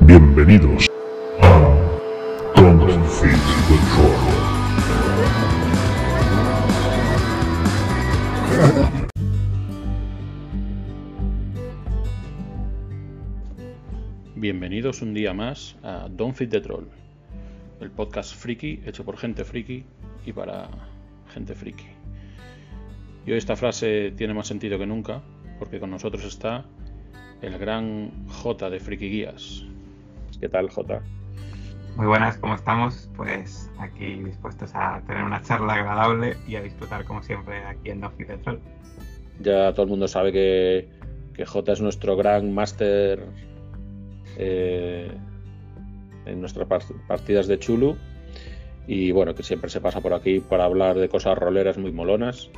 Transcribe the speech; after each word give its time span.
Bienvenidos 0.00 0.86
a 1.42 1.86
Confit 2.54 3.42
Control. 3.68 4.26
Bienvenidos 14.34 15.02
un 15.02 15.14
día 15.14 15.32
más 15.34 15.76
a 15.82 16.08
Don't 16.08 16.36
Fit 16.36 16.50
the 16.50 16.60
Troll, 16.60 16.84
el 17.80 17.90
podcast 17.90 18.34
friki 18.34 18.80
hecho 18.86 19.04
por 19.04 19.16
gente 19.16 19.44
friki 19.44 19.84
y 20.24 20.32
para 20.32 20.68
gente 21.32 21.54
friki. 21.54 21.86
Y 23.26 23.32
hoy 23.32 23.38
esta 23.38 23.56
frase 23.56 24.12
tiene 24.16 24.34
más 24.34 24.46
sentido 24.46 24.78
que 24.78 24.86
nunca, 24.86 25.22
porque 25.58 25.80
con 25.80 25.90
nosotros 25.90 26.24
está 26.24 26.64
el 27.46 27.58
gran 27.58 28.10
J 28.28 28.70
de 28.70 28.80
Friki 28.80 29.08
Guías. 29.08 29.64
¿Qué 30.40 30.48
tal, 30.48 30.68
J? 30.68 31.00
Muy 31.96 32.06
buenas, 32.06 32.36
¿cómo 32.38 32.54
estamos? 32.54 33.08
Pues 33.16 33.70
aquí 33.78 34.16
dispuestos 34.22 34.72
a 34.74 35.00
tener 35.06 35.22
una 35.22 35.40
charla 35.42 35.74
agradable 35.74 36.36
y 36.46 36.56
a 36.56 36.62
disfrutar 36.62 37.04
como 37.04 37.22
siempre 37.22 37.64
aquí 37.64 37.90
en 37.90 38.02
Fit 38.12 38.26
the 38.26 38.36
Troll. 38.38 38.58
Ya 39.40 39.72
todo 39.72 39.84
el 39.84 39.90
mundo 39.90 40.08
sabe 40.08 40.32
que, 40.32 40.88
que 41.34 41.46
J 41.46 41.72
es 41.72 41.80
nuestro 41.80 42.16
gran 42.16 42.52
máster 42.52 43.24
eh, 44.36 45.10
en 46.26 46.40
nuestras 46.40 46.66
partidas 47.06 47.46
de 47.46 47.58
Chulu 47.58 47.96
y 48.86 49.12
bueno, 49.12 49.34
que 49.34 49.42
siempre 49.42 49.70
se 49.70 49.80
pasa 49.80 50.00
por 50.00 50.12
aquí 50.14 50.40
para 50.40 50.64
hablar 50.64 50.96
de 50.96 51.08
cosas 51.08 51.38
roleras 51.38 51.78
muy 51.78 51.92
molonas. 51.92 52.50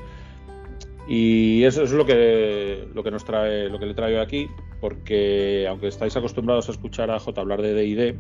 Y 1.08 1.64
eso 1.64 1.82
es 1.82 1.92
lo 1.92 2.04
que, 2.04 2.86
lo 2.94 3.02
que 3.02 3.10
nos 3.10 3.24
trae, 3.24 3.70
lo 3.70 3.78
que 3.78 3.86
le 3.86 3.94
traigo 3.94 4.20
aquí, 4.20 4.46
porque 4.80 5.66
aunque 5.66 5.88
estáis 5.88 6.14
acostumbrados 6.16 6.68
a 6.68 6.72
escuchar 6.72 7.10
a 7.10 7.18
J 7.18 7.40
hablar 7.40 7.62
de 7.62 7.72
DD, 7.72 8.14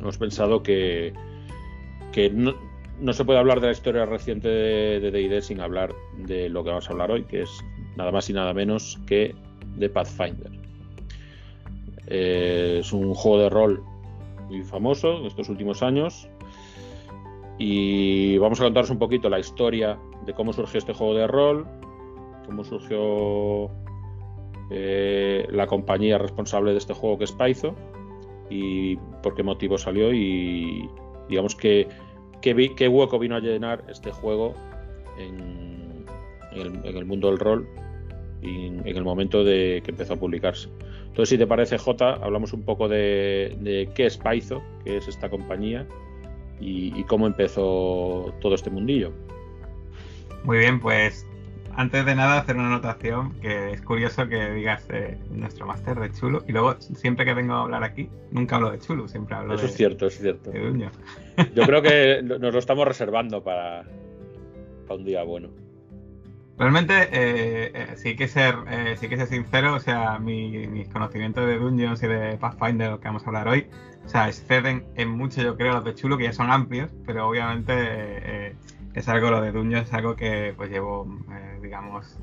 hemos 0.00 0.16
pensado 0.16 0.62
que, 0.62 1.12
que 2.12 2.30
no, 2.30 2.54
no, 2.98 3.12
se 3.12 3.26
puede 3.26 3.38
hablar 3.38 3.60
de 3.60 3.66
la 3.66 3.72
historia 3.72 4.06
reciente 4.06 4.48
de 4.48 5.10
DD 5.10 5.42
sin 5.42 5.60
hablar 5.60 5.94
de 6.16 6.48
lo 6.48 6.64
que 6.64 6.70
vamos 6.70 6.88
a 6.88 6.92
hablar 6.92 7.10
hoy, 7.10 7.24
que 7.24 7.42
es 7.42 7.50
nada 7.96 8.10
más 8.10 8.30
y 8.30 8.32
nada 8.32 8.54
menos 8.54 8.98
que 9.06 9.34
de 9.76 9.90
Pathfinder. 9.90 10.50
Eh, 12.06 12.78
es 12.80 12.92
un 12.92 13.12
juego 13.14 13.42
de 13.42 13.50
rol 13.50 13.82
muy 14.48 14.62
famoso 14.62 15.18
en 15.18 15.26
estos 15.26 15.48
últimos 15.48 15.82
años. 15.82 16.28
Y 17.58 18.36
vamos 18.38 18.60
a 18.60 18.64
contaros 18.64 18.90
un 18.90 18.98
poquito 18.98 19.28
la 19.30 19.38
historia 19.38 19.98
de 20.24 20.34
cómo 20.34 20.52
surgió 20.52 20.78
este 20.78 20.92
juego 20.92 21.14
de 21.14 21.26
rol, 21.26 21.66
cómo 22.44 22.64
surgió 22.64 23.70
eh, 24.70 25.46
la 25.50 25.66
compañía 25.66 26.18
responsable 26.18 26.72
de 26.72 26.78
este 26.78 26.92
juego 26.92 27.18
que 27.18 27.24
es 27.24 27.32
Paizo 27.32 27.74
y 28.50 28.96
por 29.22 29.34
qué 29.34 29.42
motivo 29.42 29.78
salió 29.78 30.12
y 30.12 30.88
digamos 31.28 31.54
que 31.54 31.88
qué, 32.40 32.88
hueco 32.88 33.18
vino 33.18 33.36
a 33.36 33.40
llenar 33.40 33.84
este 33.88 34.12
juego 34.12 34.54
en, 35.18 36.04
el, 36.52 37.04
mundo 37.04 37.28
del 37.28 37.38
rol 37.38 37.68
en 38.42 38.86
el 38.86 39.04
momento 39.04 39.42
de 39.42 39.82
que 39.84 39.90
empezó 39.90 40.14
a 40.14 40.16
publicarse. 40.16 40.68
Entonces, 41.06 41.30
si 41.30 41.38
te 41.38 41.46
parece, 41.46 41.78
J, 41.78 42.12
hablamos 42.22 42.52
un 42.52 42.62
poco 42.62 42.88
de, 42.88 43.56
de 43.60 43.88
qué 43.94 44.06
es 44.06 44.18
Paizo, 44.18 44.62
qué 44.84 44.98
es 44.98 45.08
esta 45.08 45.30
compañía 45.30 45.86
y, 46.60 46.98
y, 46.98 47.04
cómo 47.04 47.26
empezó 47.26 48.34
todo 48.40 48.54
este 48.54 48.70
mundillo. 48.70 49.12
Muy 50.44 50.58
bien, 50.58 50.80
pues 50.80 51.26
antes 51.76 52.06
de 52.06 52.14
nada 52.14 52.38
hacer 52.38 52.56
una 52.56 52.68
anotación 52.68 53.34
que 53.40 53.72
es 53.72 53.82
curioso 53.82 54.26
que 54.28 54.50
digas 54.52 54.86
eh, 54.88 55.18
nuestro 55.30 55.66
máster 55.66 55.98
de 56.00 56.10
Chulo 56.10 56.42
y 56.48 56.52
luego 56.52 56.74
siempre 56.80 57.26
que 57.26 57.34
vengo 57.34 57.52
a 57.52 57.62
hablar 57.62 57.84
aquí 57.84 58.08
nunca 58.30 58.56
hablo 58.56 58.70
de 58.70 58.78
Chulo, 58.78 59.06
siempre 59.08 59.36
hablo 59.36 59.54
Eso 59.54 59.64
de 59.64 59.68
es 59.68 59.76
cierto, 59.76 60.06
es 60.06 60.18
cierto. 60.18 60.50
de 60.50 60.60
Duño. 60.60 60.90
Yo 61.54 61.64
creo 61.64 61.82
que 61.82 62.22
nos 62.24 62.40
lo 62.40 62.58
estamos 62.58 62.88
reservando 62.88 63.42
para, 63.42 63.84
para 64.86 64.98
un 64.98 65.04
día 65.04 65.22
bueno. 65.22 65.50
Realmente 66.58 66.94
eh, 67.12 67.70
eh, 67.74 67.94
sí 67.96 68.08
hay 68.08 68.16
que 68.16 68.28
ser 68.28 68.56
eh, 68.70 68.96
sí 68.98 69.08
que 69.08 69.16
ser 69.18 69.26
sincero, 69.26 69.74
o 69.74 69.80
sea, 69.80 70.18
mi, 70.18 70.66
mis 70.66 70.88
conocimientos 70.88 71.46
de 71.46 71.58
Dungeons 71.58 72.02
y 72.02 72.06
de 72.06 72.38
Pathfinder, 72.38 72.92
lo 72.92 73.00
que 73.00 73.08
vamos 73.08 73.24
a 73.24 73.26
hablar 73.26 73.48
hoy, 73.48 73.68
o 74.04 74.08
sea, 74.08 74.28
exceden 74.28 74.86
en 74.94 75.10
mucho, 75.10 75.42
yo 75.42 75.56
creo, 75.56 75.74
los 75.74 75.84
de 75.84 75.94
Chulo, 75.94 76.16
que 76.16 76.24
ya 76.24 76.32
son 76.32 76.50
amplios, 76.50 76.90
pero 77.04 77.28
obviamente 77.28 77.74
eh, 77.76 78.56
es 78.94 79.08
algo, 79.08 79.30
lo 79.30 79.42
de 79.42 79.52
Dungeons 79.52 79.88
es 79.88 79.92
algo 79.92 80.16
que 80.16 80.54
pues 80.56 80.70
llevo, 80.70 81.06
digamos, 81.60 82.18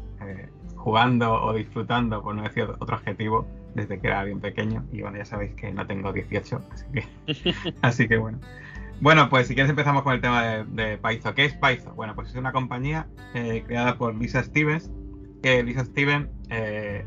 jugando 0.77 1.31
o 1.44 1.53
disfrutando, 1.53 2.23
por 2.23 2.33
no 2.33 2.41
decir 2.41 2.63
otro 2.63 2.95
adjetivo, 2.95 3.47
desde 3.75 4.00
que 4.00 4.07
era 4.07 4.23
bien 4.23 4.39
pequeño, 4.39 4.83
y 4.91 5.01
bueno, 5.03 5.17
ya 5.17 5.25
sabéis 5.25 5.53
que 5.53 5.71
no 5.71 5.85
tengo 5.85 6.11
18, 6.11 6.59
así 6.71 6.85
que, 6.91 7.73
así 7.83 8.07
que 8.07 8.17
bueno. 8.17 8.39
Bueno, 9.03 9.27
pues 9.27 9.47
si 9.47 9.53
quieres 9.53 9.69
empezamos 9.69 10.03
con 10.03 10.13
el 10.13 10.21
tema 10.21 10.43
de, 10.43 10.63
de 10.63 10.97
Paizo. 10.97 11.35
¿Qué 11.35 11.43
es 11.43 11.53
Paizo? 11.55 11.93
Bueno, 11.93 12.15
pues 12.15 12.29
es 12.29 12.35
una 12.35 12.53
compañía 12.53 13.05
eh, 13.33 13.61
creada 13.67 13.97
por 13.97 14.15
Lisa 14.15 14.41
Stevens, 14.41 14.89
que 15.41 15.61
Lisa 15.61 15.83
Stevens, 15.83 16.29
eh, 16.49 17.03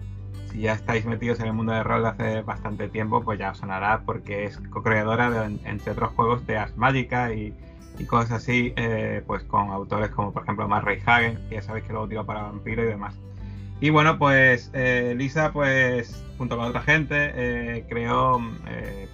si 0.52 0.60
ya 0.60 0.74
estáis 0.74 1.06
metidos 1.06 1.40
en 1.40 1.46
el 1.46 1.54
mundo 1.54 1.72
de 1.72 1.82
rol 1.82 2.02
de 2.02 2.08
hace 2.10 2.42
bastante 2.42 2.90
tiempo, 2.90 3.22
pues 3.22 3.38
ya 3.38 3.52
os 3.52 3.56
sonará 3.56 4.02
porque 4.04 4.44
es 4.44 4.58
co-creadora 4.68 5.30
de, 5.30 5.58
entre 5.64 5.92
otros 5.92 6.10
juegos 6.10 6.46
de 6.46 6.58
Ars 6.58 6.76
Magica 6.76 7.32
y, 7.32 7.54
cosas 8.06 8.42
así, 8.42 8.74
eh, 8.76 9.22
pues 9.26 9.44
con 9.44 9.70
autores 9.70 10.10
como 10.10 10.34
por 10.34 10.42
ejemplo 10.42 10.68
Ray 10.68 11.00
Hagen, 11.06 11.38
que 11.48 11.54
ya 11.54 11.62
sabéis 11.62 11.86
que 11.86 11.92
luego 11.92 12.08
tiró 12.08 12.26
para 12.26 12.42
Vampiro 12.42 12.82
y 12.84 12.88
demás. 12.88 13.18
Y 13.80 13.88
bueno, 13.88 14.18
pues 14.18 14.70
Lisa, 15.16 15.50
pues 15.50 16.22
junto 16.36 16.58
con 16.58 16.66
otra 16.66 16.82
gente, 16.82 17.86
creó 17.88 18.38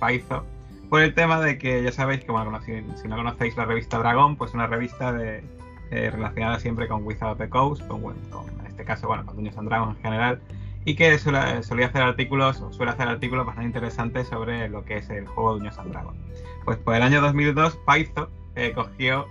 Paizo, 0.00 0.44
por 0.92 1.00
el 1.00 1.14
tema 1.14 1.40
de 1.40 1.56
que 1.56 1.82
ya 1.82 1.90
sabéis 1.90 2.22
que, 2.22 2.32
bueno, 2.32 2.60
si, 2.60 2.84
si 3.00 3.08
no 3.08 3.16
conocéis 3.16 3.56
la 3.56 3.64
revista 3.64 3.96
Dragón, 3.96 4.36
pues 4.36 4.52
una 4.52 4.66
revista 4.66 5.10
de, 5.10 5.42
eh, 5.90 6.10
relacionada 6.10 6.58
siempre 6.58 6.86
con 6.86 7.02
Wizard 7.06 7.30
of 7.30 7.38
the 7.38 7.48
Coast, 7.48 7.86
con, 7.86 8.02
con, 8.02 8.14
en 8.60 8.66
este 8.66 8.84
caso, 8.84 9.06
bueno, 9.06 9.24
con 9.24 9.36
Dungeons 9.36 9.56
and 9.56 9.68
Dragons 9.70 9.96
en 9.96 10.02
general, 10.02 10.42
y 10.84 10.94
que 10.94 11.16
solía 11.18 11.86
hacer 11.86 12.02
artículos, 12.02 12.60
o 12.60 12.70
suele 12.74 12.92
hacer 12.92 13.08
artículos 13.08 13.46
bastante 13.46 13.68
interesantes 13.68 14.28
sobre 14.28 14.68
lo 14.68 14.84
que 14.84 14.98
es 14.98 15.08
el 15.08 15.26
juego 15.28 15.54
Dungeons 15.54 15.78
and 15.78 15.92
Dragons. 15.92 16.18
Pues 16.66 16.76
por 16.76 16.94
el 16.94 17.00
año 17.00 17.22
2002, 17.22 17.74
Paizo 17.86 18.28
eh, 18.56 18.72
cogió 18.74 19.28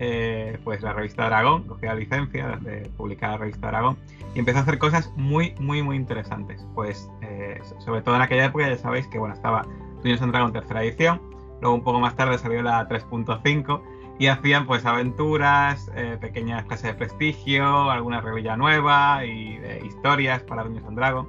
eh, 0.00 0.58
pues 0.64 0.82
la 0.82 0.92
revista 0.92 1.26
Dragón, 1.26 1.68
cogió 1.68 1.90
la 1.90 1.94
licencia 1.94 2.58
de 2.62 2.90
publicar 2.96 3.30
la 3.30 3.36
revista 3.36 3.68
Dragón, 3.68 3.96
y 4.34 4.40
empezó 4.40 4.58
a 4.58 4.62
hacer 4.62 4.78
cosas 4.78 5.12
muy, 5.14 5.54
muy, 5.60 5.84
muy 5.84 5.94
interesantes. 5.94 6.66
Pues 6.74 7.08
eh, 7.22 7.60
sobre 7.78 8.02
todo 8.02 8.16
en 8.16 8.22
aquella 8.22 8.46
época 8.46 8.68
ya 8.68 8.76
sabéis 8.76 9.06
que, 9.06 9.20
bueno, 9.20 9.36
estaba 9.36 9.64
Dungeons 9.96 10.22
and 10.22 10.32
Dragons 10.32 10.52
tercera 10.52 10.82
edición. 10.82 11.20
Luego 11.60 11.74
un 11.74 11.82
poco 11.82 12.00
más 12.00 12.16
tarde 12.16 12.38
salió 12.38 12.62
la 12.62 12.88
3.5 12.88 13.82
y 14.18 14.28
hacían 14.28 14.66
pues 14.66 14.84
aventuras, 14.86 15.90
eh, 15.94 16.16
pequeñas 16.20 16.64
clases 16.64 16.92
de 16.92 16.94
prestigio, 16.94 17.90
alguna 17.90 18.20
revista 18.20 18.56
nueva 18.56 19.24
y 19.24 19.60
historias 19.84 20.42
para 20.42 20.64
Dungeons 20.64 20.86
and 20.88 20.96
Dragons. 20.96 21.28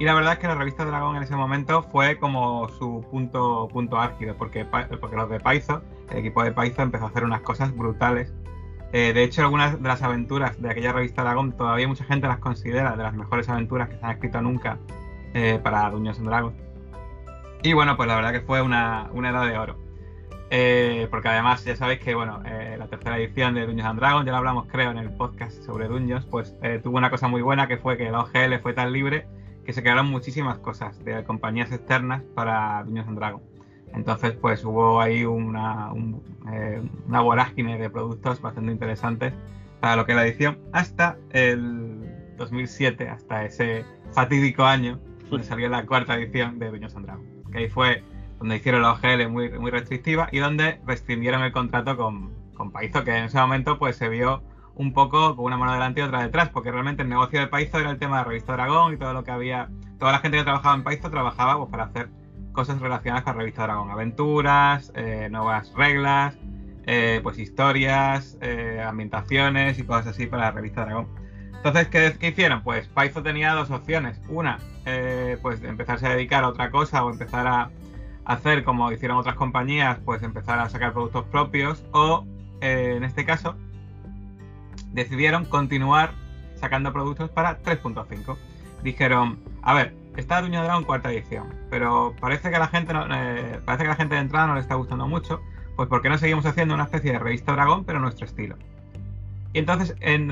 Y 0.00 0.04
la 0.04 0.14
verdad 0.14 0.32
es 0.32 0.38
que 0.38 0.46
la 0.46 0.54
revista 0.54 0.86
Dragon 0.86 1.14
en 1.14 1.22
ese 1.22 1.36
momento 1.36 1.82
fue 1.82 2.18
como 2.18 2.70
su 2.70 3.04
punto, 3.10 3.68
punto 3.70 4.00
álgido, 4.00 4.34
porque, 4.34 4.64
porque 4.64 5.14
los 5.14 5.28
de 5.28 5.38
Paizo, 5.40 5.82
el 6.10 6.20
equipo 6.20 6.42
de 6.42 6.52
Paizo 6.52 6.80
empezó 6.80 7.04
a 7.04 7.08
hacer 7.08 7.22
unas 7.22 7.42
cosas 7.42 7.76
brutales. 7.76 8.32
Eh, 8.94 9.12
de 9.12 9.22
hecho, 9.22 9.42
algunas 9.42 9.80
de 9.80 9.86
las 9.86 10.02
aventuras 10.02 10.58
de 10.58 10.70
aquella 10.70 10.94
revista 10.94 11.22
Dragon 11.22 11.52
todavía 11.52 11.86
mucha 11.86 12.04
gente 12.04 12.26
las 12.28 12.38
considera 12.38 12.96
de 12.96 13.02
las 13.02 13.12
mejores 13.12 13.50
aventuras 13.50 13.90
que 13.90 13.98
se 13.98 14.06
han 14.06 14.12
escrito 14.12 14.40
nunca 14.40 14.78
eh, 15.34 15.60
para 15.62 15.90
Dungeons 15.90 16.18
and 16.18 16.28
Dragons. 16.28 16.56
Y 17.62 17.74
bueno, 17.74 17.96
pues 17.96 18.08
la 18.08 18.16
verdad 18.16 18.32
que 18.32 18.40
fue 18.40 18.62
una, 18.62 19.10
una 19.12 19.30
edad 19.30 19.46
de 19.46 19.58
oro. 19.58 19.76
Eh, 20.52 21.06
porque 21.10 21.28
además 21.28 21.64
ya 21.64 21.76
sabéis 21.76 22.00
que 22.00 22.14
bueno, 22.14 22.42
eh, 22.44 22.74
la 22.76 22.88
tercera 22.88 23.18
edición 23.18 23.54
de 23.54 23.66
Dungeons 23.66 23.88
and 23.88 24.00
Dragons, 24.00 24.26
ya 24.26 24.32
lo 24.32 24.38
hablamos 24.38 24.66
creo 24.66 24.90
en 24.90 24.98
el 24.98 25.10
podcast 25.12 25.62
sobre 25.62 25.86
Dungeons, 25.86 26.26
pues 26.26 26.56
eh, 26.62 26.80
tuvo 26.82 26.98
una 26.98 27.08
cosa 27.08 27.28
muy 27.28 27.40
buena 27.40 27.68
que 27.68 27.76
fue 27.76 27.96
que 27.96 28.10
la 28.10 28.20
OGL 28.22 28.58
fue 28.60 28.72
tan 28.72 28.92
libre 28.92 29.28
que 29.64 29.72
se 29.72 29.82
crearon 29.82 30.10
muchísimas 30.10 30.58
cosas 30.58 31.04
de 31.04 31.22
compañías 31.22 31.70
externas 31.70 32.22
para 32.34 32.82
Dungeons 32.82 33.08
and 33.08 33.18
Dragons. 33.18 33.44
Entonces 33.94 34.32
pues 34.32 34.64
hubo 34.64 35.00
ahí 35.00 35.24
una, 35.24 35.92
un, 35.92 36.20
una 37.06 37.20
vorágine 37.20 37.78
de 37.78 37.88
productos 37.88 38.40
bastante 38.40 38.72
interesantes 38.72 39.32
para 39.78 39.94
lo 39.94 40.04
que 40.04 40.12
es 40.12 40.16
la 40.16 40.26
edición 40.26 40.58
hasta 40.72 41.16
el 41.30 42.34
2007, 42.38 43.08
hasta 43.08 43.44
ese 43.44 43.84
fatídico 44.12 44.64
año 44.64 44.98
donde 45.28 45.46
salió 45.46 45.68
la 45.68 45.86
cuarta 45.86 46.16
edición 46.16 46.58
de 46.58 46.70
Dungeons 46.70 46.96
and 46.96 47.06
Dragons 47.06 47.39
que 47.50 47.58
ahí 47.58 47.68
fue 47.68 48.04
donde 48.38 48.56
hicieron 48.56 48.82
la 48.82 48.92
OGL 48.92 49.28
muy, 49.28 49.50
muy 49.58 49.70
restrictiva 49.70 50.28
y 50.32 50.38
donde 50.38 50.80
restringieron 50.86 51.42
el 51.42 51.52
contrato 51.52 51.96
con, 51.96 52.32
con 52.54 52.72
Paizo, 52.72 53.04
que 53.04 53.16
en 53.16 53.24
ese 53.24 53.38
momento 53.38 53.78
pues 53.78 53.96
se 53.96 54.08
vio 54.08 54.42
un 54.74 54.94
poco 54.94 55.36
con 55.36 55.44
una 55.44 55.58
mano 55.58 55.72
delante 55.74 56.00
y 56.00 56.04
otra 56.04 56.22
detrás, 56.22 56.48
porque 56.48 56.70
realmente 56.70 57.02
el 57.02 57.08
negocio 57.08 57.38
de 57.38 57.48
Paizo 57.48 57.78
era 57.78 57.90
el 57.90 57.98
tema 57.98 58.18
de 58.18 58.24
Revista 58.24 58.54
Dragón 58.54 58.94
y 58.94 58.96
todo 58.96 59.12
lo 59.12 59.24
que 59.24 59.30
había, 59.30 59.68
toda 59.98 60.12
la 60.12 60.20
gente 60.20 60.38
que 60.38 60.44
trabajaba 60.44 60.74
en 60.74 60.84
Paizo 60.84 61.10
trabajaba 61.10 61.58
pues, 61.58 61.70
para 61.70 61.84
hacer 61.84 62.08
cosas 62.52 62.80
relacionadas 62.80 63.24
con 63.24 63.36
Revista 63.36 63.64
Dragón, 63.64 63.90
aventuras, 63.90 64.90
eh, 64.94 65.28
nuevas 65.30 65.72
reglas, 65.74 66.38
eh, 66.86 67.20
pues 67.22 67.38
historias, 67.38 68.38
eh, 68.40 68.82
ambientaciones 68.84 69.78
y 69.78 69.84
cosas 69.84 70.08
así 70.08 70.26
para 70.26 70.44
la 70.44 70.50
Revista 70.52 70.84
Dragón. 70.84 71.08
Entonces, 71.62 71.88
¿qué, 71.88 72.16
¿qué, 72.18 72.28
hicieron? 72.28 72.62
Pues 72.62 72.88
Python 72.88 73.22
tenía 73.22 73.52
dos 73.52 73.70
opciones. 73.70 74.18
Una, 74.28 74.58
eh, 74.86 75.36
pues 75.42 75.62
empezarse 75.62 76.06
a 76.06 76.10
dedicar 76.10 76.42
a 76.42 76.48
otra 76.48 76.70
cosa 76.70 77.04
o 77.04 77.10
empezar 77.10 77.46
a 77.46 77.70
hacer 78.24 78.64
como 78.64 78.90
hicieron 78.92 79.18
otras 79.18 79.34
compañías, 79.34 79.98
pues 80.04 80.22
empezar 80.22 80.58
a 80.58 80.70
sacar 80.70 80.94
productos 80.94 81.24
propios 81.26 81.84
o, 81.92 82.24
eh, 82.62 82.94
en 82.96 83.04
este 83.04 83.26
caso, 83.26 83.56
decidieron 84.92 85.44
continuar 85.44 86.12
sacando 86.54 86.94
productos 86.94 87.28
para 87.30 87.60
3.5. 87.60 88.38
Dijeron, 88.82 89.38
a 89.62 89.74
ver, 89.74 89.94
está 90.16 90.40
Duño 90.40 90.62
Dragon 90.64 90.84
cuarta 90.84 91.12
edición, 91.12 91.54
pero 91.68 92.14
parece 92.20 92.50
que 92.50 92.58
la 92.58 92.68
gente 92.68 92.94
no, 92.94 93.06
eh, 93.14 93.60
parece 93.66 93.84
que 93.84 93.88
la 93.88 93.96
gente 93.96 94.14
de 94.14 94.22
entrada 94.22 94.46
no 94.46 94.54
le 94.54 94.60
está 94.60 94.76
gustando 94.76 95.06
mucho, 95.06 95.42
pues 95.76 95.90
¿por 95.90 96.00
qué 96.00 96.08
no 96.08 96.16
seguimos 96.16 96.46
haciendo 96.46 96.72
una 96.72 96.84
especie 96.84 97.12
de 97.12 97.18
revista 97.18 97.52
Dragón, 97.52 97.84
pero 97.84 98.00
nuestro 98.00 98.24
estilo? 98.24 98.56
Y 99.52 99.58
entonces 99.58 99.96
en, 100.00 100.30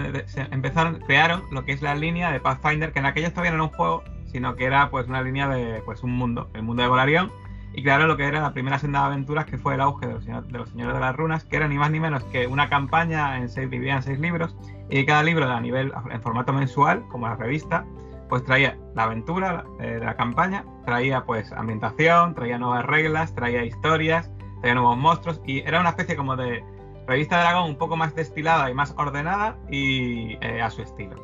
empezaron, 0.52 1.00
crearon 1.06 1.42
lo 1.50 1.64
que 1.64 1.72
es 1.72 1.82
la 1.82 1.94
línea 1.94 2.30
de 2.30 2.40
Pathfinder, 2.40 2.92
que 2.92 3.00
en 3.00 3.06
aquellos 3.06 3.32
todavía 3.32 3.50
no 3.50 3.56
era 3.56 3.64
un 3.64 3.70
juego, 3.70 4.04
sino 4.26 4.54
que 4.54 4.64
era 4.64 4.90
pues 4.90 5.08
una 5.08 5.22
línea 5.22 5.48
de 5.48 5.82
pues 5.84 6.02
un 6.02 6.12
mundo, 6.12 6.50
el 6.54 6.62
mundo 6.62 6.82
de 6.82 6.88
Golarion, 6.88 7.32
y 7.72 7.82
crearon 7.82 8.08
lo 8.08 8.16
que 8.16 8.24
era 8.24 8.40
la 8.40 8.52
primera 8.52 8.78
senda 8.78 9.00
de 9.00 9.06
aventuras, 9.06 9.46
que 9.46 9.58
fue 9.58 9.74
el 9.74 9.80
auge 9.80 10.06
de 10.06 10.14
los, 10.14 10.24
de 10.24 10.58
los 10.58 10.68
Señores 10.70 10.94
de 10.94 11.00
las 11.00 11.16
Runas, 11.16 11.44
que 11.44 11.56
era 11.56 11.68
ni 11.68 11.76
más 11.76 11.90
ni 11.90 12.00
menos 12.00 12.24
que 12.24 12.46
una 12.46 12.68
campaña 12.68 13.38
en 13.38 13.48
seis, 13.48 13.70
dividida 13.70 13.96
en 13.96 14.02
seis 14.02 14.18
libros, 14.18 14.56
y 14.90 15.04
cada 15.04 15.22
libro 15.22 15.50
a 15.50 15.60
nivel 15.60 15.92
en 16.10 16.22
formato 16.22 16.52
mensual, 16.52 17.04
como 17.08 17.28
la 17.28 17.36
revista, 17.36 17.84
pues 18.28 18.44
traía 18.44 18.76
la 18.94 19.04
aventura 19.04 19.64
eh, 19.80 19.94
de 19.94 20.04
la 20.04 20.16
campaña, 20.16 20.64
traía 20.84 21.24
pues 21.24 21.52
ambientación, 21.52 22.34
traía 22.34 22.58
nuevas 22.58 22.84
reglas, 22.84 23.34
traía 23.34 23.64
historias, 23.64 24.30
traía 24.60 24.74
nuevos 24.74 24.96
monstruos, 24.96 25.40
y 25.46 25.60
era 25.60 25.80
una 25.80 25.90
especie 25.90 26.16
como 26.16 26.36
de 26.36 26.64
revista 27.08 27.38
de 27.38 27.42
dragón 27.42 27.70
un 27.70 27.76
poco 27.76 27.96
más 27.96 28.14
destilada 28.14 28.70
y 28.70 28.74
más 28.74 28.94
ordenada 28.96 29.56
y 29.70 30.34
eh, 30.44 30.60
a 30.62 30.70
su 30.70 30.82
estilo. 30.82 31.16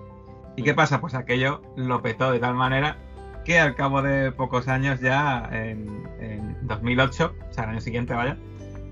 ¿Y 0.57 0.63
qué 0.63 0.75
pasa? 0.75 1.01
Pues 1.01 1.15
aquello 1.15 1.61
lo 1.77 2.01
petó 2.01 2.33
de 2.33 2.39
tal 2.41 2.55
manera 2.55 2.97
que 3.45 3.61
al 3.61 3.75
cabo 3.75 4.01
de 4.01 4.33
pocos 4.33 4.69
años 4.69 5.01
ya, 5.01 5.49
en, 5.53 6.03
2008, 6.63 7.35
o 7.51 7.53
sea, 7.53 7.65
el 7.65 7.71
año 7.71 7.81
siguiente, 7.83 8.15
vaya, 8.15 8.39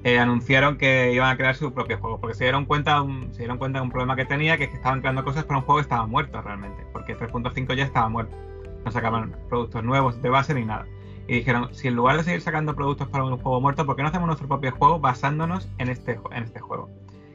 eh, 0.05 0.19
anunciaron 0.19 0.77
que 0.77 1.13
iban 1.13 1.31
a 1.31 1.37
crear 1.39 1.55
su 1.55 1.73
propio 1.73 1.99
juego, 1.99 2.21
porque 2.21 2.35
se 2.35 2.45
dieron 2.45 2.67
cuenta 2.67 3.01
un, 3.01 3.33
se 3.33 3.39
dieron 3.39 3.57
cuenta 3.57 3.79
de 3.79 3.85
un 3.85 3.91
problema 3.91 4.15
que 4.15 4.27
tenía, 4.27 4.59
que 4.59 4.65
es 4.65 4.71
que 4.71 4.77
estaban 4.77 5.01
creando 5.01 5.25
cosas 5.25 5.45
para 5.45 5.61
un 5.61 5.65
juego 5.65 5.79
que 5.79 5.85
estaba 5.85 6.07
muerto 6.07 6.43
realmente, 6.43 6.85
porque 6.93 7.17
3.5 7.17 7.75
ya 7.75 7.85
estaba 7.85 8.11
muerto. 8.11 8.37
No 8.85 8.91
sacaban 8.91 9.35
productos 9.49 9.83
nuevos 9.83 10.21
de 10.21 10.29
base 10.29 10.53
ni 10.53 10.67
nada. 10.67 10.87
Y 11.33 11.37
dijeron, 11.37 11.75
si 11.75 11.89
en 11.89 11.95
lugar 11.95 12.19
de 12.19 12.25
seguir 12.25 12.43
sacando 12.43 12.75
productos 12.75 13.09
para 13.09 13.25
un 13.25 13.39
juego 13.39 13.59
muerto, 13.59 13.87
¿por 13.87 13.97
qué 13.97 14.03
no 14.03 14.09
hacemos 14.09 14.27
nuestro 14.27 14.49
propio 14.49 14.71
juego 14.73 15.01
basándonos 15.01 15.67
en 15.79 15.89
este, 15.89 16.21
en 16.31 16.43
este 16.43 16.61
juego? 16.61 16.91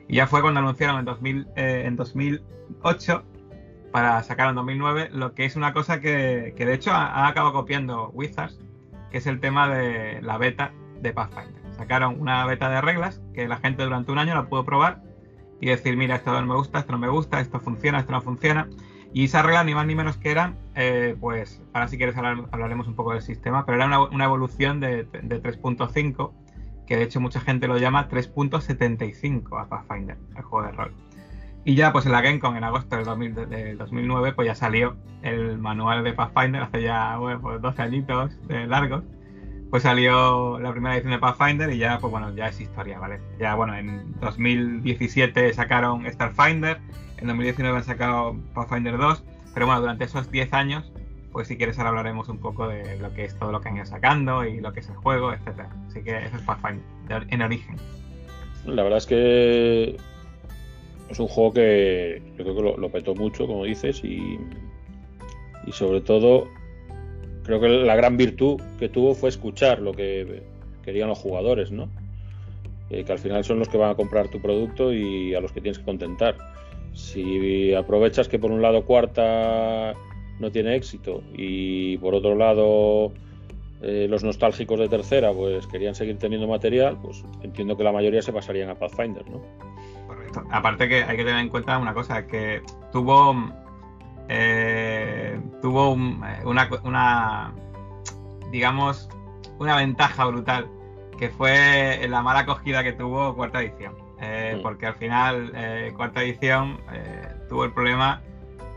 Y 0.08 0.18
ya 0.18 0.28
fue 0.28 0.42
cuando 0.42 0.60
anunciaron 0.60 1.00
en, 1.00 1.06
2000, 1.06 1.48
eh, 1.56 1.82
en 1.88 1.96
2008 1.96 3.24
para 3.92 4.22
sacar 4.22 4.50
en 4.50 4.56
2009 4.56 5.10
lo 5.14 5.34
que 5.34 5.46
es 5.46 5.56
una 5.56 5.74
cosa 5.74 6.00
que, 6.00 6.54
que 6.56 6.68
de 6.68 6.76
hecho 6.76 6.92
ha, 6.92 7.28
acabado 7.28 7.54
copiando 7.54 8.10
Wizards, 8.10 8.60
que 9.10 9.18
es 9.18 9.26
el 9.26 9.40
tema 9.40 9.68
de 9.68 10.22
la 10.22 10.38
beta 10.38 10.74
de 11.02 11.12
Pathfinder. 11.12 11.64
Sacaron 11.72 12.22
una 12.22 12.46
beta 12.46 12.70
de 12.70 12.82
reglas 12.82 13.20
que 13.34 13.48
la 13.48 13.58
gente 13.58 13.84
durante 13.84 14.12
un 14.12 14.20
año 14.20 14.36
la 14.36 14.46
pudo 14.46 14.64
probar 14.64 15.02
y 15.60 15.70
decir, 15.70 15.98
mira, 15.98 16.18
esto 16.18 16.40
no 16.40 16.46
me 16.46 16.54
gusta, 16.54 16.78
esto 16.78 16.92
no 16.92 17.00
me 17.00 17.10
gusta, 17.10 17.40
esto 17.40 17.60
funciona, 17.60 18.02
esto 18.02 18.12
no 18.12 18.22
funciona. 18.22 18.70
Y 19.14 19.26
esa 19.26 19.42
regla 19.42 19.64
ni 19.64 19.74
más 19.74 19.86
ni 19.88 19.96
menos 19.96 20.18
que 20.18 20.32
eran, 20.32 20.56
eh, 20.76 21.16
pues 21.20 21.62
ahora 21.74 21.88
si 21.88 21.98
quieres 21.98 22.16
hablar, 22.18 22.46
hablaremos 22.52 22.88
un 22.88 22.96
poco 22.96 23.14
del 23.14 23.22
sistema, 23.22 23.66
pero 23.66 23.78
era 23.78 23.86
una, 23.86 24.02
una 24.04 24.26
evolución 24.26 24.80
de, 24.80 25.04
de 25.04 25.42
3.5, 25.42 26.32
que 26.86 26.98
de 26.98 27.04
hecho 27.04 27.20
mucha 27.20 27.40
gente 27.40 27.68
lo 27.68 27.78
llama 27.78 28.10
3.75 28.10 29.62
a 29.62 29.68
Pathfinder, 29.68 30.18
el 30.36 30.44
juego 30.44 30.68
de 30.68 30.72
rol. 30.74 30.94
Y 31.68 31.76
ya 31.76 31.92
pues 31.92 32.06
en 32.06 32.14
la 32.14 32.22
GameCon 32.22 32.56
en 32.56 32.64
agosto 32.64 32.96
del, 32.96 33.78
2009 33.78 34.32
pues 34.32 34.46
ya 34.46 34.56
salió 34.56 34.96
el 35.22 35.58
manual 35.58 36.02
de 36.06 36.14
Pathfinder, 36.14 36.62
hace 36.62 36.82
ya 36.82 37.18
bueno, 37.18 37.42
pues 37.42 37.62
12 37.62 37.82
añitos 37.82 38.48
de 38.48 38.66
largos. 38.68 39.04
Pues 39.70 39.84
salió 39.84 40.60
la 40.60 40.72
primera 40.72 40.96
edición 40.96 41.12
de 41.12 41.20
Pathfinder 41.20 41.72
y 41.72 41.78
ya 41.78 42.00
pues 42.00 42.12
bueno, 42.12 42.34
ya 42.34 42.48
es 42.48 42.62
historia, 42.62 43.00
¿vale? 43.00 43.20
Ya 43.40 43.56
bueno, 43.56 43.76
en 43.76 44.14
2017 44.22 45.54
sacaron 45.54 46.10
Starfinder, 46.10 46.80
en 47.18 47.28
2019 47.28 47.78
han 47.78 47.84
sacado 47.84 48.36
Pathfinder 48.54 48.98
2, 48.98 49.24
pero 49.54 49.66
bueno, 49.66 49.82
durante 49.82 50.06
esos 50.06 50.32
10 50.32 50.54
años 50.54 50.92
pues 51.38 51.50
si 51.50 51.56
quieres 51.56 51.78
ahora 51.78 51.90
hablaremos 51.90 52.30
un 52.30 52.40
poco 52.40 52.68
de 52.68 52.98
lo 52.98 53.14
que 53.14 53.24
es 53.24 53.38
todo 53.38 53.52
lo 53.52 53.62
que 53.62 53.70
han 53.70 53.76
ido 53.76 53.86
sacando 53.86 54.44
y 54.44 54.60
lo 54.60 54.74
que 54.74 54.80
es 54.80 54.90
el 54.90 54.96
juego, 54.96 55.32
etcétera. 55.32 55.70
Así 55.88 56.02
que 56.02 56.18
eso 56.18 56.36
es 56.36 56.42
Pathfinder 56.42 57.28
en 57.30 57.42
origen. 57.44 57.76
La 58.66 58.82
verdad 58.82 58.98
es 58.98 59.06
que 59.06 59.98
es 61.10 61.20
un 61.20 61.28
juego 61.28 61.54
que 61.54 62.24
yo 62.38 62.44
creo 62.44 62.56
que 62.56 62.82
lo, 62.82 62.90
petó 62.90 63.14
mucho, 63.14 63.46
como 63.46 63.66
dices, 63.66 64.04
y, 64.04 64.40
y, 65.66 65.72
sobre 65.72 66.02
todo 66.02 66.48
creo 67.48 67.62
que 67.62 67.70
la 67.70 67.96
gran 67.96 68.18
virtud 68.18 68.62
que 68.78 68.90
tuvo 68.90 69.16
fue 69.16 69.30
escuchar 69.30 69.80
lo 69.80 69.94
que 69.94 70.44
querían 70.84 71.08
los 71.08 71.18
jugadores, 71.18 71.72
¿no? 71.72 71.90
Eh, 72.90 73.04
que 73.04 73.12
al 73.12 73.20
final 73.20 73.44
son 73.44 73.60
los 73.60 73.70
que 73.70 73.78
van 73.78 73.90
a 73.90 73.96
comprar 73.96 74.28
tu 74.28 74.40
producto 74.40 74.94
y 74.94 75.34
a 75.34 75.40
los 75.40 75.52
que 75.52 75.62
tienes 75.62 75.80
que 75.80 75.86
contentar. 75.86 76.36
Si 76.94 77.74
aprovechas 77.74 78.28
que 78.28 78.38
por 78.38 78.52
un 78.52 78.62
lado 78.62 78.86
cuarta 78.86 79.94
no 80.40 80.52
tiene 80.52 80.76
éxito 80.76 81.24
y 81.34 81.98
por 81.98 82.14
otro 82.14 82.36
lado 82.36 83.12
eh, 83.82 84.08
los 84.10 84.24
nostálgicos 84.24 84.80
de 84.80 84.90
tercera 84.90 85.32
pues 85.32 85.66
querían 85.68 85.96
seguir 85.96 86.18
teniendo 86.18 86.48
material, 86.48 86.98
pues 87.02 87.24
entiendo 87.44 87.78
que 87.78 87.84
la 87.84 87.92
mayoría 87.92 88.22
se 88.22 88.34
pasarían 88.34 88.70
a 88.70 88.76
Pathfinder, 88.76 89.24
¿no? 89.30 89.42
Aparte 90.52 90.88
que 90.88 91.04
hay 91.04 91.18
que 91.18 91.24
tener 91.24 91.40
en 91.40 91.50
cuenta 91.50 91.78
una 91.78 91.94
cosa, 91.94 92.28
que 92.28 92.62
tuvo 92.92 93.34
eh, 94.30 95.40
tuvo 95.62 95.94
eh, 95.96 96.42
una, 96.46 96.70
una, 96.84 97.54
digamos, 98.52 99.10
una 99.60 99.76
ventaja 99.78 100.26
brutal, 100.26 100.70
que 101.18 101.30
fue 101.30 102.06
la 102.08 102.22
mala 102.22 102.40
acogida 102.40 102.84
que 102.84 102.94
tuvo 102.94 103.36
cuarta 103.36 103.62
edición. 103.62 103.96
Eh, 104.20 104.56
mm. 104.58 104.62
Porque 104.62 104.88
al 104.88 104.96
final, 104.96 105.52
cuarta 105.96 106.24
edición 106.24 106.80
tuvo 107.50 107.66
el 107.66 107.72
problema 107.72 108.22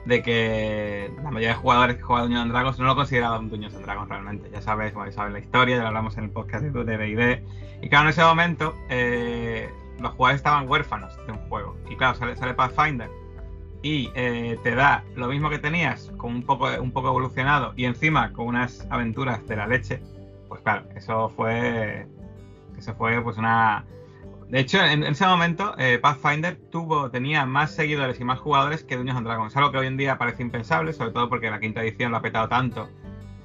de 0.07 0.23
que 0.23 1.13
la 1.17 1.25
mayoría 1.25 1.49
de 1.49 1.55
jugadores 1.55 1.97
que 1.97 2.03
jugaban 2.03 2.29
Dungeons 2.29 2.53
Dragons 2.53 2.79
no 2.79 2.85
lo 2.87 2.97
consideraban 2.97 3.51
Dungeons 3.51 3.81
Dragons 3.83 4.09
realmente. 4.09 4.51
Ya 4.51 4.63
sabes, 4.63 4.95
bueno, 4.95 5.13
sabes 5.13 5.33
la 5.33 5.39
historia, 5.39 5.77
ya 5.77 5.83
lo 5.83 5.89
hablamos 5.89 6.17
en 6.17 6.25
el 6.25 6.31
podcast 6.31 6.65
de 6.65 6.85
D&D. 6.85 7.45
Y 7.83 7.89
claro, 7.89 8.05
en 8.05 8.11
ese 8.11 8.23
momento 8.23 8.75
los 9.99 10.13
jugadores 10.13 10.41
estaban 10.41 10.69
huérfanos 10.69 11.15
de 11.27 11.33
un 11.33 11.39
juego. 11.49 11.77
Y 11.91 11.97
claro, 11.97 12.15
sale, 12.15 12.37
sale 12.37 12.55
Pathfinder 12.55 13.11
y 13.83 14.11
eh, 14.15 14.59
te 14.63 14.75
da 14.75 15.05
lo 15.17 15.29
mismo 15.29 15.51
que 15.51 15.59
tenías, 15.59 16.11
con 16.17 16.35
un 16.35 16.43
poco, 16.43 16.69
un 16.81 16.93
poco 16.93 17.09
evolucionado 17.09 17.73
y 17.77 17.85
encima 17.85 18.33
con 18.33 18.47
unas 18.47 18.87
aventuras 18.91 19.47
de 19.47 19.57
la 19.57 19.67
leche. 19.67 20.03
Pues 20.49 20.61
claro, 20.63 20.87
eso 20.97 21.29
fue. 21.31 22.07
Eso 22.79 22.95
fue 22.95 23.21
pues 23.23 23.37
una. 23.37 23.85
De 24.49 24.61
hecho, 24.61 24.83
en, 24.83 25.05
ese 25.05 25.27
momento, 25.27 25.75
eh, 25.79 25.99
Pathfinder 25.99 26.57
tuvo, 26.71 27.11
tenía 27.11 27.47
más 27.47 27.71
seguidores 27.71 28.19
y 28.19 28.25
más 28.25 28.41
jugadores 28.41 28.83
que 28.83 28.97
Dungeons 28.97 29.19
and 29.19 29.27
Dragons. 29.27 29.57
Algo 29.57 29.71
que 29.71 29.79
hoy 29.79 29.87
en 29.87 29.97
día 29.97 30.19
parece 30.19 30.43
impensable, 30.43 30.93
sobre 30.93 31.13
todo 31.13 31.29
porque 31.29 31.51
la 31.51 31.61
quinta 31.61 31.83
edición 31.83 32.11
lo 32.11 32.17
ha 32.17 32.23
petado 32.23 32.49
tanto 32.49 32.89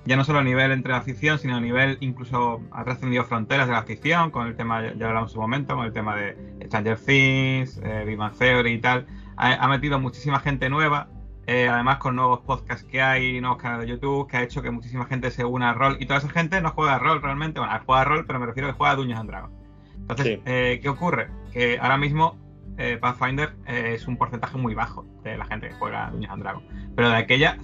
ya 0.05 0.15
no 0.15 0.23
solo 0.23 0.39
a 0.39 0.43
nivel 0.43 0.71
entre 0.71 0.91
la 0.91 1.01
ficción, 1.01 1.39
sino 1.39 1.55
a 1.55 1.59
nivel 1.59 1.97
incluso 1.99 2.61
ha 2.71 2.83
trascendido 2.83 3.23
fronteras 3.25 3.67
de 3.67 3.73
la 3.73 3.83
ficción, 3.83 4.29
con 4.29 4.47
el 4.47 4.55
tema, 4.55 4.93
ya 4.93 5.07
hablamos 5.07 5.31
en 5.31 5.33
su 5.33 5.41
momento, 5.41 5.75
con 5.75 5.85
el 5.85 5.93
tema 5.93 6.15
de 6.15 6.37
Stranger 6.65 6.97
Things, 6.97 7.81
eh, 7.83 8.17
Theory 8.37 8.73
y 8.73 8.77
tal. 8.79 9.07
Ha, 9.37 9.67
metido 9.67 9.99
muchísima 9.99 10.39
gente 10.39 10.69
nueva, 10.69 11.07
eh, 11.47 11.67
además 11.67 11.97
con 11.97 12.15
nuevos 12.15 12.39
podcasts 12.41 12.85
que 12.85 13.01
hay, 13.01 13.41
nuevos 13.41 13.61
canales 13.61 13.85
de 13.85 13.93
YouTube, 13.93 14.27
que 14.27 14.37
ha 14.37 14.43
hecho 14.43 14.61
que 14.61 14.71
muchísima 14.71 15.05
gente 15.05 15.31
se 15.31 15.43
una 15.43 15.71
al 15.71 15.75
rol. 15.75 15.97
Y 15.99 16.05
toda 16.05 16.19
esa 16.19 16.29
gente 16.29 16.61
no 16.61 16.71
juega 16.71 16.95
a 16.95 16.99
rol 16.99 17.21
realmente, 17.21 17.59
bueno, 17.59 17.77
juega 17.85 18.01
a 18.01 18.05
rol, 18.05 18.25
pero 18.25 18.39
me 18.39 18.45
refiero 18.45 18.69
a 18.69 18.71
que 18.71 18.77
juega 18.77 18.93
a 18.93 18.95
Dungeons 18.95 19.19
and 19.19 19.29
Dragons. 19.29 19.53
Entonces, 19.97 20.39
eh, 20.45 20.79
¿qué 20.81 20.89
ocurre? 20.89 21.29
Que 21.51 21.79
ahora 21.79 21.97
mismo 21.97 22.37
eh, 22.77 22.97
Pathfinder 22.99 23.55
es 23.67 24.07
un 24.07 24.17
porcentaje 24.17 24.57
muy 24.57 24.73
bajo 24.75 25.05
de 25.23 25.37
la 25.37 25.45
gente 25.45 25.69
que 25.69 25.75
juega 25.75 26.09
Dungeons 26.11 26.33
and 26.33 26.43
Dragons. 26.43 26.65
Pero 26.95 27.09
de 27.09 27.15
aquella 27.15 27.57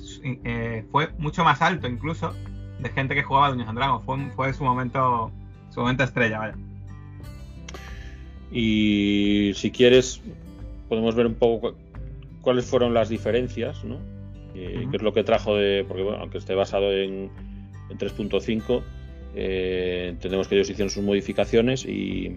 fue 0.91 1.09
mucho 1.17 1.43
más 1.43 1.61
alto 1.61 1.87
incluso 1.87 2.33
de 2.79 2.89
gente 2.89 3.15
que 3.15 3.23
jugaba 3.23 3.49
Dungeons 3.49 3.69
and 3.69 3.77
Dragons. 3.77 4.05
Fue, 4.05 4.29
fue 4.31 4.53
su 4.53 4.63
momento 4.63 5.31
su 5.71 5.79
momento 5.79 6.03
estrella, 6.03 6.39
vaya. 6.39 6.55
Y 8.51 9.53
si 9.55 9.71
quieres, 9.71 10.21
podemos 10.91 11.15
ver 11.15 11.25
un 11.25 11.35
poco 11.35 11.73
cuáles 12.41 12.65
fueron 12.65 12.93
las 12.93 13.07
diferencias, 13.07 13.81
¿no? 13.85 13.97
qué 14.53 14.89
es 14.91 15.01
lo 15.01 15.13
que 15.13 15.23
trajo 15.23 15.55
de. 15.55 15.85
Porque, 15.87 16.03
bueno, 16.03 16.19
aunque 16.19 16.37
esté 16.37 16.53
basado 16.53 16.91
en, 16.91 17.31
en 17.89 17.97
3.5, 17.97 18.83
entendemos 19.33 20.49
que 20.49 20.55
ellos 20.55 20.69
hicieron 20.69 20.89
sus 20.89 21.01
modificaciones 21.01 21.85
y, 21.85 22.35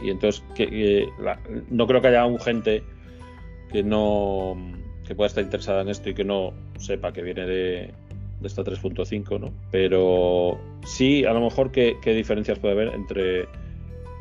y 0.00 0.10
entonces 0.10 0.44
que, 0.54 1.08
no 1.68 1.88
creo 1.88 2.00
que 2.00 2.06
haya 2.06 2.24
un 2.26 2.38
gente 2.38 2.84
que 3.72 3.82
no 3.82 4.56
que 5.04 5.16
pueda 5.16 5.26
estar 5.26 5.42
interesada 5.42 5.82
en 5.82 5.88
esto 5.88 6.10
y 6.10 6.14
que 6.14 6.22
no 6.22 6.52
sepa 6.78 7.12
que 7.12 7.22
viene 7.22 7.44
de, 7.44 7.92
esta 8.44 8.62
3.5, 8.62 9.40
¿no? 9.40 9.52
Pero 9.72 10.60
sí, 10.84 11.24
a 11.24 11.32
lo 11.32 11.40
mejor 11.40 11.72
qué, 11.72 11.96
diferencias 12.04 12.60
puede 12.60 12.74
haber 12.74 12.94
entre, 12.94 13.48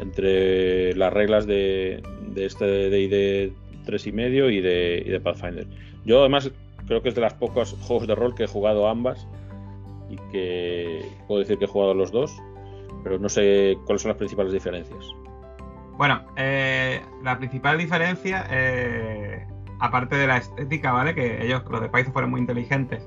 entre 0.01 0.95
las 0.95 1.13
reglas 1.13 1.45
de, 1.45 2.01
de 2.33 2.45
este 2.45 2.65
DD 2.89 3.53
3.5 3.85 4.51
y 4.51 4.61
de, 4.61 5.03
y 5.05 5.09
de 5.09 5.19
Pathfinder. 5.19 5.67
Yo 6.05 6.19
además 6.19 6.51
creo 6.87 7.01
que 7.01 7.09
es 7.09 7.15
de 7.15 7.21
las 7.21 7.33
pocos 7.35 7.75
juegos 7.81 8.07
de 8.07 8.15
rol 8.15 8.35
que 8.35 8.43
he 8.43 8.47
jugado 8.47 8.87
ambas 8.87 9.27
y 10.09 10.17
que 10.31 11.05
puedo 11.27 11.39
decir 11.39 11.57
que 11.57 11.65
he 11.65 11.67
jugado 11.67 11.93
los 11.93 12.11
dos, 12.11 12.35
pero 13.03 13.19
no 13.19 13.29
sé 13.29 13.77
cuáles 13.85 14.01
son 14.01 14.09
las 14.09 14.17
principales 14.17 14.51
diferencias. 14.51 15.05
Bueno, 15.97 16.25
eh, 16.35 16.99
la 17.23 17.37
principal 17.37 17.77
diferencia, 17.77 18.47
eh, 18.49 19.45
aparte 19.79 20.15
de 20.15 20.27
la 20.27 20.37
estética, 20.37 20.91
¿vale? 20.91 21.13
Que 21.13 21.45
ellos, 21.45 21.63
los 21.69 21.81
de 21.81 21.89
Python, 21.89 22.11
fueron 22.11 22.31
muy 22.31 22.41
inteligentes 22.41 23.05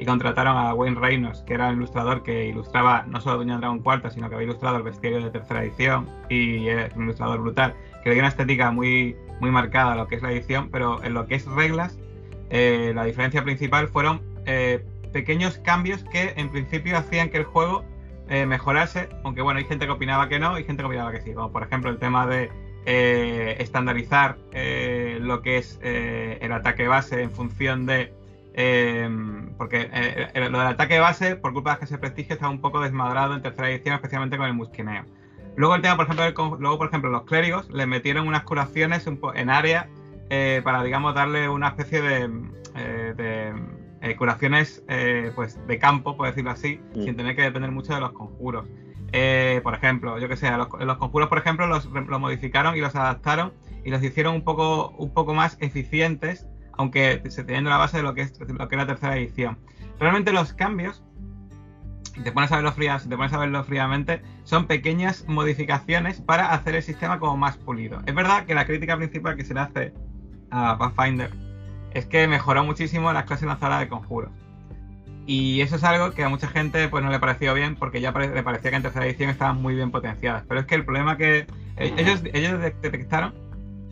y 0.00 0.06
contrataron 0.06 0.56
a 0.56 0.72
Wayne 0.72 0.98
Reynolds, 0.98 1.42
que 1.42 1.52
era 1.52 1.68
el 1.68 1.76
ilustrador 1.76 2.22
que 2.22 2.46
ilustraba 2.46 3.04
no 3.06 3.20
solo 3.20 3.36
Dungeon 3.36 3.60
Dragon 3.60 3.80
Cuarta, 3.80 4.10
sino 4.10 4.30
que 4.30 4.34
había 4.34 4.46
ilustrado 4.46 4.78
el 4.78 4.82
bestiario 4.82 5.22
de 5.22 5.30
tercera 5.30 5.62
edición 5.62 6.08
y 6.30 6.68
es 6.68 6.96
un 6.96 7.04
ilustrador 7.04 7.40
brutal, 7.40 7.74
que 8.02 8.08
le 8.08 8.14
dio 8.14 8.22
una 8.22 8.28
estética 8.28 8.70
muy, 8.70 9.14
muy 9.40 9.50
marcada 9.50 9.92
a 9.92 9.96
lo 9.96 10.08
que 10.08 10.16
es 10.16 10.22
la 10.22 10.32
edición, 10.32 10.70
pero 10.70 11.04
en 11.04 11.12
lo 11.12 11.26
que 11.26 11.34
es 11.34 11.44
reglas, 11.44 11.98
eh, 12.48 12.92
la 12.94 13.04
diferencia 13.04 13.44
principal 13.44 13.88
fueron 13.88 14.22
eh, 14.46 14.82
pequeños 15.12 15.58
cambios 15.58 16.02
que 16.04 16.32
en 16.34 16.48
principio 16.48 16.96
hacían 16.96 17.28
que 17.28 17.36
el 17.36 17.44
juego 17.44 17.84
eh, 18.30 18.46
mejorase, 18.46 19.10
aunque 19.22 19.42
bueno, 19.42 19.58
hay 19.58 19.66
gente 19.66 19.84
que 19.84 19.92
opinaba 19.92 20.30
que 20.30 20.38
no 20.38 20.58
y 20.58 20.64
gente 20.64 20.82
que 20.82 20.86
opinaba 20.86 21.12
que 21.12 21.20
sí, 21.20 21.34
como 21.34 21.52
por 21.52 21.62
ejemplo 21.62 21.90
el 21.90 21.98
tema 21.98 22.26
de 22.26 22.50
estandarizar 22.86 24.38
lo 25.20 25.42
que 25.42 25.58
es 25.58 25.78
el 25.82 26.50
ataque 26.50 26.88
base 26.88 27.22
en 27.22 27.30
función 27.30 27.84
de 27.84 28.14
Em, 28.54 29.54
porque 29.56 29.88
eh, 29.92 30.28
eh, 30.34 30.50
lo 30.50 30.58
del 30.58 30.66
ataque 30.66 30.98
base, 30.98 31.36
por 31.36 31.52
culpa 31.52 31.74
de 31.74 31.80
que 31.80 31.86
se 31.86 31.98
prestigio, 31.98 32.34
está 32.34 32.48
un 32.48 32.60
poco 32.60 32.80
desmadrado 32.80 33.34
en 33.34 33.42
tercera 33.42 33.70
edición, 33.70 33.94
especialmente 33.94 34.36
con 34.36 34.46
el 34.46 34.54
musquineo. 34.54 35.04
Luego 35.56 35.74
el 35.74 35.82
tema, 35.82 35.96
por 35.96 36.06
ejemplo, 36.06 36.56
luego, 36.58 36.78
por 36.78 36.88
ejemplo, 36.88 37.10
los 37.10 37.24
clérigos 37.24 37.68
le 37.70 37.86
metieron 37.86 38.26
unas 38.26 38.42
curaciones 38.42 39.06
en 39.06 39.50
área 39.50 39.88
eh, 40.30 40.60
para, 40.64 40.82
digamos, 40.82 41.14
darle 41.14 41.48
una 41.48 41.68
especie 41.68 42.00
de, 42.00 42.30
curaciones 44.16 44.82
pues 45.34 45.58
de 45.66 45.78
campo, 45.78 46.16
por 46.16 46.26
decirlo 46.26 46.50
así, 46.50 46.80
sin 46.94 47.16
tener 47.16 47.36
que 47.36 47.42
depender 47.42 47.70
mucho 47.70 47.94
de 47.94 48.00
los 48.00 48.12
conjuros. 48.12 48.66
por 49.62 49.74
ejemplo, 49.74 50.18
yo 50.18 50.28
que 50.28 50.36
sé, 50.36 50.50
los, 50.50 50.68
los 50.80 50.96
conjuros, 50.98 51.28
por 51.28 51.38
ejemplo, 51.38 51.66
los, 51.66 51.84
los, 51.86 52.20
modificaron 52.20 52.76
y 52.76 52.80
los 52.80 52.94
adaptaron 52.94 53.52
y 53.84 53.90
los 53.90 54.02
hicieron 54.02 54.34
un 54.34 54.44
poco, 54.44 54.90
un 54.90 55.12
poco 55.12 55.34
más 55.34 55.56
eficientes 55.60 56.46
aunque 56.80 57.22
se 57.28 57.44
teniendo 57.44 57.68
la 57.68 57.76
base 57.76 57.98
de 57.98 58.02
lo 58.02 58.14
que 58.14 58.22
es 58.22 58.32
lo 58.38 58.68
que 58.68 58.76
la 58.76 58.86
tercera 58.86 59.14
edición. 59.14 59.58
Realmente 59.98 60.32
los 60.32 60.54
cambios, 60.54 61.02
si 62.14 62.22
te 62.22 62.32
pones 62.32 62.50
a 62.50 62.56
verlo 63.38 63.64
fríamente, 63.64 64.22
son 64.44 64.66
pequeñas 64.66 65.26
modificaciones 65.28 66.22
para 66.22 66.54
hacer 66.54 66.76
el 66.76 66.82
sistema 66.82 67.18
como 67.18 67.36
más 67.36 67.58
pulido. 67.58 68.00
Es 68.06 68.14
verdad 68.14 68.46
que 68.46 68.54
la 68.54 68.64
crítica 68.64 68.96
principal 68.96 69.36
que 69.36 69.44
se 69.44 69.52
le 69.52 69.60
hace 69.60 69.92
a 70.50 70.78
Pathfinder 70.78 71.30
es 71.92 72.06
que 72.06 72.26
mejoró 72.26 72.64
muchísimo 72.64 73.12
las 73.12 73.24
clases 73.24 73.46
lanzadoras 73.46 73.80
de 73.80 73.88
conjuros. 73.88 74.30
Y 75.26 75.60
eso 75.60 75.76
es 75.76 75.84
algo 75.84 76.12
que 76.12 76.24
a 76.24 76.30
mucha 76.30 76.48
gente 76.48 76.88
pues 76.88 77.04
no 77.04 77.10
le 77.10 77.18
pareció 77.18 77.52
bien 77.52 77.76
porque 77.76 78.00
ya 78.00 78.10
le 78.10 78.42
parecía 78.42 78.70
que 78.70 78.76
en 78.76 78.82
tercera 78.82 79.04
edición 79.04 79.28
estaban 79.28 79.60
muy 79.60 79.74
bien 79.74 79.90
potenciadas. 79.90 80.44
Pero 80.48 80.60
es 80.60 80.66
que 80.66 80.76
el 80.76 80.86
problema 80.86 81.18
que 81.18 81.46
eh, 81.76 81.94
ellos, 81.98 82.22
ellos 82.32 82.58
detectaron 82.58 83.34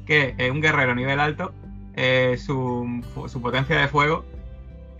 que 0.06 0.34
un 0.50 0.62
guerrero 0.62 0.94
nivel 0.94 1.20
alto 1.20 1.52
eh, 2.00 2.36
su, 2.38 3.02
potencia 3.42 3.76
de 3.76 3.88
fuego 3.88 4.24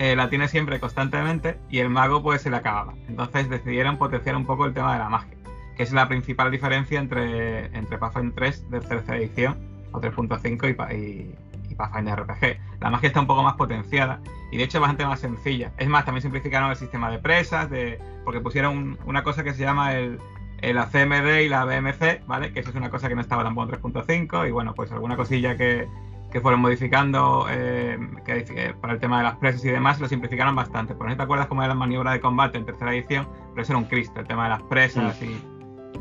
eh, 0.00 0.16
la 0.16 0.28
tiene 0.28 0.48
siempre 0.48 0.80
constantemente 0.80 1.56
y 1.70 1.78
el 1.78 1.90
mago 1.90 2.24
pues 2.24 2.42
se 2.42 2.50
le 2.50 2.56
acababa. 2.56 2.94
Entonces 3.06 3.48
decidieron 3.48 3.98
potenciar 3.98 4.34
un 4.34 4.44
poco 4.44 4.66
el 4.66 4.74
tema 4.74 4.94
de 4.94 4.98
la 4.98 5.08
magia, 5.08 5.32
que 5.76 5.84
es 5.84 5.92
la 5.92 6.08
principal 6.08 6.50
diferencia 6.50 6.98
entre, 6.98 7.66
entre 7.66 7.98
Pathfinder 7.98 8.34
3 8.34 8.70
de 8.70 8.80
tercera 8.80 9.16
edición 9.16 9.56
o 9.92 10.00
3.5 10.00 10.92
y, 10.92 11.70
y, 11.70 11.74
Pathfinder 11.76 12.18
RPG. 12.18 12.80
La 12.80 12.90
magia 12.90 13.06
está 13.06 13.20
un 13.20 13.28
poco 13.28 13.44
más 13.44 13.54
potenciada 13.54 14.18
y 14.50 14.56
de 14.56 14.64
hecho 14.64 14.80
bastante 14.80 15.06
más 15.06 15.20
sencilla. 15.20 15.70
Es 15.78 15.86
más, 15.88 16.04
también 16.04 16.22
simplificaron 16.22 16.68
el 16.68 16.76
sistema 16.76 17.12
de 17.12 17.20
presas, 17.20 17.70
de, 17.70 18.00
porque 18.24 18.40
pusieron 18.40 18.98
una 19.06 19.22
cosa 19.22 19.44
que 19.44 19.54
se 19.54 19.62
llama 19.62 19.94
el, 19.94 20.18
el 20.62 20.76
ACMD 20.78 21.42
y 21.44 21.48
la 21.48 21.64
BMC, 21.64 22.26
¿vale? 22.26 22.52
Que 22.52 22.58
eso 22.58 22.70
es 22.70 22.74
una 22.74 22.90
cosa 22.90 23.08
que 23.08 23.14
no 23.14 23.20
estaba 23.20 23.44
tampoco 23.44 23.72
en 23.72 23.94
3.5 23.94 24.48
y 24.48 24.50
bueno, 24.50 24.74
pues 24.74 24.90
alguna 24.90 25.16
cosilla 25.16 25.56
que, 25.56 25.86
que 26.30 26.40
fueron 26.40 26.60
modificando 26.60 27.46
eh, 27.50 27.98
que, 28.24 28.74
para 28.80 28.94
el 28.94 29.00
tema 29.00 29.18
de 29.18 29.24
las 29.24 29.36
presas 29.36 29.64
y 29.64 29.68
demás, 29.68 30.00
lo 30.00 30.08
simplificaron 30.08 30.54
bastante. 30.54 30.94
Por 30.94 31.08
no 31.08 31.16
te 31.16 31.22
acuerdas 31.22 31.46
cómo 31.46 31.62
era 31.62 31.68
la 31.68 31.74
maniobra 31.74 32.12
de 32.12 32.20
combate 32.20 32.58
en 32.58 32.66
tercera 32.66 32.94
edición, 32.94 33.28
pero 33.50 33.62
eso 33.62 33.72
era 33.72 33.78
un 33.78 33.84
Cristo, 33.84 34.20
el 34.20 34.26
tema 34.26 34.44
de 34.44 34.50
las 34.50 34.62
presas 34.62 35.20
y, 35.22 35.40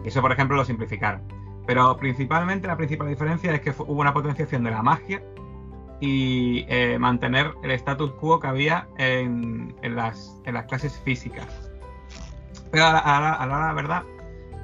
eso, 0.05 0.21
por 0.21 0.31
ejemplo, 0.31 0.57
lo 0.57 0.65
simplificaron. 0.65 1.21
Pero 1.65 1.97
principalmente 1.97 2.67
la 2.67 2.77
principal 2.77 3.07
diferencia 3.07 3.53
es 3.53 3.61
que 3.61 3.71
hubo 3.71 4.01
una 4.01 4.13
potenciación 4.13 4.63
de 4.63 4.71
la 4.71 4.81
magia 4.81 5.21
y 5.99 6.65
eh, 6.69 6.97
mantener 6.99 7.53
el 7.63 7.71
status 7.71 8.11
quo 8.13 8.39
que 8.39 8.47
había 8.47 8.87
en, 8.97 9.75
las, 9.81 10.39
en 10.45 10.53
las 10.53 10.65
clases 10.65 10.99
físicas. 11.03 11.47
Pero 12.71 12.85
a 12.85 12.91
la, 12.93 13.31
a 13.33 13.47
la 13.47 13.73
verdad, 13.73 14.03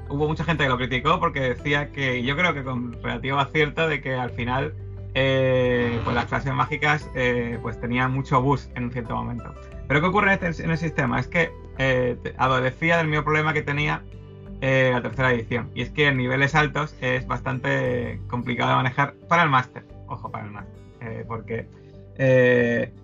hubo 0.08 0.28
mucha 0.28 0.44
gente 0.44 0.64
que 0.64 0.68
lo 0.68 0.76
criticó 0.76 1.18
porque 1.18 1.40
decía 1.40 1.90
que, 1.90 2.22
yo 2.22 2.36
creo 2.36 2.54
que 2.54 2.62
con 2.62 2.92
relativa 3.02 3.42
acierto, 3.42 3.88
de 3.88 4.00
que 4.00 4.14
al 4.14 4.30
final 4.30 4.74
eh, 5.14 6.00
pues 6.02 6.14
las 6.14 6.26
clases 6.26 6.52
mágicas 6.52 7.08
eh, 7.14 7.58
pues 7.62 7.80
tenían 7.80 8.12
mucho 8.12 8.42
bus 8.42 8.68
en 8.74 8.84
un 8.84 8.90
cierto 8.90 9.14
momento. 9.14 9.54
Pero 9.86 10.00
¿qué 10.00 10.06
ocurre 10.06 10.34
en, 10.34 10.44
este, 10.44 10.64
el 10.64 10.76
sistema? 10.76 11.20
Es 11.20 11.28
que 11.28 11.52
eh, 11.78 12.16
adolecía 12.36 12.96
del 12.96 13.06
mismo 13.06 13.24
problema 13.24 13.52
que 13.52 13.62
tenía 13.62 14.02
eh, 14.60 14.90
la 14.92 15.02
tercera 15.02 15.32
edición. 15.32 15.70
Y 15.74 15.82
es 15.82 15.90
que 15.90 16.08
en 16.08 16.16
niveles 16.16 16.54
altos 16.54 16.96
es 17.00 17.26
bastante 17.26 18.20
complicado 18.28 18.70
de 18.70 18.76
manejar 18.76 19.14
para 19.28 19.44
el 19.44 19.50
máster. 19.50 19.86
Ojo, 20.08 20.30
para 20.30 20.46
el 20.46 20.50
máster. 20.50 21.26
porque 21.26 21.68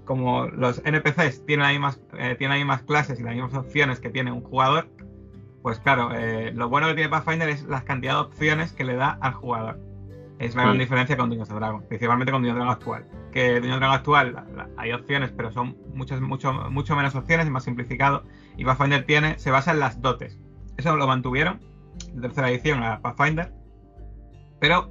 como 0.04 0.46
los 0.46 0.82
NPCs 0.84 1.44
tienen 1.44 1.66
ahí, 1.66 1.78
más, 1.78 2.00
tienen 2.38 2.52
ahí 2.52 2.64
más 2.64 2.82
clases 2.82 3.18
y 3.18 3.22
las 3.22 3.34
mismas 3.34 3.54
opciones 3.54 3.98
que 3.98 4.08
tiene 4.08 4.30
un 4.30 4.40
jugador, 4.40 4.88
pues 5.62 5.80
claro, 5.80 6.10
lo 6.52 6.68
bueno 6.68 6.86
que 6.88 6.94
tiene 6.94 7.08
Pathfinder 7.08 7.48
es 7.48 7.64
la 7.64 7.82
cantidad 7.82 8.14
de 8.14 8.20
opciones 8.20 8.72
que 8.72 8.84
le 8.84 8.94
da 8.94 9.18
al 9.20 9.32
jugador. 9.32 9.89
Es 10.40 10.54
la 10.54 10.62
gran 10.62 10.78
diferencia 10.78 11.18
con 11.18 11.28
Dungeons 11.28 11.50
Dragon, 11.50 11.86
principalmente 11.86 12.32
con 12.32 12.40
Dungeons 12.40 12.56
Dragon 12.56 12.72
actual. 12.72 13.04
Que 13.30 13.60
Dungeons 13.60 13.78
Dragon 13.78 13.94
actual 13.94 14.68
hay 14.78 14.92
opciones, 14.92 15.30
pero 15.36 15.52
son 15.52 15.76
muchas, 15.92 16.22
mucho, 16.22 16.54
mucho 16.70 16.96
menos 16.96 17.14
opciones, 17.14 17.44
es 17.44 17.52
más 17.52 17.64
simplificado. 17.64 18.24
Y 18.56 18.64
Pathfinder 18.64 19.04
tiene, 19.04 19.38
se 19.38 19.50
basa 19.50 19.72
en 19.72 19.80
las 19.80 20.00
dotes. 20.00 20.38
Eso 20.78 20.96
lo 20.96 21.06
mantuvieron 21.06 21.60
de 22.14 22.22
tercera 22.22 22.48
edición 22.48 22.82
a 22.82 23.00
Pathfinder. 23.02 23.52
Pero 24.60 24.90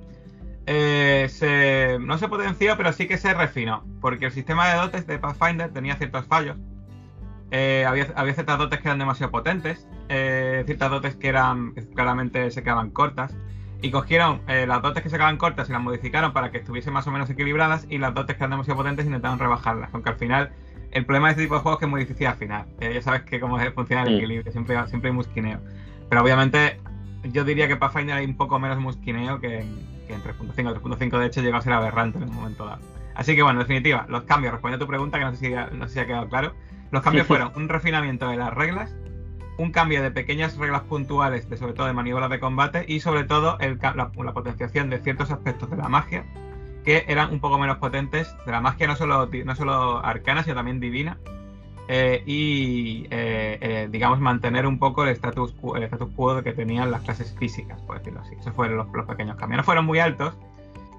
eh, 0.67 1.97
no 1.99 2.19
se 2.19 2.27
potenció, 2.27 2.77
pero 2.77 2.93
sí 2.93 3.07
que 3.07 3.17
se 3.17 3.33
refinó. 3.33 3.83
Porque 4.01 4.27
el 4.27 4.31
sistema 4.31 4.69
de 4.69 4.77
dotes 4.77 5.07
de 5.07 5.17
Pathfinder 5.17 5.73
tenía 5.73 5.95
ciertos 5.95 6.27
fallos. 6.27 6.57
Eh, 7.49 7.85
había, 7.87 8.05
había, 8.15 8.35
ciertas 8.35 8.59
dotes 8.59 8.79
que 8.81 8.87
eran 8.87 8.99
demasiado 8.99 9.31
potentes, 9.31 9.87
eh, 10.09 10.61
ciertas 10.67 10.91
dotes 10.91 11.15
que 11.15 11.27
eran 11.27 11.71
claramente 11.95 12.51
se 12.51 12.61
quedaban 12.61 12.91
cortas 12.91 13.35
y 13.81 13.91
cogieron 13.91 14.41
eh, 14.47 14.65
las 14.67 14.81
dotes 14.81 15.03
que 15.03 15.09
se 15.09 15.15
quedaban 15.15 15.37
cortas 15.37 15.69
y 15.69 15.71
las 15.71 15.81
modificaron 15.81 16.33
para 16.33 16.51
que 16.51 16.57
estuviesen 16.57 16.93
más 16.93 17.07
o 17.07 17.11
menos 17.11 17.29
equilibradas 17.29 17.85
y 17.89 17.97
las 17.97 18.13
dotes 18.13 18.35
que 18.35 18.43
eran 18.43 18.51
demasiado 18.51 18.77
potentes 18.77 19.05
intentaron 19.05 19.39
rebajarlas. 19.39 19.89
Aunque 19.93 20.09
al 20.09 20.17
final, 20.17 20.51
el 20.91 21.05
problema 21.05 21.27
de 21.27 21.31
este 21.31 21.43
tipo 21.43 21.55
de 21.55 21.61
juegos 21.61 21.77
es 21.77 21.79
que 21.79 21.85
es 21.85 21.91
muy 21.91 22.01
difícil 22.01 22.27
al 22.27 22.35
final. 22.35 22.65
Eh, 22.79 22.91
ya 22.93 23.01
sabes 23.01 23.21
que 23.23 23.39
cómo 23.39 23.57
funciona 23.73 24.03
el 24.03 24.17
equilibrio, 24.17 24.51
siempre, 24.51 24.75
siempre 24.87 25.09
hay 25.09 25.15
musquineo. 25.15 25.59
Pero 26.09 26.21
obviamente, 26.21 26.81
yo 27.23 27.45
diría 27.45 27.67
que 27.67 27.77
Pathfinder 27.77 28.17
hay 28.17 28.25
un 28.25 28.35
poco 28.35 28.59
menos 28.59 28.79
musquineo 28.79 29.39
que, 29.39 29.65
que 30.07 30.13
en 30.13 30.23
3.5. 30.23 30.81
3.5 30.81 31.19
de 31.19 31.25
hecho 31.27 31.41
llegó 31.41 31.57
a 31.57 31.61
ser 31.61 31.73
aberrante 31.73 32.17
en 32.17 32.29
un 32.29 32.35
momento 32.35 32.65
dado. 32.65 32.81
Así 33.15 33.35
que 33.35 33.43
bueno, 33.43 33.59
en 33.61 33.67
definitiva, 33.67 34.05
los 34.09 34.23
cambios, 34.23 34.53
respondiendo 34.53 34.83
a 34.83 34.87
tu 34.87 34.89
pregunta, 34.89 35.19
que 35.19 35.25
no 35.25 35.31
sé 35.35 35.37
si, 35.37 35.75
no 35.75 35.87
sé 35.87 35.93
si 35.93 35.99
ha 35.99 36.05
quedado 36.05 36.27
claro, 36.27 36.53
los 36.91 37.01
cambios 37.01 37.27
fueron 37.27 37.51
un 37.55 37.69
refinamiento 37.69 38.27
de 38.29 38.37
las 38.37 38.53
reglas, 38.53 38.95
un 39.59 39.71
cambio 39.71 40.01
de 40.01 40.09
pequeñas 40.09 40.57
reglas 40.57 40.83
puntuales, 40.83 41.49
de, 41.49 41.57
sobre 41.57 41.73
todo 41.73 41.85
de 41.85 41.93
maniobras 41.93 42.29
de 42.29 42.39
combate, 42.39 42.85
y 42.87 43.01
sobre 43.01 43.25
todo 43.25 43.57
la, 43.59 44.33
potenciación 44.33 44.89
de 44.89 44.99
ciertos 44.99 45.31
aspectos 45.31 45.69
de 45.69 45.77
la 45.77 45.89
magia 45.89 46.25
que 46.85 47.03
eran 47.09 47.33
un 47.33 47.41
poco 47.41 47.59
menos 47.59 47.77
potentes, 47.77 48.33
de 48.45 48.53
la 48.53 48.61
magia 48.61 48.87
no 48.87 48.95
solo, 48.95 49.29
no 49.45 49.55
solo 49.55 50.03
arcana, 50.03 50.43
sino 50.43 50.55
también 50.55 50.79
divina, 50.79 51.17
eh, 51.89 52.23
y 52.25 53.03
eh, 53.09 53.57
eh, 53.59 53.87
digamos 53.91 54.21
mantener 54.21 54.65
un 54.65 54.79
poco 54.79 55.03
el 55.03 55.09
status, 55.09 55.53
el 55.75 55.83
status 55.83 56.09
quo 56.15 56.41
que 56.41 56.53
tenían 56.53 56.89
las 56.89 57.01
clases 57.01 57.35
físicas, 57.37 57.81
por 57.81 57.97
decirlo 57.97 58.21
así. 58.21 58.35
Esos 58.39 58.53
fueron 58.53 58.77
los, 58.77 59.05
pequeños 59.05 59.35
cambios. 59.35 59.57
No 59.57 59.63
fueron 59.65 59.85
muy 59.85 59.99
altos, 59.99 60.37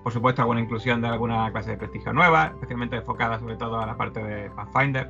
por 0.03 0.13
supuesto 0.13 0.43
alguna 0.43 0.61
inclusión 0.61 1.01
de 1.01 1.09
alguna 1.09 1.51
clase 1.51 1.71
de 1.71 1.77
prestigio 1.79 2.13
nueva, 2.13 2.49
especialmente 2.49 2.97
enfocada 2.97 3.39
sobre 3.39 3.57
todo 3.57 3.81
a 3.81 3.87
la 3.87 3.97
parte 3.97 4.23
de 4.23 4.51
Pathfinder, 4.51 5.09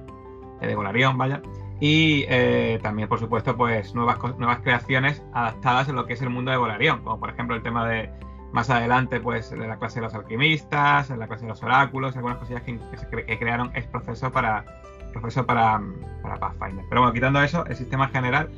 de 0.61 0.75
Golarion, 0.75 1.19
vaya 1.19 1.43
y 1.81 2.27
eh, 2.29 2.79
también, 2.83 3.09
por 3.09 3.19
supuesto, 3.19 3.57
pues 3.57 3.95
nuevas, 3.95 4.19
nuevas 4.39 4.61
creaciones 4.61 5.23
adaptadas 5.33 5.89
en 5.89 5.97
lo 5.97 6.07
que 6.07 6.13
es 6.13 6.23
el 6.23 6.29
mundo 6.29 6.51
de 6.51 6.59
Volarión, 6.59 7.03
como 7.03 7.19
por 7.19 7.31
ejemplo 7.31 7.57
el 7.57 7.63
tema 7.63 7.89
de 7.89 8.11
más 8.53 8.69
adelante, 8.69 9.21
pues 9.21 9.51
de 9.51 9.67
la 9.67 9.79
clase 9.79 10.01
de 10.01 10.07
los 10.07 10.15
alquimistas, 10.15 11.11
en 11.11 11.19
la 11.19 11.27
clase 11.27 11.45
de 11.45 11.51
los 11.51 11.63
oráculos, 11.63 12.17
algunas 12.17 12.39
cosillas 12.39 12.63
que, 12.63 12.79
que, 13.27 13.39
crearon 13.39 13.71
es 13.75 13.87
proceso 13.87 14.31
para, 14.31 14.65
proceso 15.13 15.47
para, 15.47 15.81
para 16.23 16.37
Pathfinder. 16.37 16.85
Pero 16.89 17.01
bueno, 17.01 17.15
quitando 17.15 17.43
eso, 17.43 17.65
el 17.67 17.77
sistema 17.77 18.09
general, 18.09 18.51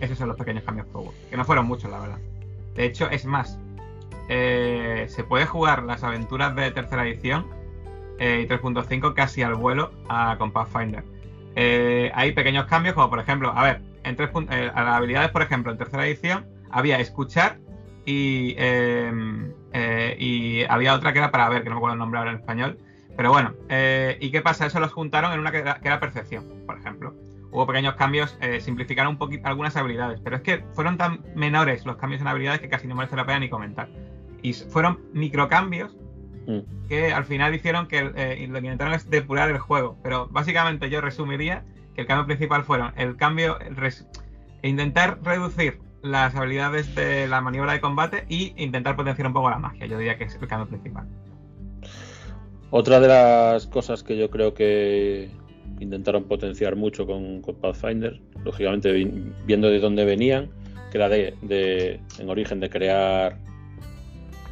esos 0.00 0.16
son 0.16 0.28
los 0.28 0.36
pequeños 0.36 0.62
cambios 0.64 0.86
que 0.86 0.96
hubo, 0.96 1.14
que 1.30 1.36
no 1.36 1.44
fueron 1.44 1.66
muchos, 1.66 1.90
la 1.90 1.98
verdad. 1.98 2.18
De 2.74 2.84
hecho, 2.84 3.10
es 3.10 3.24
más, 3.24 3.58
eh, 4.28 5.06
se 5.08 5.24
puede 5.24 5.46
jugar 5.46 5.82
las 5.82 6.04
aventuras 6.04 6.54
de 6.54 6.70
tercera 6.70 7.06
edición 7.06 7.46
eh, 8.18 8.42
y 8.44 8.48
3.5 8.48 9.14
casi 9.14 9.42
al 9.42 9.54
vuelo 9.54 9.90
a, 10.08 10.36
con 10.38 10.52
Pathfinder. 10.52 11.02
Eh, 11.60 12.12
hay 12.14 12.30
pequeños 12.30 12.66
cambios, 12.66 12.94
como 12.94 13.10
por 13.10 13.18
ejemplo, 13.18 13.50
a 13.52 13.64
ver, 13.64 13.82
en 14.04 14.14
tres 14.14 14.30
eh, 14.48 14.70
las 14.72 14.76
habilidades, 14.76 15.32
por 15.32 15.42
ejemplo, 15.42 15.72
en 15.72 15.78
tercera 15.78 16.06
edición 16.06 16.46
había 16.70 17.00
escuchar 17.00 17.58
y, 18.06 18.54
em, 18.58 19.52
y 20.18 20.62
había 20.68 20.94
otra 20.94 21.12
que 21.12 21.18
era 21.18 21.32
para 21.32 21.48
ver, 21.48 21.64
que 21.64 21.68
no 21.68 21.74
me 21.74 21.78
acuerdo 21.78 21.94
el 21.94 21.98
nombre 21.98 22.20
ahora 22.20 22.30
en 22.30 22.36
español. 22.36 22.78
Pero 23.16 23.32
bueno, 23.32 23.54
¿y 24.20 24.30
qué 24.30 24.40
pasa? 24.40 24.66
Eso 24.66 24.78
los 24.78 24.92
juntaron 24.92 25.32
en 25.32 25.40
una 25.40 25.50
que 25.50 25.58
era, 25.58 25.98
perfección, 25.98 26.44
por 26.64 26.78
ejemplo. 26.78 27.16
Hubo 27.50 27.66
pequeños 27.66 27.96
cambios, 27.96 28.38
simplificaron 28.60 29.14
un 29.14 29.18
poquito 29.18 29.48
algunas 29.48 29.76
habilidades, 29.76 30.20
pero 30.22 30.36
es 30.36 30.42
que 30.42 30.64
fueron 30.74 30.96
tan 30.96 31.24
menores 31.34 31.84
los 31.84 31.96
cambios 31.96 32.20
en 32.20 32.28
habilidades 32.28 32.60
que 32.60 32.68
casi 32.68 32.86
no 32.86 32.94
merece 32.94 33.16
la 33.16 33.26
pena 33.26 33.40
ni 33.40 33.48
comentar. 33.48 33.88
Y 34.42 34.52
fueron 34.52 35.00
microcambios 35.12 35.96
Mm. 36.48 36.88
que 36.88 37.12
al 37.12 37.26
final 37.26 37.54
hicieron 37.54 37.88
que 37.88 37.98
eh, 37.98 38.46
lo 38.48 38.54
que 38.54 38.66
intentaron 38.66 38.94
es 38.94 39.10
depurar 39.10 39.50
el 39.50 39.58
juego. 39.58 39.98
Pero 40.02 40.28
básicamente 40.28 40.88
yo 40.88 41.02
resumiría 41.02 41.62
que 41.94 42.00
el 42.00 42.06
cambio 42.06 42.24
principal 42.24 42.64
fueron 42.64 42.92
el 42.96 43.16
cambio, 43.16 43.58
intentar 44.62 45.18
reducir 45.22 45.78
las 46.02 46.34
habilidades 46.34 46.94
de 46.94 47.28
la 47.28 47.42
maniobra 47.42 47.74
de 47.74 47.80
combate 47.82 48.24
y 48.30 48.54
intentar 48.56 48.96
potenciar 48.96 49.26
un 49.26 49.34
poco 49.34 49.50
la 49.50 49.58
magia. 49.58 49.86
Yo 49.86 49.98
diría 49.98 50.16
que 50.16 50.24
es 50.24 50.38
el 50.40 50.48
cambio 50.48 50.68
principal. 50.68 51.06
Otra 52.70 52.98
de 52.98 53.08
las 53.08 53.66
cosas 53.66 54.02
que 54.02 54.16
yo 54.16 54.30
creo 54.30 54.54
que 54.54 55.30
intentaron 55.80 56.24
potenciar 56.24 56.76
mucho 56.76 57.06
con, 57.06 57.42
Pathfinder, 57.60 58.22
lógicamente 58.42 58.90
viendo 59.44 59.68
de 59.68 59.80
dónde 59.80 60.06
venían, 60.06 60.48
que 60.90 60.96
era 60.96 61.10
de 61.10 62.00
en 62.18 62.30
origen 62.30 62.60
de 62.60 62.70
crear 62.70 63.36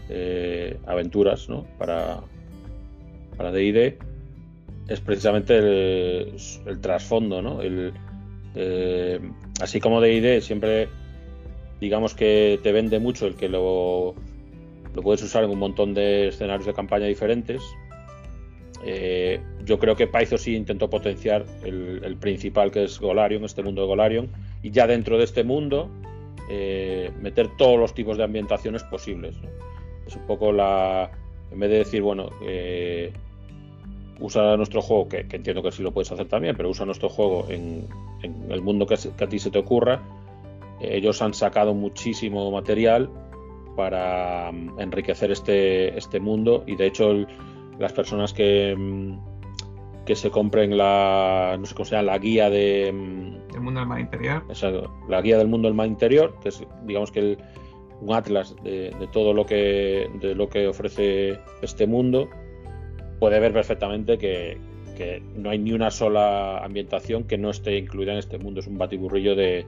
eh, 0.08 0.78
aventuras 0.86 1.48
¿no? 1.48 1.66
para, 1.78 2.20
para 3.36 3.50
DD 3.50 3.98
es 4.88 5.00
precisamente 5.00 5.58
el, 5.58 6.80
trasfondo, 6.80 7.42
¿no? 7.42 7.58
Eh, 8.54 9.20
así 9.60 9.80
como 9.80 10.00
DD 10.00 10.40
siempre 10.40 10.88
digamos 11.80 12.14
que 12.14 12.60
te 12.62 12.72
vende 12.72 13.00
mucho 13.00 13.26
el 13.26 13.34
que 13.34 13.48
lo, 13.48 14.14
lo 14.94 15.02
puedes 15.02 15.22
usar 15.22 15.42
en 15.42 15.50
un 15.50 15.58
montón 15.58 15.92
de 15.92 16.28
escenarios 16.28 16.66
de 16.66 16.72
campaña 16.72 17.06
diferentes. 17.06 17.60
Eh, 18.84 19.40
yo 19.64 19.80
creo 19.80 19.96
que 19.96 20.06
Python 20.06 20.38
sí 20.38 20.54
intentó 20.54 20.88
potenciar 20.88 21.44
el, 21.64 22.16
principal 22.20 22.70
que 22.70 22.84
es 22.84 23.00
Golarion, 23.00 23.44
este 23.44 23.64
mundo 23.64 23.82
de 23.82 23.88
Golarion, 23.88 24.28
y 24.62 24.70
ya 24.70 24.86
dentro 24.86 25.18
de 25.18 25.24
este 25.24 25.42
mundo 25.42 25.90
meter 27.20 27.48
todos 27.58 27.76
los 27.76 27.92
tipos 27.92 28.16
de 28.16 28.22
ambientaciones 28.22 28.84
posibles. 28.84 29.36
Es 30.06 30.16
un 30.16 30.26
poco 30.26 30.52
la. 30.52 31.10
En 31.50 31.58
vez 31.58 31.70
de 31.70 31.78
decir, 31.78 32.02
bueno, 32.02 32.30
eh, 32.42 33.12
usa 34.20 34.56
nuestro 34.56 34.82
juego, 34.82 35.08
que, 35.08 35.20
entiendo 35.30 35.62
que 35.62 35.72
sí 35.72 35.82
lo 35.82 35.92
puedes 35.92 36.10
hacer 36.12 36.26
también, 36.26 36.56
pero 36.56 36.70
usa 36.70 36.86
nuestro 36.86 37.08
juego 37.08 37.46
en, 37.48 37.86
el 38.48 38.62
mundo 38.62 38.86
que, 38.86 38.94
a 38.94 39.28
ti 39.28 39.38
se 39.38 39.50
te 39.50 39.58
ocurra. 39.58 40.02
ellos 40.80 41.20
han 41.22 41.34
sacado 41.34 41.74
muchísimo 41.74 42.50
material 42.50 43.10
para 43.76 44.50
mm, 44.50 44.80
enriquecer 44.80 45.30
este, 45.30 45.96
este 45.96 46.18
mundo 46.18 46.64
y 46.66 46.76
de 46.76 46.86
hecho 46.86 47.12
las 47.78 47.92
personas 47.92 48.32
que, 48.32 48.74
mm, 48.76 50.04
que 50.06 50.16
se 50.16 50.30
compren 50.30 50.76
la 50.76 51.56
no 51.58 51.66
sé 51.66 51.74
cómo 51.74 51.84
se 51.84 51.96
llama 51.96 52.12
la 52.12 52.18
guía 52.18 52.48
de 52.48 52.90
mm, 52.92 53.54
el 53.54 53.60
mundo 53.60 53.80
del 53.80 53.88
mar 53.88 54.00
interior 54.00 54.44
la 55.08 55.20
guía 55.20 55.36
del 55.36 55.48
mundo 55.48 55.68
del 55.68 55.74
mar 55.74 55.86
interior 55.86 56.36
que 56.40 56.48
es 56.48 56.64
digamos 56.84 57.12
que 57.12 57.20
el, 57.20 57.38
un 58.00 58.14
atlas 58.14 58.54
de, 58.62 58.92
todo 59.12 59.32
lo 59.32 59.46
que, 59.46 60.08
de 60.20 60.34
lo 60.34 60.48
que 60.48 60.66
ofrece 60.66 61.38
este 61.62 61.86
mundo, 61.86 62.28
puede 63.18 63.40
ver 63.40 63.52
perfectamente 63.52 64.18
que, 64.18 64.58
no 65.36 65.50
hay 65.50 65.58
ni 65.58 65.72
una 65.72 65.90
sola 65.90 66.64
ambientación 66.64 67.24
que 67.24 67.36
no 67.36 67.50
esté 67.50 67.76
incluida 67.76 68.12
en 68.12 68.18
este 68.18 68.38
mundo. 68.38 68.60
Es 68.60 68.66
un 68.66 68.78
batiburrillo 68.78 69.36
de, 69.36 69.66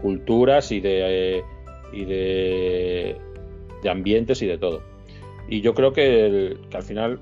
culturas 0.00 0.72
y 0.72 0.80
de, 0.80 1.42
y 1.92 2.04
de, 2.06 3.16
ambientes 3.90 4.40
y 4.40 4.46
de 4.46 4.56
todo. 4.56 4.80
Y 5.50 5.60
yo 5.60 5.74
creo 5.74 5.92
que, 5.92 6.56
al 6.72 6.82
final 6.82 7.20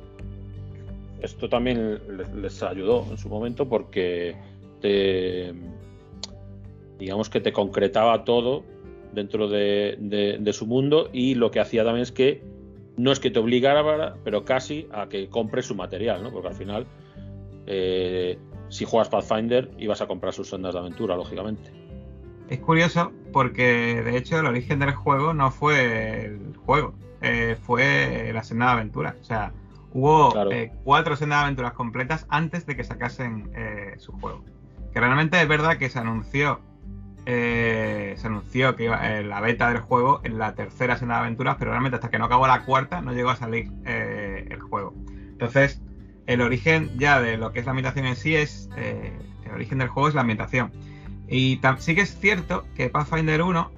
esto 1.20 1.48
también 1.48 1.98
les, 2.40 2.62
ayudó 2.62 3.04
en 3.10 3.18
su 3.18 3.28
momento 3.28 3.68
porque 3.68 4.36
digamos 6.96 7.28
que 7.28 7.40
te 7.40 7.52
concretaba 7.52 8.24
todo 8.24 8.62
dentro 9.16 9.48
de, 9.48 10.50
su 10.52 10.66
mundo 10.66 11.08
y 11.12 11.34
lo 11.34 11.50
que 11.50 11.58
hacía 11.58 11.82
también 11.82 12.02
es 12.02 12.12
que 12.12 12.44
no 12.96 13.10
es 13.10 13.18
que 13.18 13.30
te 13.30 13.38
obligara, 13.40 14.14
pero 14.22 14.44
casi 14.44 14.88
a 14.92 15.08
que 15.08 15.28
compres 15.28 15.66
su 15.66 15.74
material, 15.74 16.22
¿no? 16.22 16.30
Porque 16.30 16.48
al 16.48 16.54
final, 16.54 16.86
eh, 17.66 18.38
si 18.68 18.84
juegas 18.84 19.08
Pathfinder, 19.08 19.70
ibas 19.78 20.00
a 20.00 20.06
comprar 20.06 20.32
sus 20.32 20.48
sendas 20.48 20.74
de 20.74 20.80
aventura, 20.80 21.16
lógicamente. 21.16 21.72
Es 22.48 22.60
curioso 22.60 23.12
porque, 23.32 24.02
de 24.02 24.16
hecho, 24.16 24.38
el 24.38 24.46
origen 24.46 24.78
del 24.78 24.92
juego 24.92 25.34
no 25.34 25.50
fue 25.50 26.26
el 26.26 26.56
juego, 26.64 26.94
eh, 27.20 27.56
fue 27.60 28.30
la 28.32 28.44
senda 28.44 28.66
de 28.66 28.72
aventura. 28.72 29.16
O 29.20 29.24
sea, 29.24 29.52
hubo 29.92 30.50
eh, 30.50 30.72
cuatro 30.84 31.16
sendas 31.16 31.40
de 31.40 31.44
aventuras 31.44 31.72
completas 31.72 32.26
antes 32.28 32.64
de 32.66 32.76
que 32.76 32.84
sacasen 32.84 33.50
su 33.98 34.12
juego. 34.12 34.42
Que 34.92 35.00
realmente 35.00 35.40
es 35.40 35.48
verdad 35.48 35.76
que 35.76 35.90
se 35.90 35.98
anunció 35.98 36.60
eh, 37.26 38.14
se 38.16 38.26
anunció 38.28 38.76
que 38.76 38.84
iba 38.84 39.18
eh, 39.18 39.24
la 39.24 39.40
beta 39.40 39.68
del 39.68 39.80
juego 39.80 40.20
en 40.22 40.38
la 40.38 40.54
tercera 40.54 40.94
escena 40.94 41.14
de 41.14 41.20
aventuras, 41.22 41.56
pero 41.58 41.72
realmente 41.72 41.96
hasta 41.96 42.08
que 42.08 42.18
no 42.18 42.26
acabó 42.26 42.46
la 42.46 42.64
cuarta 42.64 43.00
no 43.00 43.12
llegó 43.12 43.30
a 43.30 43.36
salir 43.36 43.68
eh, 43.84 44.46
el 44.48 44.60
juego. 44.60 44.94
Entonces, 45.32 45.82
el 46.26 46.40
origen 46.40 46.96
ya 46.98 47.20
de 47.20 47.36
lo 47.36 47.52
que 47.52 47.58
es 47.58 47.66
la 47.66 47.72
ambientación 47.72 48.06
en 48.06 48.16
sí 48.16 48.36
es. 48.36 48.70
el 48.76 49.52
origen 49.52 49.78
del 49.78 49.88
juego 49.88 50.08
es 50.08 50.14
la 50.14 50.20
ambientación. 50.20 50.72
Y 51.28 51.60
sí 51.78 51.94
que 51.96 52.02
es 52.02 52.16
cierto 52.18 52.64
que 52.76 52.88
Pathfinder 52.88 53.42
1 53.42 53.72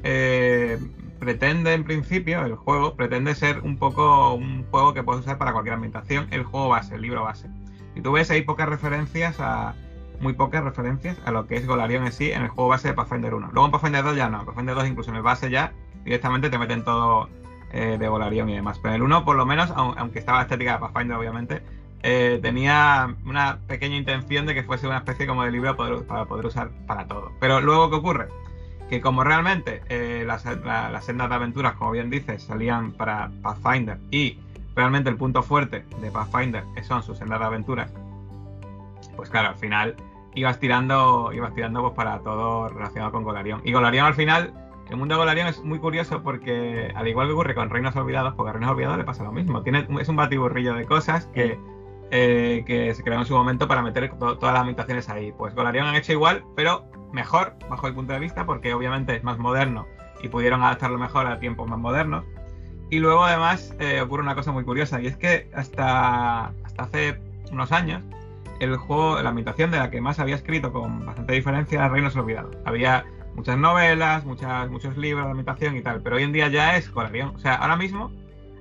pretende, 1.18 1.72
en 1.72 1.84
principio, 1.84 2.44
el 2.44 2.54
juego 2.54 2.94
pretende 2.94 3.34
ser 3.34 3.60
un 3.60 3.78
poco 3.78 4.34
un 4.34 4.64
juego 4.70 4.94
que 4.94 5.02
puedes 5.02 5.22
usar 5.22 5.38
para 5.38 5.52
cualquier 5.52 5.74
ambientación, 5.74 6.28
el 6.30 6.44
juego 6.44 6.68
base, 6.68 6.94
el 6.94 7.02
libro 7.02 7.24
base. 7.24 7.48
Y 7.94 8.02
tú 8.02 8.12
ves, 8.12 8.30
hay 8.30 8.42
pocas 8.42 8.68
referencias 8.68 9.40
a 9.40 9.74
muy 10.20 10.32
pocas 10.32 10.64
referencias 10.64 11.16
a 11.24 11.30
lo 11.30 11.46
que 11.46 11.56
es 11.56 11.66
Golarion 11.66 12.04
en 12.06 12.12
sí 12.12 12.30
en 12.32 12.42
el 12.42 12.48
juego 12.48 12.70
base 12.70 12.88
de 12.88 12.94
Pathfinder 12.94 13.34
1. 13.34 13.50
Luego 13.52 13.66
en 13.66 13.72
Pathfinder 13.72 14.04
2 14.04 14.16
ya 14.16 14.28
no, 14.28 14.40
en 14.40 14.46
Pathfinder 14.46 14.74
2 14.74 14.88
incluso 14.88 15.10
en 15.10 15.16
el 15.16 15.22
base 15.22 15.50
ya 15.50 15.72
directamente 16.04 16.50
te 16.50 16.58
meten 16.58 16.84
todo 16.84 17.28
eh, 17.72 17.96
de 17.98 18.08
Golarion 18.08 18.48
y 18.48 18.54
demás. 18.54 18.78
Pero 18.78 18.94
en 18.94 18.96
el 18.96 19.02
1 19.02 19.24
por 19.24 19.36
lo 19.36 19.46
menos, 19.46 19.70
aunque 19.70 20.18
estaba 20.18 20.42
estética 20.42 20.74
de 20.74 20.78
Pathfinder 20.78 21.16
obviamente, 21.16 21.62
eh, 22.02 22.38
tenía 22.40 23.14
una 23.26 23.58
pequeña 23.66 23.96
intención 23.96 24.46
de 24.46 24.54
que 24.54 24.62
fuese 24.62 24.86
una 24.86 24.98
especie 24.98 25.26
como 25.26 25.44
de 25.44 25.50
libro 25.50 25.76
para 25.76 26.24
poder 26.24 26.46
usar 26.46 26.70
para 26.86 27.06
todo. 27.06 27.32
Pero 27.40 27.60
luego, 27.60 27.90
¿qué 27.90 27.96
ocurre? 27.96 28.28
Que 28.88 29.00
como 29.00 29.24
realmente 29.24 29.82
eh, 29.88 30.24
las, 30.26 30.44
las 30.44 31.04
sendas 31.04 31.28
de 31.28 31.34
aventuras, 31.34 31.74
como 31.74 31.90
bien 31.90 32.08
dices, 32.10 32.42
salían 32.42 32.92
para 32.92 33.30
Pathfinder 33.42 33.98
y 34.10 34.38
realmente 34.74 35.10
el 35.10 35.16
punto 35.16 35.42
fuerte 35.42 35.84
de 36.00 36.10
Pathfinder 36.10 36.64
son 36.86 37.02
sus 37.02 37.18
sendas 37.18 37.40
de 37.40 37.46
aventuras, 37.46 37.92
pues 39.16 39.28
claro, 39.28 39.48
al 39.48 39.56
final 39.56 39.96
ibas 40.38 40.58
tirando, 40.60 41.32
ibas 41.32 41.54
tirando 41.54 41.82
pues 41.82 41.94
para 41.94 42.20
todo 42.20 42.68
relacionado 42.68 43.12
con 43.12 43.24
Golarion. 43.24 43.60
Y 43.64 43.72
Golarion 43.72 44.06
al 44.06 44.14
final, 44.14 44.52
el 44.88 44.96
mundo 44.96 45.14
de 45.14 45.18
Golarion 45.18 45.48
es 45.48 45.62
muy 45.62 45.78
curioso 45.78 46.22
porque, 46.22 46.92
al 46.94 47.08
igual 47.08 47.26
que 47.26 47.32
ocurre 47.34 47.54
con 47.54 47.70
Reinos 47.70 47.96
Olvidados, 47.96 48.34
porque 48.34 48.50
a 48.50 48.52
Reinos 48.54 48.70
Olvidados 48.70 48.98
le 48.98 49.04
pasa 49.04 49.24
lo 49.24 49.32
mismo. 49.32 49.62
Tiene, 49.62 49.86
es 50.00 50.08
un 50.08 50.16
batiburrillo 50.16 50.74
de 50.74 50.86
cosas 50.86 51.26
que, 51.34 51.58
eh, 52.10 52.62
que 52.66 52.94
se 52.94 53.02
creó 53.02 53.18
en 53.18 53.26
su 53.26 53.34
momento 53.34 53.68
para 53.68 53.82
meter 53.82 54.10
todas 54.18 54.52
las 54.52 54.60
ambientaciones 54.60 55.08
ahí. 55.08 55.32
Pues 55.36 55.54
Golarion 55.54 55.86
han 55.86 55.96
hecho 55.96 56.12
igual, 56.12 56.44
pero 56.56 56.84
mejor, 57.12 57.54
bajo 57.68 57.86
el 57.86 57.94
punto 57.94 58.12
de 58.12 58.20
vista, 58.20 58.46
porque 58.46 58.72
obviamente 58.72 59.16
es 59.16 59.24
más 59.24 59.38
moderno 59.38 59.86
y 60.22 60.28
pudieron 60.28 60.62
adaptarlo 60.62 60.98
mejor 60.98 61.26
a 61.26 61.38
tiempos 61.38 61.68
más 61.68 61.78
modernos. 61.78 62.24
Y 62.90 63.00
luego 63.00 63.24
además 63.24 63.74
eh, 63.80 64.00
ocurre 64.00 64.22
una 64.22 64.34
cosa 64.34 64.52
muy 64.52 64.64
curiosa, 64.64 65.00
y 65.00 65.06
es 65.06 65.16
que 65.16 65.50
hasta, 65.54 66.46
hasta 66.64 66.82
hace 66.82 67.20
unos 67.52 67.72
años 67.72 68.02
el 68.60 68.76
juego, 68.76 69.20
la 69.22 69.30
ambientación 69.30 69.70
de 69.70 69.78
la 69.78 69.90
que 69.90 70.00
más 70.00 70.18
había 70.18 70.34
escrito 70.34 70.72
con 70.72 71.04
bastante 71.04 71.32
diferencia 71.32 71.78
era 71.78 71.88
Reinos 71.88 72.16
Olvidados. 72.16 72.56
Había 72.64 73.04
muchas 73.34 73.56
novelas, 73.56 74.24
muchas, 74.24 74.68
muchos 74.70 74.96
libros 74.96 75.24
de 75.24 75.30
ambientación 75.30 75.76
y 75.76 75.82
tal, 75.82 76.02
pero 76.02 76.16
hoy 76.16 76.24
en 76.24 76.32
día 76.32 76.48
ya 76.48 76.76
es 76.76 76.92
Golarion. 76.92 77.34
O 77.36 77.38
sea, 77.38 77.54
ahora 77.54 77.76
mismo 77.76 78.10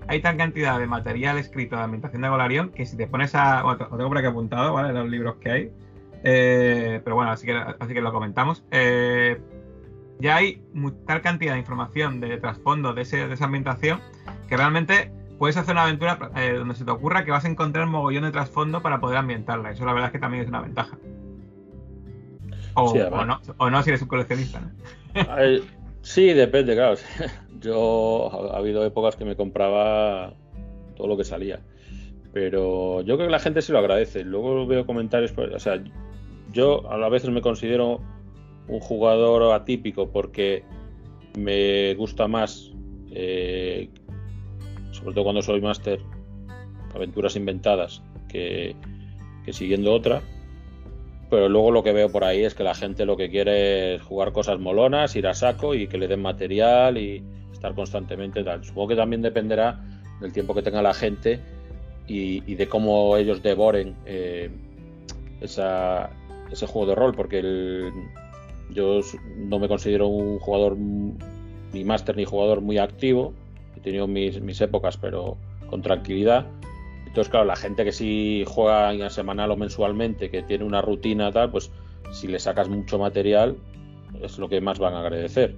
hay 0.07 0.21
tan 0.21 0.37
cantidad 0.37 0.79
de 0.79 0.87
material 0.87 1.37
escrito 1.37 1.75
de 1.75 1.83
ambientación 1.83 2.21
de 2.21 2.29
Golarion 2.29 2.69
que 2.69 2.85
si 2.85 2.95
te 2.95 3.07
pones 3.07 3.35
a. 3.35 3.63
Bueno, 3.63 3.87
tengo 3.87 4.07
por 4.07 4.17
aquí 4.17 4.27
apuntado, 4.27 4.73
¿vale? 4.73 4.93
Los 4.93 5.09
libros 5.09 5.35
que 5.37 5.51
hay. 5.51 5.71
Eh, 6.23 7.01
pero 7.03 7.15
bueno, 7.15 7.31
así 7.31 7.45
que, 7.45 7.53
así 7.53 7.93
que 7.93 8.01
lo 8.01 8.11
comentamos. 8.11 8.63
Eh, 8.71 9.39
ya 10.19 10.37
hay 10.37 10.61
tal 11.05 11.21
cantidad 11.21 11.53
de 11.53 11.59
información 11.59 12.19
de 12.19 12.37
trasfondo 12.37 12.93
de, 12.93 13.03
de 13.03 13.33
esa 13.33 13.45
ambientación 13.45 13.99
que 14.47 14.57
realmente 14.57 15.11
puedes 15.37 15.57
hacer 15.57 15.73
una 15.73 15.83
aventura 15.83 16.31
eh, 16.35 16.53
donde 16.57 16.75
se 16.75 16.85
te 16.85 16.91
ocurra 16.91 17.25
que 17.25 17.31
vas 17.31 17.45
a 17.45 17.49
encontrar 17.49 17.85
un 17.85 17.91
mogollón 17.91 18.23
de 18.23 18.31
trasfondo 18.31 18.81
para 18.81 18.99
poder 18.99 19.17
ambientarla. 19.17 19.71
Eso 19.71 19.85
la 19.85 19.93
verdad 19.93 20.07
es 20.07 20.13
que 20.13 20.19
también 20.19 20.43
es 20.43 20.49
una 20.49 20.61
ventaja. 20.61 20.97
O, 22.73 22.93
no, 23.25 23.41
o 23.57 23.69
no, 23.71 23.83
si 23.83 23.89
eres 23.89 24.03
un 24.03 24.07
coleccionista. 24.07 24.61
sí, 26.01 26.27
depende, 26.33 26.75
claro. 26.75 26.95
Yo 27.59 28.51
ha 28.53 28.57
habido 28.57 28.85
épocas 28.85 29.15
que 29.15 29.25
me 29.25 29.35
compraba 29.35 30.33
todo 30.95 31.07
lo 31.07 31.17
que 31.17 31.23
salía. 31.23 31.59
Pero 32.33 33.01
yo 33.01 33.15
creo 33.15 33.27
que 33.27 33.31
la 33.31 33.39
gente 33.39 33.63
sí 33.63 33.71
lo 33.71 33.79
agradece. 33.79 34.23
Luego 34.23 34.67
veo 34.67 34.85
comentarios, 34.85 35.33
o 35.35 35.59
sea, 35.59 35.81
yo 36.51 36.87
a 36.91 37.09
veces 37.09 37.31
me 37.31 37.41
considero 37.41 37.99
un 38.67 38.79
jugador 38.79 39.53
atípico 39.53 40.11
porque 40.11 40.63
me 41.37 41.93
gusta 41.95 42.27
más, 42.27 42.71
eh, 43.11 43.89
sobre 45.07 45.15
todo 45.15 45.23
cuando 45.23 45.41
soy 45.41 45.61
máster, 45.61 46.01
aventuras 46.93 47.37
inventadas 47.37 48.01
que, 48.27 48.75
que 49.45 49.53
siguiendo 49.53 49.93
otra. 49.93 50.21
Pero 51.29 51.47
luego 51.47 51.71
lo 51.71 51.81
que 51.81 51.93
veo 51.93 52.11
por 52.11 52.25
ahí 52.25 52.43
es 52.43 52.53
que 52.53 52.65
la 52.65 52.75
gente 52.75 53.05
lo 53.05 53.15
que 53.15 53.29
quiere 53.29 53.95
es 53.95 54.01
jugar 54.01 54.33
cosas 54.33 54.59
molonas, 54.59 55.15
ir 55.15 55.25
a 55.27 55.33
saco 55.33 55.73
y 55.73 55.87
que 55.87 55.97
le 55.97 56.09
den 56.09 56.21
material 56.21 56.97
y 56.97 57.23
estar 57.53 57.73
constantemente 57.73 58.43
tal. 58.43 58.65
Supongo 58.65 58.89
que 58.89 58.95
también 58.97 59.21
dependerá 59.21 59.79
del 60.19 60.33
tiempo 60.33 60.53
que 60.53 60.61
tenga 60.61 60.81
la 60.81 60.93
gente 60.93 61.39
y, 62.05 62.41
de 62.41 62.67
cómo 62.67 63.15
ellos 63.15 63.41
devoren 63.41 63.95
eh, 64.05 64.49
ese 65.39 66.67
juego 66.67 66.85
de 66.85 66.95
rol, 66.95 67.15
porque 67.15 67.89
yo 68.71 68.99
no 69.37 69.57
me 69.57 69.69
considero 69.69 70.09
un 70.09 70.37
jugador 70.39 70.75
ni 70.75 71.85
máster 71.85 72.17
ni 72.17 72.25
jugador 72.25 72.59
muy 72.59 72.77
activo. 72.77 73.33
Tenido 73.87 74.05
mis, 74.05 74.41
mis 74.41 74.59
épocas, 74.59 74.97
pero 74.97 75.37
con 75.69 75.81
tranquilidad. 75.81 76.45
Entonces, 77.05 77.31
claro, 77.31 77.45
la 77.45 77.55
gente 77.55 77.85
que 77.85 77.93
sí 77.93 78.43
juega 78.45 79.09
semanal 79.09 79.49
o 79.51 79.55
mensualmente, 79.55 80.29
que 80.29 80.43
tiene 80.43 80.65
una 80.65 80.81
rutina 80.81 81.31
tal, 81.31 81.51
pues 81.51 81.71
si 82.11 82.27
le 82.27 82.37
sacas 82.37 82.67
mucho 82.67 82.99
material, 82.99 83.55
es 84.21 84.37
lo 84.39 84.49
que 84.49 84.59
más 84.59 84.77
van 84.77 84.93
a 84.93 84.99
agradecer. 84.99 85.55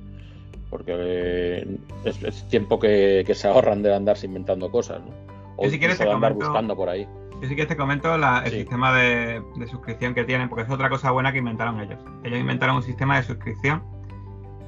Porque 0.70 0.94
eh, 0.96 1.78
es, 2.06 2.48
tiempo 2.50 2.80
que, 2.80 3.26
se 3.34 3.48
ahorran 3.48 3.82
de 3.82 3.96
andarse 3.96 4.28
inventando 4.28 4.70
cosas, 4.70 5.02
¿no? 5.02 5.12
O 5.58 5.68
si 5.68 5.80
quieres 5.80 5.98
de 5.98 6.08
andar 6.08 6.36
buscando 6.36 6.76
por 6.76 6.88
ahí. 6.88 7.08
Yo 7.42 7.48
sí 7.48 7.56
que 7.56 7.66
te 7.66 7.76
comento 7.76 8.14
el 8.14 8.52
sistema 8.52 8.94
de, 8.94 9.42
suscripción 9.72 10.14
que 10.14 10.24
tienen, 10.24 10.50
porque 10.50 10.66
es 10.66 10.70
otra 10.70 10.88
cosa 10.88 11.10
buena 11.10 11.32
que 11.32 11.40
inventaron 11.40 11.80
ellos. 11.80 12.00
Ellos 12.24 12.40
inventaron 12.40 12.76
un 12.76 12.84
sistema 12.84 13.18
de 13.18 13.24
suscripción 13.24 13.82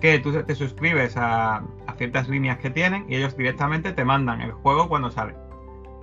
que 0.01 0.19
tú 0.19 0.33
te 0.43 0.55
suscribes 0.55 1.15
a, 1.15 1.63
ciertas 1.97 2.27
líneas 2.27 2.57
que 2.57 2.71
tienen 2.71 3.05
y 3.07 3.15
ellos 3.15 3.37
directamente 3.37 3.93
te 3.93 4.03
mandan 4.03 4.41
el 4.41 4.51
juego 4.51 4.89
cuando 4.89 5.11
sale. 5.11 5.35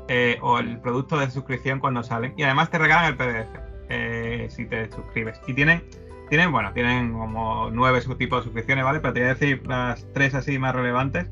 Eh, 0.07 0.39
o 0.41 0.59
el 0.59 0.81
producto 0.81 1.19
de 1.19 1.31
suscripción 1.31 1.81
cuando 1.81 2.03
salen. 2.03 2.33
Y 2.37 2.45
además 2.45 2.71
te 2.71 2.79
regalan 2.79 3.07
el 3.07 3.17
PDF 3.17 3.49
eh, 3.91 4.47
si 4.51 4.65
te 4.65 4.91
suscribes. 4.91 5.41
Y 5.47 5.53
tienen, 5.53 5.83
tienen, 6.31 6.53
bueno, 6.53 6.73
tienen 6.73 7.13
como 7.13 7.69
nueve 7.71 8.01
subtipos 8.01 8.39
de 8.39 8.45
suscripciones, 8.45 8.85
¿vale? 8.85 9.01
Pero 9.01 9.13
te 9.13 9.21
voy 9.21 9.29
a 9.29 9.35
decir 9.35 9.67
las 9.67 10.07
tres 10.15 10.35
así 10.35 10.59
más 10.59 10.75
relevantes, 10.75 11.27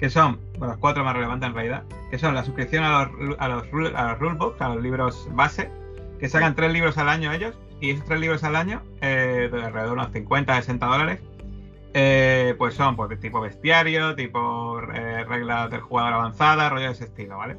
que 0.00 0.08
son, 0.10 0.40
bueno, 0.58 0.68
las 0.68 0.78
cuatro 0.78 1.04
más 1.04 1.14
relevantes 1.14 1.48
en 1.48 1.54
realidad, 1.54 1.84
que 2.10 2.18
son 2.18 2.34
la 2.34 2.42
suscripción 2.42 2.82
a 2.82 3.04
los, 3.04 3.36
a 3.38 3.48
los, 3.48 3.64
a 3.94 4.08
los 4.08 4.18
rulebooks, 4.18 4.60
a 4.60 4.70
los 4.70 4.82
libros 4.82 5.28
base, 5.32 5.70
que 6.18 6.28
sacan 6.28 6.54
tres 6.54 6.72
libros 6.72 6.96
al 6.98 7.08
año 7.08 7.32
ellos, 7.32 7.56
y 7.80 7.90
esos 7.90 8.06
tres 8.06 8.20
libros 8.20 8.42
al 8.42 8.56
año, 8.56 8.82
eh, 9.02 9.48
de 9.52 9.62
alrededor 9.62 9.88
de 9.88 9.92
unos 9.92 10.12
50, 10.12 10.54
60 10.56 10.86
dólares, 10.86 11.20
pues 11.92 12.74
son 12.74 12.96
pues, 12.96 13.18
tipo 13.20 13.40
bestiario, 13.40 14.14
tipo 14.14 14.80
reglas 14.80 15.70
del 15.70 15.80
jugador 15.80 16.12
avanzada, 16.14 16.68
rollo 16.68 16.86
de 16.86 16.92
ese 16.92 17.04
estilo, 17.04 17.38
¿vale? 17.38 17.56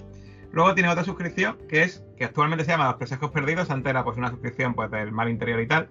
Luego 0.51 0.73
tiene 0.73 0.89
otra 0.89 1.03
suscripción 1.03 1.57
que 1.69 1.83
es 1.83 2.03
que 2.17 2.25
actualmente 2.25 2.65
se 2.65 2.71
llama 2.71 2.85
Los 2.85 2.95
Presejos 2.95 3.31
Perdidos. 3.31 3.69
Antes 3.69 3.89
era 3.89 4.03
pues 4.03 4.17
una 4.17 4.29
suscripción 4.29 4.73
pues 4.73 4.89
del 4.91 5.11
mal 5.11 5.29
interior 5.29 5.59
y 5.59 5.67
tal. 5.67 5.89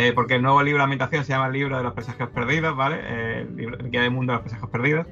Eh, 0.00 0.12
porque 0.12 0.36
el 0.36 0.42
nuevo 0.42 0.62
libro 0.62 0.78
de 0.78 0.84
ambientación 0.84 1.24
se 1.24 1.30
llama 1.30 1.48
el 1.48 1.54
libro 1.54 1.76
de 1.76 1.82
los 1.82 1.92
presagos 1.92 2.28
perdidos, 2.28 2.76
¿vale? 2.76 3.00
Eh, 3.02 3.40
el, 3.40 3.56
libro, 3.56 3.78
guía 3.82 4.02
del 4.02 4.12
mundo 4.12 4.32
de 4.32 4.36
los 4.36 4.42
presagos 4.42 4.70
perdidos. 4.70 5.08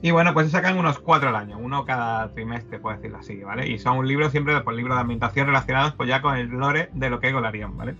Y 0.00 0.12
bueno, 0.12 0.32
pues 0.32 0.46
se 0.46 0.52
sacan 0.52 0.78
unos 0.78 0.98
cuatro 0.98 1.28
al 1.28 1.36
año, 1.36 1.58
uno 1.58 1.84
cada 1.84 2.32
trimestre, 2.32 2.78
por 2.78 2.96
decirlo 2.96 3.18
así, 3.18 3.42
¿vale? 3.42 3.68
Y 3.68 3.78
son 3.78 3.98
un 3.98 4.08
libro 4.08 4.30
siempre, 4.30 4.58
pues 4.62 4.74
libros 4.78 4.96
de 4.96 5.02
ambientación 5.02 5.46
relacionados 5.46 5.92
pues 5.92 6.08
ya 6.08 6.22
con 6.22 6.36
el 6.38 6.48
lore 6.48 6.88
de 6.94 7.10
lo 7.10 7.20
que 7.20 7.26
es 7.26 7.34
Golarion, 7.34 7.76
¿vale? 7.76 7.96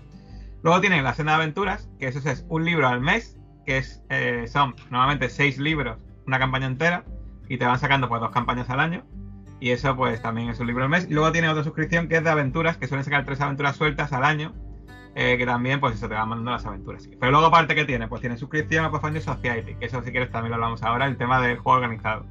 Luego 0.63 0.81
tienen 0.81 1.03
la 1.03 1.13
Senda 1.13 1.33
de 1.33 1.43
Aventuras, 1.43 1.91
que 1.99 2.07
eso 2.07 2.27
es 2.27 2.43
un 2.49 2.65
libro 2.65 2.87
al 2.87 3.01
mes, 3.01 3.37
que 3.65 3.77
es, 3.77 4.03
eh, 4.09 4.45
son 4.47 4.75
normalmente 4.89 5.29
seis 5.29 5.57
libros, 5.57 5.97
una 6.25 6.39
campaña 6.39 6.67
entera, 6.67 7.03
y 7.47 7.57
te 7.57 7.65
van 7.65 7.79
sacando 7.79 8.07
pues 8.07 8.21
dos 8.21 8.31
campañas 8.31 8.69
al 8.69 8.79
año. 8.79 9.05
Y 9.59 9.71
eso 9.71 9.95
pues 9.95 10.21
también 10.21 10.49
es 10.49 10.59
un 10.59 10.67
libro 10.67 10.83
al 10.83 10.89
mes. 10.89 11.07
Y 11.09 11.13
luego 11.13 11.31
tiene 11.31 11.49
otra 11.49 11.63
suscripción 11.63 12.07
que 12.07 12.17
es 12.17 12.23
de 12.23 12.29
aventuras, 12.29 12.77
que 12.77 12.87
suelen 12.87 13.03
sacar 13.03 13.25
tres 13.25 13.41
aventuras 13.41 13.75
sueltas 13.75 14.11
al 14.11 14.23
año. 14.23 14.53
Eh, 15.13 15.37
que 15.37 15.45
también 15.45 15.81
pues 15.81 15.95
eso 15.95 16.07
te 16.07 16.15
va 16.15 16.25
mandando 16.25 16.51
las 16.51 16.65
aventuras. 16.65 17.07
Pero 17.19 17.31
luego 17.31 17.47
aparte 17.47 17.75
que 17.75 17.83
tiene, 17.83 18.07
pues 18.07 18.21
tiene 18.21 18.37
suscripción 18.37 18.85
a 18.85 18.91
Pathfinder 18.91 19.21
Society, 19.21 19.75
que 19.75 19.85
eso 19.85 20.01
si 20.03 20.11
quieres 20.11 20.31
también 20.31 20.51
lo 20.51 20.55
hablamos 20.55 20.83
ahora, 20.83 21.05
el 21.05 21.17
tema 21.17 21.41
del 21.41 21.57
juego 21.57 21.79
organizado. 21.79 22.25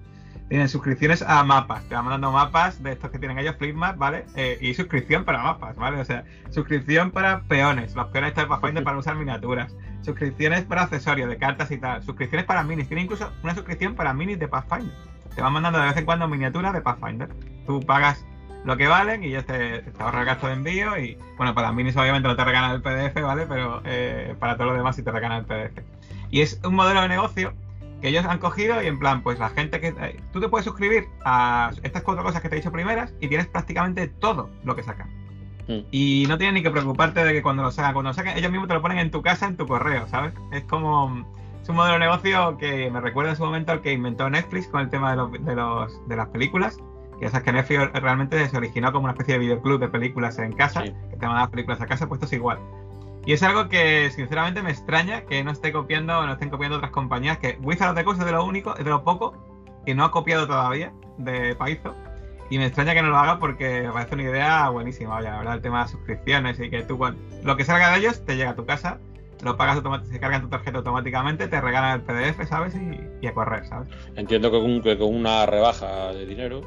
Tienen 0.48 0.68
suscripciones 0.68 1.22
a 1.22 1.44
mapas, 1.44 1.84
te 1.84 1.94
van 1.94 2.06
mandando 2.06 2.32
mapas 2.32 2.82
de 2.82 2.92
estos 2.92 3.10
que 3.10 3.18
tienen 3.18 3.38
ellos, 3.38 3.54
Flipmap, 3.56 3.98
¿vale? 3.98 4.24
Eh, 4.34 4.58
y 4.60 4.74
suscripción 4.74 5.24
para 5.24 5.42
mapas, 5.42 5.76
¿vale? 5.76 6.00
O 6.00 6.04
sea, 6.04 6.24
suscripción 6.48 7.10
para 7.10 7.42
peones, 7.42 7.94
los 7.94 8.08
peones 8.08 8.34
de 8.34 8.46
Pathfinder 8.46 8.82
para 8.82 8.98
usar 8.98 9.14
miniaturas, 9.14 9.76
suscripciones 10.02 10.64
para 10.64 10.82
accesorios 10.82 11.28
de 11.28 11.36
cartas 11.36 11.70
y 11.70 11.78
tal, 11.78 12.02
suscripciones 12.02 12.46
para 12.46 12.62
minis, 12.62 12.88
tiene 12.88 13.02
incluso 13.02 13.32
una 13.42 13.54
suscripción 13.54 13.94
para 13.94 14.12
minis 14.14 14.38
de 14.38 14.48
Pathfinder 14.48 15.10
te 15.34 15.42
van 15.42 15.52
mandando 15.52 15.78
de 15.78 15.86
vez 15.86 15.96
en 15.96 16.04
cuando 16.04 16.28
miniaturas 16.28 16.72
de 16.72 16.80
Pathfinder. 16.80 17.28
Tú 17.66 17.80
pagas 17.80 18.24
lo 18.64 18.76
que 18.76 18.88
valen 18.88 19.24
y 19.24 19.30
ya 19.30 19.42
te, 19.42 19.80
te 19.80 19.90
el 19.90 20.24
gasto 20.24 20.48
de 20.48 20.54
envío 20.54 20.98
y 20.98 21.16
bueno, 21.36 21.54
para 21.54 21.72
minis 21.72 21.96
obviamente 21.96 22.28
no 22.28 22.36
te 22.36 22.44
regalan 22.44 22.72
el 22.72 22.82
PDF, 22.82 23.22
¿vale? 23.22 23.46
Pero 23.46 23.80
eh, 23.84 24.34
para 24.38 24.56
todo 24.56 24.68
lo 24.68 24.74
demás 24.74 24.96
sí 24.96 25.02
te 25.02 25.10
regalan 25.10 25.38
el 25.38 25.44
PDF. 25.46 25.82
Y 26.30 26.42
es 26.42 26.60
un 26.64 26.74
modelo 26.74 27.02
de 27.02 27.08
negocio 27.08 27.54
que 28.00 28.08
ellos 28.08 28.24
han 28.24 28.38
cogido 28.38 28.82
y 28.82 28.86
en 28.86 28.98
plan, 28.98 29.22
pues 29.22 29.38
la 29.38 29.50
gente 29.50 29.80
que... 29.80 29.88
Eh, 29.88 30.20
tú 30.32 30.40
te 30.40 30.48
puedes 30.48 30.64
suscribir 30.64 31.04
a 31.24 31.70
estas 31.82 32.02
cuatro 32.02 32.24
cosas 32.24 32.40
que 32.40 32.48
te 32.48 32.56
he 32.56 32.58
dicho 32.58 32.72
primeras 32.72 33.12
y 33.20 33.28
tienes 33.28 33.46
prácticamente 33.46 34.08
todo 34.08 34.50
lo 34.64 34.74
que 34.74 34.82
sacan. 34.82 35.08
Hmm. 35.70 35.86
Y 35.92 36.24
no 36.28 36.36
tienes 36.36 36.54
ni 36.54 36.62
que 36.62 36.70
preocuparte 36.70 37.24
de 37.24 37.32
que 37.32 37.42
cuando 37.42 37.62
lo 37.62 37.70
sacan, 37.70 37.92
cuando 37.92 38.10
lo 38.10 38.14
sacan, 38.14 38.36
ellos 38.36 38.50
mismos 38.50 38.66
te 38.66 38.74
lo 38.74 38.82
ponen 38.82 38.98
en 38.98 39.12
tu 39.12 39.22
casa, 39.22 39.46
en 39.46 39.56
tu 39.56 39.68
correo, 39.68 40.08
¿sabes? 40.08 40.34
Es 40.50 40.64
como 40.64 41.24
es 41.62 41.68
un 41.68 41.76
modelo 41.76 41.94
de 41.94 42.00
negocio 42.00 42.56
que 42.58 42.90
me 42.90 43.00
recuerda 43.00 43.30
en 43.30 43.36
su 43.36 43.44
momento 43.44 43.70
al 43.70 43.80
que 43.80 43.92
inventó 43.92 44.28
Netflix 44.28 44.66
con 44.66 44.80
el 44.80 44.90
tema 44.90 45.10
de, 45.10 45.16
los, 45.16 45.32
de, 45.32 45.54
los, 45.54 46.08
de 46.08 46.16
las 46.16 46.28
películas. 46.28 46.78
Que 47.20 47.28
sabes 47.28 47.44
que 47.44 47.52
Netflix 47.52 47.92
realmente 47.92 48.48
se 48.48 48.56
originó 48.56 48.92
como 48.92 49.04
una 49.04 49.12
especie 49.12 49.34
de 49.34 49.40
videoclub 49.40 49.78
de 49.78 49.88
películas 49.88 50.38
en 50.38 50.54
casa, 50.54 50.82
que 50.82 50.90
te 50.90 51.26
mandaban 51.26 51.50
películas 51.50 51.80
a 51.80 51.86
casa, 51.86 52.08
pues 52.08 52.18
esto 52.18 52.26
es 52.26 52.32
igual. 52.32 52.58
Y 53.26 53.34
es 53.34 53.42
algo 53.42 53.68
que 53.68 54.10
sinceramente 54.10 54.62
me 54.62 54.70
extraña 54.70 55.22
que 55.26 55.44
no 55.44 55.50
esté 55.50 55.70
copiando, 55.70 56.26
no 56.26 56.32
estén 56.32 56.48
copiando 56.48 56.78
otras 56.78 56.92
compañías, 56.92 57.36
que 57.36 57.58
Wizard 57.62 57.90
of 57.90 57.96
the 57.96 58.04
Coast 58.04 58.20
es 58.20 58.26
de 58.26 58.32
lo 58.32 58.44
único, 58.44 58.74
es 58.76 58.84
de 58.84 58.90
lo 58.90 59.04
poco 59.04 59.34
que 59.84 59.94
no 59.94 60.04
ha 60.04 60.10
copiado 60.10 60.46
todavía 60.46 60.92
de 61.18 61.54
Paizo. 61.54 61.94
Y 62.50 62.58
me 62.58 62.66
extraña 62.66 62.94
que 62.94 63.02
no 63.02 63.08
lo 63.08 63.16
haga 63.16 63.38
porque 63.38 63.82
me 63.82 63.92
parece 63.92 64.14
una 64.14 64.24
idea 64.24 64.68
buenísima, 64.68 65.16
oye, 65.16 65.30
la 65.30 65.38
verdad, 65.38 65.54
el 65.54 65.62
tema 65.62 65.84
de 65.84 65.88
suscripciones 65.88 66.60
y 66.60 66.68
que 66.68 66.82
tú, 66.82 66.98
lo 67.44 67.56
que 67.56 67.64
salga 67.64 67.92
de 67.92 67.98
ellos 68.00 68.24
te 68.24 68.36
llega 68.36 68.50
a 68.50 68.56
tu 68.56 68.66
casa 68.66 68.98
lo 69.42 69.56
pagas 69.56 69.76
automáticamente, 69.76 70.14
se 70.14 70.20
carga 70.20 70.36
en 70.36 70.42
tu 70.42 70.48
tarjeta 70.48 70.78
automáticamente, 70.78 71.48
te 71.48 71.60
regalan 71.60 72.00
el 72.00 72.02
PDF, 72.02 72.46
¿sabes? 72.48 72.74
Y, 73.22 73.26
a 73.26 73.32
correr, 73.32 73.66
¿sabes? 73.66 73.88
Entiendo 74.16 74.50
que 74.50 74.98
con, 74.98 75.14
una 75.14 75.46
rebaja 75.46 76.12
de 76.12 76.26
dinero, 76.26 76.62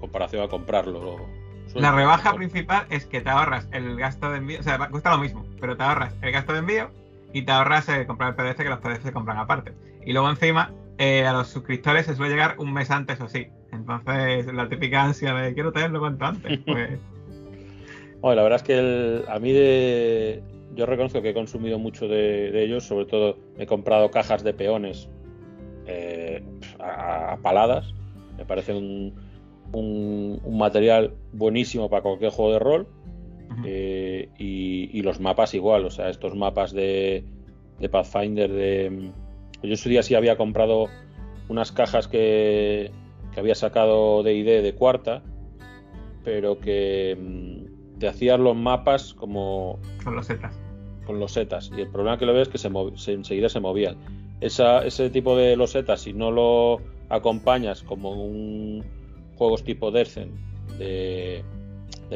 comparación 0.00 0.42
a 0.42 0.48
comprarlo. 0.48 1.26
La 1.74 1.92
rebaja 1.92 2.32
principal 2.34 2.86
es 2.90 3.06
que 3.06 3.20
te 3.20 3.28
ahorras 3.28 3.68
el 3.72 3.96
gasto 3.96 4.30
de 4.30 4.38
envío, 4.38 4.60
o 4.60 4.62
sea, 4.62 4.78
cuesta 4.88 5.10
lo 5.10 5.18
mismo, 5.18 5.44
pero 5.60 5.76
te 5.76 5.82
ahorras 5.82 6.14
el 6.22 6.32
gasto 6.32 6.52
de 6.52 6.60
envío 6.60 6.90
y 7.32 7.42
te 7.42 7.52
ahorras 7.52 7.88
eh, 7.88 8.06
comprar 8.06 8.30
el 8.30 8.36
PDF 8.36 8.56
que 8.56 8.70
los 8.70 8.78
PDF 8.78 9.02
se 9.02 9.12
compran 9.12 9.36
aparte. 9.36 9.72
Y 10.04 10.12
luego 10.12 10.30
encima, 10.30 10.72
eh, 10.98 11.26
a 11.26 11.32
los 11.32 11.48
suscriptores 11.48 12.06
se 12.06 12.14
suele 12.14 12.32
llegar 12.32 12.54
un 12.58 12.72
mes 12.72 12.90
antes 12.90 13.20
o 13.20 13.28
sí. 13.28 13.48
Entonces, 13.76 14.52
la 14.52 14.68
típica 14.68 15.04
ansia 15.04 15.34
de 15.34 15.54
quiero 15.54 15.72
tenerlo 15.72 16.00
cuanto 16.00 16.24
antes, 16.24 16.58
pues... 16.66 16.98
la 18.22 18.42
verdad 18.42 18.56
es 18.56 18.62
que 18.62 19.22
a 19.28 19.38
mí 19.38 19.52
de, 19.52 20.42
yo 20.74 20.86
reconozco 20.86 21.22
que 21.22 21.30
he 21.30 21.34
consumido 21.34 21.78
mucho 21.78 22.08
de, 22.08 22.62
ellos, 22.62 22.84
sobre 22.84 23.06
todo 23.06 23.38
he 23.58 23.66
comprado 23.66 24.10
cajas 24.10 24.42
de 24.42 24.54
peones 24.54 25.08
eh, 25.86 26.42
a, 26.78 27.38
paladas, 27.42 27.94
me 28.36 28.44
parece 28.44 28.74
un, 28.74 29.14
un, 29.72 30.58
material 30.58 31.12
buenísimo 31.32 31.88
para 31.88 32.02
cualquier 32.02 32.30
juego 32.30 32.52
de 32.52 32.58
rol. 32.58 32.86
Eh, 33.64 34.28
y, 34.38 35.00
los 35.00 35.20
mapas 35.20 35.54
igual, 35.54 35.86
o 35.86 35.90
sea, 35.90 36.10
estos 36.10 36.34
mapas 36.34 36.72
de, 36.72 37.24
de 37.78 37.88
Pathfinder 37.88 38.52
de... 38.52 39.10
Yo 39.62 39.70
en 39.70 39.76
su 39.76 39.88
día 39.88 40.02
sí 40.02 40.14
había 40.14 40.36
comprado 40.36 40.88
unas 41.48 41.72
cajas 41.72 42.08
que, 42.08 42.90
que 43.36 43.40
había 43.40 43.54
sacado 43.54 44.22
de 44.22 44.32
ID 44.32 44.62
de 44.62 44.74
cuarta, 44.74 45.22
pero 46.24 46.58
que 46.58 47.14
mm, 47.20 47.98
te 47.98 48.08
hacían 48.08 48.42
los 48.42 48.56
mapas 48.56 49.12
como... 49.12 49.78
Con 50.02 50.16
los 50.16 50.24
setas 50.24 50.58
con 51.06 51.20
losetas. 51.20 51.70
Y 51.76 51.80
el 51.80 51.88
problema 51.88 52.18
que 52.18 52.26
lo 52.26 52.34
ves 52.34 52.48
es 52.48 52.48
que 52.48 52.58
se, 52.58 53.12
enseguida 53.12 53.48
se 53.48 53.60
movían. 53.60 53.96
ese 54.40 55.10
tipo 55.10 55.36
de 55.36 55.56
losetas, 55.56 56.02
si 56.02 56.12
no 56.12 56.30
lo 56.30 56.80
acompañas 57.08 57.82
como 57.82 58.10
un 58.12 58.84
juegos 59.36 59.62
tipo 59.62 59.90
Dercen, 59.90 60.32
de, 60.78 61.44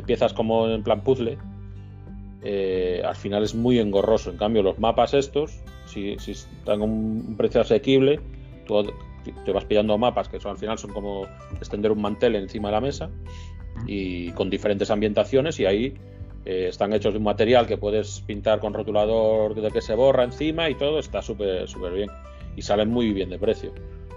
piezas 0.07 0.33
como 0.33 0.69
en 0.69 0.83
plan 0.83 1.03
puzzle, 1.03 1.39
eh, 2.43 3.03
al 3.05 3.17
final 3.17 3.45
es 3.45 3.55
muy 3.55 3.79
engorroso. 3.79 4.31
En 4.31 4.37
cambio, 4.37 4.63
los 4.63 4.79
mapas 4.79 5.15
estos, 5.15 5.61
si, 5.87 6.19
si 6.19 6.33
están 6.33 6.81
a 6.81 6.85
un 6.85 7.37
precio 7.37 7.61
asequible, 7.61 8.21
tú 8.67 8.79
te 9.45 9.53
vas 9.53 9.65
pillando 9.65 9.97
mapas 9.99 10.29
que 10.29 10.41
son, 10.41 10.53
al 10.53 10.59
final 10.59 10.79
son 10.79 10.93
como 10.93 11.27
extender 11.57 11.93
un 11.93 12.01
mantel 12.01 12.37
encima 12.37 12.69
de 12.69 12.73
la 12.73 12.81
mesa 12.81 13.11
y 13.87 14.31
con 14.33 14.51
diferentes 14.51 14.91
ambientaciones 14.91 15.59
y 15.61 15.67
ahí 15.67 15.95
eh, 16.45 16.67
están 16.69 16.93
hechos 16.93 17.13
de 17.13 17.19
un 17.19 17.25
material 17.25 17.67
que 17.67 17.77
puedes 17.77 18.21
pintar 18.23 18.61
con 18.61 18.75
rotulador 18.75 19.55
de 19.55 19.71
que 19.71 19.81
se 19.81 19.95
borra 19.95 20.25
encima 20.25 20.71
y 20.71 20.75
todo 20.75 20.99
está 20.99 21.23
súper 21.23 21.69
súper 21.69 21.93
bien 21.93 22.11
y 22.57 22.63
salen 22.63 22.91
muy 22.91 23.13
bien 23.13 23.31
de 23.31 23.39
precio. 23.39 23.73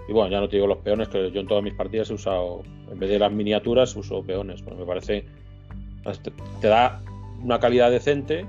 Y 0.08 0.12
bueno, 0.12 0.30
ya 0.30 0.40
no 0.40 0.48
te 0.48 0.56
digo 0.56 0.66
los 0.66 0.78
peones, 0.78 1.08
que 1.08 1.30
yo 1.30 1.40
en 1.40 1.46
todas 1.46 1.64
mis 1.64 1.74
partidas 1.74 2.10
he 2.10 2.14
usado, 2.14 2.62
en 2.90 2.98
vez 2.98 3.08
de 3.08 3.18
las 3.18 3.32
miniaturas, 3.32 3.96
uso 3.96 4.22
peones, 4.22 4.60
porque 4.60 4.80
me 4.80 4.86
parece, 4.86 5.24
te 6.60 6.68
da 6.68 7.00
una 7.42 7.58
calidad 7.58 7.90
decente 7.90 8.44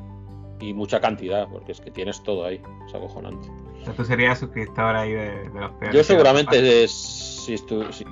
y 0.59 0.73
mucha 0.73 0.99
cantidad, 0.99 1.47
porque 1.49 1.71
es 1.71 1.79
que 1.79 1.91
tienes 1.91 2.21
todo 2.23 2.45
ahí, 2.45 2.61
es 2.87 2.93
acojonante. 2.93 3.47
Tú 3.93 4.05
serías 4.05 4.39
suscriptor 4.39 4.95
ahí 4.95 5.11
de, 5.11 5.49
los 5.53 5.71
peones. 5.73 5.95
Yo 5.95 6.03
seguramente, 6.03 6.87
si, 6.87 7.57
si 7.57 8.05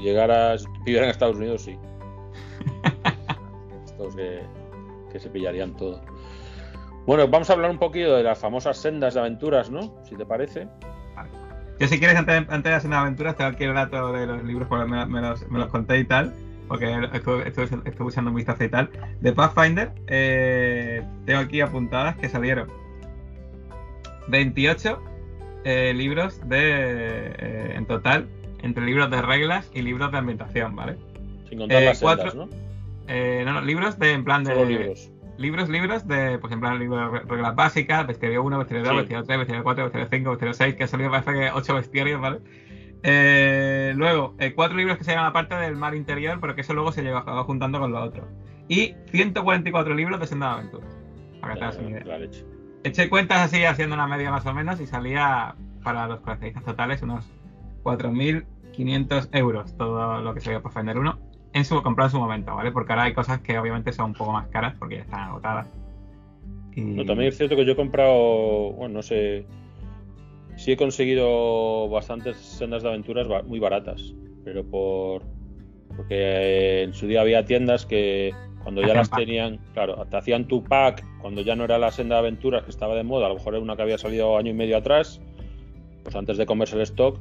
llegaras, 0.00 0.64
viviera 0.84 1.06
en 1.06 1.10
Estados 1.10 1.36
Unidos, 1.36 1.62
sí. 1.62 1.78
Estos 3.84 4.14
que, 4.16 5.18
se 5.18 5.30
pillarían 5.30 5.74
todo. 5.76 6.00
Bueno, 7.06 7.26
vamos 7.28 7.48
a 7.48 7.54
hablar 7.54 7.70
un 7.70 7.78
poquito 7.78 8.16
de 8.16 8.22
las 8.22 8.38
famosas 8.38 8.76
sendas 8.76 9.14
de 9.14 9.20
aventuras, 9.20 9.70
¿no? 9.70 9.94
Si 10.04 10.14
te 10.14 10.26
parece. 10.26 10.68
Yo 11.80 11.86
si 11.86 11.98
quieres, 11.98 12.16
antes, 12.16 12.36
antes 12.48 12.64
de 12.64 12.74
hacer 12.74 12.88
una 12.88 13.00
aventura, 13.00 13.34
te 13.34 13.44
doy 13.44 13.52
aquí 13.52 13.64
el 13.64 13.74
dato 13.74 14.12
de 14.12 14.26
los 14.26 14.42
libros, 14.44 14.68
porque 14.68 14.84
me, 14.84 15.20
los, 15.20 15.48
me 15.48 15.58
los 15.58 15.68
conté 15.68 15.98
y 15.98 16.04
tal, 16.04 16.34
porque 16.66 16.92
estuve, 17.12 17.48
estuve, 17.48 17.94
buscando 17.98 18.30
un 18.30 18.36
vistazo 18.36 18.64
y 18.64 18.68
tal. 18.68 18.90
De 19.20 19.32
Pathfinder, 19.32 19.92
eh, 20.08 21.02
tengo 21.24 21.40
aquí 21.40 21.60
apuntadas 21.60 22.16
que 22.16 22.28
salieron 22.28 22.68
28 24.28 25.02
eh, 25.64 25.92
libros 25.94 26.40
de 26.48 26.58
eh, 26.60 27.74
en 27.76 27.86
total, 27.86 28.28
entre 28.62 28.84
libros 28.84 29.10
de 29.10 29.22
reglas 29.22 29.70
y 29.74 29.82
libros 29.82 30.10
de 30.12 30.18
ambientación, 30.18 30.74
¿vale? 30.76 30.96
Sin 31.48 31.58
contar 31.58 31.82
las 31.82 32.00
cuatro, 32.00 32.32
¿no? 32.34 32.48
no, 33.06 33.52
no, 33.52 33.60
libros 33.62 33.98
de 33.98 34.12
en 34.12 34.24
plan 34.24 34.44
de. 34.44 34.66
libros 34.66 35.10
libros, 35.38 35.68
libros 35.68 36.06
de, 36.06 36.38
por 36.38 36.50
ejemplo, 36.50 36.76
libros 36.76 37.12
de 37.12 37.20
reglas 37.20 37.54
básicas, 37.54 38.06
bestiario 38.06 38.42
1, 38.42 38.58
bestiario 38.58 38.86
2, 38.86 38.96
bestiario 38.96 39.24
3, 39.24 39.38
bestiario 39.38 39.64
4, 39.64 39.84
bestiario 39.84 40.08
5, 40.10 40.30
bestiario 40.30 40.54
6, 40.54 40.74
que 40.74 40.84
ha 40.84 40.86
salido 40.88 41.10
parece 41.10 41.32
que 41.32 41.50
8 41.52 41.74
bestiarios, 41.74 42.20
¿vale? 42.20 42.38
Eh, 43.04 43.92
luego, 43.96 44.34
eh, 44.40 44.52
cuatro 44.54 44.76
libros 44.76 44.98
que 44.98 45.04
se 45.04 45.12
llaman 45.12 45.26
aparte 45.26 45.54
del 45.54 45.76
mar 45.76 45.94
interior, 45.94 46.38
pero 46.40 46.54
que 46.54 46.62
eso 46.62 46.74
luego 46.74 46.90
se 46.90 47.02
lleva 47.02 47.22
juntando 47.44 47.78
con 47.78 47.92
lo 47.92 48.02
otro. 48.02 48.26
Y 48.68 48.94
144 49.12 49.94
libros 49.94 50.18
de 50.20 50.26
senda 50.26 50.48
de 50.48 50.52
aventuras. 50.54 50.98
Para 51.40 51.54
que 51.54 51.58
te 51.60 51.64
hagas 51.64 51.78
una 51.78 51.90
idea. 51.90 52.28
Eché 52.88 53.10
cuentas 53.10 53.40
así, 53.40 53.64
haciendo 53.64 53.94
una 53.94 54.06
media 54.06 54.30
más 54.30 54.46
o 54.46 54.54
menos, 54.54 54.80
y 54.80 54.86
salía 54.86 55.54
para 55.82 56.06
los 56.06 56.20
coleccionistas 56.20 56.64
totales 56.64 57.02
unos 57.02 57.26
4.500 57.82 59.28
euros 59.32 59.76
todo 59.76 60.22
lo 60.22 60.32
que 60.32 60.40
se 60.40 60.52
por 60.54 60.62
Pathfinder 60.62 60.98
1 60.98 61.18
en 61.52 61.64
su 61.66 61.82
comprado 61.82 62.08
en 62.08 62.12
su 62.12 62.18
momento, 62.18 62.54
¿vale? 62.54 62.72
Porque 62.72 62.92
ahora 62.92 63.04
hay 63.04 63.12
cosas 63.12 63.40
que 63.40 63.58
obviamente 63.58 63.92
son 63.92 64.06
un 64.06 64.14
poco 64.14 64.32
más 64.32 64.48
caras 64.48 64.74
porque 64.78 64.96
ya 64.96 65.02
están 65.02 65.20
agotadas. 65.20 65.66
No, 66.76 67.04
también 67.04 67.28
es 67.28 67.36
cierto 67.36 67.56
que 67.56 67.66
yo 67.66 67.72
he 67.72 67.76
comprado, 67.76 68.72
bueno, 68.72 68.94
no 68.94 69.02
sé, 69.02 69.44
sí 70.56 70.72
he 70.72 70.76
conseguido 70.76 71.88
bastantes 71.90 72.36
sendas 72.36 72.82
de 72.82 72.88
aventuras 72.88 73.26
muy 73.46 73.58
baratas, 73.58 74.14
pero 74.44 74.64
por 74.64 75.22
porque 75.96 76.84
en 76.84 76.94
su 76.94 77.06
día 77.06 77.20
había 77.20 77.44
tiendas 77.44 77.84
que 77.84 78.32
cuando 78.62 78.82
ya 78.82 78.94
las 78.94 79.10
tenían, 79.10 79.58
claro, 79.74 80.04
te 80.10 80.16
hacían 80.16 80.46
tu 80.46 80.62
pack 80.64 81.04
cuando 81.20 81.40
ya 81.42 81.56
no 81.56 81.64
era 81.64 81.78
la 81.78 81.90
senda 81.90 82.16
de 82.16 82.20
aventuras 82.20 82.64
que 82.64 82.70
estaba 82.70 82.94
de 82.94 83.02
moda, 83.02 83.26
a 83.26 83.28
lo 83.30 83.36
mejor 83.36 83.54
era 83.54 83.62
una 83.62 83.76
que 83.76 83.82
había 83.82 83.98
salido 83.98 84.36
año 84.36 84.50
y 84.50 84.54
medio 84.54 84.76
atrás, 84.76 85.20
pues 86.02 86.14
antes 86.14 86.36
de 86.36 86.46
comerse 86.46 86.76
el 86.76 86.82
stock, 86.82 87.18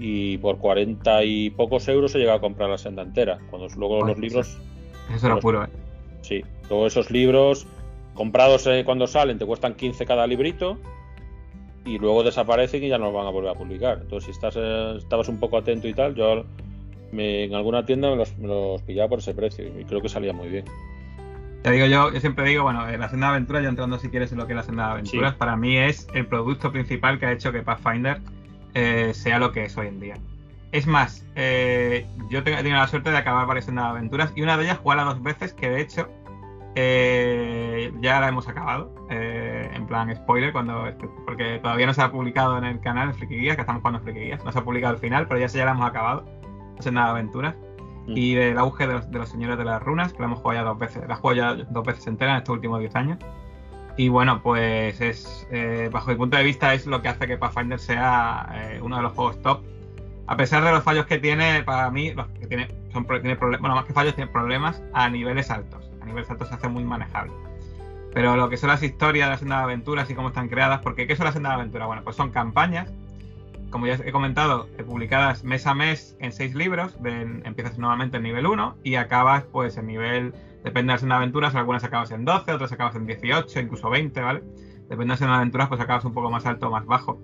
y 0.00 0.38
por 0.38 0.58
40 0.58 1.24
y 1.24 1.50
pocos 1.50 1.86
euros 1.88 2.12
se 2.12 2.18
llega 2.18 2.34
a 2.34 2.40
comprar 2.40 2.70
la 2.70 2.78
senda 2.78 3.02
entera. 3.02 3.38
Cuando 3.50 3.68
luego 3.76 4.04
los 4.04 4.18
libros. 4.18 4.58
Eso 5.14 5.26
era 5.26 5.36
puro, 5.36 5.64
¿eh? 5.64 5.68
Sí, 6.22 6.42
luego 6.68 6.86
esos 6.86 7.10
libros 7.10 7.66
comprados 8.14 8.66
eh, 8.66 8.82
cuando 8.84 9.06
salen 9.06 9.38
te 9.38 9.46
cuestan 9.46 9.74
15 9.74 10.04
cada 10.06 10.26
librito 10.26 10.78
y 11.84 11.98
luego 11.98 12.22
desaparecen 12.22 12.84
y 12.84 12.88
ya 12.88 12.98
no 12.98 13.06
los 13.06 13.14
van 13.14 13.26
a 13.26 13.30
volver 13.30 13.50
a 13.50 13.54
publicar. 13.54 13.98
Entonces, 14.02 14.24
si 14.24 14.30
estás, 14.30 14.54
eh, 14.56 14.94
estabas 14.96 15.28
un 15.28 15.38
poco 15.38 15.58
atento 15.58 15.88
y 15.88 15.94
tal, 15.94 16.14
yo 16.14 16.44
en 17.12 17.54
alguna 17.54 17.84
tienda 17.84 18.10
me 18.10 18.16
los, 18.16 18.36
me 18.38 18.78
pillaba 18.86 19.08
por 19.08 19.18
ese 19.18 19.34
precio 19.34 19.66
y 19.66 19.84
creo 19.84 20.00
que 20.00 20.08
salía 20.08 20.32
muy 20.32 20.48
bien. 20.48 20.64
Te 21.62 21.70
digo 21.72 21.86
yo, 21.86 22.10
yo 22.10 22.20
siempre 22.20 22.46
digo, 22.46 22.62
bueno, 22.62 22.86
la 22.86 23.08
senda 23.10 23.26
de 23.26 23.32
aventuras, 23.32 23.62
ya 23.62 23.68
entrando 23.68 23.98
si 23.98 24.08
quieres 24.08 24.32
en 24.32 24.38
lo 24.38 24.46
que 24.46 24.54
es 24.54 24.56
la 24.56 24.62
senda 24.62 24.86
de 24.86 24.92
aventuras, 24.92 25.34
para 25.34 25.56
mí 25.56 25.76
es 25.76 26.08
el 26.14 26.26
producto 26.26 26.72
principal 26.72 27.18
que 27.18 27.26
ha 27.26 27.32
hecho 27.32 27.52
que 27.52 27.62
Pathfinder 27.62 28.18
eh, 28.72 29.12
sea 29.12 29.38
lo 29.38 29.52
que 29.52 29.64
es 29.64 29.76
hoy 29.76 29.88
en 29.88 30.00
día. 30.00 30.14
Es 30.72 30.86
más, 30.86 31.26
eh, 31.34 32.06
yo 32.30 32.38
he 32.38 32.42
tenido 32.42 32.76
la 32.76 32.86
suerte 32.86 33.10
de 33.10 33.18
acabar 33.18 33.46
varias 33.46 33.68
aventuras 33.68 34.32
y 34.34 34.42
una 34.42 34.56
de 34.56 34.64
ellas 34.64 34.78
jugarla 34.78 35.04
dos 35.04 35.22
veces, 35.22 35.52
que 35.52 35.68
de 35.68 35.82
hecho 35.82 36.08
eh, 36.76 37.92
ya 38.00 38.20
la 38.20 38.28
hemos 38.28 38.48
acabado. 38.48 38.94
en 39.10 39.86
plan 39.86 40.14
spoiler, 40.14 40.52
cuando 40.52 40.84
porque 41.26 41.58
todavía 41.58 41.86
no 41.86 41.92
se 41.92 42.00
ha 42.00 42.10
publicado 42.10 42.56
en 42.56 42.64
el 42.64 42.80
canal 42.80 43.08
de 43.08 43.14
Friki 43.14 43.36
Guías, 43.36 43.56
que 43.56 43.62
estamos 43.62 43.82
jugando 43.82 44.00
Friki 44.00 44.20
Guías, 44.20 44.44
no 44.44 44.52
se 44.52 44.58
ha 44.58 44.64
publicado 44.64 44.94
al 44.94 45.00
final, 45.00 45.26
pero 45.26 45.40
ya, 45.40 45.46
ya 45.46 45.66
la 45.66 45.72
hemos 45.72 45.86
acabado. 45.86 46.24
De 46.84 46.98
aventuras. 46.98 47.54
Mm. 48.06 48.16
Y 48.16 48.34
del 48.34 48.58
auge 48.58 48.86
de 48.86 49.18
los, 49.18 49.28
señores 49.28 49.58
de 49.58 49.64
las 49.64 49.82
runas, 49.82 50.12
que 50.12 50.20
la 50.20 50.26
hemos 50.26 50.40
jugado 50.40 50.60
ya 50.60 50.68
dos 50.68 50.78
veces. 50.78 51.06
La 51.06 51.14
he 51.14 51.16
jugado 51.16 51.36
ya 51.36 51.64
dos 51.70 51.84
veces 51.84 52.06
entera 52.06 52.32
en 52.32 52.38
estos 52.38 52.54
últimos 52.54 52.80
10 52.80 52.96
años. 52.96 53.18
Y 53.96 54.08
bueno, 54.08 54.40
pues 54.42 55.00
es 55.00 55.46
eh, 55.50 55.90
bajo 55.92 56.10
mi 56.10 56.16
punto 56.16 56.36
de 56.36 56.44
vista 56.44 56.72
es 56.72 56.86
lo 56.86 57.02
que 57.02 57.08
hace 57.08 57.26
que 57.26 57.36
Pathfinder 57.36 57.78
sea 57.78 58.48
eh, 58.54 58.80
uno 58.82 58.96
de 58.96 59.02
los 59.02 59.12
juegos 59.12 59.40
top. 59.42 59.62
A 60.26 60.36
pesar 60.36 60.64
de 60.64 60.70
los 60.70 60.84
fallos 60.84 61.06
que 61.06 61.18
tiene, 61.18 61.62
para 61.64 61.90
mí, 61.90 62.12
los 62.14 62.28
que 62.28 62.46
tiene, 62.46 62.68
son 62.92 63.04
tiene 63.04 63.36
problemas, 63.36 63.60
bueno, 63.60 63.74
más 63.74 63.84
que 63.84 63.92
fallos, 63.92 64.14
tiene 64.14 64.30
problemas 64.30 64.80
a 64.92 65.10
niveles 65.10 65.50
altos. 65.50 65.90
A 66.00 66.06
niveles 66.06 66.30
altos 66.30 66.48
se 66.48 66.54
hace 66.54 66.68
muy 66.68 66.84
manejable. 66.84 67.32
Pero 68.14 68.36
lo 68.36 68.48
que 68.48 68.56
son 68.56 68.70
las 68.70 68.82
historias 68.82 69.26
de 69.26 69.30
las 69.30 69.40
sendas 69.40 69.58
de 69.58 69.64
aventuras 69.64 70.08
y 70.08 70.14
cómo 70.14 70.28
están 70.28 70.48
creadas, 70.48 70.80
porque 70.82 71.06
¿qué 71.06 71.16
son 71.16 71.24
las 71.24 71.34
sendas 71.34 71.50
de 71.52 71.56
aventuras? 71.56 71.86
Bueno, 71.86 72.02
pues 72.04 72.16
son 72.16 72.30
campañas, 72.30 72.92
como 73.70 73.86
ya 73.86 73.94
he 73.94 74.12
comentado, 74.12 74.68
eh, 74.78 74.84
publicadas 74.84 75.44
mes 75.44 75.66
a 75.66 75.74
mes 75.74 76.16
en 76.20 76.32
seis 76.32 76.54
libros. 76.54 76.96
empiezas 77.04 77.78
nuevamente 77.78 78.18
en 78.18 78.24
nivel 78.24 78.46
1 78.46 78.78
y 78.82 78.96
acabas 78.96 79.44
pues 79.44 79.76
en 79.76 79.86
nivel 79.86 80.34
Depende 80.64 80.92
de 80.92 81.00
las 81.00 81.16
aventuras, 81.16 81.54
algunas 81.54 81.84
acabas 81.84 82.10
en 82.10 82.24
12, 82.24 82.52
otras 82.52 82.72
acabas 82.72 82.94
en 82.94 83.06
18, 83.06 83.60
incluso 83.60 83.88
20, 83.88 84.20
¿vale? 84.20 84.42
Depende 84.88 85.14
de 85.14 85.20
las 85.20 85.22
aventuras, 85.22 85.68
pues 85.68 85.80
acabas 85.80 86.04
un 86.04 86.12
poco 86.12 86.30
más 86.30 86.44
alto 86.44 86.68
o 86.68 86.70
más 86.70 86.84
bajo. 86.84 87.18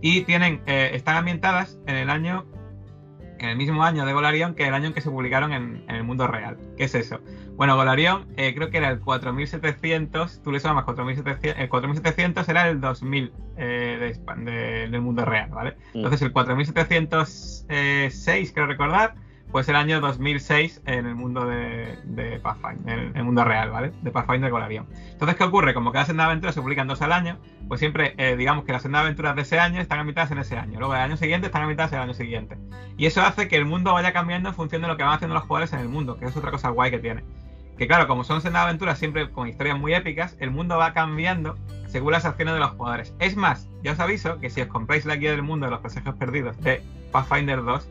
Y 0.00 0.22
tienen, 0.22 0.62
eh, 0.66 0.90
están 0.94 1.16
ambientadas 1.16 1.80
en 1.86 1.96
el 1.96 2.10
año, 2.10 2.44
en 3.38 3.48
el 3.48 3.56
mismo 3.56 3.82
año 3.82 4.06
de 4.06 4.12
Golarion 4.12 4.54
que 4.54 4.66
el 4.66 4.74
año 4.74 4.88
en 4.88 4.94
que 4.94 5.00
se 5.00 5.10
publicaron 5.10 5.52
en, 5.52 5.84
el 5.88 6.04
mundo 6.04 6.28
real. 6.28 6.56
¿Qué 6.76 6.84
es 6.84 6.94
eso? 6.94 7.20
Bueno, 7.56 7.76
Golarion 7.76 8.26
eh, 8.36 8.54
creo 8.54 8.70
que 8.70 8.76
era 8.78 8.88
el 8.90 9.00
4700, 9.00 10.42
tú 10.42 10.52
le 10.52 10.58
llamas 10.58 10.84
4700, 10.84 11.62
el 11.62 11.68
4700 11.68 12.48
era 12.48 12.68
el 12.68 12.80
2000 12.80 13.32
eh, 13.56 14.14
del 14.44 15.00
mundo 15.00 15.24
real, 15.24 15.50
¿vale? 15.50 15.76
Mm. 15.94 15.98
Entonces 15.98 16.22
el 16.22 16.32
4706, 16.32 18.52
creo 18.52 18.66
recordar, 18.66 19.14
pues 19.52 19.68
el 19.68 19.76
año 19.76 20.00
2006 20.00 20.82
en 20.86 21.06
el 21.06 21.14
mundo 21.14 21.46
de, 21.46 21.98
de 22.04 22.40
Pathfinder, 22.40 22.98
en 22.98 23.16
el 23.16 23.24
mundo 23.24 23.44
real, 23.44 23.70
¿vale? 23.70 23.92
De 24.00 24.10
Pathfinder 24.10 24.50
con 24.50 24.62
avión. 24.62 24.86
Entonces, 25.10 25.36
¿qué 25.36 25.44
ocurre? 25.44 25.74
Como 25.74 25.92
cada 25.92 26.06
senda 26.06 26.24
de 26.24 26.30
aventuras 26.30 26.54
se 26.54 26.62
publican 26.62 26.88
dos 26.88 27.02
al 27.02 27.12
año, 27.12 27.38
pues 27.68 27.78
siempre, 27.78 28.14
eh, 28.16 28.34
digamos 28.36 28.64
que 28.64 28.72
las 28.72 28.80
senda 28.80 29.00
de 29.00 29.04
aventuras 29.04 29.36
de 29.36 29.42
ese 29.42 29.60
año 29.60 29.80
están 29.80 29.98
ambientadas 29.98 30.30
en 30.30 30.38
ese 30.38 30.56
año. 30.56 30.78
Luego, 30.78 30.94
el 30.94 31.02
año 31.02 31.18
siguiente 31.18 31.48
están 31.48 31.62
ambientadas 31.62 31.92
en 31.92 31.98
el 31.98 32.04
año 32.04 32.14
siguiente. 32.14 32.56
Y 32.96 33.04
eso 33.04 33.20
hace 33.20 33.46
que 33.46 33.56
el 33.56 33.66
mundo 33.66 33.92
vaya 33.92 34.14
cambiando 34.14 34.48
en 34.48 34.54
función 34.54 34.80
de 34.80 34.88
lo 34.88 34.96
que 34.96 35.02
van 35.02 35.12
haciendo 35.12 35.34
los 35.34 35.44
jugadores 35.44 35.74
en 35.74 35.80
el 35.80 35.88
mundo, 35.88 36.16
que 36.18 36.24
es 36.24 36.36
otra 36.36 36.50
cosa 36.50 36.70
guay 36.70 36.90
que 36.90 36.98
tiene. 36.98 37.22
Que 37.76 37.86
claro, 37.86 38.06
como 38.06 38.24
son 38.24 38.40
senda 38.40 38.60
de 38.60 38.66
aventuras 38.66 38.98
siempre 38.98 39.30
con 39.30 39.48
historias 39.48 39.78
muy 39.78 39.92
épicas, 39.92 40.34
el 40.40 40.50
mundo 40.50 40.78
va 40.78 40.94
cambiando 40.94 41.58
según 41.88 42.12
las 42.12 42.24
acciones 42.24 42.54
de 42.54 42.60
los 42.60 42.70
jugadores. 42.70 43.14
Es 43.18 43.36
más, 43.36 43.68
ya 43.82 43.92
os 43.92 44.00
aviso 44.00 44.40
que 44.40 44.48
si 44.48 44.62
os 44.62 44.68
compráis 44.68 45.04
la 45.04 45.16
guía 45.16 45.32
del 45.32 45.42
mundo 45.42 45.66
de 45.66 45.72
los 45.72 45.80
presagos 45.80 46.14
perdidos 46.14 46.58
de 46.60 46.82
Pathfinder 47.12 47.62
2, 47.62 47.88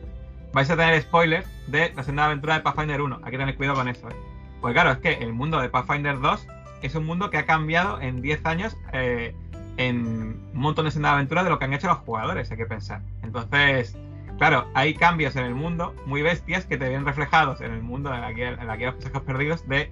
vais 0.52 0.70
a 0.70 0.76
tener 0.76 1.00
spoilers 1.02 1.46
de 1.66 1.92
la 1.94 2.02
segunda 2.02 2.26
aventura 2.26 2.54
de 2.54 2.60
Pathfinder 2.60 3.00
1. 3.00 3.20
Hay 3.22 3.30
que 3.30 3.38
tener 3.38 3.56
cuidado 3.56 3.76
con 3.76 3.88
eso, 3.88 4.08
¿eh? 4.08 4.16
Pues 4.60 4.74
claro, 4.74 4.92
es 4.92 4.98
que 4.98 5.14
el 5.14 5.32
mundo 5.32 5.60
de 5.60 5.68
Pathfinder 5.68 6.20
2 6.20 6.46
es 6.82 6.94
un 6.94 7.04
mundo 7.04 7.30
que 7.30 7.38
ha 7.38 7.46
cambiado 7.46 8.00
en 8.00 8.22
10 8.22 8.46
años 8.46 8.76
eh, 8.92 9.34
en 9.76 10.40
un 10.52 10.60
montón 10.60 10.84
de 10.84 10.90
senda 10.90 11.12
aventuras 11.12 11.44
de 11.44 11.50
lo 11.50 11.58
que 11.58 11.64
han 11.64 11.72
hecho 11.72 11.88
los 11.88 11.98
jugadores, 11.98 12.50
hay 12.50 12.56
que 12.56 12.66
pensar. 12.66 13.02
Entonces, 13.22 13.96
claro, 14.38 14.66
hay 14.74 14.94
cambios 14.94 15.36
en 15.36 15.44
el 15.44 15.54
mundo 15.54 15.94
muy 16.06 16.22
bestias 16.22 16.66
que 16.66 16.76
te 16.76 16.88
ven 16.88 17.04
reflejados 17.04 17.60
en 17.60 17.72
el 17.72 17.82
mundo 17.82 18.10
de 18.10 18.18
la 18.18 18.32
guía, 18.32 18.56
de 18.56 18.86
los 18.86 18.94
pesajos 18.94 19.22
perdidos 19.22 19.66
de 19.68 19.90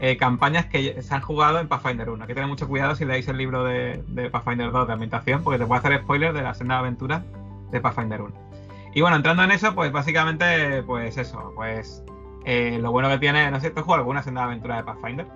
eh, 0.00 0.16
campañas 0.16 0.66
que 0.66 1.00
se 1.00 1.14
han 1.14 1.20
jugado 1.20 1.60
en 1.60 1.68
Pathfinder 1.68 2.10
1. 2.10 2.24
Hay 2.24 2.28
que 2.28 2.34
tener 2.34 2.48
mucho 2.48 2.68
cuidado 2.68 2.94
si 2.96 3.04
leéis 3.04 3.28
el 3.28 3.38
libro 3.38 3.64
de, 3.64 4.02
Pathfinder 4.30 4.72
2 4.72 4.86
de 4.88 4.92
ambientación, 4.92 5.42
porque 5.42 5.58
te 5.58 5.66
puede 5.66 5.78
hacer 5.78 6.00
spoilers 6.02 6.34
de 6.34 6.42
la 6.42 6.54
senda 6.54 6.78
aventura 6.78 7.22
de 7.70 7.80
Pathfinder 7.80 8.20
1. 8.20 8.51
Y 8.94 9.00
bueno, 9.00 9.16
entrando 9.16 9.42
en 9.42 9.52
eso, 9.52 9.74
pues 9.74 9.90
básicamente, 9.90 10.82
pues 10.82 11.16
eso, 11.16 11.52
pues 11.54 12.04
eh, 12.44 12.78
lo 12.80 12.90
bueno 12.90 13.08
que 13.08 13.18
tiene, 13.18 13.50
no 13.50 13.60
sé, 13.60 13.70
¿tú 13.70 13.82
juegas 13.82 14.00
alguna 14.00 14.22
senda 14.22 14.42
de 14.42 14.46
aventura 14.48 14.76
de 14.76 14.84
Pathfinder? 14.84 15.26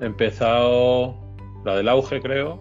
He 0.00 0.06
empezado 0.06 1.14
la 1.64 1.76
del 1.76 1.88
auge, 1.88 2.20
creo. 2.20 2.58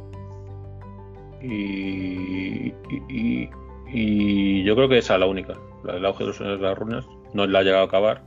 Y, 1.41 2.73
y, 3.08 4.63
yo 4.63 4.75
creo 4.75 4.89
que 4.89 4.97
esa 4.97 5.13
es 5.13 5.19
la 5.21 5.25
única. 5.25 5.53
La 5.84 5.93
del 5.93 6.05
auge 6.05 6.25
de 6.25 6.27
los 6.27 6.39
de 6.39 6.58
las 6.58 6.77
runas. 6.77 7.05
No 7.34 7.47
la 7.47 7.62
he 7.62 7.63
llegado 7.63 7.84
a 7.84 7.88
acabar. 7.88 8.23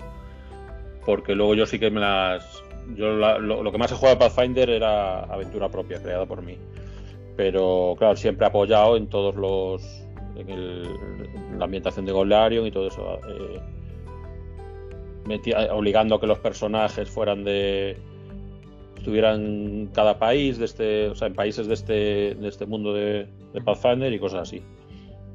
porque 1.04 1.34
luego 1.34 1.54
yo 1.54 1.66
sí 1.66 1.78
que 1.78 1.90
me 1.90 2.00
las... 2.00 2.62
Yo 2.94 3.12
lo, 3.12 3.70
que 3.70 3.78
más 3.78 3.92
he 3.92 3.94
jugado 3.94 4.16
de 4.16 4.20
Pathfinder 4.20 4.70
era 4.70 5.24
aventura 5.24 5.68
propia, 5.68 6.02
creada 6.02 6.26
por 6.26 6.42
mí. 6.42 6.56
Pero 7.36 7.94
claro, 7.98 8.16
siempre 8.16 8.46
apoyado 8.46 8.96
en 8.96 9.08
todos 9.08 9.34
los... 9.34 10.01
en, 10.36 11.58
la 11.58 11.64
ambientación 11.64 12.06
de 12.06 12.12
Golarion 12.12 12.66
y 12.66 12.70
todo 12.70 12.88
eso. 12.88 13.18
Eh, 13.28 13.60
obligando 15.70 16.16
a 16.16 16.20
que 16.20 16.26
los 16.26 16.38
personajes 16.38 17.08
fueran 17.08 17.44
de 17.44 17.96
estuvieran 19.02 19.88
cada 19.92 20.18
país 20.18 20.58
de 20.58 20.64
este 20.64 21.08
o 21.08 21.14
sea 21.16 21.26
en 21.26 21.34
países 21.34 21.66
de 21.66 21.74
este 21.74 22.34
de 22.36 22.48
este 22.48 22.66
mundo 22.66 22.94
de, 22.94 23.28
Pathfinder 23.64 24.12
y 24.12 24.18
cosas 24.18 24.42
así 24.42 24.64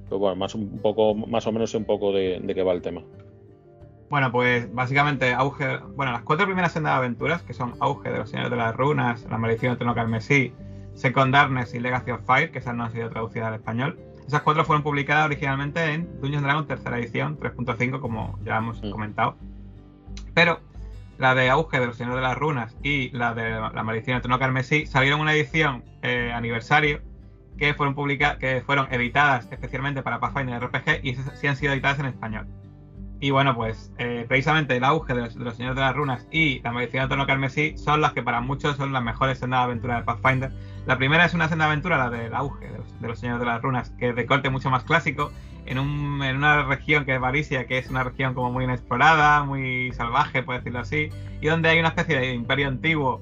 pero 0.05 0.19
bueno 0.19 0.38
más 0.38 0.55
un 0.55 0.79
poco 0.79 1.13
más 1.13 1.45
o 1.47 1.51
menos 1.51 1.73
un 1.75 1.83
poco 1.83 2.13
de, 2.13 2.41
qué 2.53 2.63
va 2.63 2.71
el 2.71 2.81
tema 2.81 3.01
bueno 4.10 4.31
pues 4.31 4.73
básicamente 4.73 5.33
auge 5.33 5.79
bueno 5.95 6.13
las 6.13 6.21
cuatro 6.21 6.45
primeras 6.45 6.71
sendas 6.71 6.93
de 6.93 6.97
aventuras 6.97 7.43
que 7.43 7.53
son 7.53 7.73
auge 7.81 8.10
de 8.10 8.19
los 8.19 8.29
señores 8.29 8.51
de 8.51 8.57
las 8.57 8.73
runas 8.73 9.27
la 9.29 9.38
maldición 9.38 9.73
de 9.73 9.77
Trono 9.77 9.93
Carmesí 9.93 10.53
Second 10.93 11.33
Darkness 11.33 11.73
y 11.73 11.79
Legacy 11.81 12.12
of 12.12 12.21
Fire 12.25 12.51
que 12.51 12.60
esas 12.60 12.73
no 12.73 12.86
han 12.86 12.93
sido 12.93 13.10
traducidas 13.10 13.49
al 13.49 13.55
español 13.55 13.99
esas 14.27 14.41
cuatro 14.41 14.65
fueron 14.65 14.83
publicadas 14.83 15.25
originalmente 15.25 15.93
en 15.93 16.21
Dungeons 16.21 16.43
Dragon 16.43 16.67
tercera 16.67 16.99
edición 16.99 17.39
3.5 17.39 17.99
como 17.99 18.37
ya 18.43 18.57
hemos 18.57 18.81
mm. 18.83 18.91
comentado 18.91 19.37
pero 20.33 20.59
la 21.17 21.33
de 21.33 21.49
Auge 21.49 21.79
de 21.79 21.87
los 21.87 21.97
Señores 21.97 22.17
de 22.17 22.21
las 22.21 22.37
Runas 22.37 22.75
y 22.83 23.09
la 23.09 23.33
de 23.33 23.49
La 23.51 23.83
Maldición 23.83 24.15
del 24.15 24.21
Trono 24.21 24.39
Carmesí 24.39 24.85
salieron 24.85 25.19
una 25.19 25.33
edición 25.33 25.83
eh, 26.03 26.31
aniversario 26.33 27.01
que 27.57 27.73
fueron 27.73 27.95
publicadas, 27.95 28.37
que 28.37 28.61
fueron 28.61 28.87
editadas 28.91 29.47
especialmente 29.51 30.03
para 30.03 30.19
Pathfinder 30.19 30.63
RPG 30.63 30.99
y 31.03 31.15
sí 31.15 31.47
han 31.47 31.55
sido 31.55 31.73
editadas 31.73 31.99
en 31.99 32.05
español. 32.05 32.47
Y 33.19 33.31
bueno, 33.31 33.55
pues 33.55 33.91
eh, 33.97 34.25
precisamente 34.27 34.77
el 34.77 34.83
auge 34.83 35.15
de 35.15 35.21
los, 35.21 35.33
Señores 35.33 35.75
de 35.75 35.81
las 35.81 35.95
Runas 35.95 36.27
y 36.29 36.59
la 36.59 36.71
Maldición 36.71 37.01
del 37.01 37.09
Trono 37.09 37.25
Carmesí 37.25 37.75
son 37.77 38.01
las 38.01 38.13
que 38.13 38.21
para 38.21 38.41
muchos 38.41 38.77
son 38.77 38.93
las 38.93 39.01
mejores 39.01 39.39
sendas 39.39 39.61
de 39.61 39.63
aventura 39.63 39.97
de 39.97 40.03
Pathfinder. 40.03 40.51
La 40.88 40.97
primera 40.97 41.26
es 41.26 41.34
una 41.34 41.50
senda 41.50 41.65
aventura, 41.65 41.97
la 41.97 42.10
del 42.10 42.34
auge 42.34 42.65
de 43.02 43.08
los, 43.08 43.19
Señores 43.19 43.41
de 43.41 43.45
las 43.45 43.62
Runas, 43.62 43.89
que 44.00 44.10
es 44.10 44.15
de 44.15 44.26
corte 44.26 44.50
mucho 44.50 44.69
más 44.69 44.86
clásico 44.86 45.34
en, 45.65 45.80
una 45.80 46.63
región 46.63 47.04
que 47.04 47.13
es 47.13 47.19
Varicia, 47.19 47.67
que 47.67 47.78
es 47.78 47.89
una 47.89 48.06
región 48.06 48.34
como 48.34 48.54
muy 48.54 48.63
inexplorada, 48.63 49.43
muy 49.43 49.91
salvaje, 49.91 50.43
por 50.43 50.56
decirlo 50.56 50.80
así, 50.80 51.10
y 51.41 51.47
donde 51.47 51.67
hay 51.67 51.80
una 51.80 51.89
especie 51.89 52.17
de 52.17 52.34
imperio 52.34 52.69
antiguo, 52.69 53.21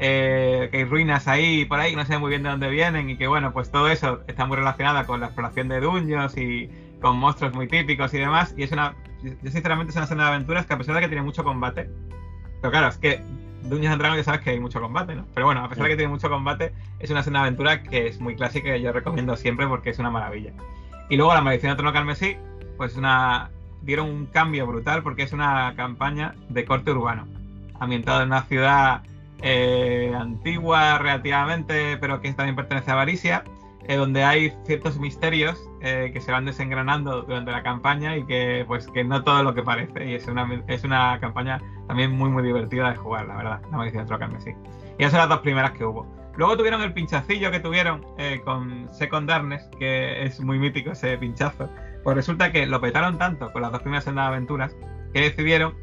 eh, 0.00 0.68
que 0.72 0.78
hay 0.78 0.84
ruinas 0.86 1.28
ahí 1.28 1.64
por 1.66 1.78
ahí, 1.78 1.94
no 1.94 2.04
sé 2.04 2.18
muy 2.18 2.30
bien 2.30 2.42
de 2.42 2.48
dónde 2.48 2.68
vienen, 2.68 3.08
y 3.08 3.16
que 3.16 3.28
bueno, 3.28 3.52
pues 3.52 3.70
todo 3.70 3.88
eso 3.88 4.22
está 4.26 4.44
muy 4.46 4.56
relacionado 4.56 5.06
con 5.06 5.20
la 5.20 5.26
exploración 5.26 5.68
de 5.68 5.78
dungeons 5.78 6.36
y 6.36 6.68
con 7.00 7.16
monstruos 7.16 7.54
muy 7.54 7.68
típicos 7.68 8.12
y 8.12 8.18
demás, 8.18 8.56
y 8.56 8.64
es 8.64 8.72
una, 8.72 8.96
sinceramente 9.44 9.90
es 9.90 9.96
una 9.96 10.06
escena 10.06 10.24
de 10.24 10.30
aventuras 10.30 10.66
que 10.66 10.74
a 10.74 10.78
pesar 10.78 10.96
de 10.96 11.02
que 11.02 11.08
tiene 11.08 11.22
mucho 11.22 11.44
combate, 11.44 11.88
pero 12.60 12.72
claro, 12.72 12.88
es 12.88 12.98
que 12.98 13.22
Dungeons 13.64 13.92
and 13.92 14.00
Dragons 14.00 14.18
ya 14.18 14.24
sabes 14.24 14.40
que 14.42 14.50
hay 14.50 14.60
mucho 14.60 14.80
combate, 14.80 15.14
¿no? 15.14 15.26
Pero 15.34 15.46
bueno, 15.46 15.64
a 15.64 15.68
pesar 15.68 15.84
de 15.84 15.90
que 15.90 15.96
tiene 15.96 16.12
mucho 16.12 16.28
combate, 16.28 16.72
es 16.98 17.10
una 17.10 17.20
escena 17.20 17.40
de 17.40 17.46
aventura 17.46 17.82
que 17.82 18.06
es 18.06 18.20
muy 18.20 18.36
clásica 18.36 18.76
y 18.76 18.82
yo 18.82 18.92
recomiendo 18.92 19.36
siempre 19.36 19.66
porque 19.66 19.90
es 19.90 19.98
una 19.98 20.10
maravilla. 20.10 20.52
Y 21.08 21.16
luego 21.16 21.34
la 21.34 21.40
maldición 21.40 21.72
de 21.72 21.76
Trono 21.76 21.92
Carmesí, 21.92 22.36
pues 22.76 22.96
una 22.96 23.50
dieron 23.82 24.08
un 24.08 24.26
cambio 24.26 24.66
brutal 24.66 25.02
porque 25.02 25.22
es 25.22 25.32
una 25.32 25.74
campaña 25.76 26.34
de 26.48 26.64
corte 26.64 26.90
urbano, 26.90 27.26
ambientada 27.78 28.22
en 28.22 28.28
una 28.28 28.42
ciudad 28.42 29.02
eh, 29.42 30.12
antigua 30.18 30.98
relativamente, 30.98 31.98
pero 31.98 32.20
que 32.20 32.32
también 32.32 32.56
pertenece 32.56 32.90
a 32.90 32.94
Varicia, 32.94 33.44
eh, 33.86 33.96
donde 33.96 34.24
hay 34.24 34.52
ciertos 34.64 34.98
misterios 34.98 35.62
eh, 35.80 36.10
que 36.12 36.20
se 36.20 36.32
van 36.32 36.44
desengranando 36.44 37.22
durante 37.22 37.50
la 37.50 37.62
campaña 37.62 38.16
y 38.16 38.24
que 38.24 38.64
pues 38.66 38.86
que 38.88 39.04
no 39.04 39.22
todo 39.22 39.42
lo 39.42 39.54
que 39.54 39.62
parece. 39.62 40.06
Y 40.06 40.14
es 40.14 40.26
una, 40.26 40.62
es 40.68 40.84
una 40.84 41.18
campaña 41.20 41.60
también 41.86 42.12
muy 42.12 42.30
muy 42.30 42.42
divertida 42.42 42.90
de 42.90 42.96
jugar, 42.96 43.26
la 43.26 43.36
verdad, 43.36 43.60
la 43.70 43.76
maldición 43.76 44.06
de 44.06 44.18
Carmesí. 44.18 44.50
Y 44.98 45.02
esas 45.02 45.12
son 45.12 45.20
las 45.20 45.28
dos 45.28 45.40
primeras 45.40 45.72
que 45.72 45.84
hubo. 45.84 46.06
Luego 46.36 46.56
tuvieron 46.56 46.82
el 46.82 46.92
pinchacillo 46.92 47.50
que 47.50 47.60
tuvieron 47.60 48.04
eh, 48.18 48.40
con 48.44 48.92
Second 48.92 49.28
Darkness, 49.28 49.68
que 49.78 50.24
es 50.24 50.40
muy 50.40 50.58
mítico 50.58 50.90
ese 50.92 51.16
pinchazo. 51.18 51.68
Pues 52.02 52.16
resulta 52.16 52.50
que 52.50 52.66
lo 52.66 52.80
petaron 52.80 53.18
tanto 53.18 53.52
con 53.52 53.62
las 53.62 53.70
dos 53.70 53.82
primeras 53.82 54.04
sendas 54.04 54.24
de 54.24 54.34
aventuras 54.34 54.76
que 55.12 55.20
decidieron 55.20 55.74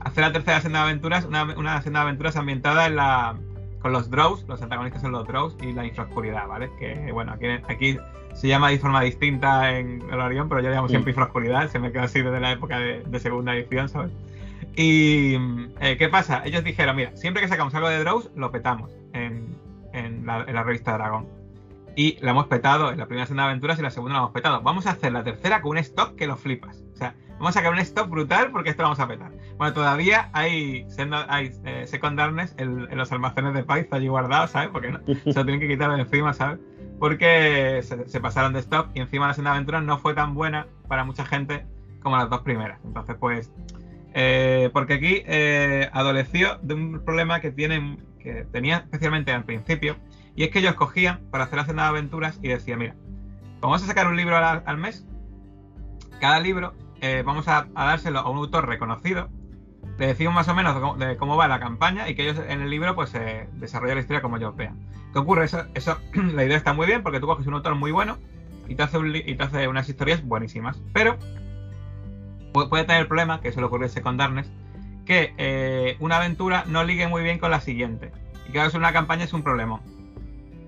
hacer 0.00 0.24
la 0.24 0.32
tercera 0.32 0.60
senda 0.60 0.80
de 0.80 0.84
aventuras, 0.86 1.24
una, 1.26 1.44
una 1.44 1.82
senda 1.82 2.00
de 2.00 2.04
aventuras 2.04 2.36
ambientada 2.36 2.86
en 2.86 2.96
la, 2.96 3.36
con 3.80 3.92
los 3.92 4.10
Drows, 4.10 4.46
los 4.46 4.60
antagonistas 4.62 5.02
son 5.02 5.12
los 5.12 5.26
Drows 5.26 5.56
y 5.62 5.72
la 5.72 5.86
infraoscuridad, 5.86 6.46
¿vale? 6.46 6.70
Que 6.78 7.10
bueno, 7.12 7.32
aquí, 7.32 7.46
aquí 7.46 7.98
se 8.34 8.48
llama 8.48 8.70
de 8.70 8.78
forma 8.78 9.00
distinta 9.00 9.76
en 9.76 10.02
el 10.10 10.20
Orión, 10.20 10.48
pero 10.48 10.60
yo 10.60 10.70
llamo 10.70 10.88
siempre 10.88 11.10
infraoscuridad, 11.10 11.68
se 11.70 11.78
me 11.78 11.90
quedó 11.90 12.02
así 12.02 12.20
desde 12.20 12.40
la 12.40 12.52
época 12.52 12.78
de, 12.78 13.20
segunda 13.20 13.54
edición, 13.54 13.88
¿sabes? 13.88 14.12
Y 14.76 15.34
eh, 15.80 15.96
¿qué 15.98 16.08
pasa? 16.08 16.42
Ellos 16.44 16.62
dijeron, 16.62 16.96
mira, 16.96 17.16
siempre 17.16 17.42
que 17.42 17.48
sacamos 17.48 17.74
algo 17.74 17.88
de 17.88 17.98
Drows, 17.98 18.30
lo 18.36 18.50
petamos 18.52 18.90
en, 19.14 19.56
en 19.92 20.26
la, 20.26 20.44
revista 20.62 20.92
Dragón. 20.92 21.26
Y 21.96 22.18
la 22.20 22.30
hemos 22.30 22.46
petado 22.46 22.92
en 22.92 22.98
la 22.98 23.06
primera 23.06 23.26
senda 23.26 23.42
de 23.44 23.48
aventuras 23.50 23.78
y 23.78 23.82
la 23.82 23.90
segunda 23.90 24.14
la 24.14 24.20
hemos 24.20 24.32
petado. 24.32 24.60
Vamos 24.62 24.86
a 24.86 24.90
hacer 24.90 25.12
la 25.12 25.24
tercera 25.24 25.60
con 25.60 25.72
un 25.72 25.78
stock 25.78 26.14
que 26.14 26.26
lo 26.26 26.36
flipas. 26.36 26.82
O 26.94 26.96
sea, 26.96 27.14
vamos 27.40 27.56
a 27.56 27.60
sacar 27.60 27.72
un 27.72 27.80
stock 27.80 28.08
brutal 28.08 28.52
porque 28.52 28.70
esto 28.70 28.82
lo 28.82 28.90
vamos 28.90 29.00
a 29.00 29.08
petar. 29.08 29.32
Bueno, 29.56 29.72
todavía 29.72 30.28
hay, 30.32 30.86
hay 31.28 31.52
eh, 31.64 31.86
en, 32.58 32.98
los 32.98 33.10
almacenes 33.10 33.54
de 33.54 33.64
Python 33.64 33.98
allí 33.98 34.08
guardados, 34.08 34.50
¿sabes? 34.50 34.68
Porque 34.68 34.92
no, 34.92 35.00
se 35.04 35.34
lo 35.34 35.44
tienen 35.44 35.60
que 35.60 35.68
quitar 35.68 35.90
de 35.90 36.00
encima, 36.00 36.32
¿sabes? 36.32 36.60
Porque 37.00 37.82
se, 37.82 38.20
pasaron 38.20 38.52
de 38.52 38.60
stock 38.60 38.90
y 38.94 39.00
encima 39.00 39.26
la 39.26 39.34
senda 39.34 39.50
de 39.50 39.56
aventuras 39.56 39.82
no 39.82 39.98
fue 39.98 40.14
tan 40.14 40.34
buena 40.34 40.68
para 40.86 41.04
mucha 41.04 41.24
gente 41.24 41.66
como 42.02 42.16
las 42.16 42.30
dos 42.30 42.42
primeras. 42.42 42.78
Entonces, 42.84 43.16
pues, 43.18 43.50
eh, 44.14 44.70
porque 44.72 44.94
aquí 44.94 45.22
eh, 45.26 45.88
adoleció 45.92 46.58
de 46.62 46.74
un 46.74 47.04
problema 47.04 47.40
que 47.40 47.50
tienen 47.50 48.04
que 48.20 48.46
tenía 48.52 48.78
especialmente 48.78 49.32
al 49.32 49.44
principio, 49.44 49.96
y 50.36 50.44
es 50.44 50.50
que 50.50 50.60
ellos 50.60 50.74
cogían 50.74 51.20
para 51.30 51.44
hacer 51.44 51.58
la 51.58 51.64
cena 51.64 51.82
de 51.84 51.88
aventuras 51.88 52.38
y 52.42 52.48
decían, 52.48 52.78
mira, 52.78 52.94
vamos 53.60 53.82
a 53.82 53.86
sacar 53.86 54.06
un 54.06 54.16
libro 54.16 54.36
al, 54.36 54.78
mes, 54.78 55.06
cada 56.20 56.38
libro 56.40 56.74
eh, 57.00 57.22
vamos 57.24 57.48
a, 57.48 57.66
dárselo 57.74 58.20
a 58.20 58.30
un 58.30 58.38
autor 58.38 58.66
reconocido, 58.66 59.28
le 59.98 60.06
decimos 60.06 60.34
más 60.34 60.48
o 60.48 60.54
menos 60.54 60.98
de 60.98 61.16
cómo, 61.16 61.36
va 61.36 61.48
la 61.48 61.60
campaña 61.60 62.08
y 62.08 62.14
que 62.14 62.22
ellos 62.22 62.38
en 62.48 62.62
el 62.62 62.70
libro 62.70 62.94
pues 62.94 63.14
eh, 63.14 63.48
desarrollen 63.54 63.96
la 63.96 64.00
historia 64.00 64.22
como 64.22 64.36
ellos 64.36 64.56
vean. 64.56 64.78
¿Qué 65.12 65.18
ocurre? 65.18 65.44
Eso, 65.44 65.64
eso 65.74 65.98
la 66.14 66.44
idea 66.44 66.56
está 66.56 66.72
muy 66.72 66.86
bien 66.86 67.02
porque 67.02 67.20
tú 67.20 67.26
coges 67.26 67.46
un 67.46 67.54
autor 67.54 67.74
muy 67.74 67.90
bueno 67.90 68.18
y 68.68 68.76
te 68.76 68.82
hace, 68.82 68.98
y 68.98 69.34
te 69.34 69.42
hace 69.42 69.68
unas 69.68 69.88
historias 69.88 70.24
buenísimas, 70.24 70.80
pero 70.92 71.18
puede, 72.52 72.84
tener 72.84 73.02
el 73.02 73.08
problema, 73.08 73.40
que 73.40 73.48
eso 73.48 73.60
le 73.60 73.66
ocurrió 73.66 73.88
con 74.02 74.16
Darkness, 74.16 74.50
que 75.06 75.34
eh, 75.38 75.96
una 75.98 76.18
aventura 76.18 76.64
no 76.66 76.84
ligue 76.84 77.08
muy 77.08 77.22
bien 77.22 77.38
con 77.38 77.50
la 77.50 77.60
siguiente. 77.60 78.12
Y 78.48 78.52
que 78.52 78.60
hagas 78.60 78.74
una 78.74 78.92
campaña 78.92 79.24
es 79.24 79.32
un 79.32 79.42
problema. 79.42 79.80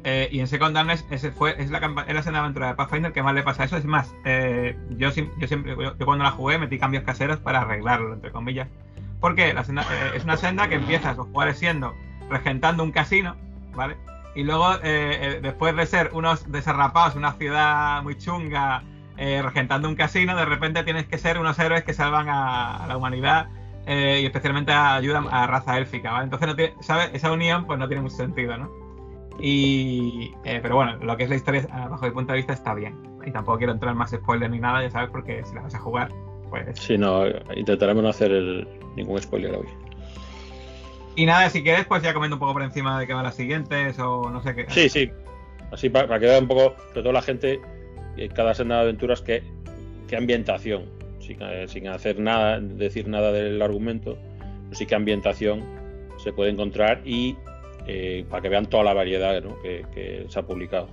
Eh, 0.05 0.29
y 0.33 0.41
en 0.41 0.49
Second 0.49 0.75
Darkness 0.75 1.07
ese 1.11 1.31
fue, 1.31 1.55
es 1.63 1.71
la, 1.71 1.79
es 2.09 2.27
la 2.27 2.39
aventura 2.41 2.69
de 2.69 2.75
Pathfinder 2.75 3.13
que 3.13 3.23
más 3.23 3.35
le 3.35 3.43
pasa 3.43 3.65
eso. 3.65 3.77
Es 3.77 3.85
más, 3.85 4.15
eh, 4.25 4.77
yo, 4.91 5.11
yo, 5.11 5.47
siempre, 5.47 5.77
yo, 5.79 6.05
cuando 6.05 6.25
la 6.25 6.31
jugué 6.31 6.59
metí 6.59 6.79
cambios 6.79 7.05
caseros 7.05 7.39
para 7.39 7.63
arreglarlo, 7.63 8.15
entre 8.15 8.31
comillas. 8.33 8.69
Porque 9.21 9.53
la 9.55 9.63
senda, 9.63 9.87
es 10.15 10.25
una 10.25 10.37
senda 10.37 10.69
que 10.69 10.75
empiezas 10.75 11.17
los 11.17 11.27
jugadores 11.29 11.59
siendo 11.59 11.95
regentando 12.29 12.83
un 12.83 12.91
casino, 12.91 13.37
¿vale? 13.75 13.97
Y 14.35 14.43
luego, 14.43 14.79
después 14.79 15.77
de 15.77 15.87
ser 15.87 16.11
unos 16.13 16.51
desarrapados, 16.51 17.15
una 17.15 17.33
ciudad 17.35 18.03
muy 18.03 18.19
chunga, 18.19 18.83
regentando 19.17 19.89
un 19.89 19.95
casino, 19.95 20.35
de 20.35 20.45
repente 20.45 20.83
tienes 20.83 21.07
que 21.07 21.19
ser 21.19 21.39
unos 21.39 21.57
héroes 21.61 21.85
que 21.85 21.93
salvan 21.93 22.29
a 22.29 22.85
la 22.89 22.97
humanidad 22.97 23.47
eh, 23.87 24.21
y 24.23 24.27
especialmente 24.27 24.73
ayuda 24.73 25.25
a 25.31 25.47
raza 25.47 25.77
élfica, 25.79 26.13
¿vale? 26.13 26.25
Entonces, 26.25 26.49
no 26.49 26.55
tiene, 26.55 26.75
¿sabes? 26.81 27.11
Esa 27.15 27.33
unión 27.33 27.67
pues 27.67 27.79
no 27.79 27.89
tiene 27.89 28.03
mucho 28.03 28.17
sentido, 28.17 28.57
¿no? 28.57 28.71
Y, 29.39 30.35
eh, 30.45 30.61
pero 30.63 30.77
bueno, 30.77 30.97
lo 30.97 31.17
que 31.17 31.25
es 31.25 31.31
la 31.31 31.37
historia, 31.37 31.67
bajo 31.91 32.05
mi 32.05 32.13
punto 32.13 32.33
de 32.33 32.39
vista, 32.39 32.53
está 32.53 32.75
bien. 32.75 32.97
Y 33.25 33.31
tampoco 33.31 33.59
quiero 33.59 33.73
entrar 33.73 33.93
en 33.93 33.99
más 33.99 34.11
spoiler 34.11 34.51
ni 34.51 34.59
nada, 34.59 34.83
ya 34.83 34.91
sabes, 34.91 35.11
porque 35.11 35.45
si 35.45 35.55
la 35.55 35.63
vas 35.63 35.75
a 35.75 35.79
jugar, 35.79 36.09
pues... 36.51 36.79
Sí, 36.79 36.99
no, 36.99 37.25
intentaremos 37.55 38.03
no 38.03 38.09
hacer 38.09 38.31
ningún 38.97 39.21
spoiler 39.21 39.55
hoy. 39.55 39.67
Y 41.15 41.27
nada, 41.27 41.51
si 41.51 41.63
quieres, 41.63 41.87
pues 41.87 42.03
ya 42.03 42.15
comento 42.15 42.37
un 42.37 42.41
poco 42.41 42.55
por 42.55 42.63
encima 42.63 42.99
de 42.99 43.07
qué 43.07 43.15
van 43.15 43.25
las 43.25 43.35
siguientes 43.35 43.99
o 43.99 44.31
no 44.31 44.43
sé 44.43 44.55
qué. 44.55 44.67
Sí, 44.69 44.89
sí. 44.89 45.11
Así 45.71 45.89
para, 45.89 46.19
que 46.19 46.27
vea 46.27 46.39
un 46.39 46.49
poco, 46.49 46.75
sobre 46.89 47.03
todo 47.03 47.13
la 47.13 47.23
gente, 47.23 47.61
cada 48.35 48.55
senda 48.55 48.77
de 48.77 48.83
aventuras, 48.83 49.21
qué, 49.21 49.43
qué 50.09 50.17
ambientación 50.17 51.03
eh, 51.29 51.67
sin, 51.69 51.89
hacer 51.89 52.19
nada, 52.19 52.61
decir 52.61 53.09
nada 53.09 53.33
del 53.33 53.63
argumento, 53.63 54.19
pues 54.67 54.79
sí 54.79 54.87
que 54.87 54.95
ambientación 54.95 55.63
se 56.23 56.33
puede 56.33 56.51
encontrar 56.51 57.01
y 57.05 57.37
eh, 57.87 58.25
para 58.29 58.43
que 58.43 58.49
vean 58.49 58.67
toda 58.67 58.85
la 58.85 58.95
variedad 58.95 59.43
que, 59.63 60.27
se 60.29 60.39
ha 60.39 60.43
publicado. 60.43 60.89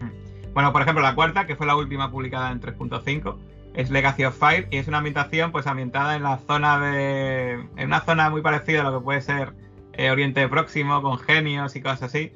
Mm. 0.00 0.52
Bueno, 0.54 0.72
por 0.72 0.82
ejemplo, 0.82 1.02
la 1.02 1.14
cuarta, 1.14 1.46
que 1.46 1.56
fue 1.56 1.66
la 1.66 1.76
última 1.76 2.10
publicada 2.10 2.50
en 2.50 2.60
3.5, 2.60 3.36
es 3.74 3.90
Legacy 3.90 4.24
of 4.24 4.36
Fire 4.36 4.66
y 4.70 4.78
es 4.78 4.88
una 4.88 4.98
ambientación 4.98 5.52
pues 5.52 5.66
ambientada 5.66 6.16
en 6.16 6.22
la 6.22 6.38
zona 6.38 6.80
de. 6.80 7.52
en 7.76 7.86
una 7.86 8.00
zona 8.00 8.30
muy 8.30 8.42
parecida 8.42 8.80
a 8.80 8.90
lo 8.90 8.98
que 8.98 9.04
puede 9.04 9.20
ser 9.20 9.52
eh, 9.92 10.10
Oriente 10.10 10.48
Próximo, 10.48 11.02
con 11.02 11.18
genios 11.18 11.76
y 11.76 11.82
cosas 11.82 12.02
así. 12.04 12.32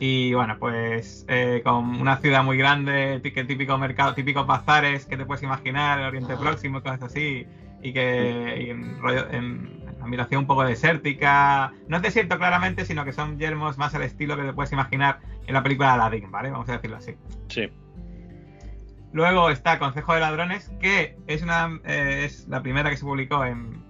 Y 0.00 0.34
bueno, 0.34 0.56
pues 0.58 1.24
eh, 1.28 1.60
con 1.64 2.00
una 2.00 2.16
ciudad 2.16 2.42
muy 2.42 2.56
grande, 2.56 3.20
típico 3.20 3.78
mercado, 3.78 4.14
típicos 4.14 4.46
bazares 4.46 5.06
que 5.06 5.16
te 5.16 5.24
puedes 5.24 5.44
imaginar, 5.44 6.00
el 6.00 6.06
Oriente 6.06 6.36
Próximo, 6.36 6.82
cosas 6.82 7.04
así, 7.04 7.46
y 7.82 7.92
que 7.92 8.70
en, 8.70 9.81
ambientación 10.04 10.40
un 10.40 10.46
poco 10.46 10.64
desértica. 10.64 11.72
No 11.88 11.96
es 11.96 12.02
desierto 12.02 12.38
claramente, 12.38 12.84
sino 12.84 13.04
que 13.04 13.12
son 13.12 13.38
yermos 13.38 13.78
más 13.78 13.94
al 13.94 14.02
estilo 14.02 14.36
que 14.36 14.42
te 14.42 14.52
puedes 14.52 14.72
imaginar 14.72 15.20
en 15.46 15.54
la 15.54 15.62
película 15.62 15.88
de 15.88 15.94
Aladdin, 15.94 16.30
¿vale? 16.30 16.50
Vamos 16.50 16.68
a 16.68 16.72
decirlo 16.72 16.96
así. 16.96 17.16
Sí. 17.48 17.70
Luego 19.12 19.50
está 19.50 19.78
Consejo 19.78 20.14
de 20.14 20.20
Ladrones, 20.20 20.70
que 20.80 21.16
es 21.26 21.42
una 21.42 21.80
eh, 21.84 22.22
es 22.24 22.48
la 22.48 22.62
primera 22.62 22.88
que 22.88 22.96
se 22.96 23.04
publicó 23.04 23.44
en, 23.44 23.82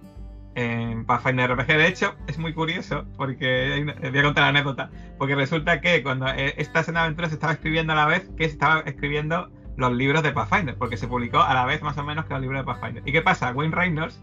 en 0.55 1.05
Pathfinder 1.05 1.51
RPG. 1.51 1.67
De 1.67 1.87
hecho, 1.87 2.15
es 2.27 2.37
muy 2.37 2.53
curioso, 2.53 3.05
porque 3.15 3.85
voy 4.01 4.19
a 4.19 4.23
contar 4.23 4.43
la 4.43 4.49
anécdota, 4.49 4.89
porque 5.17 5.35
resulta 5.35 5.79
que 5.79 6.03
cuando 6.03 6.27
eh, 6.27 6.53
esta 6.57 6.81
escena 6.81 7.01
de 7.01 7.05
aventura 7.05 7.29
se 7.29 7.35
estaba 7.35 7.53
escribiendo 7.53 7.93
a 7.93 7.95
la 7.95 8.05
vez 8.05 8.29
que 8.37 8.45
se 8.45 8.51
estaba 8.51 8.81
escribiendo 8.81 9.49
los 9.75 9.91
libros 9.93 10.23
de 10.23 10.31
Pathfinder, 10.31 10.75
porque 10.75 10.97
se 10.97 11.07
publicó 11.07 11.41
a 11.41 11.53
la 11.53 11.65
vez 11.65 11.81
más 11.81 11.97
o 11.97 12.03
menos 12.03 12.25
que 12.25 12.33
los 12.33 12.41
libros 12.41 12.61
de 12.61 12.65
Pathfinder. 12.65 13.03
¿Y 13.05 13.11
qué 13.11 13.21
pasa? 13.21 13.51
Wayne 13.51 13.75
Reynolds 13.75 14.21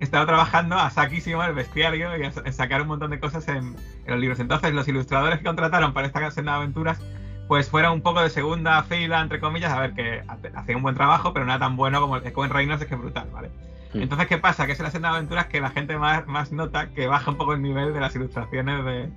estaba 0.00 0.26
trabajando 0.26 0.76
a 0.76 0.90
saquísimo 0.90 1.42
el 1.42 1.54
bestiario 1.54 2.16
y 2.16 2.24
a, 2.24 2.52
sacar 2.52 2.82
un 2.82 2.88
montón 2.88 3.10
de 3.10 3.18
cosas 3.18 3.48
en, 3.48 3.76
los 4.06 4.18
libros. 4.18 4.38
Entonces, 4.38 4.72
los 4.72 4.86
ilustradores 4.88 5.38
que 5.38 5.44
contrataron 5.44 5.92
para 5.92 6.06
esta 6.06 6.26
escena 6.26 6.52
de 6.52 6.58
aventuras, 6.58 7.00
pues 7.48 7.68
fueron 7.68 7.94
un 7.94 8.02
poco 8.02 8.22
de 8.22 8.30
segunda 8.30 8.82
fila, 8.84 9.20
entre 9.20 9.40
comillas, 9.40 9.72
a 9.72 9.80
ver 9.80 9.94
que 9.94 10.22
hacía 10.54 10.76
un 10.76 10.82
buen 10.82 10.94
trabajo, 10.94 11.32
pero 11.32 11.44
no 11.44 11.52
era 11.52 11.58
tan 11.58 11.76
bueno 11.76 12.00
como 12.00 12.16
el 12.16 12.22
de 12.22 12.30
Wayne 12.30 12.54
Reynolds, 12.54 12.82
es 12.82 12.88
que 12.88 12.94
es 12.94 13.00
brutal, 13.00 13.28
¿vale? 13.32 13.50
Mm. 13.94 14.02
Entonces, 14.02 14.28
¿qué 14.28 14.38
pasa? 14.38 14.66
Que 14.66 14.72
es 14.72 14.78
en 14.78 14.84
la 14.84 14.88
escena 14.88 15.10
de 15.10 15.16
aventuras 15.16 15.46
que 15.46 15.60
la 15.60 15.70
gente 15.70 15.98
más, 15.98 16.26
más 16.26 16.52
nota 16.52 16.90
que 16.90 17.08
baja 17.08 17.30
un 17.30 17.36
poco 17.36 17.54
el 17.54 17.62
nivel 17.62 17.92
de 17.92 18.00
las 18.00 18.14
ilustraciones 18.14 18.84
de, 18.84 19.10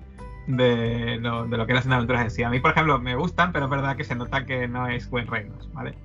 de 0.48 1.18
lo, 1.20 1.48
de 1.48 1.58
lo 1.58 1.66
que 1.66 1.74
es 1.74 1.86
las 1.86 1.94
aventuras 1.94 2.24
en 2.24 2.32
sí. 2.32 2.44
A 2.44 2.50
mí, 2.50 2.60
por 2.60 2.72
ejemplo, 2.72 3.00
me 3.00 3.16
gustan, 3.16 3.52
pero 3.52 3.66
es 3.66 3.72
verdad 3.72 3.96
que 3.96 4.04
se 4.04 4.16
nota 4.16 4.46
que 4.46 4.68
no 4.68 4.88
es 4.88 5.10
buen 5.10 5.28
Reynolds, 5.28 5.72
¿vale? 5.74 5.96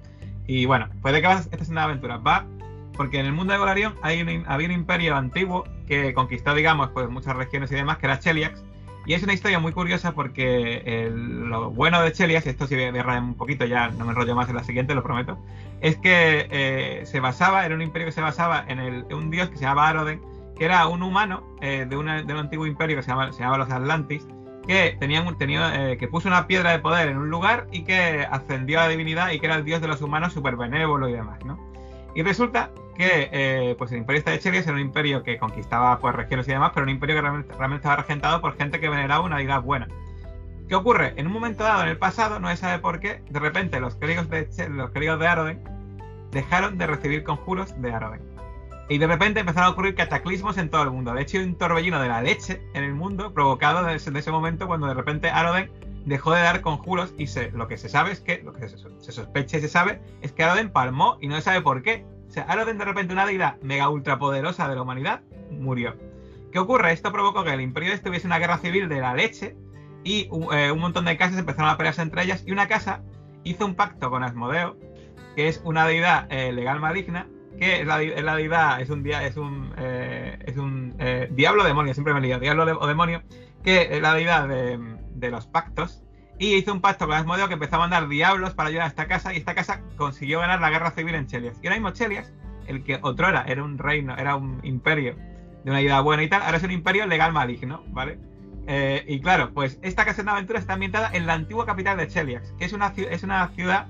Y 0.47 0.66
bueno, 0.66 0.88
pues 1.03 1.14
de 1.14 1.20
qué 1.20 1.26
va 1.28 1.34
esta 1.34 1.57
escena 1.57 1.82
de 1.82 1.84
aventuras. 1.86 2.20
Va 2.26 2.45
porque 2.97 3.18
en 3.18 3.26
el 3.26 3.32
mundo 3.32 3.53
de 3.53 3.59
Golarion 3.59 3.95
hay 4.03 4.20
un, 4.20 4.45
había 4.47 4.66
un 4.66 4.74
imperio 4.74 5.16
antiguo 5.16 5.64
que 5.86 6.12
conquistó, 6.12 6.55
digamos, 6.55 6.91
pues 6.91 7.09
muchas 7.09 7.34
regiones 7.34 7.72
y 7.72 7.74
demás, 7.74 7.99
que 7.99 8.07
era 8.07 8.18
Cheliax. 8.18 8.62
Y 9.07 9.14
es 9.14 9.22
una 9.22 9.32
historia 9.32 9.59
muy 9.59 9.72
curiosa 9.72 10.12
porque 10.12 11.09
lo 11.11 11.70
bueno 11.70 12.03
de 12.03 12.12
Cheliax, 12.12 12.47
esto 12.47 12.66
sí 12.66 12.74
voy 12.74 12.99
a 12.99 13.18
un 13.18 13.34
poquito, 13.34 13.64
ya 13.64 13.88
no 13.88 14.05
me 14.05 14.11
enrollo 14.11 14.34
más 14.34 14.51
en 14.51 14.57
la 14.57 14.64
siguiente, 14.64 14.95
lo 14.95 15.03
prometo, 15.03 15.38
es 15.80 15.97
que 15.97 16.47
eh, 16.51 17.07
se 17.07 17.20
basaba, 17.20 17.64
era 17.64 17.74
un 17.74 17.80
imperio 17.80 18.07
que 18.07 18.12
se 18.12 18.20
basaba 18.20 18.64
en 18.68 18.78
el, 18.78 19.05
un 19.11 19.30
dios 19.30 19.49
que 19.49 19.57
se 19.57 19.62
llamaba 19.62 19.88
Aroden, 19.88 20.20
que 20.61 20.67
era 20.67 20.87
un 20.89 21.03
humano 21.03 21.43
eh, 21.63 21.87
de, 21.89 21.97
un 21.97 22.07
antiguo 22.07 22.67
imperio 22.67 22.95
que 22.95 23.03
se 23.03 23.09
llamaba, 23.09 23.57
los 23.57 23.71
Atlantis, 23.71 24.29
que, 24.67 24.95
tenía, 25.01 25.25
eh, 25.25 25.97
que 25.97 26.07
puso 26.07 26.29
una 26.29 26.47
piedra 26.47 26.73
de 26.73 26.81
poder 26.81 27.09
en 27.09 27.17
un 27.17 27.31
lugar 27.31 27.67
y 27.73 27.83
que 27.85 28.27
ascendió 28.31 28.79
a 28.79 28.83
la 28.83 28.89
divinidad 28.91 29.31
y 29.31 29.41
que 29.41 29.47
era 29.47 29.55
el 29.55 29.65
dios 29.65 29.81
de 29.81 29.89
los 29.89 30.03
humanos 30.03 30.35
súper 30.35 30.57
benévolo 30.57 31.09
y 31.09 31.13
demás, 31.13 31.43
¿no? 31.47 31.59
Y 32.15 32.23
resulta 32.23 32.73
que 32.95 33.31
eh, 33.33 33.75
pues 33.79 33.91
el 33.93 33.99
imperio 33.99 34.23
de 34.23 34.39
Chelias 34.39 34.67
era 34.67 34.75
un 34.75 34.83
imperio 34.83 35.23
que 35.23 35.39
conquistaba 35.39 35.99
pues, 35.99 36.15
regiones 36.15 36.47
y 36.47 36.51
demás, 36.51 36.73
pero 36.75 36.85
un 36.85 36.91
imperio 36.91 37.17
que 37.17 37.23
realmente, 37.23 37.77
estaba 37.77 37.97
regentado 37.97 38.43
por 38.43 38.55
gente 38.59 38.81
que 38.81 38.91
veneraba 38.91 39.25
una 39.25 39.39
deidad 39.39 39.63
buena. 39.63 39.89
¿Qué 40.69 40.75
ocurre? 40.75 41.15
En 41.17 41.27
un 41.27 41.33
momento 41.33 41.65
dado 41.65 41.85
en 41.85 41.89
el 41.89 41.97
pasado, 41.97 42.39
no 42.39 42.51
se 42.51 42.59
sabe 42.59 42.81
por 42.81 43.01
qué, 43.01 43.23
de 43.31 43.41
repente 43.41 43.81
los 43.81 43.95
clérigos 43.95 44.29
de, 44.29 44.47
los 44.69 44.93
de 44.93 45.27
Aroden 45.27 45.65
dejaron 46.33 46.77
de 46.77 46.87
recibir 46.87 47.25
conjuros 47.25 47.81
de 47.81 47.95
Aroden. 47.95 48.30
Y 48.91 48.99
de 48.99 49.07
repente 49.07 49.38
empezaron 49.38 49.68
a 49.68 49.70
ocurrir 49.70 49.95
cataclismos 49.95 50.59
en 50.59 50.68
todo 50.68 50.82
el 50.82 50.91
mundo. 50.91 51.14
De 51.14 51.22
hecho, 51.22 51.38
un 51.38 51.55
torbellino 51.55 52.03
de 52.03 52.09
la 52.09 52.22
leche 52.22 52.61
en 52.74 52.82
el 52.82 52.93
mundo 52.93 53.32
provocado 53.32 53.84
desde 53.84 54.18
ese 54.18 54.32
momento 54.32 54.66
cuando 54.66 54.88
de 54.88 54.95
repente 54.95 55.30
Aroden 55.30 55.70
dejó 56.05 56.32
de 56.32 56.43
dar 56.43 56.61
conjuros 56.61 57.14
y 57.16 57.28
se, 57.28 57.53
lo 57.53 57.68
que 57.68 57.78
se 57.78 57.88
sabe 57.88 58.11
es 58.11 58.18
que, 58.18 58.43
lo 58.43 58.53
que 58.53 58.68
se, 58.68 59.12
sospecha 59.12 59.59
y 59.59 59.61
se 59.61 59.68
sabe 59.68 60.01
es 60.22 60.32
que 60.32 60.43
Aroden 60.43 60.72
palmó 60.72 61.18
y 61.20 61.28
no 61.28 61.36
se 61.36 61.43
sabe 61.43 61.61
por 61.61 61.82
qué. 61.82 62.05
O 62.28 62.32
sea, 62.32 62.43
Aroden 62.45 62.78
de 62.78 62.84
repente 62.84 63.12
una 63.12 63.26
deidad 63.26 63.61
mega 63.62 63.88
ultra 63.88 64.18
poderosa 64.18 64.68
de 64.68 64.74
la 64.74 64.82
humanidad 64.82 65.20
murió. 65.53 65.95
¿Qué 66.51 66.59
ocurre? 66.59 66.93
Esto 66.93 67.12
provocó 67.12 67.45
que 67.45 67.55
el 67.55 67.61
imperio 67.61 67.93
este 67.93 68.11
hubiese 68.11 68.26
una 68.26 68.41
guerra 68.41 68.59
civil 68.59 68.88
de 68.88 69.01
la 69.01 69.14
leche 69.14 69.57
y 70.03 70.28
eh, 70.53 70.72
un 70.72 70.80
montón 70.80 71.05
de 71.05 71.16
casas 71.16 71.38
empezaron 71.38 71.70
a 71.70 71.76
pelearse 71.76 72.03
entre 72.03 72.24
ellas 72.24 72.43
y 72.45 72.51
una 72.51 72.66
casa 72.66 73.05
hizo 73.45 73.66
un 73.66 73.76
pacto 73.76 74.11
con 74.11 74.24
Asmodeo, 74.24 74.76
que 75.36 75.47
es 75.47 75.61
una 75.64 75.86
deidad 75.86 76.26
eh, 76.28 76.53
legal 76.53 76.80
maligna, 76.80 77.28
que 77.61 77.81
es 77.81 77.87
la, 77.87 77.99
deidad, 77.99 78.81
es 78.81 78.89
un, 78.89 79.07
es 79.07 79.37
un, 79.37 79.75
eh, 79.77 80.39
es 80.47 80.57
un 80.57 80.97
diablo 81.31 81.63
demonio, 81.63 81.93
siempre 81.93 82.15
me 82.15 82.23
lío, 82.23 82.41
diablo 82.41 82.65
o 82.81 82.87
demonio, 82.87 83.23
que 83.63 83.89
es 83.91 84.01
la 84.01 84.15
deidad 84.15 84.49
de, 84.49 85.31
los 85.31 85.47
pactos 85.47 86.03
y 86.39 86.55
hizo 86.55 86.73
un 86.73 86.81
pacto 86.81 87.07
con 87.07 87.15
Asmodeo 87.15 87.49
que 87.49 87.55
empezó 87.55 87.77
a 87.77 87.81
mandar 87.81 88.09
diablos 88.09 88.55
para 88.55 88.71
ayudar 88.71 88.87
a 88.87 88.89
esta 88.89 89.07
casa 89.07 89.35
y 89.35 89.37
esta 89.37 89.55
casa 89.55 89.83
consiguió 89.99 90.41
ganar 90.41 90.59
la 90.63 90.71
guerra 90.71 90.91
civil 90.93 91.15
en 91.15 91.27
Chelias. 91.27 91.59
Y 91.63 91.67
ahora 91.67 91.77
mismo 91.77 91.91
Chelias, 91.91 92.33
el 92.67 92.83
que 92.83 92.99
otro 93.03 93.29
era, 93.29 93.43
era 93.43 93.63
un 93.63 93.77
reino, 93.77 94.17
era 94.17 94.37
un 94.37 94.59
imperio 94.63 95.17
de 95.63 95.71
una 95.71 95.83
idea 95.83 96.01
buena 96.01 96.23
y 96.23 96.29
tal, 96.31 96.41
ahora 96.41 96.57
es 96.57 96.63
un 96.63 96.71
imperio 96.71 97.07
legal 97.07 97.35
maligno, 97.35 97.85
¿vale? 97.89 98.19
Eh, 98.67 99.05
y 99.07 99.21
claro, 99.21 99.53
pues 99.53 99.79
esta 99.83 100.07
casa 100.07 100.23
de 100.23 100.31
aventura 100.31 100.59
está 100.59 100.73
ambientada 100.73 101.11
en 101.13 101.27
la 101.27 101.35
antigua 101.35 101.67
capital 101.67 101.99
de 101.99 102.09
Cheliax, 102.09 102.53
que 102.53 102.65
es 102.65 102.73
una, 102.73 102.95
es 102.97 103.23
una 103.23 103.49
ciudad 103.49 103.89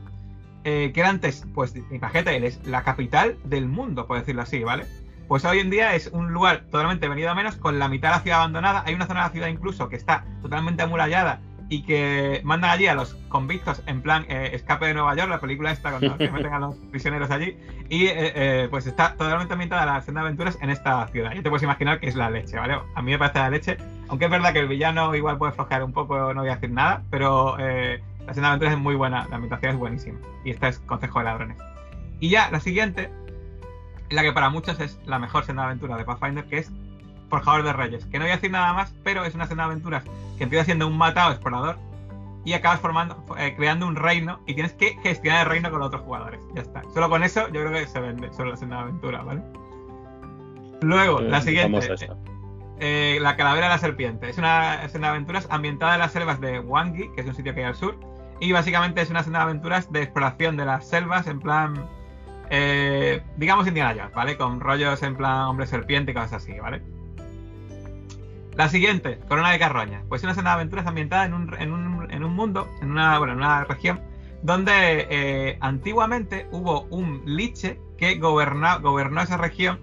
eh, 0.64 0.90
que 0.92 1.00
era 1.00 1.08
antes, 1.08 1.46
pues 1.54 1.74
imagínate, 1.90 2.46
es 2.46 2.64
la 2.66 2.82
capital 2.82 3.36
del 3.44 3.66
mundo, 3.66 4.06
por 4.06 4.18
decirlo 4.18 4.42
así, 4.42 4.62
¿vale? 4.62 4.86
Pues 5.28 5.44
hoy 5.44 5.60
en 5.60 5.70
día 5.70 5.94
es 5.94 6.08
un 6.08 6.32
lugar 6.32 6.64
totalmente 6.70 7.08
venido 7.08 7.30
a 7.30 7.34
menos, 7.34 7.56
con 7.56 7.78
la 7.78 7.88
mitad 7.88 8.08
de 8.08 8.16
la 8.16 8.22
ciudad 8.22 8.38
abandonada. 8.40 8.82
Hay 8.84 8.94
una 8.94 9.06
zona 9.06 9.20
de 9.20 9.26
la 9.26 9.32
ciudad 9.32 9.46
incluso 9.46 9.88
que 9.88 9.94
está 9.94 10.24
totalmente 10.42 10.82
amurallada 10.82 11.40
y 11.68 11.82
que 11.82 12.40
mandan 12.42 12.70
allí 12.70 12.88
a 12.88 12.94
los 12.94 13.14
convictos 13.28 13.80
en 13.86 14.02
plan 14.02 14.26
eh, 14.28 14.50
escape 14.54 14.86
de 14.86 14.94
Nueva 14.94 15.14
York, 15.14 15.30
la 15.30 15.38
película 15.38 15.70
esta 15.70 15.90
cuando 15.90 16.16
se 16.16 16.28
meten 16.32 16.52
a 16.52 16.58
los 16.58 16.74
prisioneros 16.90 17.30
allí, 17.30 17.56
y 17.88 18.06
eh, 18.06 18.12
eh, 18.16 18.68
pues 18.68 18.88
está 18.88 19.14
totalmente 19.14 19.52
ambientada 19.52 19.86
la 19.86 19.98
escena 19.98 20.22
de 20.22 20.26
aventuras 20.26 20.58
en 20.60 20.70
esta 20.70 21.06
ciudad. 21.06 21.30
Y 21.32 21.42
te 21.42 21.48
puedes 21.48 21.62
imaginar 21.62 22.00
que 22.00 22.08
es 22.08 22.16
la 22.16 22.28
leche, 22.28 22.58
¿vale? 22.58 22.76
A 22.96 23.02
mí 23.02 23.12
me 23.12 23.18
parece 23.18 23.38
la 23.38 23.50
leche, 23.50 23.76
aunque 24.08 24.24
es 24.24 24.30
verdad 24.32 24.52
que 24.52 24.58
el 24.58 24.66
villano 24.66 25.14
igual 25.14 25.38
puede 25.38 25.52
flojear 25.52 25.84
un 25.84 25.92
poco, 25.92 26.34
no 26.34 26.40
voy 26.40 26.50
a 26.50 26.54
decir 26.56 26.72
nada, 26.72 27.04
pero 27.08 27.56
la 28.30 28.32
escena 28.32 28.46
de 28.46 28.52
aventuras 28.52 28.74
es 28.74 28.80
muy 28.80 28.94
buena, 28.94 29.26
la 29.28 29.36
ambientación 29.36 29.72
es 29.72 29.78
buenísima. 29.78 30.18
Y 30.44 30.50
esta 30.50 30.68
es 30.68 30.78
Consejo 30.78 31.18
de 31.18 31.24
Ladrones. 31.24 31.58
Y 32.20 32.28
ya, 32.28 32.48
la 32.52 32.60
siguiente, 32.60 33.10
la 34.08 34.22
que 34.22 34.32
para 34.32 34.50
muchos 34.50 34.78
es 34.78 35.00
la 35.04 35.18
mejor 35.18 35.42
escena 35.42 35.62
de 35.62 35.66
aventura 35.66 35.96
de 35.96 36.04
Pathfinder, 36.04 36.44
que 36.44 36.58
es 36.58 36.70
Forjador 37.28 37.64
de 37.64 37.72
Reyes. 37.72 38.06
Que 38.06 38.18
no 38.18 38.24
voy 38.26 38.30
a 38.30 38.36
decir 38.36 38.52
nada 38.52 38.72
más, 38.72 38.94
pero 39.02 39.24
es 39.24 39.34
una 39.34 39.44
escena 39.44 39.64
de 39.64 39.70
aventuras 39.70 40.04
que 40.38 40.44
empieza 40.44 40.64
siendo 40.64 40.86
un 40.86 40.96
matado 40.96 41.32
explorador 41.32 41.76
y 42.44 42.52
acabas 42.52 42.78
formando, 42.78 43.20
eh, 43.36 43.54
creando 43.56 43.88
un 43.88 43.96
reino 43.96 44.38
y 44.46 44.54
tienes 44.54 44.74
que 44.74 44.96
gestionar 45.02 45.42
el 45.42 45.50
reino 45.50 45.68
con 45.68 45.80
los 45.80 45.88
otros 45.88 46.02
jugadores. 46.02 46.40
Ya 46.54 46.62
está. 46.62 46.84
Solo 46.94 47.10
con 47.10 47.24
eso 47.24 47.48
yo 47.48 47.64
creo 47.64 47.72
que 47.72 47.88
se 47.88 47.98
vende 47.98 48.32
solo 48.32 48.50
la 48.50 48.54
escena 48.54 48.76
de 48.76 48.82
aventura, 48.82 49.22
¿vale? 49.22 49.42
Luego, 50.82 51.20
la 51.20 51.40
siguiente. 51.40 51.80
Eh, 52.78 53.18
la 53.20 53.36
calavera 53.36 53.66
de 53.66 53.72
la 53.72 53.78
serpiente. 53.78 54.30
Es 54.30 54.38
una 54.38 54.84
escena 54.84 55.08
de 55.08 55.14
aventuras 55.14 55.48
ambientada 55.50 55.94
en 55.94 55.98
las 55.98 56.12
selvas 56.12 56.40
de 56.40 56.60
Wangi, 56.60 57.10
que 57.12 57.22
es 57.22 57.26
un 57.26 57.34
sitio 57.34 57.52
que 57.54 57.60
hay 57.60 57.66
al 57.66 57.74
sur. 57.74 57.98
Y 58.40 58.52
básicamente 58.52 59.02
es 59.02 59.10
una 59.10 59.20
escena 59.20 59.40
de 59.40 59.44
aventuras 59.44 59.92
de 59.92 60.02
exploración 60.02 60.56
de 60.56 60.64
las 60.64 60.88
selvas 60.88 61.26
en 61.26 61.40
plan. 61.40 61.86
Eh, 62.48 63.22
digamos 63.36 63.66
Indiana 63.66 63.94
Jones, 63.96 64.14
¿vale? 64.14 64.36
Con 64.36 64.60
rollos 64.60 65.02
en 65.02 65.16
plan 65.16 65.42
hombre 65.42 65.66
serpiente 65.66 66.12
y 66.12 66.14
cosas 66.14 66.32
así, 66.34 66.58
¿vale? 66.58 66.82
La 68.56 68.68
siguiente, 68.68 69.18
Corona 69.28 69.52
de 69.52 69.58
Carroña. 69.58 70.02
Pues 70.08 70.22
una 70.22 70.32
escena 70.32 70.50
de 70.50 70.54
aventuras 70.54 70.86
ambientada 70.86 71.24
en 71.26 71.34
un, 71.34 71.54
en 71.54 71.72
un, 71.72 72.10
en 72.10 72.24
un 72.24 72.34
mundo, 72.34 72.68
en 72.82 72.90
una, 72.90 73.18
bueno, 73.18 73.34
en 73.34 73.38
una 73.38 73.64
región, 73.64 74.00
donde 74.42 75.06
eh, 75.10 75.58
antiguamente 75.60 76.48
hubo 76.50 76.82
un 76.90 77.22
liche 77.26 77.78
que 77.98 78.16
gobernó 78.16 79.20
esa 79.20 79.36
región 79.36 79.78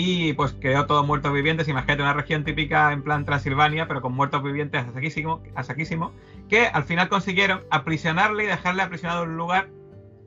y 0.00 0.32
pues 0.34 0.52
quedó 0.52 0.86
todo 0.86 1.02
muertos 1.02 1.32
vivientes. 1.32 1.66
Imagínate 1.66 2.02
una 2.02 2.12
región 2.12 2.44
típica 2.44 2.92
en 2.92 3.02
plan 3.02 3.24
Transilvania, 3.24 3.88
pero 3.88 4.00
con 4.00 4.14
muertos 4.14 4.44
vivientes 4.44 4.84
a 4.86 4.92
saquísimo, 5.64 6.12
que 6.48 6.66
al 6.66 6.84
final 6.84 7.08
consiguieron 7.08 7.62
aprisionarle 7.72 8.44
y 8.44 8.46
dejarle 8.46 8.82
aprisionado 8.82 9.24
en 9.24 9.30
un 9.30 9.36
lugar. 9.36 9.70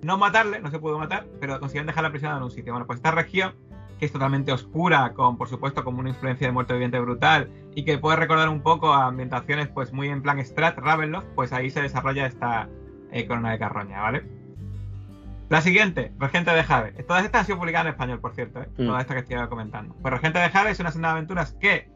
No 0.01 0.17
matarle, 0.17 0.59
no 0.59 0.71
se 0.71 0.79
pudo 0.79 0.99
matar, 0.99 1.25
pero 1.39 1.57
consiguieron 1.61 1.87
dejarle 1.87 2.09
aprisionado 2.09 2.39
en 2.39 2.43
un 2.43 2.51
sitio. 2.51 2.73
Bueno, 2.73 2.85
pues 2.85 2.97
esta 2.97 3.11
región 3.11 3.53
que 3.97 4.07
es 4.07 4.11
totalmente 4.11 4.51
oscura, 4.51 5.13
con 5.13 5.37
por 5.37 5.47
supuesto 5.47 5.85
como 5.85 5.99
una 5.99 6.09
influencia 6.09 6.47
de 6.47 6.51
muerto 6.51 6.73
viviente 6.73 6.99
brutal 6.99 7.49
y 7.73 7.85
que 7.85 7.97
puede 7.97 8.17
recordar 8.17 8.49
un 8.49 8.61
poco 8.61 8.91
a 8.91 9.05
ambientaciones 9.05 9.69
pues 9.69 9.93
muy 9.93 10.09
en 10.09 10.21
plan 10.21 10.43
Strat, 10.43 10.77
Ravenloft, 10.79 11.27
pues 11.33 11.53
ahí 11.53 11.69
se 11.69 11.81
desarrolla 11.81 12.25
esta 12.25 12.67
eh, 13.13 13.25
corona 13.25 13.51
de 13.51 13.59
carroña, 13.59 14.01
¿vale? 14.01 14.40
La 15.51 15.59
siguiente, 15.59 16.13
Regente 16.17 16.49
de 16.49 16.63
Jade. 16.63 17.03
Todas 17.03 17.25
estas 17.25 17.41
han 17.41 17.45
sido 17.45 17.57
publicadas 17.57 17.87
en 17.87 17.91
español, 17.91 18.21
por 18.21 18.33
cierto, 18.33 18.61
¿eh? 18.61 18.69
Mm. 18.77 18.85
todas 18.85 19.01
estas 19.01 19.15
que 19.15 19.33
estoy 19.33 19.49
comentando. 19.49 19.93
Pues 20.01 20.13
Regente 20.13 20.39
de 20.39 20.47
Jade 20.47 20.71
es 20.71 20.79
una 20.79 20.91
serie 20.91 21.07
de 21.07 21.11
aventuras 21.11 21.51
que 21.59 21.89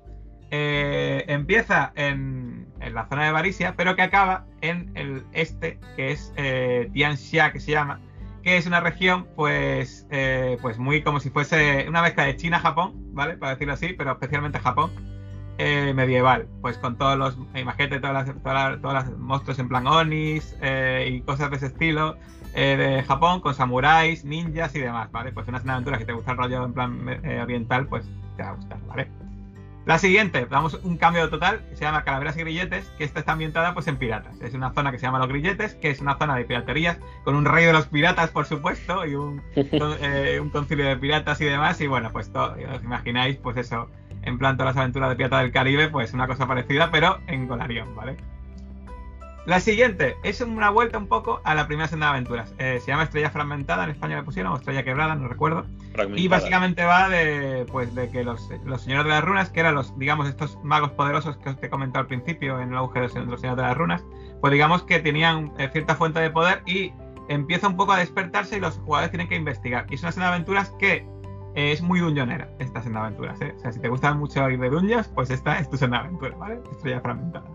eh, 0.51 1.23
empieza 1.29 1.93
en, 1.95 2.67
la 2.81 3.07
zona 3.07 3.23
de 3.23 3.31
Varisia, 3.31 3.75
pero 3.77 3.95
que 3.95 4.01
acaba 4.01 4.45
en 4.59 4.91
el 4.95 5.23
este, 5.31 5.79
que 5.95 6.11
es 6.11 6.33
eh, 6.35 6.89
Tianxia, 6.91 7.53
que 7.53 7.61
se 7.61 7.71
llama, 7.71 8.01
que 8.43 8.57
es 8.57 8.67
una 8.67 8.81
región, 8.81 9.25
pues, 9.37 10.05
eh, 10.11 10.57
pues 10.61 10.77
muy 10.77 11.01
como 11.01 11.21
si 11.21 11.29
fuese 11.29 11.85
una 11.87 12.01
mezcla 12.01 12.25
de 12.25 12.35
China-Japón, 12.35 12.91
¿vale? 13.13 13.37
Para 13.37 13.53
decirlo 13.53 13.75
así, 13.75 13.93
pero 13.93 14.11
especialmente 14.11 14.59
Japón. 14.59 14.91
Eh, 15.57 15.93
medieval, 15.95 16.49
pues 16.59 16.77
con 16.77 16.97
todos 16.97 17.17
los, 17.17 17.37
imagínate 17.55 18.01
todas 18.01 18.27
las, 18.27 18.43
todas 18.43 18.81
las, 18.81 19.17
monstruos 19.17 19.57
en 19.59 19.69
plan 19.69 19.87
Onis 19.87 20.57
eh, 20.61 21.09
y 21.09 21.21
cosas 21.21 21.49
de 21.49 21.55
ese 21.55 21.67
estilo 21.67 22.17
de 22.61 23.03
Japón, 23.03 23.41
con 23.41 23.53
samuráis, 23.53 24.23
ninjas 24.23 24.73
y 24.75 24.79
demás, 24.79 25.11
¿vale? 25.11 25.31
Pues 25.31 25.47
una 25.47 25.59
aventura 25.59 25.97
que 25.97 26.05
te 26.05 26.13
gusta 26.13 26.31
el 26.31 26.37
rollo 26.37 26.65
en 26.65 26.73
plan 26.73 27.07
oriental, 27.41 27.87
pues 27.87 28.05
te 28.37 28.43
va 28.43 28.49
a 28.49 28.53
gustar, 28.53 28.79
¿vale? 28.87 29.07
La 29.85 29.99
siguiente, 29.99 30.47
damos 30.49 30.73
un 30.83 30.97
cambio 30.97 31.29
total, 31.29 31.63
que 31.69 31.75
se 31.75 31.85
llama 31.85 32.03
Calaveras 32.03 32.35
y 32.37 32.39
Grilletes, 32.39 32.89
que 32.97 33.03
esta 33.03 33.19
está 33.19 33.33
ambientada 33.33 33.75
pues 33.75 33.87
en 33.87 33.97
piratas. 33.97 34.41
Es 34.41 34.55
una 34.55 34.73
zona 34.73 34.91
que 34.91 34.97
se 34.97 35.05
llama 35.05 35.19
Los 35.19 35.27
Grilletes, 35.27 35.75
que 35.75 35.91
es 35.91 36.01
una 36.01 36.17
zona 36.17 36.35
de 36.35 36.43
piraterías, 36.43 36.97
con 37.23 37.35
un 37.35 37.45
rey 37.45 37.65
de 37.65 37.73
los 37.73 37.85
piratas, 37.85 38.31
por 38.31 38.47
supuesto, 38.47 39.05
y 39.05 39.13
un, 39.13 39.43
eh, 39.55 40.39
un 40.41 40.49
concilio 40.49 40.87
de 40.87 40.97
piratas 40.97 41.39
y 41.39 41.45
demás. 41.45 41.79
Y 41.81 41.87
bueno, 41.87 42.09
pues 42.11 42.33
todo, 42.33 42.55
os 42.73 42.83
imagináis, 42.83 43.37
pues 43.37 43.57
eso, 43.57 43.87
en 44.23 44.39
plan 44.39 44.57
todas 44.57 44.73
las 44.73 44.81
aventuras 44.81 45.09
de 45.09 45.17
Pirata 45.17 45.37
del 45.37 45.51
Caribe, 45.51 45.87
pues 45.89 46.15
una 46.15 46.25
cosa 46.25 46.47
parecida, 46.47 46.89
pero 46.89 47.19
en 47.27 47.47
Golarión, 47.47 47.95
¿vale? 47.95 48.17
La 49.45 49.59
siguiente 49.59 50.17
es 50.23 50.41
una 50.41 50.71
vuelta 50.71 50.97
un 50.97 51.07
poco 51.07 51.39
a 51.43 51.53
la 51.53 51.67
primera 51.67 51.87
senda 51.87 52.07
de 52.07 52.11
aventuras. 52.13 52.53
Eh, 52.57 52.79
se 52.81 52.87
llama 52.87 53.03
Estrella 53.03 53.29
Fragmentada, 53.29 53.83
en 53.83 53.91
España 53.91 54.17
le 54.17 54.23
pusieron, 54.23 54.51
o 54.51 54.55
Estrella 54.55 54.83
Quebrada, 54.83 55.13
no 55.13 55.27
recuerdo. 55.27 55.65
Y 56.15 56.27
básicamente 56.27 56.83
va 56.83 57.09
de, 57.09 57.65
pues, 57.71 57.93
de 57.93 58.09
que 58.09 58.23
los, 58.23 58.41
señores 58.81 59.05
de 59.05 59.09
las 59.11 59.23
runas, 59.23 59.51
que 59.51 59.59
eran 59.59 59.75
los, 59.75 59.97
digamos, 59.99 60.27
estos 60.27 60.57
magos 60.63 60.91
poderosos 60.91 61.37
que 61.37 61.49
os 61.49 61.57
he 61.61 61.69
comentado 61.69 62.01
al 62.01 62.07
principio 62.07 62.59
en 62.59 62.69
el 62.69 62.77
auge 62.77 63.01
de 63.01 63.05
los 63.05 63.13
señores 63.39 63.41
de 63.41 63.61
las 63.61 63.77
runas, 63.77 64.03
pues 64.41 64.51
digamos 64.51 64.83
que 64.83 64.99
tenían 64.99 65.53
eh, 65.59 65.69
cierta 65.71 65.95
fuente 65.95 66.19
de 66.19 66.31
poder 66.31 66.63
y 66.65 66.91
empieza 67.29 67.67
un 67.67 67.77
poco 67.77 67.93
a 67.93 67.97
despertarse 67.97 68.57
y 68.57 68.59
los 68.59 68.77
jugadores 68.79 69.11
tienen 69.11 69.27
que 69.27 69.35
investigar. 69.35 69.85
Y 69.91 69.95
es 69.95 70.01
una 70.01 70.11
senda 70.11 70.27
de 70.27 70.33
aventuras 70.33 70.71
que 70.79 71.07
eh, 71.53 71.71
es 71.71 71.83
muy 71.83 71.99
dungeonera, 71.99 72.49
esta 72.57 72.81
senda 72.81 73.01
de 73.01 73.05
aventuras. 73.07 73.39
O 73.39 73.59
sea, 73.59 73.71
si 73.71 73.79
te 73.79 73.89
gusta 73.89 74.11
mucho 74.15 74.49
ir 74.49 74.59
de 74.59 74.69
dungeons, 74.71 75.07
pues 75.09 75.29
esta 75.29 75.59
es 75.59 75.69
tu 75.69 75.77
senda 75.77 75.99
de 75.99 76.07
aventuras, 76.07 76.39
¿vale? 76.39 76.59
Estrella 76.71 76.99
Fragmentada. 76.99 77.54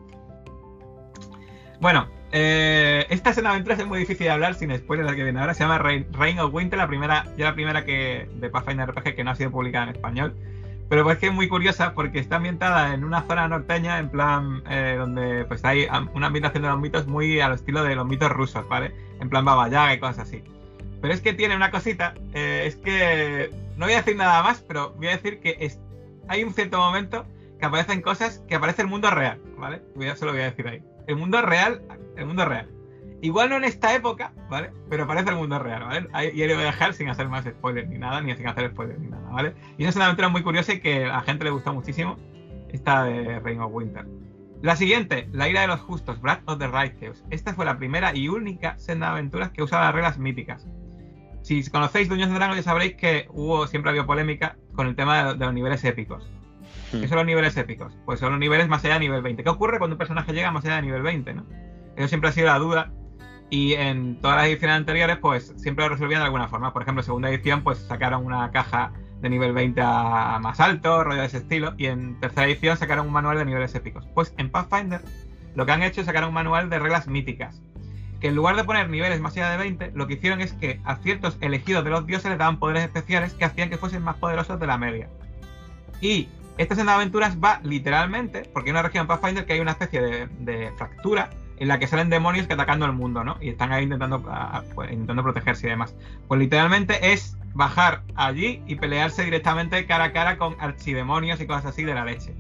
Bueno, 1.81 2.09
eh, 2.31 3.07
esta 3.09 3.31
escena 3.31 3.49
de 3.49 3.55
aventuras 3.55 3.79
es 3.79 3.87
muy 3.87 4.01
difícil 4.01 4.27
de 4.27 4.31
hablar 4.31 4.55
sin 4.55 4.77
spoilers 4.77 5.09
la 5.09 5.17
que 5.17 5.25
viene 5.25 5.41
ahora. 5.41 5.55
Se 5.55 5.65
llama 5.65 5.79
Reign, 5.79 6.39
of 6.39 6.53
Winter, 6.53 6.79
la 6.79 6.87
primera, 6.87 7.25
ya 7.39 7.47
la 7.47 7.55
primera 7.55 7.85
que 7.87 8.29
de 8.35 8.51
Pathfinder 8.51 8.91
RPG 8.91 9.17
que 9.17 9.25
no 9.25 9.31
ha 9.31 9.35
sido 9.35 9.51
publicada 9.51 9.85
en 9.85 9.91
español. 9.91 10.35
Pero 10.91 11.05
pues 11.05 11.19
que 11.19 11.29
es 11.29 11.33
muy 11.33 11.49
curiosa 11.49 11.95
porque 11.95 12.19
está 12.19 12.37
ambientada 12.37 12.93
en 12.93 13.05
una 13.05 13.23
zona 13.23 13.49
norteña, 13.49 13.99
en 13.99 14.11
plan, 14.11 14.63
eh, 14.69 14.97
donde 14.99 15.45
pues 15.47 15.65
hay 15.65 15.87
una 16.15 16.27
ambientación 16.27 16.65
de 16.65 16.69
los 16.69 16.81
mitos 16.81 17.07
muy 17.07 17.41
al 17.41 17.55
estilo 17.55 17.83
de 17.83 17.95
los 17.95 18.07
mitos 18.07 18.31
rusos, 18.31 18.69
¿vale? 18.69 18.93
En 19.21 19.31
plan 19.31 19.45
Baba 19.45 19.69
Yaga 19.69 19.95
y 19.95 20.01
cosas 20.01 20.19
así. 20.19 20.43
Pero 21.01 21.15
es 21.15 21.21
que 21.23 21.33
tiene 21.33 21.57
una 21.57 21.71
cosita, 21.71 22.15
eh, 22.35 22.65
es 22.67 22.77
que 22.77 23.51
no 23.77 23.87
voy 23.87 23.95
a 23.95 23.99
decir 23.99 24.17
nada 24.17 24.43
más, 24.43 24.63
pero 24.67 24.93
voy 24.97 25.07
a 25.07 25.13
decir 25.13 25.41
que 25.41 25.57
es, 25.61 25.79
hay 26.29 26.45
un 26.45 26.53
cierto 26.53 26.79
momento 26.79 27.25
que 27.59 27.65
aparecen 27.65 28.03
cosas 28.03 28.43
que 28.49 28.57
aparece 28.57 28.83
el 28.83 28.89
mundo 28.89 29.11
real, 29.11 29.41
¿vale? 29.57 29.81
Voy 29.95 30.09
a, 30.09 30.17
solo 30.17 30.33
voy 30.33 30.43
a 30.43 30.51
decir 30.51 30.67
ahí 30.69 30.83
el 31.11 31.17
mundo 31.17 31.43
real, 31.43 31.83
el 32.17 32.27
mundo 32.27 32.45
real. 32.45 32.69
Igual 33.21 33.51
no 33.51 33.57
en 33.57 33.65
esta 33.65 33.95
época, 33.95 34.33
¿vale? 34.49 34.71
Pero 34.89 35.07
parece 35.07 35.31
el 35.31 35.37
mundo 35.37 35.59
real, 35.59 35.83
¿vale? 35.83 36.33
Y 36.33 36.39
le 36.39 36.55
voy 36.55 36.63
a 36.63 36.67
dejar 36.67 36.95
sin 36.95 37.09
hacer 37.09 37.29
más 37.29 37.45
spoilers 37.45 37.89
ni 37.89 37.99
nada, 37.99 38.21
ni 38.21 38.35
sin 38.37 38.47
hacer 38.47 38.71
spoilers 38.71 39.01
ni 39.01 39.09
nada, 39.09 39.29
¿vale? 39.29 39.55
Y 39.77 39.85
es 39.85 39.97
una 39.97 40.05
aventura 40.07 40.29
muy 40.29 40.43
curiosa 40.43 40.73
y 40.73 40.81
que 40.81 41.05
a 41.05 41.09
la 41.09 41.21
gente 41.23 41.45
le 41.45 41.51
gusta 41.51 41.73
muchísimo, 41.73 42.17
esta 42.71 43.05
de 43.05 43.41
Reign 43.41 43.61
of 43.61 43.73
Winter. 43.75 44.07
La 44.63 44.77
siguiente, 44.77 45.29
La 45.33 45.49
ira 45.49 45.63
de 45.63 45.67
los 45.67 45.81
justos, 45.81 46.21
Blood 46.21 46.39
of 46.47 46.59
the 46.59 46.69
Righteous. 46.69 47.25
Esta 47.31 47.55
fue 47.55 47.65
la 47.65 47.77
primera 47.77 48.15
y 48.15 48.29
única 48.29 48.79
senda 48.79 49.07
de 49.07 49.13
aventuras 49.13 49.51
que 49.51 49.65
usa 49.65 49.81
las 49.81 49.95
reglas 49.95 50.19
míticas. 50.19 50.67
Si 51.43 51.69
conocéis 51.71 52.09
Dungeons 52.09 52.35
Dragons 52.35 52.57
ya 52.57 52.63
sabréis 52.63 52.95
que 52.95 53.27
hubo, 53.31 53.67
siempre 53.67 53.91
había 53.91 54.07
polémica 54.07 54.57
con 54.75 54.87
el 54.87 54.95
tema 54.95 55.35
de 55.35 55.45
los 55.45 55.55
niveles 55.55 55.83
épicos. 55.85 56.31
¿Qué 56.91 57.07
son 57.07 57.19
los 57.19 57.27
niveles 57.27 57.57
épicos? 57.57 57.97
Pues 58.05 58.19
son 58.19 58.31
los 58.33 58.41
niveles 58.41 58.69
más 58.69 58.85
allá 58.85 58.95
de 58.95 59.01
nivel 59.01 59.23
20. 59.23 59.45
¿Qué 59.45 59.49
ocurre 59.49 59.79
cuando 59.79 59.95
un 59.95 59.99
personaje 59.99 60.33
llega 60.33 60.51
más 60.51 60.65
allá 60.65 60.77
de 60.77 60.83
nivel 60.83 61.03
20? 61.03 61.35
¿no? 61.35 61.47
Eso 61.97 62.09
siempre 62.09 62.31
ha 62.31 62.33
sido 62.33 62.47
la 62.47 62.59
duda. 62.59 62.93
Y 63.49 63.75
en 63.75 64.21
todas 64.21 64.37
las 64.37 64.47
ediciones 64.47 64.77
anteriores, 64.77 65.19
pues 65.19 65.53
siempre 65.57 65.85
lo 65.85 65.91
resolvían 65.91 66.21
de 66.21 66.27
alguna 66.27 66.49
forma. 66.49 66.73
Por 66.73 66.83
ejemplo, 66.83 67.01
en 67.01 67.07
segunda 67.07 67.31
edición, 67.31 67.63
pues 67.63 67.79
sacaron 67.79 68.25
una 68.25 68.51
caja 68.51 68.93
de 69.21 69.29
nivel 69.29 69.53
20 69.53 69.81
a 69.83 70.39
más 70.41 70.61
alto, 70.61 71.05
rollo 71.05 71.21
de 71.21 71.27
ese 71.27 71.39
estilo. 71.39 71.75
Y 71.77 71.87
en 71.87 72.19
tercera 72.21 72.47
edición 72.47 72.77
sacaron 72.77 73.07
un 73.07 73.13
manual 73.13 73.39
de 73.39 73.45
niveles 73.45 73.75
épicos. 73.75 74.07
Pues 74.15 74.35
en 74.39 74.51
Pathfinder, 74.51 75.01
lo 75.55 75.67
que 75.67 75.73
han 75.73 75.83
hecho 75.83 76.01
es 76.01 76.07
sacar 76.07 76.25
un 76.25 76.35
manual 76.35 76.71
de 76.71 76.79
reglas 76.79 77.09
míticas. 77.09 77.61
Que 78.21 78.29
en 78.29 78.37
lugar 78.37 78.55
de 78.55 78.65
poner 78.65 78.89
niveles 78.89 79.21
más 79.21 79.37
allá 79.37 79.51
de 79.51 79.57
20, 79.57 79.93
lo 79.95 80.07
que 80.07 80.15
hicieron 80.15 80.41
es 80.41 80.53
que 80.53 80.81
a 80.85 80.97
ciertos 80.97 81.39
elegidos 81.41 81.85
de 81.85 81.91
los 81.91 82.07
dioses 82.07 82.31
les 82.31 82.39
daban 82.39 82.59
poderes 82.59 82.85
especiales 82.85 83.35
que 83.35 83.45
hacían 83.45 83.71
que 83.71 83.79
fuesen 83.79 84.03
más 84.03 84.17
poderosos 84.17 84.61
de 84.61 84.67
la 84.67 84.79
media. 84.79 85.09
Y 86.01 86.29
esta 86.59 86.75
senda 86.75 86.93
de 86.93 86.97
aventuras 86.97 87.39
va 87.43 87.61
literalmente, 87.63 88.43
porque 88.53 88.71
hay 88.71 88.73
una 88.73 88.83
región 88.83 89.07
Pathfinder 89.07 89.47
que 89.47 89.55
hay 89.55 89.61
una 89.61 89.73
especie 89.73 90.01
de, 90.01 90.73
fractura 90.77 91.31
en 91.59 91.69
la 91.69 91.79
que 91.79 91.87
salen 91.87 92.09
demonios 92.09 92.47
que 92.47 92.55
atacando 92.55 92.87
el 92.87 92.93
mundo, 92.93 93.23
¿no? 93.23 93.37
Y 93.41 93.51
están 93.51 93.73
ahí 93.73 93.85
intentando, 93.85 94.23
pues, 94.75 94.91
intentando 94.93 95.23
protegerse 95.23 95.67
y 95.67 95.71
demás. 95.71 95.95
Pues 96.27 96.41
literalmente 96.41 97.13
es 97.13 97.37
bajar 97.53 98.03
allí 98.15 98.63
y 98.67 98.77
pelearse 98.77 99.25
directamente 99.25 99.85
cara 99.87 100.05
a 100.05 100.13
cara 100.13 100.39
con 100.39 100.57
archidemonios 100.59 101.41
y 101.41 101.47
cosas 101.47 101.67
así 101.67 101.85
de 101.85 101.95
la 101.95 102.05
leche. 102.05 102.35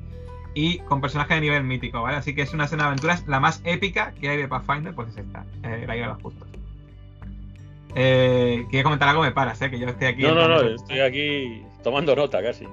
Y 0.54 0.78
con 0.80 1.00
personajes 1.00 1.36
de 1.36 1.40
nivel 1.42 1.64
mítico, 1.64 2.02
¿vale? 2.02 2.16
Así 2.16 2.34
que 2.34 2.42
es 2.42 2.52
una 2.54 2.64
escena 2.64 2.84
de 2.84 2.88
aventuras 2.88 3.26
la 3.26 3.40
más 3.40 3.60
épica 3.64 4.12
que 4.20 4.30
hay 4.30 4.36
de 4.38 4.48
Pathfinder, 4.48 4.94
pues 4.94 5.08
es 5.10 5.18
esta, 5.18 5.44
eh, 5.64 5.84
la 5.86 5.96
Ira 5.96 6.06
de 6.06 6.12
los 6.14 6.22
Justos. 6.22 6.48
Eh, 7.94 8.66
¿Quieres 8.70 8.84
comentar 8.84 9.08
algo? 9.08 9.22
Me 9.22 9.32
paras, 9.32 9.60
¿eh? 9.62 9.70
Que 9.70 9.78
yo 9.78 9.86
estoy 9.86 10.08
aquí. 10.08 10.22
No, 10.22 10.34
no, 10.34 10.48
no, 10.48 10.60
estoy 10.60 11.00
aquí 11.00 11.62
tomando 11.82 12.14
nota 12.14 12.42
casi. 12.42 12.66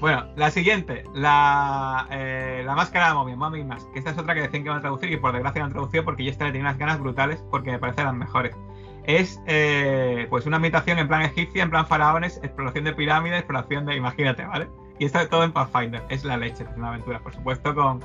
Bueno, 0.00 0.26
la 0.36 0.52
siguiente, 0.52 1.02
la, 1.12 2.06
eh, 2.10 2.62
la 2.64 2.76
máscara 2.76 3.08
de 3.08 3.14
momia, 3.14 3.34
Mommy 3.34 3.64
Mask, 3.64 3.90
que 3.92 3.98
esta 3.98 4.12
es 4.12 4.18
otra 4.18 4.32
que 4.32 4.42
decían 4.42 4.62
que 4.62 4.68
van 4.68 4.78
a 4.78 4.80
traducir 4.80 5.10
y 5.10 5.16
por 5.16 5.32
desgracia 5.32 5.58
no 5.60 5.66
han 5.66 5.72
traducido 5.72 6.04
porque 6.04 6.24
yo 6.24 6.30
esta 6.30 6.44
le 6.44 6.52
tenía 6.52 6.68
unas 6.68 6.78
ganas 6.78 7.00
brutales 7.00 7.44
porque 7.50 7.72
me 7.72 7.80
parecen 7.80 8.04
las 8.04 8.14
mejores. 8.14 8.56
Es 9.04 9.40
eh, 9.46 10.28
pues 10.30 10.46
una 10.46 10.56
ambientación 10.56 10.98
en 10.98 11.08
plan 11.08 11.22
egipcia, 11.22 11.64
en 11.64 11.70
plan 11.70 11.86
faraones, 11.86 12.38
exploración 12.44 12.84
de 12.84 12.92
pirámides, 12.92 13.38
exploración 13.40 13.86
de, 13.86 13.96
imagínate, 13.96 14.44
¿vale? 14.44 14.68
Y 15.00 15.04
esto 15.04 15.26
todo 15.28 15.42
en 15.42 15.50
Pathfinder, 15.50 16.02
es 16.10 16.24
la 16.24 16.36
leche, 16.36 16.64
es 16.64 16.76
una 16.76 16.90
aventura, 16.90 17.18
por 17.18 17.34
supuesto 17.34 17.74
con, 17.74 18.00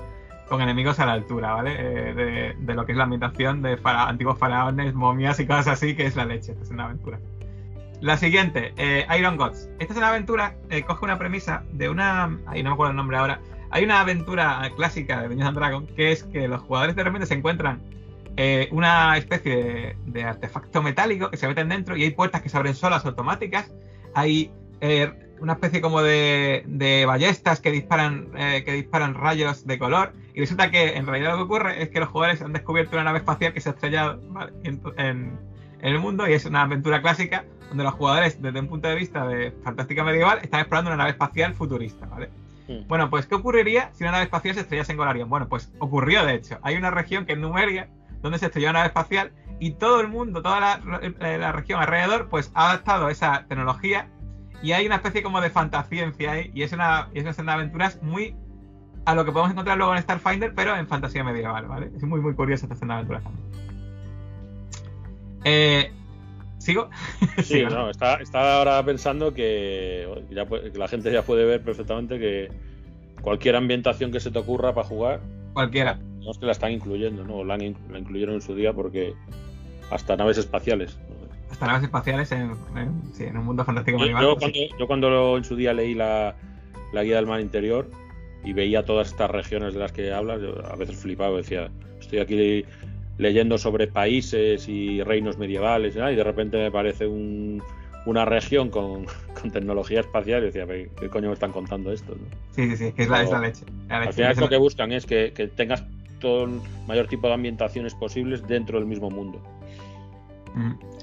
con 0.49 0.61
enemigos 0.61 0.99
a 0.99 1.05
la 1.05 1.13
altura, 1.13 1.53
¿vale? 1.53 1.75
Eh, 1.77 2.13
de, 2.13 2.55
de, 2.57 2.73
lo 2.73 2.85
que 2.85 2.93
es 2.93 2.97
la 2.97 3.03
ambientación 3.03 3.61
de 3.61 3.77
antiguos 3.83 4.39
faraones, 4.39 4.95
momias 4.95 5.39
y 5.39 5.45
cosas 5.45 5.67
así, 5.67 5.95
que 5.95 6.07
es 6.07 6.15
la 6.15 6.25
leche, 6.25 6.55
es 6.59 6.71
una 6.71 6.85
aventura. 6.85 7.19
La 8.03 8.17
siguiente, 8.17 8.73
eh, 8.75 9.07
Iron 9.17 9.37
Gods. 9.37 9.69
Esta 9.79 9.93
es 9.93 9.97
una 9.97 10.09
aventura, 10.09 10.57
eh, 10.69 10.83
coge 10.83 11.05
una 11.05 11.17
premisa 11.17 11.63
de 11.71 11.87
una. 11.87 12.37
Ahí 12.47 12.61
no 12.61 12.71
me 12.71 12.73
acuerdo 12.73 12.91
el 12.91 12.97
nombre 12.97 13.15
ahora. 13.15 13.39
Hay 13.69 13.85
una 13.85 14.01
aventura 14.01 14.69
clásica 14.75 15.21
de 15.21 15.29
Dungeons 15.29 15.47
and 15.47 15.57
Dragons 15.57 15.91
que 15.93 16.11
es 16.11 16.25
que 16.25 16.49
los 16.49 16.61
jugadores 16.63 16.97
de 16.97 17.03
repente 17.05 17.27
se 17.27 17.35
encuentran 17.35 17.81
eh, 18.35 18.67
una 18.71 19.15
especie 19.15 19.95
de, 20.05 20.23
artefacto 20.25 20.83
metálico 20.83 21.31
que 21.31 21.37
se 21.37 21.47
meten 21.47 21.69
dentro 21.69 21.95
y 21.95 22.03
hay 22.03 22.11
puertas 22.11 22.41
que 22.41 22.49
se 22.49 22.57
abren 22.57 22.75
solas 22.75 23.05
automáticas. 23.05 23.71
Hay 24.15 24.51
una 25.39 25.53
especie 25.53 25.79
como 25.79 26.01
de, 26.01 27.05
ballestas 27.07 27.61
que 27.61 27.71
disparan, 27.71 28.31
que 28.33 28.73
disparan 28.73 29.13
rayos 29.13 29.65
de 29.65 29.79
color. 29.79 30.11
Y 30.33 30.41
resulta 30.41 30.71
que 30.71 30.97
en 30.97 31.07
realidad 31.07 31.31
lo 31.31 31.37
que 31.37 31.43
ocurre 31.43 31.81
es 31.81 31.87
que 31.87 32.01
los 32.01 32.09
jugadores 32.09 32.41
han 32.41 32.51
descubierto 32.51 32.97
una 32.97 33.05
nave 33.05 33.19
espacial 33.19 33.53
que 33.53 33.61
se 33.61 33.69
ha 33.69 33.71
estrellado 33.71 34.19
en 34.65 35.39
el 35.79 35.99
mundo 35.99 36.27
y 36.27 36.33
es 36.33 36.45
una 36.45 36.63
aventura 36.63 37.01
clásica 37.01 37.45
donde 37.73 37.85
los 37.85 37.93
jugadores, 37.95 38.39
desde 38.39 38.59
un 38.59 38.67
punto 38.67 38.87
de 38.87 38.93
vista 38.93 39.27
de 39.27 39.51
fantástica 39.63 40.03
medieval, 40.03 40.39
están 40.43 40.59
explorando 40.59 40.91
una 40.91 40.97
nave 40.97 41.09
espacial 41.09 41.55
futurista, 41.55 42.05
¿vale? 42.05 42.29
Hmm. 42.67 42.87
Bueno, 42.87 43.09
pues, 43.09 43.25
¿qué 43.25 43.33
ocurriría 43.33 43.89
si 43.93 44.03
una 44.03 44.11
nave 44.11 44.25
espacial 44.25 44.53
se 44.53 44.61
estrellase 44.61 44.91
en 44.91 44.97
Golarion? 44.99 45.27
Bueno, 45.27 45.49
pues 45.49 45.71
ocurrió, 45.79 46.23
de 46.23 46.35
hecho. 46.35 46.59
Hay 46.61 46.75
una 46.75 46.91
región 46.91 47.25
que 47.25 47.33
es 47.33 47.39
Numeria, 47.39 47.89
donde 48.21 48.37
se 48.37 48.45
estrelló 48.45 48.69
una 48.69 48.79
nave 48.79 48.87
espacial, 48.89 49.31
y 49.59 49.71
todo 49.71 50.01
el 50.01 50.07
mundo, 50.07 50.43
toda 50.43 50.59
la, 50.59 51.51
región 51.51 51.81
alrededor, 51.81 52.29
pues 52.29 52.51
ha 52.53 52.69
adaptado 52.69 53.09
esa 53.09 53.45
tecnología, 53.47 54.07
y 54.61 54.73
hay 54.73 54.85
una 54.85 54.97
especie 54.97 55.23
como 55.23 55.41
de 55.41 55.49
fantasciencia 55.49 56.33
ahí, 56.33 56.51
y 56.53 56.61
es 56.61 56.73
una, 56.73 57.09
es 57.15 57.23
una 57.23 57.33
senda 57.33 57.53
de 57.53 57.61
aventuras 57.61 58.03
muy 58.03 58.35
a 59.05 59.15
lo 59.15 59.25
que 59.25 59.31
podemos 59.31 59.51
encontrar 59.51 59.77
luego 59.79 59.95
en 59.95 60.01
Starfinder, 60.03 60.53
pero 60.53 60.75
en 60.75 60.87
fantasía 60.87 61.23
medieval, 61.23 61.65
¿vale? 61.65 61.91
Es 61.95 62.03
muy, 62.03 62.21
muy 62.21 62.35
curiosa 62.35 62.65
esta 62.65 62.75
senda 62.75 62.93
de 62.93 62.99
aventuras 62.99 63.23
también. 63.23 63.63
Eh, 65.43 65.91
¿Sigo? 66.63 66.89
Sí, 67.43 67.61
no, 67.69 67.89
está, 67.89 68.19
ahora 68.33 68.83
pensando 68.85 69.33
que, 69.33 70.07
la 70.73 70.87
gente 70.87 71.11
ya 71.11 71.21
puede 71.21 71.43
ver 71.43 71.61
perfectamente 71.61 72.17
que 72.17 72.49
cualquier 73.21 73.57
ambientación 73.57 74.13
que 74.13 74.21
se 74.21 74.31
te 74.31 74.39
ocurra 74.39 74.73
para 74.73 74.87
jugar. 74.87 75.19
Cualquiera. 75.51 75.99
No 76.21 76.31
es 76.31 76.37
que 76.37 76.45
la 76.45 76.53
están 76.53 76.71
incluyendo, 76.71 77.25
¿no? 77.25 77.43
La, 77.43 77.61
incluyeron 77.61 78.35
en 78.35 78.41
su 78.41 78.55
día 78.55 78.71
porque 78.71 79.13
hasta 79.91 80.15
naves 80.15 80.37
espaciales. 80.37 80.97
Hasta 81.51 81.67
naves 81.67 81.83
espaciales 81.83 82.31
en, 82.31 82.51
un 82.51 83.45
mundo 83.45 83.65
fantástico. 83.65 83.97
Yo, 83.97 84.05
yo, 84.21 84.37
cuando, 84.37 84.59
yo 84.79 84.87
cuando 84.87 85.37
en 85.37 85.43
su 85.43 85.57
día 85.57 85.73
leí 85.73 85.93
la, 85.93 86.33
guía 86.93 87.17
del 87.17 87.27
mar 87.27 87.41
interior 87.41 87.89
y 88.45 88.53
veía 88.53 88.85
todas 88.85 89.09
estas 89.09 89.29
regiones 89.29 89.73
de 89.73 89.81
las 89.81 89.91
que 89.91 90.13
hablas, 90.13 90.39
a 90.63 90.75
veces 90.77 90.95
flipaba, 90.95 91.35
decía, 91.35 91.69
estoy 91.99 92.19
aquí 92.19 92.63
leyendo 93.17 93.57
sobre 93.57 93.87
países 93.87 94.67
y 94.67 95.03
reinos 95.03 95.37
medievales 95.37 95.95
y 95.95 95.99
de 95.99 96.23
repente 96.23 96.57
me 96.57 96.71
parece 96.71 97.07
una 98.05 98.25
región 98.25 98.69
con, 98.69 99.05
tecnología 99.51 99.99
espacial 99.99 100.43
y 100.43 100.45
decía, 100.47 100.65
¿qué 100.65 101.09
coño 101.09 101.27
me 101.27 101.33
están 101.33 101.51
contando 101.51 101.91
esto? 101.91 102.15
Sí, 102.51 102.69
sí, 102.69 102.77
sí, 102.77 102.93
es 102.95 103.09
la, 103.09 103.23
leche. 103.39 103.65
al 103.89 104.13
final 104.13 104.35
lo 104.37 104.49
que 104.49 104.57
buscan 104.57 104.91
es 104.91 105.05
que, 105.05 105.31
tengas 105.55 105.83
todo 106.19 106.45
el 106.45 106.61
mayor 106.87 107.07
tipo 107.07 107.27
de 107.27 107.33
ambientaciones 107.33 107.93
posibles 107.93 108.47
dentro 108.47 108.79
del 108.79 108.87
mismo 108.87 109.09
mundo. 109.09 109.41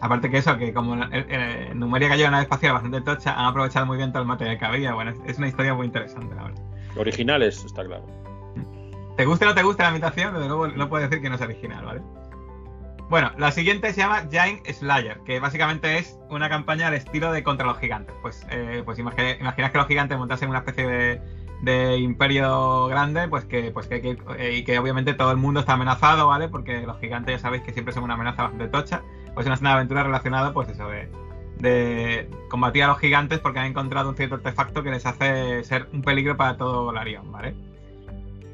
Aparte 0.00 0.30
que 0.30 0.38
eso, 0.38 0.56
que 0.56 0.72
como 0.72 0.94
en 0.94 1.78
Numeria 1.78 2.08
cayó 2.08 2.22
una 2.22 2.30
nave 2.30 2.42
espacial 2.44 2.72
bastante 2.74 3.00
tocha, 3.02 3.34
han 3.38 3.46
aprovechado 3.46 3.84
muy 3.84 3.98
bien 3.98 4.12
todo 4.12 4.22
el 4.22 4.28
material 4.28 4.58
que 4.58 4.64
había. 4.64 4.94
Bueno, 4.94 5.12
es, 5.26 5.38
una 5.38 5.48
historia 5.48 5.74
muy 5.74 5.86
interesante, 5.86 6.34
la 6.34 6.44
verdad. 6.44 6.62
Originales, 6.96 7.64
está 7.64 7.84
claro. 7.84 8.06
¿Te 9.20 9.26
gusta 9.26 9.44
o 9.44 9.48
no 9.50 9.54
te 9.54 9.62
gusta 9.62 9.82
la 9.82 9.88
ambientación? 9.90 10.32
Desde 10.32 10.48
luego 10.48 10.68
no 10.68 10.88
puedo 10.88 11.06
decir 11.06 11.20
que 11.20 11.28
no 11.28 11.34
es 11.34 11.42
original, 11.42 11.84
¿vale? 11.84 12.00
Bueno, 13.10 13.30
la 13.36 13.52
siguiente 13.52 13.92
se 13.92 14.00
llama 14.00 14.26
Giant 14.30 14.66
Slayer, 14.66 15.20
que 15.26 15.40
básicamente 15.40 15.98
es 15.98 16.18
una 16.30 16.48
campaña 16.48 16.86
al 16.86 16.94
estilo 16.94 17.30
de 17.30 17.42
contra 17.42 17.66
los 17.66 17.78
gigantes. 17.78 18.14
Pues, 18.22 18.46
eh, 18.48 18.80
pues 18.82 18.98
imagina, 18.98 19.32
imaginas 19.32 19.72
que 19.72 19.76
los 19.76 19.86
gigantes 19.88 20.16
montasen 20.16 20.48
una 20.48 20.60
especie 20.60 20.86
de, 20.86 21.20
de 21.60 21.98
imperio 21.98 22.86
grande, 22.86 23.28
pues 23.28 23.44
que, 23.44 23.70
pues 23.72 23.88
que, 23.88 24.16
eh, 24.38 24.52
y 24.54 24.64
que 24.64 24.78
obviamente 24.78 25.12
todo 25.12 25.32
el 25.32 25.36
mundo 25.36 25.60
está 25.60 25.74
amenazado, 25.74 26.28
¿vale? 26.28 26.48
Porque 26.48 26.80
los 26.80 26.98
gigantes 26.98 27.34
ya 27.34 27.38
sabéis 27.40 27.62
que 27.62 27.74
siempre 27.74 27.92
son 27.92 28.04
una 28.04 28.14
amenaza 28.14 28.44
bastante 28.44 28.68
tocha. 28.68 29.02
Pues 29.34 29.46
es 29.46 29.60
una 29.60 29.74
aventura 29.74 30.02
relacionada, 30.02 30.54
pues 30.54 30.70
eso, 30.70 30.88
de, 30.88 31.10
de 31.58 32.30
combatir 32.48 32.84
a 32.84 32.86
los 32.86 32.98
gigantes 32.98 33.38
porque 33.38 33.58
han 33.58 33.66
encontrado 33.66 34.08
un 34.08 34.16
cierto 34.16 34.36
artefacto 34.36 34.82
que 34.82 34.90
les 34.92 35.04
hace 35.04 35.62
ser 35.62 35.88
un 35.92 36.00
peligro 36.00 36.38
para 36.38 36.56
todo 36.56 36.84
Golarion, 36.84 37.30
¿vale? 37.30 37.54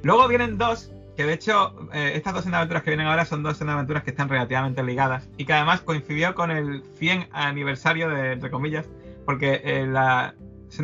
Luego 0.07 0.29
vienen 0.29 0.57
dos 0.57 0.93
que 1.17 1.25
de 1.25 1.33
hecho, 1.33 1.75
eh, 1.93 2.13
estas 2.15 2.33
dos 2.33 2.47
aventuras 2.47 2.85
que 2.85 2.91
vienen 2.91 3.09
ahora 3.09 3.25
son 3.25 3.43
dos 3.43 3.61
aventuras 3.61 4.05
que 4.05 4.11
están 4.11 4.29
relativamente 4.29 4.85
ligadas 4.85 5.29
y 5.37 5.47
que 5.47 5.53
además 5.53 5.81
coincidió 5.81 6.33
con 6.37 6.53
el 6.53 6.85
100 6.99 7.31
aniversario 7.33 8.09
de, 8.11 8.33
entre 8.33 8.51
comillas, 8.51 8.89
porque 9.25 9.63
eh, 9.65 9.85
la 9.89 10.37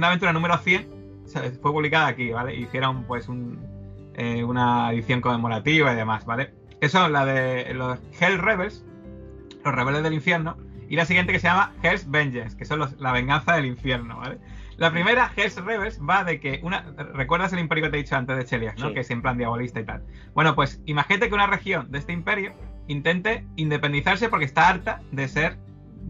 aventura 0.03 0.33
número 0.33 0.59
100 0.59 0.89
fue 1.61 1.71
publicada 1.71 2.09
aquí, 2.09 2.33
¿vale? 2.33 2.57
Hicieron 2.57 3.05
pues 3.05 3.29
eh, 4.15 4.43
una 4.43 4.91
edición 4.91 5.21
conmemorativa 5.21 5.93
y 5.93 5.97
demás, 5.97 6.25
¿vale? 6.25 6.53
Eso, 6.81 7.09
la 7.09 7.25
de 7.25 7.75
los 7.75 8.01
Hell 8.19 8.39
Rebels, 8.39 8.85
los 9.65 9.73
rebeldes 9.73 10.03
del 10.03 10.15
infierno, 10.15 10.57
y 10.89 10.97
la 10.97 11.05
siguiente 11.05 11.33
que 11.33 11.39
se 11.39 11.47
llama 11.47 11.75
Hell's 11.85 12.11
Vengeance, 12.11 12.57
que 12.57 12.65
son 12.65 12.81
los, 12.81 12.99
la 12.99 13.13
venganza 13.13 13.55
del 13.55 13.67
infierno, 13.67 14.17
¿vale? 14.17 14.39
La 14.83 14.91
primera, 14.91 15.31
Hell's 15.37 15.55
Rebels, 15.65 16.01
va 16.01 16.25
de 16.25 16.41
que 16.41 16.59
una. 16.65 16.81
¿Recuerdas 17.15 17.53
el 17.53 17.61
imperio 17.61 17.85
que 17.85 17.91
te 17.91 17.97
he 17.99 18.03
dicho 18.03 18.17
antes 18.17 18.37
de 18.37 18.45
Cheliax, 18.45 18.81
no? 18.81 18.93
Que 18.93 18.99
es 18.99 19.11
en 19.13 19.23
plan 19.23 19.39
diabolista 19.39 19.79
y 19.79 19.85
tal. 19.85 20.03
Bueno, 20.35 20.57
pues 20.57 20.83
imagínate 20.87 21.29
que 21.29 21.35
una 21.37 21.47
región 21.47 21.93
de 21.93 21.99
este 22.01 22.13
imperio 22.13 22.53
intente 22.89 23.47
independizarse 23.55 24.29
porque 24.29 24.45
está 24.45 24.69
harta 24.69 25.01
de 25.13 25.29
ser 25.29 25.57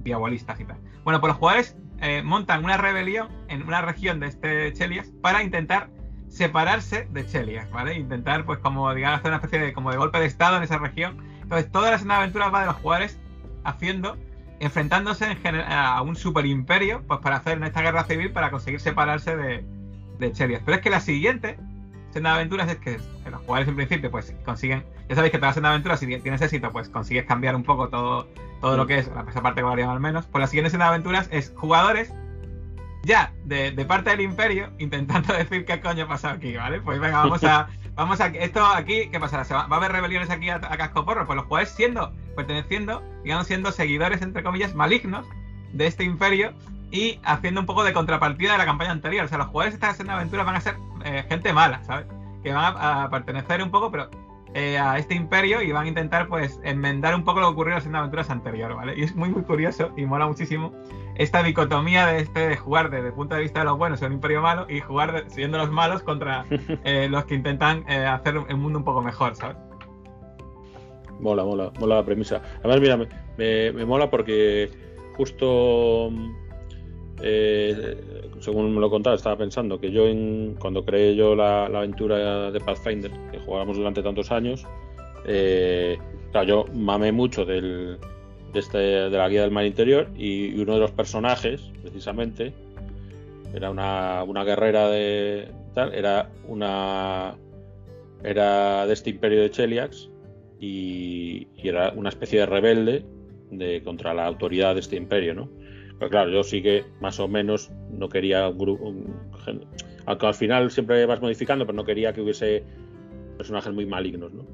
diabolista 0.03 0.57
y 0.59 0.65
tal. 0.65 0.79
Bueno, 1.05 1.21
pues 1.21 1.33
los 1.33 1.37
jugadores 1.37 1.77
eh, 2.01 2.23
montan 2.23 2.65
una 2.65 2.79
rebelión 2.79 3.29
en 3.49 3.63
una 3.63 3.83
región 3.83 4.21
de 4.21 4.29
este 4.29 4.73
Cheliax 4.73 5.11
para 5.21 5.43
intentar 5.43 5.91
separarse 6.29 7.07
de 7.11 7.27
Cheliax, 7.27 7.71
¿vale? 7.73 7.99
Intentar, 7.99 8.47
pues, 8.47 8.59
como 8.61 8.95
digamos, 8.95 9.19
hacer 9.19 9.33
una 9.33 9.37
especie 9.37 9.59
de 9.59 9.75
como 9.75 9.91
de 9.91 9.99
golpe 9.99 10.19
de 10.19 10.25
estado 10.25 10.57
en 10.57 10.63
esa 10.63 10.79
región. 10.79 11.19
Entonces, 11.43 11.71
todas 11.71 11.91
las 11.91 12.17
aventuras 12.17 12.55
va 12.55 12.61
de 12.61 12.67
los 12.69 12.77
jugadores 12.77 13.21
haciendo 13.65 14.17
enfrentándose 14.63 15.37
en 15.45 15.57
a 15.57 16.01
un 16.03 16.17
super 16.17 16.47
imperio 16.47 17.03
pues 17.07 17.21
para 17.21 17.37
hacer 17.37 17.63
esta 17.63 17.83
guerra 17.83 18.05
civil 18.05 18.31
para 18.31 18.51
conseguir 18.51 18.81
separarse 18.81 19.37
de, 19.37 19.65
de. 20.19 20.61
Pero 20.65 20.77
es 20.77 20.81
que 20.81 20.91
la 20.91 21.01
siguiente 21.01 21.59
senda 22.13 22.31
de 22.31 22.37
aventuras 22.37 22.71
es 22.71 22.77
que, 22.77 22.99
los 23.31 23.41
jugadores 23.41 23.69
en 23.69 23.77
principio 23.77 24.11
pues 24.11 24.35
consiguen, 24.45 24.85
ya 25.09 25.17
sabéis 25.17 25.33
que 25.33 25.39
todas 25.39 25.49
las 25.49 25.55
senda 25.55 25.71
de 25.71 25.75
aventuras 25.75 26.01
si 26.01 26.07
tienes 26.07 26.41
éxito 26.43 26.71
pues 26.71 26.89
consigues 26.89 27.25
cambiar 27.25 27.57
un 27.57 27.65
poco 27.65 27.89
todo, 27.89 28.29
todo 28.61 28.77
lo 28.77 28.87
que 28.87 28.99
es, 28.99 29.11
esa 29.29 29.43
parte 29.43 29.63
que 29.63 29.83
al 29.83 30.01
menos, 30.01 30.27
pues 30.27 30.41
la 30.41 30.47
siguiente 30.47 30.71
senda 30.71 30.87
de 30.87 30.91
aventuras 30.91 31.29
es 31.33 31.53
jugadores 31.57 32.13
ya 33.05 33.33
de, 33.45 33.73
de, 33.73 33.85
parte 33.85 34.11
del 34.11 34.21
imperio 34.21 34.71
intentando 34.79 35.35
decir 35.37 35.65
qué 35.65 35.81
coño 35.81 36.07
pasa 36.07 36.31
aquí, 36.31 36.57
¿vale? 36.57 36.81
Pues 36.81 37.01
venga, 37.01 37.19
vamos 37.19 37.43
a 37.43 37.69
vamos 37.95 38.21
a 38.21 38.27
esto 38.27 38.65
aquí, 38.65 39.09
¿qué 39.11 39.21
pasará? 39.21 39.45
va, 39.69 39.75
a 39.75 39.77
haber 39.77 39.93
rebeliones 39.93 40.31
aquí 40.31 40.51
a, 40.51 40.61
casco 40.61 41.05
porro? 41.05 41.27
Pues 41.27 41.37
los 41.37 41.47
jugadores 41.47 41.71
siendo, 41.71 42.13
perteneciendo, 42.37 43.03
digamos, 43.23 43.47
siendo 43.47 43.73
seguidores, 43.73 44.23
entre 44.23 44.43
comillas, 44.43 44.75
malignos 44.75 45.27
de 45.73 45.87
este 45.87 46.05
imperio 46.05 46.53
y 46.91 47.19
haciendo 47.25 47.61
un 47.61 47.67
poco 47.67 47.85
de 47.85 47.93
contrapartida 47.93 48.53
de 48.53 48.59
la 48.59 48.67
campaña 48.67 48.91
anterior. 48.91 49.25
O 49.25 49.29
sea, 49.29 49.39
los 49.39 49.49
jugadores 49.49 49.79
de 49.79 49.87
esta 49.89 50.15
aventura 50.15 50.45
van 50.45 50.57
a 50.57 50.61
ser 50.61 50.77
eh, 51.05 51.25
gente 51.29 51.53
mala, 51.53 51.83
¿sabes? 51.85 52.07
Que 52.43 52.53
van 52.53 52.75
a, 52.77 53.09
pertenecer 53.11 53.63
un 53.63 53.71
poco, 53.71 53.91
pero 53.91 54.11
eh, 54.55 54.79
a 54.79 54.99
este 54.99 55.15
imperio 55.15 55.63
y 55.63 55.73
van 55.73 55.87
a 55.87 55.89
intentar, 55.89 56.29
pues, 56.29 56.61
enmendar 56.63 57.15
un 57.15 57.25
poco 57.25 57.41
lo 57.41 57.49
que 57.49 57.53
ocurrió 57.53 57.77
en 57.79 57.85
las 57.85 57.95
aventuras 57.95 58.31
anteriores, 58.31 58.77
¿vale? 58.77 58.99
Y 58.99 59.03
es 59.03 59.15
muy, 59.15 59.31
muy 59.31 59.43
curioso 59.43 59.93
y 59.97 60.05
mola 60.05 60.27
muchísimo 60.27 60.73
esta 61.17 61.43
dicotomía 61.43 62.07
de 62.07 62.21
este 62.21 62.49
de 62.49 62.57
jugar 62.57 62.91
desde 62.91 63.09
el 63.09 63.15
punto 63.15 63.35
de 63.35 63.43
vista 63.43 63.61
de 63.61 63.67
los 63.67 63.79
buenos 63.79 64.01
en 64.03 64.09
un 64.09 64.13
imperio 64.15 64.43
malo 64.43 64.67
y 64.69 64.81
jugar 64.81 65.25
siendo 65.29 65.59
los 65.59 65.71
malos 65.71 66.03
contra 66.03 66.47
eh, 66.85 67.09
los 67.11 67.25
que 67.27 67.35
intentan 67.35 67.85
eh, 67.89 68.07
hacer 68.07 68.37
el 68.49 68.57
mundo 68.57 68.79
un 68.79 68.85
poco 68.85 69.03
mejor, 69.03 69.35
¿sabes? 69.35 69.57
Mola, 71.21 71.45
mola, 71.45 71.71
mola 71.79 71.97
la 71.97 72.05
premisa. 72.05 72.43
Además, 72.61 72.81
mira, 72.81 72.97
me, 72.97 73.73
me, 73.73 73.85
mola 73.85 74.11
porque 74.11 74.71
justo 75.17 76.11
eh, 77.21 78.31
según 78.41 78.75
me 78.75 78.81
lo 78.81 78.91
contaba, 78.91 79.15
estaba 79.15 79.37
pensando 79.37 79.79
que 79.79 79.93
yo 79.93 80.09
en, 80.09 80.57
cuando 80.59 80.85
creé 80.85 81.15
yo 81.15 81.37
la, 81.37 81.67
aventura 81.67 82.51
de 82.51 82.59
Pathfinder, 82.59 83.13
que 83.31 83.39
jugábamos 83.39 83.77
durante 83.77 84.03
tantos 84.03 84.33
años, 84.33 84.67
claro, 86.33 86.49
yo 86.49 86.65
mamé 86.75 87.13
mucho 87.13 87.45
del, 87.45 87.99
de, 88.53 88.61
este, 88.61 88.79
de 88.79 89.11
la 89.11 89.29
guía 89.29 89.43
del 89.43 89.51
mar 89.51 89.65
interior 89.65 90.09
y 90.17 90.61
uno 90.61 90.75
de 90.75 90.81
los 90.81 90.91
personajes, 90.91 91.61
precisamente, 91.83 92.53
era 93.55 93.71
una, 93.71 94.23
una 94.25 94.45
guerrera 94.45 94.89
de 94.89 95.49
tal, 95.75 95.95
era 95.95 96.31
una 96.49 97.35
era 98.25 98.87
de 98.87 98.93
este 98.93 99.11
imperio 99.11 99.43
de 99.43 99.51
Cheliax 99.51 100.09
y, 100.61 101.49
era 101.63 101.91
una 101.91 102.09
especie 102.09 102.41
de 102.41 102.47
rebelde 102.47 103.05
de, 103.51 103.83
contra 103.83 104.15
la 104.15 104.27
autoridad 104.27 104.75
de 104.75 104.81
este 104.81 104.97
imperio, 104.97 105.35
¿no? 105.35 105.49
Pero 105.99 106.11
claro, 106.11 106.31
yo 106.31 106.43
sí 106.43 106.63
que 106.63 106.85
más 107.01 107.21
o 107.21 107.29
menos 107.29 107.71
no 107.91 108.09
quería 108.09 108.49
un 108.49 108.59
grupo, 108.59 108.95
aunque 110.07 110.27
al 110.27 110.35
final 110.35 110.71
siempre 110.71 111.05
vas 111.07 111.21
modificando, 111.21 111.67
pero 111.67 111.77
no 111.77 111.85
quería 111.85 112.13
que 112.13 112.21
hubiese 112.21 112.65
personajes 113.37 113.73
muy 113.73 113.87
malignos, 113.87 114.33
¿no? 114.33 114.45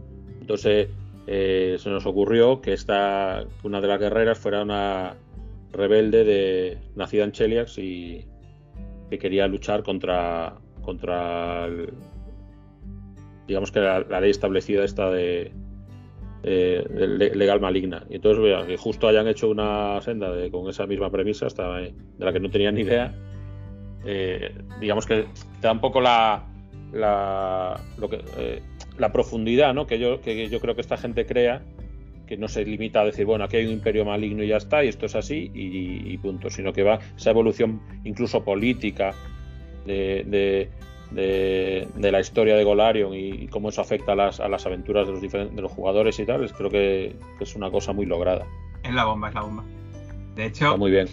Entonces 0.41 0.89
eh, 1.31 1.77
se 1.79 1.91
nos 1.91 2.07
ocurrió 2.07 2.63
que 2.63 2.73
esta, 2.73 3.45
una 3.63 3.83
de 3.83 3.87
las 3.87 4.01
guerreras 4.01 4.39
fuera 4.39 4.63
una 4.63 5.15
rebelde 5.73 6.25
de, 6.25 6.79
nacida 6.97 7.25
en 7.25 7.33
Cheliax 7.33 7.77
y 7.77 8.25
que 9.11 9.19
quería 9.19 9.47
luchar 9.47 9.83
contra, 9.83 10.55
contra 10.81 11.69
digamos 13.47 13.71
que 13.71 13.81
la, 13.81 14.21
ley 14.21 14.31
establecida 14.31 14.85
esta 14.85 15.11
de, 15.11 15.53
legal 16.43 17.61
maligna. 17.61 18.05
Y 18.09 18.15
entonces, 18.17 18.67
que 18.67 18.79
justo 18.79 19.07
hayan 19.07 19.29
hecho 19.29 19.51
una 19.51 20.01
senda 20.01 20.33
con 20.51 20.71
esa 20.71 20.87
misma 20.87 21.11
premisa, 21.11 21.45
hasta 21.45 21.75
de 21.75 21.93
la 22.19 22.33
que 22.33 22.41
no 22.41 22.49
tenía 22.49 22.73
ni 22.73 22.81
idea, 22.81 23.15
eh, 24.07 24.55
digamos 24.81 25.05
que 25.05 25.27
te 25.61 25.67
da 25.67 25.73
un 25.73 25.81
poco 25.81 26.01
la, 26.01 26.43
eh, 28.39 28.63
la 28.99 29.13
profundidad 29.13 29.73
¿no? 29.75 29.87
que, 29.87 29.99
yo, 29.99 30.21
que 30.21 30.49
yo 30.49 30.61
creo 30.61 30.75
que 30.75 30.81
esta 30.81 30.97
gente 30.97 31.25
crea, 31.25 31.63
que 32.27 32.37
no 32.37 32.49
se 32.49 32.65
limita 32.65 33.01
a 33.01 33.05
decir, 33.05 33.25
bueno, 33.25 33.45
aquí 33.45 33.57
hay 33.57 33.67
un 33.67 33.73
imperio 33.73 34.05
maligno 34.05 34.43
y 34.43 34.49
ya 34.49 34.59
está, 34.59 34.85
y 34.85 34.89
esto 34.89 35.07
es 35.07 35.15
así, 35.15 35.51
y, 35.55 36.17
punto, 36.19 36.51
sino 36.51 36.73
que 36.73 36.83
va 36.83 36.99
esa 37.17 37.31
evolución 37.31 37.81
incluso 38.05 38.45
política 38.45 39.15
de, 39.87 40.69
de, 41.11 42.11
la 42.11 42.21
historia 42.21 42.55
de 42.57 42.65
Golarion 42.65 43.15
y, 43.15 43.49
cómo 43.49 43.71
eso 43.71 43.81
afecta 43.81 44.13
a 44.13 44.17
las, 44.17 44.41
a 44.41 44.49
las 44.49 44.67
aventuras 44.67 45.07
de 45.07 45.13
los, 45.13 45.23
de 45.23 45.63
los 45.63 45.73
jugadores 45.73 46.19
y 46.19 46.27
tal, 46.27 46.51
creo 46.53 46.71
que, 46.71 47.17
es 47.41 47.55
una 47.57 47.71
cosa 47.71 47.93
muy 47.93 48.05
lograda. 48.05 48.47
Es 48.83 48.93
la 48.93 49.05
bomba, 49.05 49.29
es 49.29 49.35
la 49.35 49.41
bomba. 49.41 49.65
De 50.35 50.47
hecho, 50.47 50.77
muy 50.77 50.91
bien. 50.91 51.09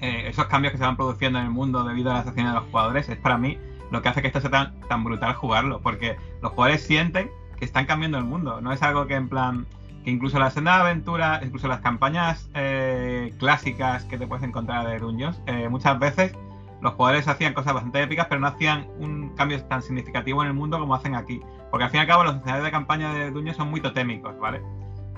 Eh, 0.00 0.28
esos 0.28 0.46
cambios 0.46 0.72
que 0.72 0.78
se 0.78 0.84
van 0.84 0.96
produciendo 0.96 1.38
en 1.38 1.46
el 1.46 1.50
mundo 1.50 1.84
debido 1.84 2.10
a 2.10 2.14
las 2.14 2.26
acciones 2.26 2.52
de 2.52 2.60
los 2.60 2.68
jugadores 2.70 3.08
es 3.08 3.18
para 3.18 3.38
mí 3.38 3.58
lo 3.92 4.00
que 4.00 4.08
hace 4.08 4.22
que 4.22 4.28
esto 4.28 4.40
sea 4.40 4.72
tan, 4.88 5.04
brutal 5.04 5.34
jugarlo, 5.34 5.80
porque 5.80 6.16
los 6.40 6.52
jugadores 6.52 6.82
sienten 6.82 7.30
que 7.58 7.64
están 7.64 7.84
cambiando 7.84 8.18
el 8.18 8.24
mundo, 8.24 8.60
no 8.60 8.72
es 8.72 8.82
algo 8.82 9.06
que 9.06 9.14
en 9.14 9.28
plan 9.28 9.66
que 10.02 10.10
incluso 10.10 10.38
la 10.38 10.50
senda 10.50 10.76
de 10.76 10.80
aventura, 10.80 11.40
incluso 11.44 11.68
las 11.68 11.80
campañas 11.80 12.48
eh, 12.54 13.32
clásicas 13.38 14.04
que 14.04 14.18
te 14.18 14.26
puedes 14.26 14.42
encontrar 14.42 14.88
de 14.88 14.98
Dungeons, 14.98 15.40
eh, 15.46 15.68
muchas 15.68 15.98
veces 15.98 16.32
los 16.80 16.94
jugadores 16.94 17.28
hacían 17.28 17.54
cosas 17.54 17.74
bastante 17.74 18.02
épicas, 18.02 18.26
pero 18.28 18.40
no 18.40 18.48
hacían 18.48 18.88
un 18.98 19.36
cambio 19.36 19.62
tan 19.66 19.82
significativo 19.82 20.42
en 20.42 20.48
el 20.48 20.54
mundo 20.54 20.80
como 20.80 20.96
hacen 20.96 21.14
aquí. 21.14 21.40
Porque 21.70 21.84
al 21.84 21.90
fin 21.90 21.98
y 21.98 22.00
al 22.00 22.06
cabo 22.08 22.24
los 22.24 22.34
escenarios 22.34 22.64
de 22.64 22.70
campaña 22.72 23.14
de 23.14 23.30
Dungeons 23.30 23.56
son 23.56 23.70
muy 23.70 23.80
totémicos, 23.80 24.36
¿vale? 24.40 24.60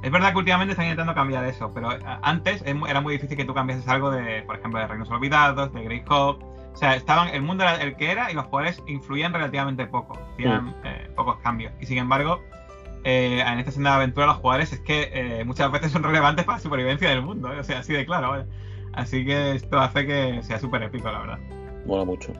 Es 0.02 0.10
verdad 0.10 0.32
que 0.32 0.38
últimamente 0.38 0.72
están 0.72 0.84
intentando 0.84 1.14
cambiar 1.14 1.46
eso, 1.46 1.72
pero 1.72 1.92
eh, 1.92 1.98
antes 2.20 2.62
era 2.66 3.00
muy 3.00 3.14
difícil 3.14 3.38
que 3.38 3.46
tú 3.46 3.54
cambiases 3.54 3.88
algo 3.88 4.10
de, 4.10 4.42
por 4.42 4.56
ejemplo, 4.56 4.78
de 4.78 4.86
Reinos 4.86 5.10
Olvidados, 5.10 5.72
de 5.72 5.82
Greyhawk, 5.82 6.44
o 6.74 6.76
sea, 6.76 6.96
estaban, 6.96 7.28
el 7.28 7.42
mundo 7.42 7.62
era 7.62 7.76
el 7.76 7.96
que 7.96 8.10
era 8.10 8.32
y 8.32 8.34
los 8.34 8.46
jugadores 8.46 8.82
influían 8.88 9.32
relativamente 9.32 9.86
poco, 9.86 10.18
hacían 10.32 10.74
eh, 10.84 11.08
pocos 11.14 11.36
cambios. 11.38 11.72
Y 11.80 11.86
sin 11.86 11.98
embargo, 11.98 12.42
eh, 13.04 13.44
en 13.46 13.60
esta 13.60 13.70
senda 13.70 13.90
de 13.90 13.96
aventura 13.96 14.26
los 14.26 14.36
jugadores 14.38 14.72
es 14.72 14.80
que 14.80 15.10
eh, 15.12 15.44
muchas 15.44 15.70
veces 15.70 15.92
son 15.92 16.02
relevantes 16.02 16.44
para 16.44 16.58
la 16.58 16.62
supervivencia 16.62 17.08
del 17.08 17.22
mundo, 17.22 17.50
o 17.56 17.62
sea, 17.62 17.78
así 17.78 17.92
de 17.92 18.04
claro. 18.04 18.44
Así 18.92 19.24
que 19.24 19.52
esto 19.52 19.78
hace 19.78 20.04
que 20.04 20.42
sea 20.42 20.58
súper 20.58 20.82
épico, 20.82 21.10
la 21.10 21.20
verdad. 21.20 21.38
Mola 21.86 22.04
mucho. 22.04 22.32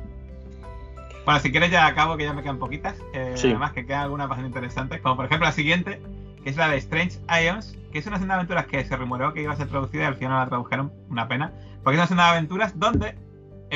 Bueno, 1.24 1.40
si 1.40 1.50
quieres 1.50 1.70
ya 1.70 1.86
acabo, 1.86 2.16
que 2.16 2.24
ya 2.24 2.32
me 2.32 2.42
quedan 2.42 2.58
poquitas. 2.58 2.96
Además 3.14 3.72
que 3.72 3.86
quedan 3.86 4.02
algunas 4.02 4.28
bastante 4.28 4.48
interesantes, 4.48 5.00
como 5.00 5.16
por 5.16 5.26
ejemplo 5.26 5.46
la 5.46 5.52
siguiente, 5.52 6.00
que 6.42 6.50
es 6.50 6.56
la 6.56 6.68
de 6.68 6.76
Strange 6.76 7.18
Ions, 7.42 7.78
que 7.92 7.98
es 8.00 8.06
una 8.06 8.18
senda 8.18 8.34
de 8.34 8.40
aventuras 8.40 8.66
que 8.66 8.84
se 8.84 8.96
rumoreó 8.96 9.32
que 9.32 9.42
iba 9.42 9.52
a 9.52 9.56
ser 9.56 9.68
traducida 9.68 10.02
y 10.02 10.06
al 10.06 10.16
final 10.16 10.32
no 10.32 10.38
la 10.40 10.46
tradujeron, 10.46 10.92
una 11.08 11.28
pena. 11.28 11.52
Porque 11.82 11.96
es 11.96 12.00
una 12.00 12.08
senda 12.08 12.24
de 12.24 12.30
aventuras 12.30 12.78
donde 12.78 13.14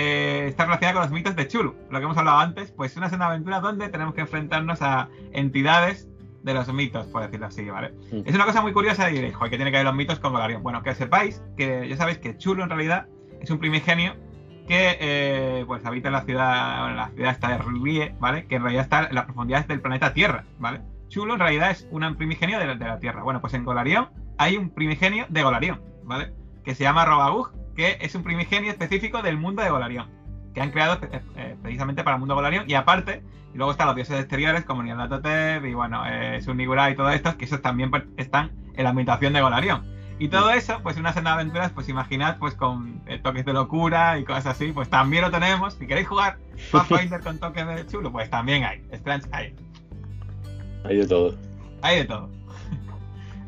eh, 0.01 0.46
está 0.46 0.64
relacionada 0.64 0.92
con 0.92 1.03
los 1.03 1.11
mitos 1.11 1.34
de 1.34 1.49
Chulu, 1.49 1.74
lo 1.90 1.99
que 1.99 2.05
hemos 2.05 2.16
hablado 2.16 2.38
antes, 2.38 2.70
pues 2.70 2.96
una 2.96 3.11
senda 3.11 3.26
de 3.26 3.32
aventura 3.32 3.59
donde 3.59 3.88
tenemos 3.88 4.14
que 4.14 4.20
enfrentarnos 4.20 4.80
a 4.80 5.09
entidades 5.32 6.09
de 6.44 6.55
los 6.55 6.72
mitos, 6.72 7.09
por 7.09 7.22
decirlo 7.22 7.46
así, 7.46 7.68
¿vale? 7.68 7.92
Es 8.24 8.32
una 8.32 8.44
cosa 8.44 8.62
muy 8.62 8.72
curiosa 8.72 9.11
y 9.11 9.14
diréis, 9.14 9.34
joder, 9.34 9.51
¿qué 9.51 9.57
tiene 9.57 9.72
que 9.72 9.78
ver 9.78 9.86
los 9.86 9.96
mitos 9.96 10.20
con 10.20 10.30
Golarion? 10.30 10.62
Bueno, 10.62 10.84
que 10.84 10.94
sepáis 10.94 11.42
que 11.57 11.88
ya 11.88 11.96
sabéis 11.96 12.18
que 12.18 12.38
Chulo 12.38 12.62
en 12.62 12.70
realidad 12.70 13.09
es 13.40 13.51
un 13.51 13.59
primigenio 13.59 14.14
que 14.68 14.99
eh, 15.01 15.64
pues 15.66 15.84
habita 15.84 16.09
en 16.09 16.12
la 16.12 16.22
ciudad, 16.22 16.82
bueno, 16.82 16.94
la 16.94 17.09
ciudad 17.09 17.32
está 17.32 17.49
de 17.49 17.59
Rie, 17.59 18.14
¿vale? 18.20 18.46
Que 18.46 18.55
en 18.55 18.62
realidad 18.62 18.84
está 18.84 19.09
en 19.09 19.16
las 19.16 19.24
profundidades 19.24 19.66
del 19.66 19.80
planeta 19.80 20.14
Tierra, 20.14 20.44
¿vale? 20.61 20.80
Chulo 21.09 21.34
en 21.34 21.40
realidad 21.40 21.72
es 21.72 21.88
un 21.90 22.14
primigenio 22.14 22.61
de 22.61 22.66
la, 22.66 22.74
de 22.76 22.84
la 22.84 23.01
Tierra. 23.01 23.24
Bueno, 23.24 23.40
pues 23.40 23.53
en 23.55 23.64
Golarion 23.64 24.11
hay 24.36 24.57
un 24.57 24.70
primigenio 24.70 25.26
de 25.28 25.42
Golarion, 25.42 25.80
¿vale? 26.05 26.32
Que 26.62 26.76
se 26.76 26.84
llama 26.84 27.05
Robagug, 27.05 27.51
que 27.79 27.97
es 28.01 28.12
un 28.16 28.24
primigenio 28.24 28.72
específico 28.72 29.22
del 29.22 29.39
mundo 29.39 29.62
de 29.62 29.70
Golarion, 29.70 30.09
que 30.53 30.61
han 30.61 30.72
creado 30.72 30.99
eh, 31.12 31.22
eh, 31.37 31.57
precisamente 31.62 32.03
para 32.03 32.16
el 32.16 32.18
mundo 32.18 32.35
de 32.35 32.39
Golarion. 32.39 32.64
Y 32.68 32.74
aparte, 32.74 33.22
y 33.55 33.57
luego 33.57 33.70
están 33.70 33.87
los 33.87 33.95
dioses 33.95 34.18
exteriores 34.18 34.64
como 34.64 34.83
Nyarlathotep 34.83 35.64
y 35.64 35.74
bueno, 35.74 36.03
eh, 36.05 36.43
Sunigura 36.43 36.91
y 36.91 36.97
todo 36.97 37.09
esto, 37.11 37.39
que 37.39 37.45
esos 37.45 37.62
también 37.62 37.93
están 38.16 38.51
en 38.74 38.83
la 38.83 38.91
ambientación 38.91 39.33
de 39.33 39.43
Golarion. 39.43 39.87
Y 40.18 40.26
todo 40.26 40.51
eso, 40.51 40.81
pues 40.83 40.97
una 40.97 41.12
senda 41.12 41.31
de 41.31 41.35
aventuras, 41.43 41.70
pues 41.70 41.89
imaginad, 41.89 42.39
pues 42.39 42.55
con 42.55 43.01
eh, 43.07 43.20
toques 43.22 43.45
de 43.45 43.53
locura 43.53 44.18
y 44.18 44.24
cosas 44.24 44.47
así, 44.47 44.72
pues 44.72 44.91
también 44.91 45.22
lo 45.22 45.31
tenemos. 45.31 45.74
Si 45.74 45.87
queréis 45.87 46.09
jugar 46.09 46.37
Pathfinder 46.72 47.20
con 47.20 47.39
toques 47.39 47.64
de 47.64 47.87
chulo, 47.87 48.11
pues 48.11 48.29
también 48.29 48.64
hay. 48.64 48.83
Strange 48.91 49.29
hay. 49.31 49.55
Hay 50.83 50.97
de 50.97 51.07
todo. 51.07 51.37
Hay 51.83 51.99
de 51.99 52.05
todo. 52.07 52.38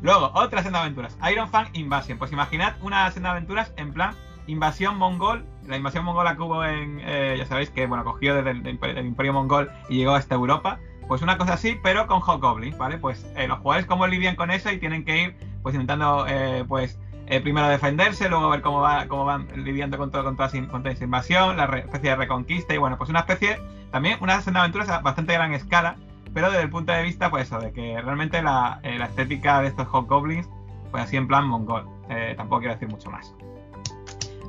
Luego, 0.01 0.31
otra 0.33 0.63
senda 0.63 0.79
de 0.79 0.85
aventuras. 0.85 1.17
Iron 1.31 1.49
Fan 1.49 1.67
Invasion. 1.73 2.17
Pues 2.17 2.31
imaginad 2.31 2.75
una 2.81 3.09
senda 3.11 3.29
de 3.29 3.37
aventuras 3.37 3.73
en 3.77 3.93
plan 3.93 4.15
invasión 4.47 4.97
mongol. 4.97 5.45
La 5.67 5.77
invasión 5.77 6.05
mongola 6.05 6.35
que 6.35 6.41
hubo 6.41 6.63
en. 6.65 6.99
eh, 7.03 7.35
ya 7.37 7.45
sabéis 7.45 7.69
que, 7.69 7.85
bueno, 7.85 8.03
cogió 8.03 8.35
desde 8.35 8.51
el, 8.51 9.05
imperio 9.05 9.33
mongol 9.33 9.69
y 9.89 9.97
llegó 9.97 10.15
hasta 10.15 10.35
Europa. 10.35 10.79
Pues 11.07 11.21
una 11.21 11.37
cosa 11.37 11.53
así, 11.53 11.77
pero 11.83 12.07
con 12.07 12.21
Hobgoblins, 12.21 12.77
¿vale? 12.77 12.97
Pues 12.97 13.25
eh, 13.35 13.47
los 13.47 13.59
jugadores 13.59 13.85
cómo 13.85 14.07
lidian 14.07 14.35
con 14.35 14.49
eso 14.49 14.71
y 14.71 14.77
tienen 14.77 15.03
que 15.03 15.23
ir, 15.23 15.35
pues 15.61 15.75
intentando, 15.75 16.25
eh, 16.27 16.63
pues, 16.67 16.97
eh, 17.27 17.39
primero 17.41 17.67
defenderse, 17.67 18.29
luego 18.29 18.49
ver 18.49 18.61
cómo 18.61 18.81
va, 18.81 19.07
cómo 19.07 19.25
van 19.25 19.47
lidiando 19.55 19.97
con 19.97 20.11
toda, 20.11 20.23
con 20.23 20.87
esa 20.87 21.03
invasión, 21.03 21.57
la 21.57 21.65
especie 21.77 22.09
de 22.09 22.15
reconquista 22.15 22.73
y 22.73 22.77
bueno, 22.77 22.97
pues 22.97 23.09
una 23.09 23.19
especie, 23.19 23.57
también 23.91 24.17
una 24.21 24.41
senda 24.41 24.59
de 24.59 24.65
aventuras 24.65 24.89
a 24.89 24.99
bastante 24.99 25.33
gran 25.33 25.53
escala, 25.53 25.95
pero 26.33 26.49
desde 26.49 26.63
el 26.63 26.69
punto 26.69 26.91
de 26.93 27.03
vista, 27.03 27.29
pues 27.29 27.47
eso, 27.47 27.59
de 27.59 27.71
que 27.71 28.01
realmente 28.01 28.41
la, 28.41 28.79
eh, 28.83 28.97
la 28.97 29.05
estética 29.05 29.61
de 29.61 29.67
estos 29.67 29.87
Hobgoblins, 29.91 30.49
pues 30.91 31.03
así 31.03 31.17
en 31.17 31.27
plan 31.27 31.47
mongol. 31.47 31.87
Eh, 32.09 32.33
tampoco 32.37 32.59
quiero 32.59 32.73
decir 32.73 32.89
mucho 32.89 33.09
más. 33.09 33.33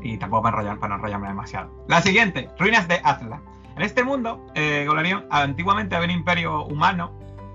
Y 0.03 0.19
tampoco 0.19 0.43
para, 0.43 0.59
enrollar, 0.59 0.79
para 0.79 0.91
no 0.91 0.95
enrollarme 0.97 1.29
demasiado. 1.29 1.71
La 1.89 2.03
siguiente, 2.03 2.49
ruinas 2.59 2.89
de 2.89 3.01
Atlas. 3.05 3.41
En 3.77 3.83
este 3.83 4.05
mundo, 4.05 4.45
eh, 4.55 4.87
antiguamente 5.31 5.97
había 5.97 6.09
un 6.09 6.15
imperio 6.15 6.65
humano 6.65 7.13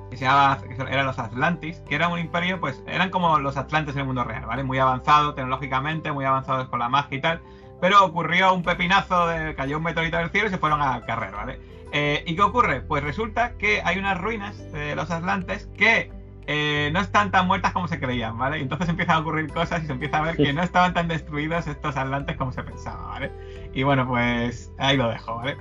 que 0.10 0.18
se 0.18 0.26
llamaba, 0.26 0.58
que 0.62 0.74
eran 0.74 1.06
los 1.06 1.20
Atlantis, 1.20 1.82
que 1.88 1.96
era 1.96 2.08
un 2.08 2.18
imperio, 2.18 2.60
pues 2.60 2.82
eran 2.88 3.10
como 3.10 3.40
los 3.40 3.58
Atlantes 3.58 3.94
en 3.96 4.02
el 4.02 4.08
mundo 4.08 4.24
real, 4.24 4.46
¿vale? 4.46 4.64
Muy 4.64 4.80
avanzado 4.80 5.34
tecnológicamente, 5.34 6.12
muy 6.12 6.26
avanzados 6.26 6.70
con 6.70 6.80
la 6.80 6.90
magia 6.90 7.18
y 7.18 7.22
tal. 7.22 7.42
Pero 7.82 8.04
ocurrió 8.04 8.54
un 8.54 8.64
pepinazo, 8.64 9.28
de, 9.28 9.54
cayó 9.54 9.78
un 9.78 9.84
meteorito 9.84 10.18
del 10.18 10.30
cielo 10.32 10.48
y 10.48 10.50
se 10.50 10.58
fueron 10.58 10.82
al 10.82 11.06
carrer, 11.06 11.34
¿vale? 11.34 11.60
Eh, 12.00 12.24
¿Y 12.28 12.36
qué 12.36 12.44
ocurre? 12.44 12.82
Pues 12.82 13.04
resulta 13.04 13.58
que 13.58 13.82
hay 13.84 13.98
unas 13.98 14.20
ruinas 14.20 14.72
de 14.72 14.96
los 14.96 15.10
Atlantes 15.10 15.68
que 15.76 16.12
eh, 16.46 16.92
no 16.94 17.00
están 17.00 17.32
tan 17.32 17.48
muertas 17.48 17.74
como 17.74 17.88
se 17.88 18.00
creían, 18.00 18.38
¿vale? 18.38 18.60
Y 18.60 18.62
entonces 18.62 18.88
empiezan 18.88 19.16
a 19.16 19.20
ocurrir 19.22 19.52
cosas 19.52 19.82
y 19.82 19.88
se 19.88 19.94
empieza 19.94 20.20
a 20.20 20.22
ver 20.22 20.38
que 20.38 20.54
no 20.54 20.62
estaban 20.62 20.94
tan 20.94 21.08
destruidos 21.08 21.66
estos 21.66 21.98
Atlantes 21.98 22.38
como 22.38 22.52
se 22.52 22.62
pensaba, 22.62 23.04
¿vale? 23.08 23.32
Y 23.74 23.82
bueno, 23.82 24.08
pues 24.08 24.72
ahí 24.78 24.96
lo 24.96 25.10
dejo, 25.10 25.38
¿vale? 25.38 25.58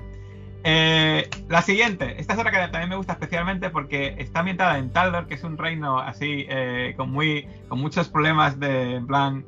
Eh, 0.64 1.26
la 1.48 1.62
siguiente, 1.62 2.20
esta 2.20 2.34
es 2.34 2.38
otra 2.38 2.50
que 2.50 2.58
también 2.70 2.90
me 2.90 2.96
gusta 2.96 3.14
especialmente 3.14 3.70
porque 3.70 4.16
está 4.18 4.40
ambientada 4.40 4.76
en 4.76 4.90
Taldor, 4.90 5.28
que 5.28 5.34
es 5.34 5.42
un 5.42 5.56
reino 5.56 6.00
así 6.00 6.44
eh, 6.50 6.92
con 6.98 7.12
muy 7.12 7.48
con 7.68 7.80
muchos 7.80 8.10
problemas 8.10 8.60
de 8.60 8.96
en 8.96 9.06
plan 9.06 9.46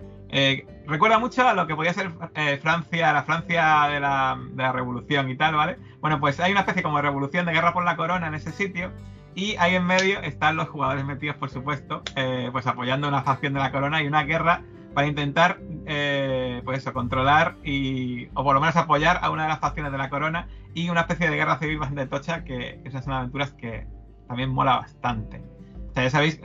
recuerda 0.89 1.19
mucho 1.19 1.47
a 1.47 1.53
lo 1.55 1.67
que 1.67 1.77
podía 1.77 1.93
ser 1.93 2.11
eh, 2.35 2.59
Francia, 2.63 3.13
la 3.13 3.23
Francia 3.23 3.89
de 3.89 4.01
la, 4.01 4.39
de 4.53 4.63
la 4.63 4.73
Revolución 4.73 5.29
y 5.31 5.37
tal, 5.37 5.55
¿vale? 5.55 5.79
Bueno, 6.01 6.19
pues 6.19 6.41
hay 6.41 6.51
una 6.51 6.61
especie 6.61 6.83
como 6.83 6.97
de 6.97 7.03
revolución 7.03 7.47
de 7.47 7.53
guerra 7.53 7.73
por 7.73 7.85
la 7.85 7.97
corona 7.97 8.27
en 8.27 8.35
ese 8.35 8.51
sitio 8.53 8.91
y 9.35 9.55
ahí 9.57 9.75
en 9.75 9.85
medio 9.85 10.21
están 10.23 10.57
los 10.57 10.69
jugadores 10.69 11.05
metidos, 11.05 11.37
por 11.37 11.51
supuesto, 11.51 12.03
eh, 12.17 12.49
pues 12.51 12.67
apoyando 12.67 13.07
una 13.07 13.23
facción 13.23 13.53
de 13.53 13.61
la 13.61 13.71
corona 13.71 14.03
y 14.03 14.07
una 14.07 14.25
guerra 14.25 14.63
para 14.95 15.07
intentar, 15.07 15.61
eh, 15.87 16.63
pues 16.65 16.79
eso, 16.79 16.93
controlar 16.93 17.57
y, 17.63 18.29
o 18.35 18.43
por 18.43 18.55
lo 18.55 18.61
menos 18.61 18.75
apoyar 18.77 19.21
a 19.23 19.31
una 19.31 19.43
de 19.43 19.51
las 19.51 19.61
facciones 19.61 19.93
de 19.93 19.99
la 19.99 20.09
corona 20.09 20.49
y 20.75 20.89
una 20.89 21.03
especie 21.03 21.29
de 21.29 21.37
guerra 21.37 21.59
civil 21.59 21.79
bastante 21.79 22.07
tocha 22.07 22.45
que 22.45 22.81
esas 22.85 23.05
son 23.05 23.13
aventuras 23.13 23.53
que 23.53 23.87
también 24.27 24.51
mola 24.51 24.79
bastante. 24.79 25.43
O 25.91 25.95
sea, 25.95 26.05
ya 26.05 26.11
sabéis, 26.11 26.41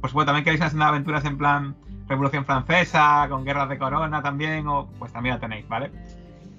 por 0.00 0.10
supuesto, 0.10 0.32
también 0.32 0.44
queréis 0.44 0.74
una 0.74 0.88
aventuras 0.88 1.24
en 1.24 1.38
plan 1.38 1.76
Revolución 2.08 2.44
Francesa, 2.44 3.26
con 3.28 3.44
guerras 3.44 3.68
de 3.68 3.78
corona 3.78 4.22
también, 4.22 4.66
o 4.66 4.88
pues 4.98 5.12
también 5.12 5.34
la 5.34 5.40
tenéis, 5.40 5.68
¿vale? 5.68 5.92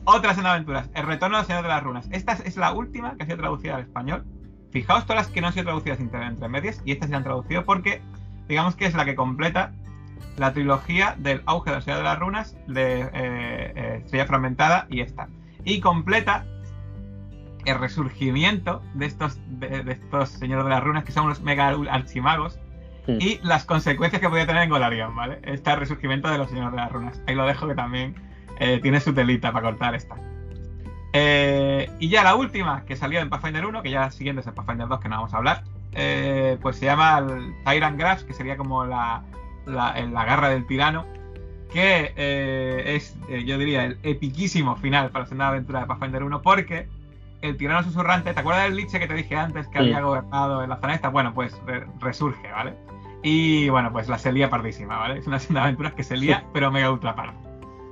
Otras 0.06 0.38
en 0.38 0.46
aventuras, 0.46 0.90
El 0.94 1.06
retorno 1.06 1.38
del 1.38 1.46
Señor 1.46 1.64
de 1.64 1.70
las 1.70 1.84
Runas. 1.84 2.08
Esta 2.12 2.34
es 2.34 2.58
la 2.58 2.72
última 2.72 3.16
que 3.16 3.24
ha 3.24 3.26
sido 3.26 3.38
traducida 3.38 3.76
al 3.76 3.82
español. 3.82 4.26
Fijaos 4.72 5.06
todas 5.06 5.26
las 5.26 5.28
que 5.34 5.42
no 5.42 5.48
han 5.48 5.54
sido 5.54 5.66
traducidas 5.66 6.00
entre, 6.00 6.26
entre 6.26 6.48
medias 6.48 6.82
y 6.86 6.92
estas 6.92 7.10
se 7.10 7.16
han 7.16 7.24
traducido 7.24 7.66
porque 7.66 8.02
digamos 8.48 8.76
que 8.76 8.86
es 8.86 8.94
la 8.94 9.06
que 9.06 9.16
completa 9.16 9.72
la 10.38 10.54
trilogía 10.54 11.16
del 11.18 11.42
auge 11.46 11.72
del 11.72 11.82
Señor 11.82 12.00
de 12.00 12.04
las 12.04 12.20
Runas, 12.20 12.58
de 12.68 13.02
eh, 13.02 13.10
eh, 13.14 14.02
Estrella 14.04 14.26
Fragmentada 14.26 14.88
y 14.90 15.02
esta. 15.02 15.28
Y 15.64 15.82
completa 15.82 16.46
el 17.66 17.78
resurgimiento 17.78 18.82
de 18.94 19.06
estos, 19.06 19.40
de, 19.48 19.84
de 19.84 19.92
estos 19.92 20.30
Señores 20.30 20.64
de 20.66 20.70
las 20.70 20.84
Runas, 20.84 21.04
que 21.04 21.12
son 21.12 21.28
los 21.28 21.42
mega 21.42 21.68
archimagos, 21.68 22.60
Hmm. 23.08 23.18
y 23.20 23.40
las 23.44 23.66
consecuencias 23.66 24.22
que 24.22 24.30
podía 24.30 24.46
tener 24.46 24.64
en 24.64 24.70
Golarion, 24.70 25.16
¿vale? 25.16 25.40
Este 25.44 25.76
resurgimiento 25.76 26.30
de 26.30 26.38
los 26.38 26.50
Señores 26.50 26.72
de 26.72 26.78
las 26.78 26.92
Runas. 26.92 27.22
Ahí 27.28 27.36
lo 27.36 27.46
dejo 27.46 27.68
que 27.68 27.76
también 27.76 28.14
eh, 28.60 28.80
tiene 28.82 29.00
su 29.00 29.14
telita 29.14 29.52
para 29.52 29.70
cortar 29.70 29.96
esta. 29.96 30.16
Eh, 31.14 31.90
y 32.00 32.10
ya 32.10 32.24
la 32.24 32.36
última 32.36 32.86
que 32.86 32.96
salió 32.96 33.20
en 33.20 33.30
Pathfinder 33.30 33.66
1, 33.66 33.82
que 33.82 33.90
ya 33.90 34.02
la 34.02 34.12
siguiente 34.12 34.42
es 34.42 34.48
en 34.48 34.54
Pathfinder 34.54 34.88
2, 34.88 35.00
que 35.00 35.10
no 35.10 35.16
vamos 35.16 35.34
a 35.34 35.38
hablar, 35.38 35.64
eh, 35.94 36.58
pues 36.62 36.78
se 36.78 36.86
llama 36.86 37.18
el 37.18 37.56
Tyrant 37.66 37.98
Grasp, 38.00 38.28
que 38.28 38.34
sería 38.34 38.58
como 38.58 38.86
la, 38.86 39.24
la, 39.66 39.94
garra 40.26 40.50
del 40.50 40.68
tirano, 40.68 41.06
que 41.74 42.14
eh, 42.16 42.96
es, 42.96 43.18
yo 43.46 43.58
diría, 43.58 43.86
el 43.86 43.98
epiquísimo 44.04 44.76
final 44.76 45.10
para 45.10 45.24
la 45.24 45.30
segunda 45.30 45.48
aventura 45.48 45.80
de 45.82 45.86
Pathfinder 45.88 46.24
1, 46.24 46.42
porque 46.44 46.88
el 47.42 47.58
tirano 47.58 47.82
susurrante, 47.84 48.34
¿te 48.34 48.40
acuerdas 48.40 48.66
del 48.66 48.76
liche 48.76 49.00
que 49.00 49.08
te 49.08 49.14
dije 49.16 49.36
antes 49.36 49.66
que 49.68 49.80
Sí. 49.80 49.86
había 49.86 50.02
gobernado 50.02 50.62
en 50.64 50.70
la 50.70 50.78
zona 50.78 50.94
esta? 50.94 51.10
Bueno, 51.10 51.34
pues 51.34 51.60
re- 51.66 51.88
resurge, 52.02 52.52
¿vale? 52.52 52.74
Y 53.24 53.68
bueno, 53.70 53.92
pues 53.92 54.08
la 54.08 54.18
se 54.18 54.32
lía 54.32 54.50
pardísima, 54.50 54.98
¿vale? 54.98 55.20
Es 55.20 55.28
una 55.28 55.40
segunda 55.40 55.64
aventura 55.64 55.92
que 55.96 56.04
se 56.04 56.16
lía, 56.18 56.46
pero 56.54 56.72
mega 56.72 56.92
ultra 56.92 57.16
parda. 57.16 57.36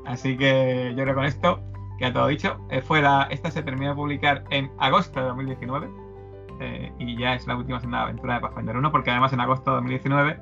Así 0.06 0.38
que 0.38 0.90
yo 0.96 1.04
creo 1.04 1.08
que 1.08 1.14
con 1.16 1.26
esto 1.26 1.60
queda 2.00 2.14
todo 2.14 2.28
dicho. 2.28 2.58
Eh, 2.70 2.82
fue 2.82 3.02
la- 3.02 3.28
esta 3.30 3.52
se 3.52 3.62
terminó 3.64 3.90
de 3.92 3.96
publicar 3.96 4.44
en 4.52 4.72
agosto 4.78 5.20
de 5.20 5.26
2019 5.28 5.90
eh, 6.60 6.92
y 7.00 7.18
ya 7.18 7.34
es 7.36 7.46
la 7.46 7.56
última 7.58 7.80
segunda 7.80 8.04
aventura 8.04 8.36
de 8.36 8.40
Pathfinder 8.42 8.78
1 8.78 8.92
porque 8.92 9.12
además 9.12 9.34
en 9.34 9.42
agosto 9.42 9.72
de 9.72 9.76
2019 9.78 10.40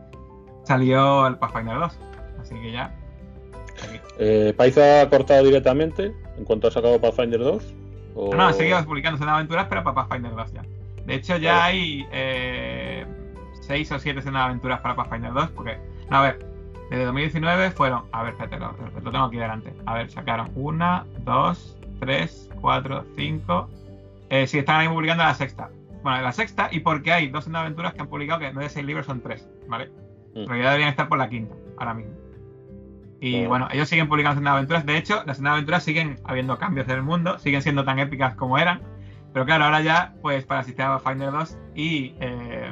salió 0.64 1.26
el 1.28 1.38
Pathfinder 1.38 1.80
2. 1.80 2.00
Así 2.42 2.56
que 2.56 2.72
ya. 2.72 2.94
Eh, 4.20 4.54
¿Paiza 4.56 5.02
ha 5.02 5.10
cortado 5.10 5.44
directamente 5.44 6.14
en 6.38 6.46
cuanto 6.46 6.68
ha 6.68 6.72
sacado 6.72 7.00
Pathfinder 7.02 7.40
2? 7.40 7.74
O... 8.16 8.30
No, 8.32 8.38
no, 8.38 8.54
seguimos 8.54 8.86
publicando 8.86 9.18
segunda 9.18 9.36
aventuras, 9.36 9.66
pero 9.68 9.84
para 9.84 9.96
Pathfinder 9.96 10.32
2 10.36 10.54
ya. 10.54 10.62
De 11.06 11.16
hecho, 11.16 11.38
ya 11.38 11.66
hay 11.66 12.06
eh, 12.12 13.06
seis 13.66 13.92
o 13.92 14.00
siete 14.00 14.22
segunda 14.22 14.46
aventuras 14.46 14.80
para 14.82 14.96
Pathfinder 14.96 15.34
2, 15.34 15.50
porque, 15.52 15.78
no, 16.10 16.18
a 16.18 16.22
ver, 16.22 16.46
desde 16.90 17.06
2019 17.06 17.72
fueron, 17.72 18.04
a 18.12 18.24
ver, 18.24 18.34
espérate, 18.34 18.60
lo, 18.60 18.76
lo 19.02 19.12
tengo 19.12 19.26
aquí 19.26 19.38
delante. 19.38 19.74
A 19.86 19.96
ver, 19.96 20.10
sacaron 20.10 20.52
una, 20.56 21.06
dos, 21.24 21.78
tres, 22.00 22.50
cuatro, 22.62 23.06
cinco. 23.16 23.70
Eh, 24.30 24.48
sí, 24.48 24.60
están 24.60 24.82
ahí 24.82 24.88
publicando 24.88 25.24
la 25.24 25.34
sexta. 25.34 25.70
Bueno, 26.04 26.22
la 26.22 26.32
sexta, 26.32 26.70
y 26.72 26.82
porque 26.82 27.12
hay 27.12 27.28
dos 27.30 27.46
segunda 27.46 27.62
aventuras 27.62 27.94
que 27.94 28.02
han 28.02 28.08
publicado 28.08 28.40
que 28.40 28.46
vez 28.48 28.56
de 28.56 28.70
seis 28.70 28.86
libros 28.86 29.08
son 29.08 29.22
tres, 29.22 29.50
¿vale? 29.68 29.90
Mm. 30.36 30.40
En 30.40 30.48
realidad 30.48 30.70
deberían 30.72 30.90
estar 30.90 31.08
por 31.08 31.18
la 31.18 31.30
quinta, 31.30 31.56
ahora 31.78 31.96
mismo. 31.96 32.14
Y 33.20 33.46
bueno, 33.48 33.68
ellos 33.72 33.90
siguen 33.90 34.08
publicando 34.08 34.36
segunda 34.36 34.54
aventuras. 34.54 34.86
De 34.86 34.98
hecho, 34.98 35.24
las 35.26 35.38
segunda 35.38 35.54
aventuras 35.54 35.84
siguen 35.84 36.20
habiendo 36.26 36.58
cambios 36.60 36.88
en 36.88 36.96
el 36.96 37.04
mundo, 37.04 37.40
siguen 37.40 37.64
siendo 37.64 37.84
tan 37.84 37.98
épicas 37.98 38.36
como 38.36 38.60
eran. 38.60 38.82
Pero 39.34 39.46
claro, 39.46 39.66
ahora 39.66 39.82
ya, 39.82 40.14
pues 40.22 40.46
para 40.46 40.60
el 40.60 40.66
sistema 40.66 41.00
Finder 41.00 41.32
2 41.32 41.58
y 41.74 42.14
eh, 42.20 42.72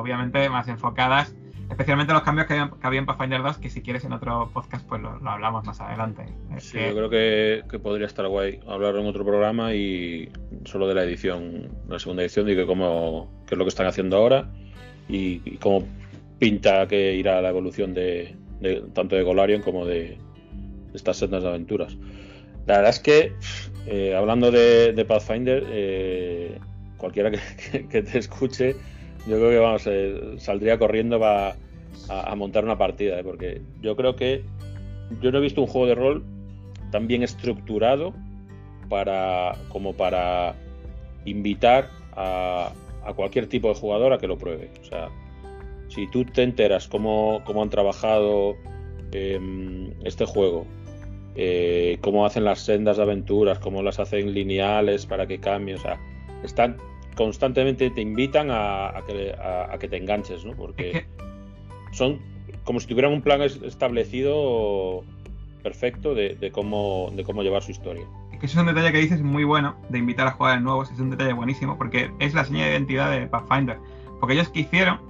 obviamente 0.00 0.48
más 0.48 0.66
enfocadas, 0.68 1.34
especialmente 1.70 2.12
los 2.12 2.22
cambios 2.22 2.46
que 2.48 2.54
había, 2.54 2.70
que 2.80 2.86
había 2.86 2.98
en 3.00 3.06
Pathfinder 3.06 3.42
2, 3.42 3.58
que 3.58 3.70
si 3.70 3.80
quieres 3.82 4.04
en 4.04 4.12
otro 4.12 4.50
podcast, 4.52 4.86
pues 4.88 5.00
lo, 5.00 5.18
lo 5.20 5.30
hablamos 5.30 5.64
más 5.64 5.80
adelante. 5.80 6.24
Es 6.56 6.64
Sí, 6.64 6.78
que- 6.78 6.88
yo 6.88 6.94
creo 6.96 7.10
que, 7.10 7.62
que 7.70 7.78
podría 7.78 8.06
estar 8.06 8.26
guay 8.26 8.58
hablar 8.66 8.96
en 8.96 9.06
otro 9.06 9.24
programa 9.24 9.72
y 9.74 10.28
solo 10.64 10.88
de 10.88 10.94
la 10.94 11.04
edición, 11.04 11.68
la 11.88 11.98
segunda 11.98 12.22
edición, 12.22 12.48
y 12.48 12.56
que 12.56 12.66
cómo, 12.66 13.30
qué 13.46 13.54
es 13.54 13.58
lo 13.58 13.64
que 13.64 13.68
están 13.70 13.86
haciendo 13.86 14.16
ahora 14.16 14.50
y, 15.08 15.40
y 15.44 15.56
cómo 15.58 15.86
pinta 16.38 16.86
que 16.88 17.14
irá 17.14 17.40
la 17.40 17.50
evolución 17.50 17.94
de, 17.94 18.34
de- 18.60 18.82
tanto 18.94 19.14
de 19.16 19.22
Golarion 19.22 19.62
como 19.62 19.86
de, 19.86 20.18
de 20.90 20.96
estas 20.96 21.18
sendas 21.18 21.42
de 21.42 21.50
aventuras. 21.50 21.96
La 22.66 22.76
verdad 22.76 22.90
es 22.90 23.00
que, 23.00 23.32
eh, 23.86 24.14
hablando 24.14 24.50
de, 24.50 25.04
Pathfinder, 25.08 25.64
eh, 25.68 26.58
cualquiera 26.96 27.30
que, 27.30 27.38
te 28.02 28.18
escuche, 28.18 28.76
yo 29.26 29.36
creo 29.36 29.50
que 29.50 29.58
vamos, 29.58 29.86
eh, 29.86 30.34
saldría 30.38 30.78
corriendo 30.78 31.18
va 31.18 31.56
a, 32.08 32.34
montar 32.34 32.64
una 32.64 32.78
partida, 32.78 33.22
porque 33.22 33.60
yo 33.80 33.96
creo 33.96 34.16
que 34.16 34.42
yo 35.20 35.30
no 35.30 35.38
he 35.38 35.40
visto 35.40 35.60
un 35.60 35.66
juego 35.66 35.86
de 35.86 35.94
rol 35.94 36.24
tan 36.90 37.06
bien 37.06 37.22
estructurado 37.22 38.12
para 38.88 39.56
como 39.68 39.92
para 39.92 40.54
invitar 41.24 41.90
a, 42.16 42.72
a 43.04 43.14
cualquier 43.14 43.46
tipo 43.46 43.68
de 43.68 43.74
jugador 43.74 44.12
a 44.12 44.18
que 44.18 44.26
lo 44.26 44.38
pruebe. 44.38 44.70
O 44.80 44.84
sea, 44.84 45.08
si 45.90 46.06
tú 46.06 46.24
te 46.24 46.42
enteras 46.42 46.88
cómo, 46.88 47.42
cómo 47.44 47.62
han 47.62 47.70
trabajado 47.70 48.56
em, 49.12 49.92
este 50.04 50.24
juego, 50.24 50.66
eh, 51.34 51.98
cómo 52.00 52.24
hacen 52.24 52.44
las 52.44 52.60
sendas 52.60 52.96
de 52.96 53.02
aventuras, 53.02 53.58
cómo 53.58 53.82
las 53.82 53.98
hacen 53.98 54.32
lineales 54.32 55.06
para 55.06 55.26
que 55.26 55.38
cambie, 55.38 55.74
o 55.74 55.78
sea, 55.78 56.00
están 56.42 56.76
constantemente 57.16 57.90
te 57.90 58.00
invitan 58.00 58.48
a, 58.50 59.02
que, 59.06 59.32
a, 59.32 59.76
que, 59.78 59.88
te 59.88 59.96
enganches, 59.96 60.44
¿no? 60.44 60.54
Porque 60.54 61.06
son 61.92 62.18
como 62.64 62.80
si 62.80 62.86
tuvieran 62.86 63.12
un 63.12 63.22
plan 63.22 63.42
establecido 63.42 65.04
perfecto 65.62 66.14
de, 66.14 66.50
cómo, 66.52 67.10
de 67.14 67.24
cómo 67.24 67.42
llevar 67.42 67.62
su 67.62 67.70
historia. 67.70 68.04
Es 68.32 68.38
que 68.38 68.46
eso 68.46 68.58
es 68.58 68.66
un 68.66 68.74
detalle 68.74 68.92
que 68.92 68.98
dices 68.98 69.22
muy 69.22 69.44
bueno 69.44 69.76
de 69.88 69.98
invitar 69.98 70.26
a 70.26 70.32
jugadores 70.32 70.62
nuevos, 70.62 70.90
es 70.90 70.98
un 70.98 71.10
detalle 71.10 71.32
buenísimo 71.32 71.76
porque 71.76 72.10
es 72.18 72.34
la 72.34 72.44
señal 72.44 72.64
de 72.64 72.70
identidad 72.72 73.10
de 73.10 73.26
Pathfinder. 73.26 73.78
Porque 74.18 74.34
ellos 74.34 74.48
que 74.48 74.60
hicieron 74.60 75.00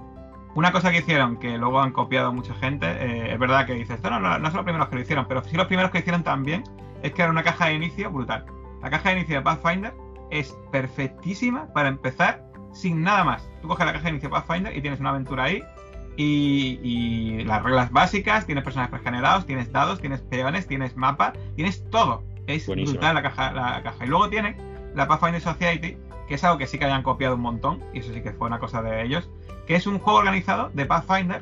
una 0.53 0.71
cosa 0.71 0.91
que 0.91 0.97
hicieron, 0.97 1.37
que 1.37 1.57
luego 1.57 1.79
han 1.79 1.91
copiado 1.91 2.33
mucha 2.33 2.53
gente, 2.55 2.85
eh, 2.85 3.33
es 3.33 3.39
verdad 3.39 3.65
que 3.65 3.73
dices, 3.73 4.01
no, 4.03 4.19
no, 4.19 4.37
no 4.37 4.47
son 4.47 4.57
los 4.57 4.63
primeros 4.63 4.89
que 4.89 4.95
lo 4.95 5.01
hicieron, 5.01 5.25
pero 5.27 5.43
sí 5.43 5.55
los 5.55 5.67
primeros 5.67 5.91
que 5.91 5.99
hicieron 5.99 6.23
también, 6.23 6.63
es 7.03 7.13
que 7.13 7.21
era 7.21 7.31
una 7.31 7.43
caja 7.43 7.67
de 7.67 7.75
inicio 7.75 8.11
brutal. 8.11 8.45
La 8.81 8.89
caja 8.89 9.09
de 9.09 9.19
inicio 9.19 9.37
de 9.37 9.41
Pathfinder 9.43 9.93
es 10.31 10.57
perfectísima 10.71 11.71
para 11.73 11.89
empezar 11.89 12.43
sin 12.73 13.03
nada 13.03 13.23
más. 13.23 13.49
Tú 13.61 13.67
coges 13.67 13.85
la 13.85 13.93
caja 13.93 14.05
de 14.05 14.09
inicio 14.11 14.29
de 14.29 14.35
Pathfinder 14.35 14.75
y 14.75 14.81
tienes 14.81 14.99
una 14.99 15.09
aventura 15.09 15.43
ahí, 15.43 15.61
y, 16.17 17.43
las 17.45 17.63
reglas 17.63 17.91
básicas, 17.91 18.45
tienes 18.45 18.63
personajes 18.63 18.91
pregenerados, 18.91 19.45
tienes 19.45 19.71
dados, 19.71 19.99
tienes 19.99 20.21
peones, 20.21 20.67
tienes 20.67 20.95
mapa, 20.95 21.33
tienes 21.55 21.89
todo. 21.89 22.23
Es 22.47 22.67
brutal 22.67 23.15
la 23.15 23.21
caja, 23.21 23.51
la 23.51 23.81
caja. 23.83 24.05
Y 24.05 24.07
luego 24.07 24.29
tiene 24.29 24.57
la 24.95 25.07
Pathfinder 25.07 25.41
Society, 25.41 25.97
que 26.27 26.35
es 26.35 26.43
algo 26.43 26.57
que 26.57 26.67
sí 26.67 26.77
que 26.77 26.85
hayan 26.85 27.03
copiado 27.03 27.35
un 27.35 27.41
montón, 27.41 27.83
y 27.93 27.99
eso 27.99 28.13
sí 28.13 28.21
que 28.21 28.31
fue 28.31 28.47
una 28.47 28.59
cosa 28.59 28.81
de 28.81 29.03
ellos, 29.03 29.29
que 29.67 29.75
es 29.75 29.87
un 29.87 29.99
juego 29.99 30.19
organizado 30.19 30.69
de 30.73 30.85
Pathfinder 30.85 31.41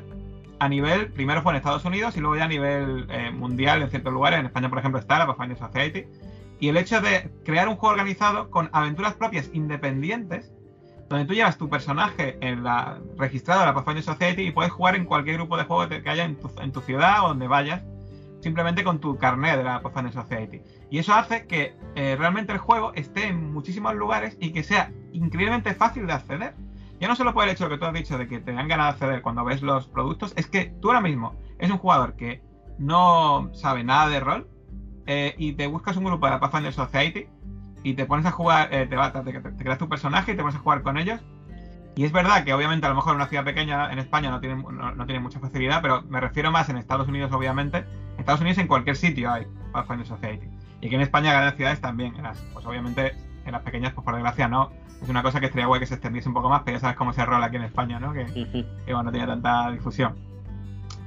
a 0.60 0.68
nivel, 0.68 1.08
primero 1.08 1.42
fue 1.42 1.52
en 1.52 1.56
Estados 1.56 1.84
Unidos 1.86 2.16
y 2.18 2.20
luego 2.20 2.36
ya 2.36 2.44
a 2.44 2.48
nivel 2.48 3.06
eh, 3.08 3.30
mundial 3.30 3.80
en 3.82 3.88
ciertos 3.88 4.12
lugares. 4.12 4.40
En 4.40 4.46
España, 4.46 4.68
por 4.68 4.78
ejemplo, 4.78 5.00
está 5.00 5.18
la 5.18 5.26
Pathfinder 5.26 5.56
Society. 5.56 6.04
Y 6.60 6.68
el 6.68 6.76
hecho 6.76 7.00
de 7.00 7.30
crear 7.42 7.68
un 7.68 7.76
juego 7.76 7.94
organizado 7.94 8.50
con 8.50 8.68
aventuras 8.72 9.14
propias 9.14 9.50
independientes, 9.54 10.52
donde 11.08 11.24
tú 11.24 11.32
llevas 11.32 11.56
tu 11.56 11.70
personaje 11.70 12.36
en 12.42 12.64
registrado 13.16 13.62
en 13.62 13.66
la 13.66 13.74
Pathfinder 13.74 14.04
Society 14.04 14.42
y 14.42 14.50
puedes 14.52 14.70
jugar 14.70 14.94
en 14.94 15.06
cualquier 15.06 15.36
grupo 15.36 15.56
de 15.56 15.64
juegos 15.64 15.88
que 15.88 16.08
haya 16.08 16.24
en 16.24 16.36
tu, 16.36 16.80
ciudad 16.82 17.24
o 17.24 17.28
donde 17.28 17.48
vayas, 17.48 17.82
simplemente 18.42 18.84
con 18.84 19.00
tu 19.00 19.16
carnet 19.16 19.56
de 19.56 19.64
la 19.64 19.80
Pathfinder 19.80 20.12
Society. 20.12 20.60
Y 20.90 20.98
eso 20.98 21.14
hace 21.14 21.46
que 21.46 21.74
eh, 21.94 22.14
realmente 22.18 22.52
el 22.52 22.58
juego 22.58 22.92
esté 22.94 23.28
en 23.28 23.52
muchísimos 23.52 23.94
lugares 23.94 24.36
y 24.38 24.52
que 24.52 24.62
sea 24.62 24.92
increíblemente 25.12 25.74
fácil 25.74 26.06
de 26.06 26.12
acceder. 26.12 26.54
Ya 27.00 27.08
no 27.08 27.16
solo 27.16 27.32
por 27.32 27.44
el 27.44 27.50
hecho 27.50 27.70
que 27.70 27.78
tú 27.78 27.86
has 27.86 27.94
dicho 27.94 28.18
de 28.18 28.28
que 28.28 28.38
te 28.38 28.52
dan 28.52 28.68
ganas 28.68 28.86
de 28.86 28.90
acceder 28.90 29.22
cuando 29.22 29.44
ves 29.44 29.62
los 29.62 29.88
productos, 29.88 30.34
es 30.36 30.46
que 30.46 30.74
tú 30.82 30.88
ahora 30.88 31.00
mismo 31.00 31.34
es 31.58 31.70
un 31.70 31.78
jugador 31.78 32.16
que 32.16 32.42
no 32.78 33.50
sabe 33.54 33.82
nada 33.82 34.10
de 34.10 34.20
rol 34.20 34.46
eh, 35.12 35.34
y 35.38 35.54
te 35.54 35.66
buscas 35.66 35.96
un 35.96 36.04
grupo 36.04 36.26
de 36.26 36.30
la 36.30 36.38
Pathfinder 36.38 36.72
Society 36.72 37.26
y 37.82 37.94
te 37.94 38.06
pones 38.06 38.26
a 38.26 38.30
jugar, 38.30 38.68
eh, 38.72 38.86
te, 38.86 38.96
te, 39.32 39.64
creas 39.64 39.76
tu 39.76 39.88
personaje 39.88 40.30
y 40.30 40.36
te 40.36 40.42
pones 40.42 40.54
a 40.54 40.60
jugar 40.60 40.82
con 40.82 40.98
ellos. 40.98 41.20
Y 41.96 42.04
es 42.04 42.12
verdad 42.12 42.44
que 42.44 42.54
obviamente 42.54 42.86
a 42.86 42.90
lo 42.90 42.94
mejor 42.94 43.14
en 43.14 43.16
una 43.16 43.26
ciudad 43.26 43.42
pequeña 43.42 43.92
en 43.92 43.98
España 43.98 44.30
no 44.30 44.38
tiene, 44.38 44.62
no, 44.62 45.06
tiene 45.06 45.18
mucha 45.18 45.40
facilidad, 45.40 45.82
pero 45.82 46.02
me 46.02 46.20
refiero 46.20 46.52
más 46.52 46.68
en 46.68 46.76
Estados 46.76 47.08
Unidos 47.08 47.32
obviamente. 47.32 47.78
En 47.78 48.20
Estados 48.20 48.40
Unidos 48.40 48.58
en 48.58 48.68
cualquier 48.68 48.94
sitio 48.94 49.32
hay 49.32 49.48
Pathfinder 49.72 50.06
Society. 50.06 50.46
Y 50.80 50.86
aquí 50.86 50.94
en 50.94 51.00
España, 51.00 51.30
en 51.30 51.36
grandes 51.38 51.56
ciudades 51.56 51.80
también. 51.80 52.14
pues 52.52 52.64
obviamente 52.64 53.12
en 53.46 53.50
las 53.50 53.62
pequeñas, 53.62 53.92
pues 53.92 54.04
por 54.04 54.14
desgracia 54.14 54.46
no 54.46 54.70
es 55.02 55.08
una 55.08 55.24
cosa 55.24 55.40
que 55.40 55.46
estaría 55.46 55.66
guay 55.66 55.80
que 55.80 55.86
se 55.86 55.94
extendiese 55.94 56.28
un 56.28 56.34
poco 56.34 56.48
más, 56.50 56.62
pero 56.64 56.76
ya 56.76 56.82
sabes 56.82 56.96
cómo 56.96 57.12
se 57.12 57.24
rola 57.24 57.46
aquí 57.46 57.56
en 57.56 57.64
España, 57.64 57.98
¿no? 57.98 58.12
Que, 58.12 58.26
bueno, 58.86 59.02
no 59.02 59.10
tenía 59.10 59.26
tanta 59.26 59.72
difusión. 59.72 60.14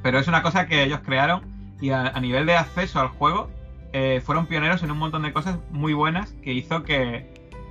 Pero 0.01 0.20
es 0.20 0.28
una 0.28 0.41
cosa 0.41 0.68
que 0.68 0.84
ellos 0.84 0.99
crearon 1.06 1.54
y 1.80 1.91
a, 1.91 2.12
nivel 2.20 2.45
de 2.45 2.56
acceso 2.56 2.99
al 2.99 3.10
juego 3.10 3.49
eh, 3.94 4.22
fueron 4.26 4.48
pioneros 4.48 4.82
en 4.82 4.89
un 4.89 4.98
montón 4.98 5.22
de 5.22 5.32
cosas 5.32 5.60
muy 5.70 5.94
buenas 5.94 6.34
que 6.41 6.52
hizo 6.52 6.84
que, 6.84 7.26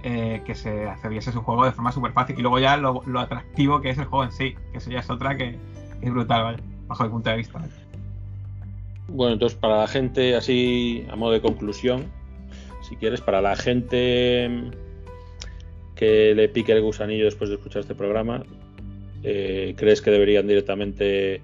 eh, 0.04 0.40
que 0.46 0.54
se 0.54 0.86
accediese 0.88 1.32
su 1.32 1.42
juego 1.42 1.64
de 1.64 1.72
forma 1.72 1.90
súper 1.90 2.12
fácil. 2.12 2.38
Y 2.38 2.42
luego 2.42 2.60
ya 2.60 2.76
lo, 2.76 3.02
atractivo 3.18 3.80
que 3.80 3.90
es 3.90 3.98
el 3.98 4.04
juego 4.04 4.24
en 4.24 4.32
sí, 4.32 4.54
que 4.70 4.78
eso 4.78 4.90
ya 4.90 5.00
es 5.00 5.10
otra 5.10 5.36
que 5.36 5.56
es 6.00 6.10
brutal, 6.12 6.42
¿vale? 6.44 6.58
Bajo 6.86 7.04
el 7.04 7.10
punto 7.10 7.30
de 7.30 7.36
vista. 7.36 7.60
Bueno, 9.08 9.34
entonces 9.34 9.58
para 9.58 9.78
la 9.78 9.88
gente, 9.88 10.36
así 10.36 11.04
a 11.10 11.16
modo 11.16 11.32
de 11.32 11.40
conclusión, 11.40 12.06
si 12.88 12.94
quieres, 12.96 13.20
para 13.20 13.40
la 13.40 13.56
gente 13.56 14.70
que 15.96 16.34
le 16.34 16.48
pique 16.48 16.72
el 16.72 16.82
gusanillo 16.82 17.24
después 17.24 17.50
de 17.50 17.56
escuchar 17.56 17.80
este 17.80 17.96
programa, 17.96 18.44
eh, 19.24 19.74
¿crees 19.76 20.00
que 20.00 20.10
deberían 20.10 20.46
directamente 20.46 21.42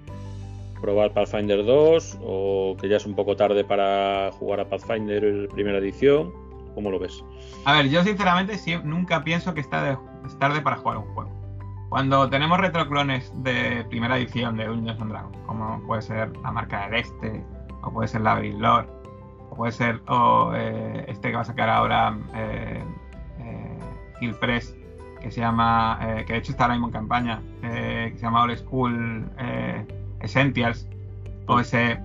probar 0.81 1.13
Pathfinder 1.13 1.65
2 1.65 2.19
o 2.21 2.75
que 2.79 2.89
ya 2.89 2.97
es 2.97 3.05
un 3.05 3.15
poco 3.15 3.35
tarde 3.35 3.63
para 3.63 4.31
jugar 4.33 4.61
a 4.61 4.69
Pathfinder 4.69 5.47
primera 5.49 5.77
edición? 5.77 6.31
¿Cómo 6.75 6.91
lo 6.91 6.99
ves? 6.99 7.23
A 7.65 7.73
ver, 7.73 7.89
yo 7.89 8.03
sinceramente 8.03 8.57
nunca 8.83 9.23
pienso 9.23 9.53
que 9.53 9.61
está 9.61 9.99
es 10.25 10.39
tarde 10.39 10.61
para 10.61 10.77
jugar 10.77 10.97
un 10.97 11.13
juego. 11.13 11.31
Cuando 11.89 12.29
tenemos 12.29 12.59
retroclones 12.59 13.33
de 13.43 13.83
primera 13.89 14.17
edición 14.17 14.57
de 14.57 14.65
Dungeons 14.65 15.01
and 15.01 15.11
Dragons, 15.11 15.37
como 15.47 15.81
puede 15.87 16.03
ser 16.03 16.35
la 16.37 16.51
marca 16.51 16.85
del 16.85 16.99
Este, 16.99 17.43
o 17.81 17.91
puede 17.91 18.07
ser 18.07 18.21
la 18.21 18.39
Lord, 18.39 18.87
o 19.49 19.55
puede 19.55 19.71
ser 19.71 19.99
o, 20.07 20.51
eh, 20.53 21.05
este 21.07 21.29
que 21.29 21.35
va 21.35 21.41
a 21.41 21.45
sacar 21.45 21.69
ahora 21.69 22.15
eh, 22.35 22.83
Press, 24.39 24.75
que 25.21 25.31
se 25.31 25.41
llama, 25.41 25.99
eh, 26.01 26.25
que 26.25 26.33
de 26.33 26.39
hecho 26.39 26.51
está 26.51 26.65
ahora 26.65 26.75
mismo 26.75 26.87
en 26.87 26.93
campaña, 26.93 27.41
eh, 27.63 28.09
que 28.11 28.17
se 28.17 28.23
llama 28.23 28.43
Old 28.43 28.57
School 28.57 29.29
eh, 29.37 29.85
Essentials, 30.21 30.87
o 31.47 31.59
ese, 31.59 31.99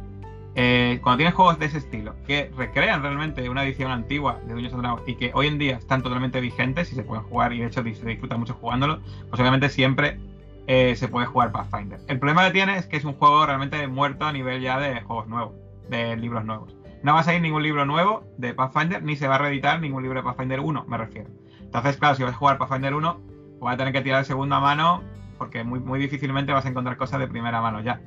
cuando 1.03 1.17
tienes 1.17 1.35
juegos 1.35 1.59
de 1.59 1.67
ese 1.67 1.79
estilo, 1.79 2.15
que 2.27 2.51
recrean 2.57 3.03
realmente 3.03 3.49
una 3.49 3.65
edición 3.65 3.91
antigua 3.91 4.41
de 4.47 4.55
Dungeons 4.55 4.77
Dragons 4.77 5.03
y 5.09 5.17
que 5.17 5.31
hoy 5.35 5.49
en 5.49 5.59
día 5.59 5.77
están 5.77 6.03
totalmente 6.03 6.41
vigentes 6.41 6.93
y 6.93 6.95
se 6.95 7.03
pueden 7.03 7.25
jugar 7.25 7.53
y 7.53 7.61
de 7.61 7.67
hecho 7.67 7.83
se 7.83 8.07
disfruta 8.07 8.37
mucho 8.37 8.55
jugándolo, 8.55 9.01
pues 9.29 9.41
obviamente 9.41 9.69
siempre 9.69 10.19
se 10.67 11.09
puede 11.09 11.27
jugar 11.27 11.53
Pathfinder. 11.53 12.01
El 12.09 12.19
problema 12.19 12.47
que 12.47 12.53
tiene 12.53 12.79
es 12.79 12.87
que 12.87 12.97
es 12.97 13.05
un 13.05 13.13
juego 13.15 13.45
realmente 13.45 13.87
muerto 13.87 14.25
a 14.25 14.33
nivel 14.33 14.63
ya 14.63 14.79
de 14.79 15.01
juegos 15.03 15.27
nuevos, 15.29 15.55
de 15.91 16.17
libros 16.17 16.45
nuevos. 16.45 16.75
No 17.03 17.13
va 17.13 17.21
a 17.21 17.23
salir 17.23 17.43
ningún 17.43 17.63
libro 17.63 17.85
nuevo 17.85 18.25
de 18.39 18.55
Pathfinder, 18.55 19.03
ni 19.03 19.17
se 19.17 19.29
va 19.29 19.35
a 19.35 19.39
reeditar 19.39 19.79
ningún 19.81 20.03
libro 20.03 20.21
de 20.21 20.25
Pathfinder 20.25 20.61
1, 20.61 20.87
me 20.89 20.97
refiero. 20.97 21.29
Entonces, 21.61 21.99
claro, 21.99 22.15
si 22.15 22.23
vas 22.23 22.33
a 22.33 22.37
jugar 22.37 22.57
Pathfinder 22.57 22.95
1, 22.95 23.21
vas 23.61 23.75
a 23.75 23.77
tener 23.77 23.93
que 23.93 24.01
tirar 24.01 24.21
de 24.21 24.25
segunda 24.25 24.59
mano 24.59 25.03
porque 25.39 25.65
muy, 25.65 25.81
muy 25.81 25.99
difícilmente 25.99 26.53
vas 26.53 26.65
a 26.67 26.69
encontrar 26.69 26.97
cosas 26.97 27.21
de 27.21 27.29
primera 27.29 27.61
mano 27.61 27.81
ya. 27.81 28.01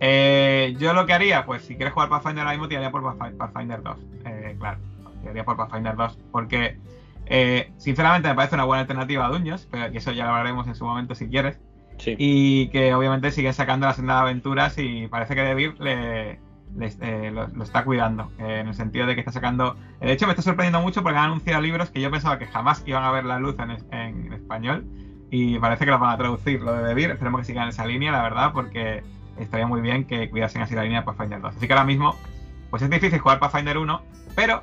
Eh, 0.00 0.76
yo 0.78 0.92
lo 0.92 1.06
que 1.06 1.12
haría, 1.12 1.44
pues 1.44 1.62
si 1.62 1.74
quieres 1.76 1.92
jugar 1.92 2.08
Pathfinder 2.08 2.40
ahora 2.40 2.52
mismo, 2.52 2.68
tiraría 2.68 2.90
por 2.90 3.02
Pathfinder 3.36 3.82
2. 3.82 3.98
Eh, 4.24 4.56
claro, 4.58 4.78
tiraría 5.20 5.44
por 5.44 5.56
Pathfinder 5.56 5.96
2 5.96 6.18
porque, 6.30 6.78
eh, 7.26 7.72
sinceramente, 7.78 8.28
me 8.28 8.34
parece 8.34 8.54
una 8.54 8.64
buena 8.64 8.82
alternativa 8.82 9.26
a 9.26 9.30
Dungeons, 9.30 9.66
pero 9.70 9.86
eso 9.86 10.12
ya 10.12 10.24
lo 10.24 10.30
hablaremos 10.30 10.66
en 10.66 10.74
su 10.74 10.84
momento 10.84 11.14
si 11.14 11.28
quieres. 11.28 11.58
Sí. 11.98 12.14
Y 12.16 12.68
que 12.68 12.94
obviamente 12.94 13.32
sigue 13.32 13.52
sacando 13.52 13.86
la 13.86 13.94
senda 13.94 14.14
de 14.14 14.20
aventuras 14.20 14.78
y 14.78 15.08
parece 15.08 15.34
que 15.34 15.42
Devir 15.42 15.80
le, 15.80 16.38
eh, 17.00 17.32
lo, 17.32 17.62
está 17.62 17.84
cuidando, 17.84 18.30
en 18.38 18.68
el 18.68 18.74
sentido 18.74 19.06
de 19.06 19.14
que 19.14 19.20
está 19.20 19.32
sacando... 19.32 19.76
De 20.00 20.12
hecho, 20.12 20.26
me 20.26 20.32
está 20.32 20.42
sorprendiendo 20.42 20.80
mucho 20.80 21.02
porque 21.02 21.18
han 21.18 21.24
anunciado 21.24 21.60
libros 21.60 21.90
que 21.90 22.00
yo 22.00 22.10
pensaba 22.10 22.38
que 22.38 22.46
jamás 22.46 22.82
iban 22.86 23.02
a 23.02 23.10
ver 23.10 23.24
la 23.24 23.38
luz 23.38 23.56
en, 23.90 24.32
español 24.32 24.84
y 25.30 25.58
parece 25.58 25.84
que 25.84 25.90
los 25.90 26.00
van 26.00 26.10
a 26.10 26.18
traducir, 26.18 26.60
lo 26.60 26.72
de 26.72 26.84
Debir. 26.84 27.10
Esperemos 27.10 27.40
que 27.40 27.46
sigan 27.46 27.68
esa 27.68 27.86
línea, 27.86 28.12
la 28.12 28.22
verdad, 28.22 28.52
porque 28.52 29.02
estaría 29.38 29.66
muy 29.66 29.80
bien 29.80 30.04
que 30.04 30.30
cuidasen 30.30 30.62
así 30.62 30.74
la 30.74 30.82
línea 30.82 31.00
de 31.00 31.06
Pathfinder 31.06 31.40
2. 31.40 31.56
Así 31.56 31.66
que 31.66 31.72
ahora 31.72 31.84
mismo, 31.84 32.16
pues 32.70 32.82
es 32.82 32.90
difícil 32.90 33.18
jugar 33.18 33.38
Pathfinder 33.38 33.78
1, 33.78 34.02
pero 34.34 34.62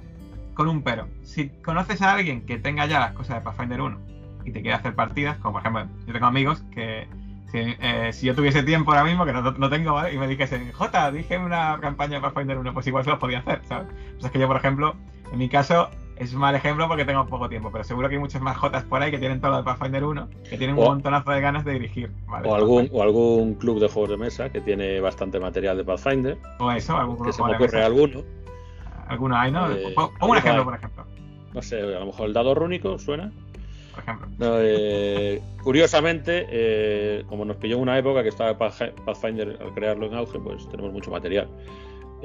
con 0.53 0.67
un 0.67 0.81
pero. 0.81 1.07
Si 1.23 1.49
conoces 1.49 2.01
a 2.01 2.13
alguien 2.13 2.45
que 2.45 2.57
tenga 2.57 2.85
ya 2.85 2.99
las 2.99 3.11
cosas 3.11 3.37
de 3.37 3.41
Pathfinder 3.41 3.81
1 3.81 3.99
y 4.45 4.51
te 4.51 4.61
quiere 4.61 4.73
hacer 4.73 4.95
partidas, 4.95 5.37
como 5.37 5.53
por 5.53 5.61
ejemplo, 5.61 5.87
yo 6.07 6.13
tengo 6.13 6.25
amigos 6.25 6.63
que 6.73 7.07
eh, 7.53 8.11
si 8.11 8.25
yo 8.25 8.35
tuviese 8.35 8.63
tiempo 8.63 8.91
ahora 8.91 9.05
mismo, 9.05 9.25
que 9.25 9.31
no, 9.31 9.69
tengo, 9.69 9.93
¿vale? 9.93 10.13
Y 10.13 10.17
me 10.17 10.27
dijesen, 10.27 10.71
J, 10.71 11.11
dije 11.11 11.37
una 11.37 11.77
campaña 11.79 12.19
para 12.19 12.33
Pathfinder 12.33 12.57
1, 12.57 12.73
pues 12.73 12.87
igual 12.87 13.03
se 13.03 13.11
los 13.11 13.19
podía 13.19 13.39
hacer, 13.39 13.61
¿sabes? 13.67 13.87
Pues 14.13 14.25
es 14.25 14.31
que 14.31 14.39
yo, 14.39 14.47
por 14.47 14.57
ejemplo, 14.57 14.95
en 15.31 15.37
mi 15.37 15.47
caso, 15.47 15.89
es 16.17 16.33
un 16.33 16.39
mal 16.39 16.55
ejemplo 16.55 16.87
porque 16.87 17.03
tengo 17.05 17.25
poco 17.27 17.49
tiempo, 17.49 17.69
pero 17.71 17.83
seguro 17.83 18.07
que 18.09 18.15
hay 18.15 18.19
muchos 18.21 18.41
más 18.41 18.57
Jotas 18.57 18.83
por 18.83 19.01
ahí 19.01 19.11
que 19.11 19.17
tienen 19.17 19.39
todo 19.41 19.51
lo 19.51 19.57
de 19.57 19.63
Pathfinder 19.63 20.03
1, 20.03 20.29
que 20.49 20.57
tienen 20.57 20.77
un 20.77 20.85
montonazo 20.85 21.31
de 21.31 21.41
ganas 21.41 21.65
de 21.65 21.73
dirigir. 21.73 22.11
o, 22.45 22.55
algún, 22.55 22.89
o 22.91 23.01
algún 23.03 23.55
club 23.55 23.79
de 23.79 23.87
juegos 23.89 24.11
de 24.11 24.17
mesa 24.17 24.49
que 24.49 24.61
tiene 24.61 24.99
bastante 25.01 25.39
material 25.39 25.77
de 25.77 25.83
Pathfinder. 25.83 26.37
O 26.59 26.71
eso, 26.71 26.95
algún 26.97 27.15
club 27.17 27.27
Que 27.27 27.33
se 27.33 27.43
me 27.43 27.53
ocurre 27.55 27.83
alguno. 27.83 28.21
algunos 29.07 29.37
hay, 29.37 29.51
¿no? 29.51 29.71
Eh, 29.71 29.93
un 30.21 30.37
ejemplo, 30.37 30.59
hay. 30.61 30.65
por 30.65 30.75
ejemplo. 30.75 31.05
No 31.53 31.61
sé, 31.61 31.79
a 31.81 31.99
lo 31.99 32.05
mejor 32.07 32.27
el 32.27 32.33
dado 32.33 32.53
rúnico 32.55 32.97
suena. 32.99 33.31
Por 33.93 34.03
ejemplo. 34.03 34.27
No, 34.39 34.55
eh, 34.59 35.41
curiosamente, 35.63 36.45
eh, 36.49 37.23
como 37.27 37.45
nos 37.45 37.55
pilló 37.57 37.77
una 37.77 37.97
época 37.97 38.23
que 38.23 38.29
estaba 38.29 38.57
Path- 38.57 38.91
Pathfinder 39.05 39.57
al 39.61 39.73
crearlo 39.73 40.05
en 40.07 40.15
auge, 40.15 40.37
pues 40.39 40.67
tenemos 40.69 40.91
mucho 40.91 41.11
material. 41.11 41.47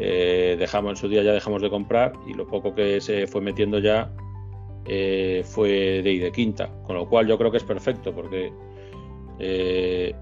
Eh, 0.03 0.57
dejamos 0.59 0.93
en 0.93 0.97
su 0.97 1.09
día 1.11 1.23
ya 1.23 1.33
dejamos 1.35 1.61
de 1.61 1.69
comprar 1.69 2.15
y 2.27 2.33
lo 2.33 2.47
poco 2.47 2.75
que 2.75 3.03
se 3.03 3.27
fue 3.27 3.43
metiendo 3.43 3.79
ya 3.81 4.11
eh, 4.87 5.43
fue 5.45 6.01
de 6.03 6.11
y 6.11 6.19
de 6.19 6.33
quinta, 6.33 6.71
con 6.85 6.97
lo 6.97 7.07
cual 7.07 7.27
yo 7.27 7.37
creo 7.37 7.51
que 7.51 7.59
es 7.59 7.65
perfecto 7.65 8.15
porque 8.15 8.51
eh, 9.39 10.15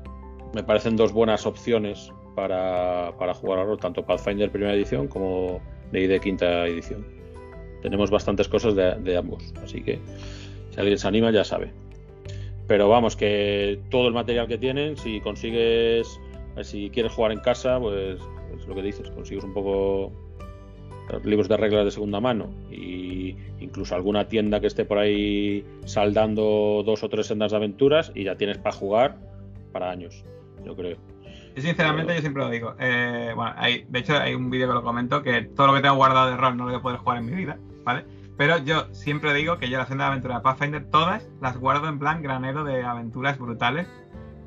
me 0.53 0.65
parecen 0.65 0.97
dos 0.97 1.13
buenas 1.13 1.47
opciones 1.47 2.13
para, 2.35 3.13
para 3.21 3.35
jugar 3.35 3.61
a 3.61 3.65
rol, 3.65 3.79
tanto 3.79 4.05
Pathfinder 4.05 4.51
primera 4.51 4.75
edición 4.75 5.07
como 5.07 5.61
de 5.93 6.01
y 6.01 6.07
de 6.09 6.19
quinta 6.19 6.67
edición. 6.67 7.07
Tenemos 7.81 8.11
bastantes 8.11 8.49
cosas 8.49 8.75
de, 8.75 8.97
de 8.97 9.17
ambos, 9.17 9.55
así 9.63 9.81
que 9.81 10.01
si 10.71 10.81
alguien 10.81 10.99
se 10.99 11.07
anima 11.07 11.31
ya 11.31 11.45
sabe. 11.45 11.71
Pero 12.67 12.89
vamos, 12.89 13.15
que 13.15 13.81
todo 13.91 14.09
el 14.09 14.15
material 14.15 14.49
que 14.49 14.59
tienen, 14.59 14.97
si 14.97 15.21
consigues, 15.21 16.19
si 16.63 16.91
quieres 16.91 17.13
jugar 17.13 17.31
en 17.31 17.39
casa, 17.39 17.79
pues 17.79 18.19
es 18.57 18.67
lo 18.67 18.75
que 18.75 18.83
dices, 18.83 19.11
consigues 19.11 19.45
un 19.45 19.53
poco 19.53 20.13
libros 21.25 21.49
de 21.49 21.57
reglas 21.57 21.85
de 21.85 21.91
segunda 21.91 22.21
mano 22.21 22.51
y 22.71 23.37
incluso 23.61 23.95
alguna 23.95 24.29
tienda 24.29 24.61
que 24.61 24.67
esté 24.67 24.85
por 24.85 24.99
ahí 24.99 25.65
saldando 25.85 26.83
dos 26.85 27.03
o 27.03 27.09
tres 27.09 27.27
sendas 27.27 27.53
de 27.53 27.57
aventuras 27.57 28.13
y 28.15 28.25
ya 28.25 28.37
tienes 28.37 28.59
para 28.59 28.75
jugar 28.75 29.17
para 29.73 29.91
años, 29.91 30.25
yo 30.65 30.77
creo. 30.77 30.97
Yo 31.57 31.63
sinceramente, 31.63 32.15
yo 32.15 32.21
siempre 32.21 32.43
lo 32.43 32.51
digo. 32.51 32.75
Eh, 32.79 33.33
bueno, 33.35 33.53
hay, 33.57 33.85
de 33.89 33.99
hecho 33.99 34.17
hay 34.17 34.35
un 34.35 34.51
vídeo 34.51 34.69
que 34.69 34.75
lo 34.75 34.83
comento 34.83 35.23
que 35.23 35.43
todo 35.43 35.69
lo 35.69 35.75
que 35.75 35.81
tengo 35.81 35.97
guardado 35.97 36.31
de 36.31 36.37
rol 36.37 36.57
no 36.57 36.65
lo 36.65 36.71
voy 36.71 36.79
a 36.79 36.83
poder 36.83 36.99
jugar 36.99 37.19
en 37.19 37.27
mi 37.27 37.33
vida, 37.33 37.59
¿vale? 37.85 38.05
Pero 38.37 38.59
yo 38.59 38.87
siempre 38.95 39.35
digo 39.35 39.59
que 39.59 39.69
yo 39.69 39.79
la 39.79 39.87
senda 39.87 40.05
de 40.05 40.11
aventura 40.11 40.37
de 40.37 40.41
Pathfinder 40.43 40.85
todas 40.91 41.29
las 41.41 41.57
guardo 41.57 41.89
en 41.89 41.99
plan 41.99 42.23
granero 42.23 42.63
de 42.63 42.85
aventuras 42.85 43.37
brutales 43.37 43.89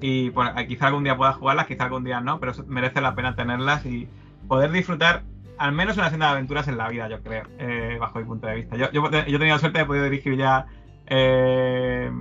y 0.01 0.31
por, 0.31 0.47
eh, 0.47 0.67
quizá 0.67 0.87
algún 0.87 1.03
día 1.03 1.15
pueda 1.15 1.33
jugarlas, 1.33 1.67
quizá 1.67 1.85
algún 1.85 2.03
día 2.03 2.19
no, 2.19 2.39
pero 2.39 2.53
merece 2.67 2.99
la 3.01 3.15
pena 3.15 3.35
tenerlas 3.35 3.85
y 3.85 4.07
poder 4.47 4.71
disfrutar 4.71 5.23
al 5.57 5.71
menos 5.71 5.95
una 5.97 6.09
senda 6.09 6.27
de 6.27 6.31
aventuras 6.33 6.67
en 6.67 6.77
la 6.77 6.89
vida, 6.89 7.07
yo 7.07 7.21
creo, 7.21 7.43
eh, 7.59 7.97
bajo 7.99 8.19
mi 8.19 8.25
punto 8.25 8.47
de 8.47 8.55
vista. 8.55 8.75
Yo, 8.75 8.91
yo, 8.91 9.09
yo 9.09 9.19
he 9.19 9.23
tenido 9.23 9.55
la 9.55 9.59
suerte 9.59 9.79
de 9.79 9.85
poder 9.85 10.09
dirigir 10.09 10.35
ya 10.35 10.65
eh, 11.05 12.11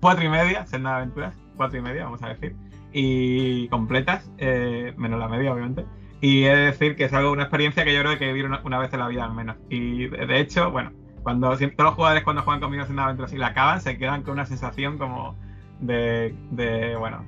cuatro 0.00 0.24
y 0.24 0.28
media 0.28 0.64
senda 0.66 0.90
de 0.90 0.96
aventuras, 0.96 1.36
cuatro 1.56 1.78
y 1.78 1.82
media, 1.82 2.04
vamos 2.04 2.22
a 2.22 2.28
decir 2.28 2.56
y 2.92 3.68
completas, 3.68 4.30
eh, 4.38 4.92
menos 4.96 5.18
la 5.18 5.28
media, 5.28 5.52
obviamente. 5.52 5.84
Y 6.20 6.44
he 6.44 6.54
de 6.54 6.66
decir 6.66 6.94
que 6.94 7.04
es 7.04 7.12
algo, 7.12 7.32
una 7.32 7.44
experiencia 7.44 7.84
que 7.84 7.94
yo 7.94 8.00
creo 8.00 8.18
que 8.18 8.26
vivir 8.32 8.46
una, 8.46 8.78
vez 8.78 8.92
en 8.92 9.00
la 9.00 9.08
vida 9.08 9.24
al 9.24 9.34
menos. 9.34 9.56
Y 9.68 10.06
de, 10.06 10.26
de 10.26 10.40
hecho, 10.40 10.70
bueno, 10.70 10.92
cuando 11.22 11.56
todos 11.56 11.72
los 11.78 11.94
jugadores 11.94 12.22
cuando 12.22 12.42
juegan 12.42 12.60
conmigo 12.60 12.84
en 12.84 12.92
una 12.92 13.04
aventura 13.04 13.26
así 13.26 13.38
la 13.38 13.48
acaban, 13.48 13.80
se 13.80 13.98
quedan 13.98 14.22
con 14.22 14.34
una 14.34 14.46
sensación 14.46 14.98
como 14.98 15.36
de, 15.82 16.34
de 16.50 16.96
bueno, 16.96 17.24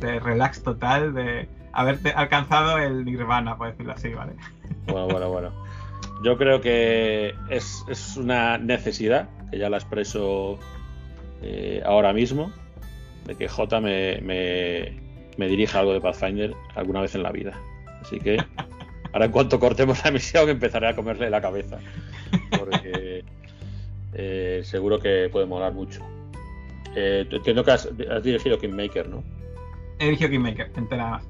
de 0.00 0.18
relax 0.18 0.62
total, 0.62 1.14
de 1.14 1.48
haberte 1.72 2.10
alcanzado 2.10 2.78
el 2.78 3.04
nirvana, 3.04 3.56
por 3.56 3.70
decirlo 3.70 3.92
así, 3.92 4.08
¿vale? 4.08 4.32
Bueno, 4.86 5.06
bueno, 5.06 5.28
bueno. 5.30 5.52
Yo 6.24 6.36
creo 6.38 6.60
que 6.60 7.34
es, 7.50 7.84
es 7.88 8.16
una 8.16 8.58
necesidad, 8.58 9.28
que 9.50 9.58
ya 9.58 9.68
la 9.68 9.76
expreso 9.76 10.58
eh, 11.42 11.82
ahora 11.84 12.12
mismo, 12.12 12.50
de 13.26 13.34
que 13.34 13.48
J 13.48 13.80
me, 13.80 14.20
me, 14.22 15.00
me 15.36 15.48
dirija 15.48 15.80
algo 15.80 15.92
de 15.92 16.00
Pathfinder 16.00 16.54
alguna 16.74 17.02
vez 17.02 17.14
en 17.14 17.22
la 17.22 17.32
vida. 17.32 17.52
Así 18.00 18.18
que 18.18 18.38
ahora 19.12 19.26
en 19.26 19.32
cuanto 19.32 19.60
cortemos 19.60 20.02
la 20.04 20.10
misión 20.10 20.48
empezaré 20.48 20.88
a 20.88 20.96
comerle 20.96 21.28
la 21.28 21.40
cabeza. 21.40 21.78
Porque 22.58 23.24
eh, 24.14 24.62
seguro 24.64 24.98
que 24.98 25.28
puede 25.30 25.46
molar 25.46 25.74
mucho. 25.74 26.00
Eh, 26.96 27.28
entiendo 27.30 27.62
que 27.62 27.70
has, 27.72 27.88
has 28.10 28.22
dirigido 28.22 28.58
Kingmaker, 28.58 29.08
¿no? 29.08 29.22
He 29.98 30.06
dirigido 30.06 30.30
Kingmaker, 30.30 30.72
entera 30.76 31.10
más. 31.10 31.28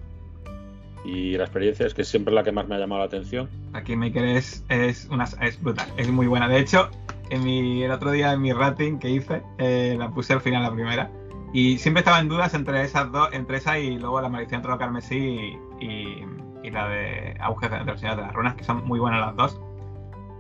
Y 1.05 1.37
la 1.37 1.45
experiencia 1.45 1.87
es 1.87 1.93
que 1.93 2.05
siempre 2.05 2.33
es 2.33 2.37
la 2.37 2.45
que 2.45 2.53
más 2.53 2.69
me 2.69 2.77
ha 2.77 2.79
llamado 2.79 3.01
la 3.01 3.07
atención. 3.07 3.49
La 3.73 3.83
Kingmaker 3.83 4.25
es, 4.25 4.65
es, 4.69 5.09
una, 5.11 5.25
es 5.25 5.61
brutal, 5.61 5.89
es 5.97 6.09
muy 6.09 6.29
buena. 6.29 6.49
De 6.49 6.59
hecho, 6.59 6.89
en 7.31 7.45
mi, 7.45 7.83
el 7.83 7.91
otro 7.91 8.13
día 8.13 8.33
en 8.33 8.43
mi 8.43 8.53
rating 8.53 8.99
que 8.99 9.11
hice, 9.11 9.43
eh, 9.59 9.97
la 9.99 10.11
puse 10.11 10.33
al 10.33 10.41
final 10.41 10.63
la 10.63 10.73
primera. 10.73 11.11
Y 11.53 11.79
siempre 11.79 12.01
estaba 12.01 12.21
en 12.21 12.29
dudas 12.29 12.55
entre 12.55 12.83
esas 12.83 13.11
dos, 13.11 13.29
entre 13.33 13.59
esa 13.59 13.79
y 13.79 13.99
luego 13.99 14.21
la 14.21 14.29
maldición 14.29 14.63
de 14.63 14.69
lo 14.69 14.79
carmesí 14.79 15.17
y, 15.17 15.85
y, 15.85 16.25
y 16.63 16.71
la 16.71 16.89
de 16.89 17.37
Auge 17.41 17.69
de 17.69 17.85
los 17.85 17.99
Señores 18.01 18.19
de 18.19 18.27
las 18.27 18.35
Runas, 18.35 18.55
que 18.55 18.65
son 18.65 18.87
muy 18.87 19.01
buenas 19.01 19.21
las 19.21 19.37
dos. 19.37 19.61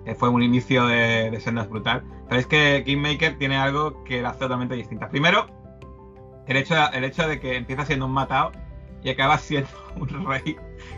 Eh, 0.06 0.14
fue 0.14 0.28
un 0.28 0.42
inicio 0.42 0.86
de, 0.86 1.30
de 1.30 1.40
sendas 1.40 1.68
brutal. 1.68 2.04
Pero 2.28 2.40
es 2.40 2.46
que 2.46 2.82
Kingmaker 2.84 3.38
tiene 3.38 3.56
algo 3.56 4.02
que 4.04 4.22
la 4.22 4.30
hace 4.30 4.40
totalmente 4.40 4.74
distinta. 4.74 5.08
Primero, 5.08 5.46
el 6.46 6.56
hecho, 6.56 6.74
el 6.92 7.04
hecho 7.04 7.26
de 7.26 7.40
que 7.40 7.56
empieza 7.56 7.84
siendo 7.84 8.06
un 8.06 8.12
matado 8.12 8.52
y 9.02 9.10
acaba 9.10 9.38
siendo 9.38 9.68
un 9.96 10.26
rey 10.26 10.56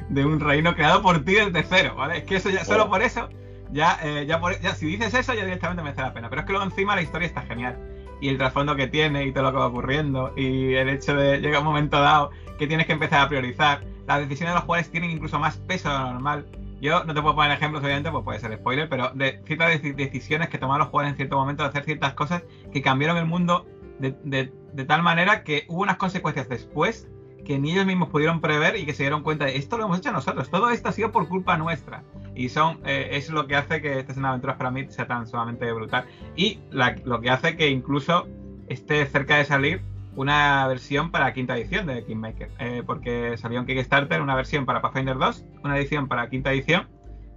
de 0.09 0.25
un 0.25 0.41
reino 0.41 0.75
creado 0.75 1.03
por 1.03 1.25
ti 1.25 1.35
desde 1.35 1.63
cero, 1.63 1.95
¿vale? 1.97 2.19
Es 2.19 2.25
que 2.25 2.37
eso 2.37 2.51
ya, 2.51 2.65
solo 2.65 2.89
por 2.89 3.03
eso, 3.03 3.29
ya, 3.71 3.99
eh, 4.03 4.25
ya, 4.27 4.41
por, 4.41 4.59
ya 4.61 4.75
si 4.75 4.87
dices 4.87 5.15
eso, 5.15 5.35
ya 5.35 5.45
directamente 5.45 5.83
merece 5.83 6.03
la 6.03 6.13
pena. 6.13 6.29
Pero 6.29 6.41
es 6.41 6.47
que 6.47 6.53
luego 6.53 6.67
encima 6.67 6.95
la 6.95 7.03
historia 7.03 7.27
está 7.27 7.43
genial. 7.43 7.79
Y 8.21 8.29
el 8.29 8.39
trasfondo 8.39 8.75
que 8.75 8.89
tiene 8.89 9.25
y 9.25 9.33
todo 9.33 9.45
lo 9.45 9.53
que 9.53 9.59
va 9.59 9.67
ocurriendo. 9.67 10.33
Y 10.37 10.75
el 10.75 10.89
hecho 10.89 11.15
de 11.15 11.41
llega 11.41 11.61
un 11.61 11.65
momento 11.65 12.01
dado 12.01 12.31
que 12.59 12.67
tienes 12.67 12.87
que 12.87 12.93
empezar 12.93 13.21
a 13.21 13.29
priorizar. 13.29 13.85
Las 14.07 14.21
decisiones 14.21 14.53
de 14.53 14.55
los 14.57 14.65
jugadores 14.65 14.91
tienen 14.91 15.11
incluso 15.11 15.39
más 15.39 15.57
peso 15.59 15.89
de 15.89 15.99
lo 15.99 16.13
normal. 16.13 16.47
Yo 16.81 17.05
no 17.05 17.15
te 17.15 17.21
puedo 17.23 17.35
poner 17.35 17.53
ejemplos, 17.53 17.83
obviamente, 17.83 18.11
pues 18.11 18.25
puede 18.25 18.39
ser 18.39 18.55
spoiler, 18.57 18.89
pero 18.89 19.11
de 19.15 19.43
ciertas 19.47 19.71
deci- 19.83 19.95
decisiones 19.95 20.49
que 20.49 20.59
tomaron 20.59 20.81
los 20.81 20.89
jugadores 20.89 21.13
en 21.13 21.17
cierto 21.17 21.37
momento 21.37 21.63
de 21.65 21.71
hacer 21.71 21.85
ciertas 21.85 22.15
cosas 22.15 22.45
que 22.73 22.83
cambiaron 22.83 23.17
el 23.17 23.27
mundo 23.27 23.67
de, 23.99 24.15
de- 24.23 24.53
de 24.73 24.85
tal 24.85 25.03
manera 25.03 25.43
que 25.43 25.65
hubo 25.69 25.83
unas 25.83 25.97
consecuencias 25.97 26.49
después 26.49 27.09
que 27.45 27.59
ni 27.59 27.73
ellos 27.73 27.87
mismos 27.87 28.11
pudieron 28.11 28.41
prever 28.41 28.77
y 28.77 28.85
que 28.85 28.93
se 28.93 29.05
dieron 29.05 29.23
cuenta 29.23 29.47
de 29.47 29.57
esto 29.57 29.79
lo 29.79 29.85
hemos 29.87 29.99
hecho 29.99 30.13
nosotros, 30.13 30.51
todo 30.51 30.71
esto 30.71 30.91
ha 30.91 30.93
sido 30.93 31.11
por 31.11 31.27
culpa 31.29 31.57
nuestra. 31.57 32.05
Y 32.35 32.51
son 32.51 32.81
eh, 32.85 33.09
es 33.13 33.31
lo 33.31 33.47
que 33.47 33.57
hace 33.57 33.81
que 33.81 33.99
esta 33.99 34.13
escena 34.13 34.29
de 34.29 34.33
aventuras 34.33 34.57
para 34.57 34.71
mí 34.71 34.85
sea 34.91 35.07
tan 35.07 35.27
sumamente 35.27 35.73
brutal. 35.73 36.05
Y 36.37 36.61
la- 36.71 36.95
lo 37.05 37.21
que 37.21 37.31
hace 37.31 37.57
que 37.57 37.69
incluso 37.71 38.29
esté 38.69 39.05
cerca 39.07 39.37
de 39.37 39.45
salir 39.47 39.81
una 40.19 40.67
versión 40.67 41.13
para 41.13 41.33
quinta 41.33 41.57
edición 41.57 41.87
de 41.87 42.05
Kingmaker. 42.05 42.51
Eh, 42.59 42.83
porque 42.85 43.37
salió 43.39 43.61
en 43.61 43.67
Kickstarter 43.67 44.21
una 44.21 44.35
versión 44.35 44.67
para 44.67 44.83
Pathfinder 44.83 45.17
2, 45.17 45.45
una 45.63 45.79
edición 45.79 46.09
para 46.09 46.29
quinta 46.29 46.53
edición. 46.53 46.89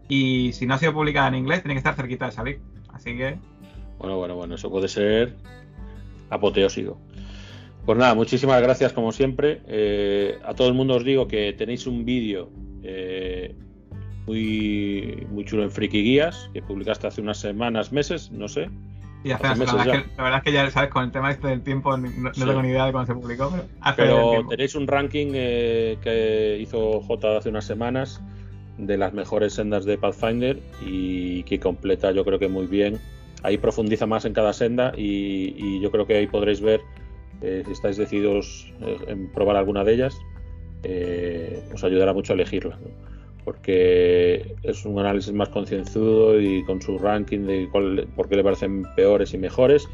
Y 0.10 0.52
si 0.54 0.66
no 0.66 0.74
ha 0.74 0.78
sido 0.80 0.92
publicada 0.92 1.28
en 1.28 1.36
inglés, 1.36 1.62
tiene 1.62 1.76
que 1.76 1.78
estar 1.78 1.94
cerquita 1.94 2.26
de 2.26 2.32
salir. 2.32 2.62
Así 2.92 3.16
que 3.16 3.38
Bueno, 4.00 4.18
bueno, 4.18 4.36
bueno, 4.36 4.56
eso 4.56 4.72
puede 4.72 4.88
ser 4.88 5.36
apoteósico. 6.32 7.00
Pues 7.86 8.00
nada, 8.00 8.16
muchísimas 8.16 8.60
gracias 8.64 8.94
como 8.94 9.12
siempre. 9.12 9.62
Eh, 9.68 10.40
a 10.44 10.56
todo 10.56 10.68
el 10.68 10.74
mundo 10.74 10.96
os 10.96 11.04
digo 11.04 11.28
que 11.28 11.54
tenéis 11.54 11.86
un 11.86 12.04
vídeo 12.04 12.50
eh, 12.82 13.56
muy, 14.26 15.28
muy 15.30 15.46
chulo 15.46 15.62
en 15.62 15.70
Friki 15.70 16.02
Guías 16.02 16.50
que 16.52 16.64
publicaste 16.64 17.06
hace 17.06 17.22
unas 17.22 17.38
semanas, 17.38 17.92
meses, 17.92 18.32
no 18.32 18.48
sé. 18.48 18.72
Y 19.24 19.32
hace 19.32 19.48
meses 19.50 19.68
la, 19.68 19.74
verdad 19.74 19.96
es 19.96 20.04
que, 20.04 20.10
la 20.18 20.24
verdad 20.24 20.38
es 20.40 20.44
que 20.44 20.52
ya 20.52 20.72
sabes, 20.72 20.90
con 20.90 21.04
el 21.04 21.12
tema 21.12 21.32
este 21.32 21.48
del 21.48 21.62
tiempo, 21.62 21.96
no, 21.98 22.08
no 22.08 22.34
Sí. 22.34 22.42
tengo 22.46 22.62
ni 22.62 22.70
idea 22.70 22.86
de 22.86 22.92
cuándo 22.92 23.14
se 23.14 23.20
publicó, 23.20 23.50
pero 23.52 23.66
hace 23.82 24.02
Pero 24.02 24.48
tenéis 24.48 24.76
un 24.76 24.88
ranking 24.88 25.32
eh, 25.34 25.98
que 26.02 26.58
hizo 26.60 27.02
J 27.02 27.38
hace 27.38 27.50
unas 27.50 27.66
semanas 27.66 28.22
de 28.78 28.98
las 28.98 29.14
mejores 29.14 29.54
sendas 29.54 29.86
de 29.86 29.98
Pathfinder 29.98 30.60
y 30.86 31.44
que 31.44 31.60
completa 31.60 32.12
yo 32.12 32.26
creo 32.26 32.40
que 32.40 32.48
muy 32.48 32.68
bien. 32.68 33.00
Ahí 33.44 33.58
profundiza 33.58 34.06
más 34.06 34.26
en 34.26 34.34
cada 34.34 34.54
senda 34.54 34.94
y, 34.96 35.56
y 35.58 35.82
yo 35.82 35.92
creo 35.92 36.06
que 36.06 36.16
ahí 36.16 36.28
podréis 36.28 36.62
ver 36.62 36.82
eh, 37.42 37.64
si 37.66 37.72
estáis 37.72 37.98
decididos 37.98 38.72
eh, 38.82 38.98
en 39.08 39.32
probar 39.32 39.56
alguna 39.56 39.84
de 39.84 39.94
ellas, 39.94 40.16
eh, 40.84 41.64
os 41.74 41.84
ayudará 41.84 42.14
mucho 42.14 42.34
a 42.34 42.36
elegirla. 42.36 42.78
¿no? 42.78 42.90
Porque 43.46 44.56
es 44.64 44.86
un 44.86 45.00
análisis 45.00 45.34
más 45.34 45.50
concienzudo 45.50 46.40
y 46.40 46.64
con 46.66 46.82
su 46.82 46.98
ranking 46.98 47.40
de 47.48 47.68
cuál, 47.72 48.08
por 48.16 48.30
qué 48.30 48.36
le 48.36 48.44
parecen 48.44 48.86
peores 48.96 49.34
y 49.34 49.38
mejores. 49.38 49.88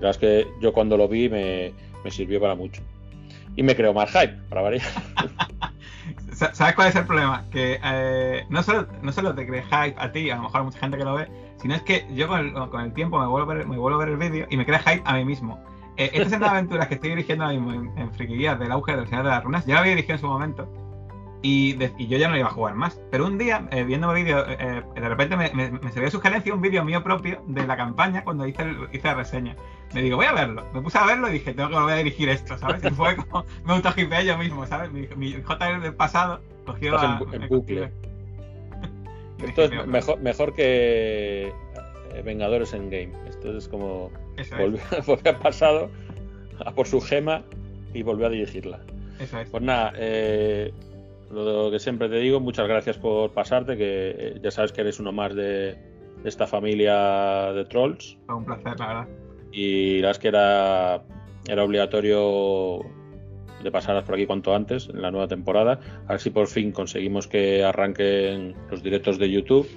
La 0.00 0.08
verdad 0.08 0.10
es 0.10 0.18
que 0.18 0.46
yo 0.60 0.72
cuando 0.72 0.96
lo 0.96 1.06
vi 1.08 1.28
me, 1.28 1.72
me 2.04 2.10
sirvió 2.10 2.40
para 2.40 2.54
mucho. 2.54 2.82
Y 3.54 3.62
me 3.62 3.74
creó 3.74 3.92
más 3.94 4.10
hype, 4.10 4.34
para 4.48 4.62
variar. 4.62 4.82
Sa- 6.32 6.54
¿Sabes 6.54 6.74
cuál 6.74 6.88
es 6.88 6.96
el 6.96 7.06
problema? 7.06 7.44
Que 7.50 7.78
eh, 7.82 8.44
no, 8.50 8.62
solo, 8.62 8.86
no 9.02 9.12
solo 9.12 9.34
te 9.34 9.46
cree 9.46 9.62
hype 9.62 9.94
a 9.98 10.12
ti, 10.12 10.30
a 10.30 10.36
lo 10.36 10.42
mejor 10.42 10.60
a 10.60 10.64
mucha 10.64 10.78
gente 10.78 10.98
que 10.98 11.04
lo 11.04 11.14
ve, 11.14 11.26
sino 11.60 11.74
es 11.74 11.82
que 11.82 12.06
yo 12.14 12.28
con 12.28 12.40
el, 12.40 12.52
con 12.52 12.80
el 12.82 12.92
tiempo 12.92 13.18
me 13.18 13.26
vuelvo, 13.26 13.50
a 13.50 13.54
ver, 13.54 13.66
me 13.66 13.78
vuelvo 13.78 14.00
a 14.00 14.04
ver 14.04 14.12
el 14.14 14.18
vídeo 14.18 14.46
y 14.50 14.56
me 14.56 14.66
crea 14.66 14.78
hype 14.80 15.02
a 15.04 15.14
mí 15.14 15.24
mismo. 15.24 15.58
Eh, 15.96 16.10
esta 16.12 16.28
senda 16.30 16.46
de 16.48 16.52
aventuras 16.52 16.88
que 16.88 16.94
estoy 16.94 17.10
dirigiendo 17.10 17.44
ahora 17.44 17.58
mismo 17.58 17.72
en, 17.72 17.98
en 17.98 18.58
del 18.58 18.72
auge 18.72 18.94
del 18.96 19.06
Señor 19.08 19.24
de 19.24 19.30
las 19.30 19.42
Runas, 19.42 19.64
ya 19.66 19.74
la 19.74 19.80
había 19.80 19.92
dirigido 19.92 20.14
en 20.14 20.20
su 20.20 20.26
momento 20.26 20.68
y, 21.42 21.74
de- 21.74 21.92
y 21.98 22.06
yo 22.08 22.18
ya 22.18 22.28
no 22.28 22.36
iba 22.36 22.48
a 22.48 22.50
jugar 22.52 22.74
más. 22.74 23.00
Pero 23.10 23.26
un 23.26 23.38
día, 23.38 23.68
eh, 23.70 23.84
viendo 23.84 24.10
el 24.10 24.24
vídeo, 24.24 24.46
eh, 24.48 24.56
eh, 24.58 24.82
de 25.00 25.08
repente 25.08 25.36
me, 25.36 25.50
me, 25.52 25.70
me 25.70 25.92
salió 25.92 26.10
sugerencia 26.10 26.52
un 26.54 26.60
vídeo 26.60 26.84
mío 26.84 27.02
propio 27.04 27.42
de 27.46 27.66
la 27.66 27.76
campaña 27.76 28.24
cuando 28.24 28.46
hice, 28.46 28.62
el- 28.62 28.88
hice 28.92 29.06
la 29.08 29.14
reseña. 29.14 29.56
Me 29.94 30.02
digo, 30.02 30.16
voy 30.16 30.26
a 30.26 30.32
verlo. 30.32 30.64
Me 30.74 30.80
puse 30.82 30.98
a 30.98 31.06
verlo 31.06 31.28
y 31.28 31.32
dije, 31.34 31.54
tengo 31.54 31.68
que 31.68 31.74
volver 31.76 31.94
a 31.94 31.98
dirigir 31.98 32.28
esto, 32.28 32.58
¿sabes? 32.58 32.82
Y 32.84 32.90
fue 32.90 33.16
como, 33.16 33.44
me 33.64 33.74
autohipeé 33.74 34.24
yo 34.26 34.36
mismo, 34.38 34.66
¿sabes? 34.66 34.90
Mi, 34.92 35.06
mi 35.16 35.40
J 35.42 35.78
del 35.78 35.94
pasado 35.94 36.40
cogió 36.64 36.88
en 36.88 36.94
la- 37.10 37.18
en 37.36 37.48
bucle. 37.48 37.90
Esto 39.44 39.62
es 39.64 39.86
mejor, 39.86 40.20
mejor 40.20 40.54
que 40.54 41.48
eh, 42.14 42.22
Vengadores 42.24 42.72
en 42.72 42.90
Game. 42.90 43.12
Esto 43.28 43.56
es 43.56 43.68
como 43.68 44.10
volvió, 44.58 44.80
al 45.24 45.36
pasado 45.38 45.90
a 46.64 46.70
por 46.72 46.86
su 46.86 47.00
gema 47.00 47.42
y 47.92 48.02
volvió 48.02 48.26
a 48.26 48.30
dirigirla. 48.30 48.80
Eso 49.20 49.38
es. 49.40 49.50
Pues 49.50 49.62
nada, 49.62 49.92
eh, 49.96 50.72
lo 51.30 51.70
que 51.70 51.78
siempre 51.78 52.08
te 52.08 52.16
digo, 52.16 52.40
muchas 52.40 52.68
gracias 52.68 52.98
por 52.98 53.32
pasarte, 53.32 53.76
que 53.76 54.14
eh, 54.18 54.40
ya 54.42 54.50
sabes 54.50 54.72
que 54.72 54.82
eres 54.82 55.00
uno 55.00 55.12
más 55.12 55.34
de, 55.34 55.76
esta 56.24 56.46
familia 56.46 57.52
de 57.52 57.64
trolls. 57.64 58.18
Un 58.28 58.44
placer, 58.44 58.78
la 58.78 58.86
verdad. 58.86 59.08
Y 59.52 60.00
la 60.00 60.08
verdad 60.08 60.10
es 60.10 60.18
que 60.18 60.28
era, 60.28 61.02
era 61.48 61.64
obligatorio 61.64 62.80
de 63.62 63.70
pasaras 63.70 64.04
por 64.04 64.14
aquí 64.14 64.26
cuanto 64.26 64.54
antes 64.54 64.88
en 64.88 65.02
la 65.02 65.10
nueva 65.10 65.28
temporada. 65.28 65.80
A 66.06 66.12
ver 66.12 66.20
si 66.20 66.30
por 66.30 66.46
fin 66.46 66.72
conseguimos 66.72 67.26
que 67.26 67.64
arranquen 67.64 68.54
los 68.70 68.82
directos 68.82 69.18
de 69.18 69.30
YouTube. 69.30 69.68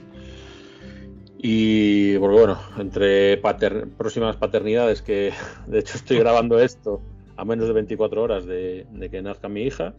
Y 1.42 2.18
bueno, 2.18 2.60
entre 2.78 3.38
próximas 3.38 4.36
paternidades, 4.36 5.02
que 5.02 5.32
de 5.68 5.80
hecho 5.80 5.98
estoy 5.98 6.20
grabando 6.20 6.60
esto 6.60 7.02
a 7.38 7.46
menos 7.46 7.68
de 7.68 7.74
24 7.74 8.22
horas 8.22 8.46
de, 8.46 8.86
que 9.10 9.22
nazca 9.22 9.48
mi 9.48 9.62
hija, 9.64 9.94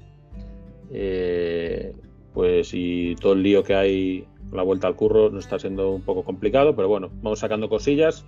eh, 0.93 1.93
pues 2.35 2.71
y 2.75 3.15
todo 3.17 3.33
el 3.35 3.43
lío 3.43 3.63
que 3.63 3.75
hay 3.75 4.25
la 4.53 4.63
vuelta 4.63 4.87
al 4.87 4.97
curro 4.97 5.31
nos 5.31 5.45
está 5.45 5.59
siendo 5.59 5.91
un 5.91 6.03
poco 6.03 6.25
complicado, 6.25 6.75
pero 6.75 6.89
bueno, 6.89 7.11
vamos 7.23 7.39
sacando 7.39 7.69
cosillas. 7.69 8.25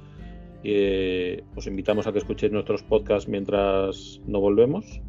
Eh, 0.65 1.43
os 1.57 1.67
invitamos 1.67 2.07
a 2.07 2.13
que 2.13 2.19
escuchéis 2.19 2.53
nuestros 2.53 2.83
podcasts 2.83 3.29
mientras 3.29 4.21
no 4.27 4.41
volvemos. 4.41 5.01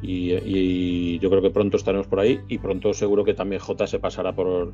Y, 0.00 1.18
yo 1.18 1.28
creo 1.28 1.42
que 1.42 1.50
pronto 1.50 1.76
estaremos 1.76 2.06
por 2.06 2.20
ahí 2.20 2.40
y 2.48 2.58
pronto 2.58 2.94
seguro 2.94 3.24
que 3.24 3.34
también 3.34 3.60
J 3.60 3.86
se 3.86 3.98
pasará 3.98 4.32
por, 4.32 4.72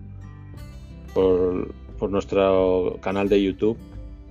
por, 1.15 2.11
nuestro 2.11 2.99
canal 3.01 3.31
de 3.31 3.43
YouTube 3.43 3.79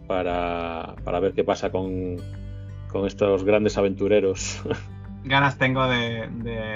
para, 0.05 0.95
ver 1.19 1.33
qué 1.33 1.43
pasa 1.43 1.71
con, 1.71 2.17
con 2.91 3.07
estos 3.07 3.43
grandes 3.43 3.77
aventureros. 3.77 4.61
Ganas 5.25 5.57
tengo 5.57 5.87
de, 5.87 6.27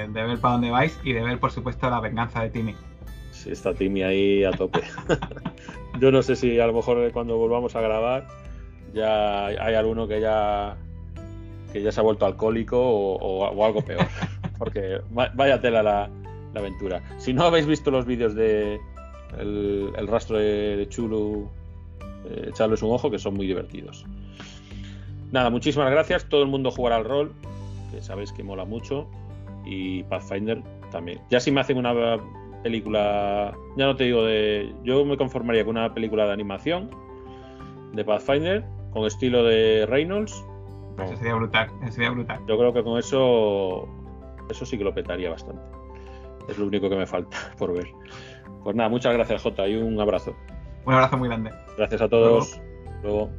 ver 0.09 0.39
para 0.39 0.53
dónde 0.53 0.69
vais 0.69 0.99
y 1.03 1.13
de 1.13 1.21
ver, 1.21 1.39
por 1.39 1.51
supuesto, 1.51 1.89
la 1.89 1.99
venganza 1.99 2.41
de 2.41 2.49
Timmy. 2.49 2.75
Sí, 3.31 3.51
está 3.51 3.73
Timmy 3.73 4.03
ahí 4.03 4.43
a 4.43 4.51
tope. 4.51 4.81
Yo 5.99 6.11
no 6.11 6.21
sé 6.21 6.35
si 6.35 6.59
a 6.59 6.67
lo 6.67 6.73
mejor 6.73 7.11
cuando 7.11 7.37
volvamos 7.37 7.75
a 7.75 7.81
grabar 7.81 8.27
ya 8.93 9.47
hay 9.47 9.75
alguno 9.75 10.07
que 10.07 10.21
ya 10.21 10.77
que 11.71 11.81
ya 11.81 11.91
se 11.91 11.99
ha 11.99 12.03
vuelto 12.03 12.25
alcohólico 12.25 12.77
o, 12.79 13.65
algo 13.65 13.83
peor. 13.83 14.07
Porque 14.57 15.01
vaya 15.11 15.61
tela 15.61 15.83
la, 15.83 16.09
aventura. 16.55 17.03
Si 17.17 17.33
no 17.33 17.43
habéis 17.43 17.67
visto 17.67 17.91
los 17.91 18.07
vídeos 18.07 18.33
de 18.33 18.79
el, 19.37 20.07
rastro 20.07 20.37
de, 20.39 20.87
Chulu, 20.89 21.47
eh, 22.25 22.47
echarles 22.49 22.81
un 22.81 22.91
ojo 22.91 23.11
que 23.11 23.19
son 23.19 23.35
muy 23.35 23.45
divertidos. 23.45 24.05
Nada, 25.31 25.51
muchísimas 25.51 25.91
gracias. 25.91 26.25
Todo 26.25 26.41
el 26.41 26.47
mundo 26.47 26.71
jugará 26.71 26.95
al 26.95 27.05
rol, 27.05 27.33
que 27.91 28.01
sabéis 28.01 28.31
que 28.31 28.43
mola 28.43 28.65
mucho. 28.65 29.07
Y 29.65 30.03
Pathfinder 30.03 30.61
también. 30.91 31.19
Ya 31.29 31.39
si 31.39 31.51
me 31.51 31.61
hacen 31.61 31.77
una 31.77 31.93
película, 32.63 33.53
ya 33.75 33.85
no 33.85 33.95
te 33.95 34.05
digo 34.05 34.23
de. 34.23 34.73
Yo 34.83 35.03
me 35.05 35.17
conformaría 35.17 35.65
con 35.65 35.77
una 35.77 35.93
película 35.93 36.25
de 36.25 36.33
animación 36.33 36.89
de 37.93 38.03
Pathfinder 38.05 38.63
con 38.91 39.05
estilo 39.05 39.43
de 39.43 39.85
Reynolds 39.87 40.45
eso 41.05 41.15
sería 41.15 41.35
brutal, 41.35 41.69
sería 41.91 42.09
brutal. 42.09 42.39
Yo 42.47 42.57
creo 42.57 42.73
que 42.73 42.83
con 42.83 42.97
eso, 42.97 43.87
eso 44.49 44.65
sí 44.65 44.77
que 44.77 44.83
lo 44.83 44.93
petaría 44.93 45.29
bastante. 45.29 45.61
Es 46.47 46.57
lo 46.57 46.65
único 46.65 46.89
que 46.89 46.95
me 46.95 47.05
falta 47.05 47.37
por 47.57 47.73
ver. 47.73 47.87
Pues 48.63 48.75
nada, 48.75 48.89
muchas 48.89 49.13
gracias 49.13 49.43
Jota 49.43 49.67
y 49.67 49.75
un 49.75 49.99
abrazo. 49.99 50.35
Un 50.85 50.93
abrazo 50.93 51.17
muy 51.17 51.27
grande. 51.27 51.51
Gracias 51.77 52.01
a 52.01 52.09
todos. 52.09 52.59
Luego. 53.03 53.29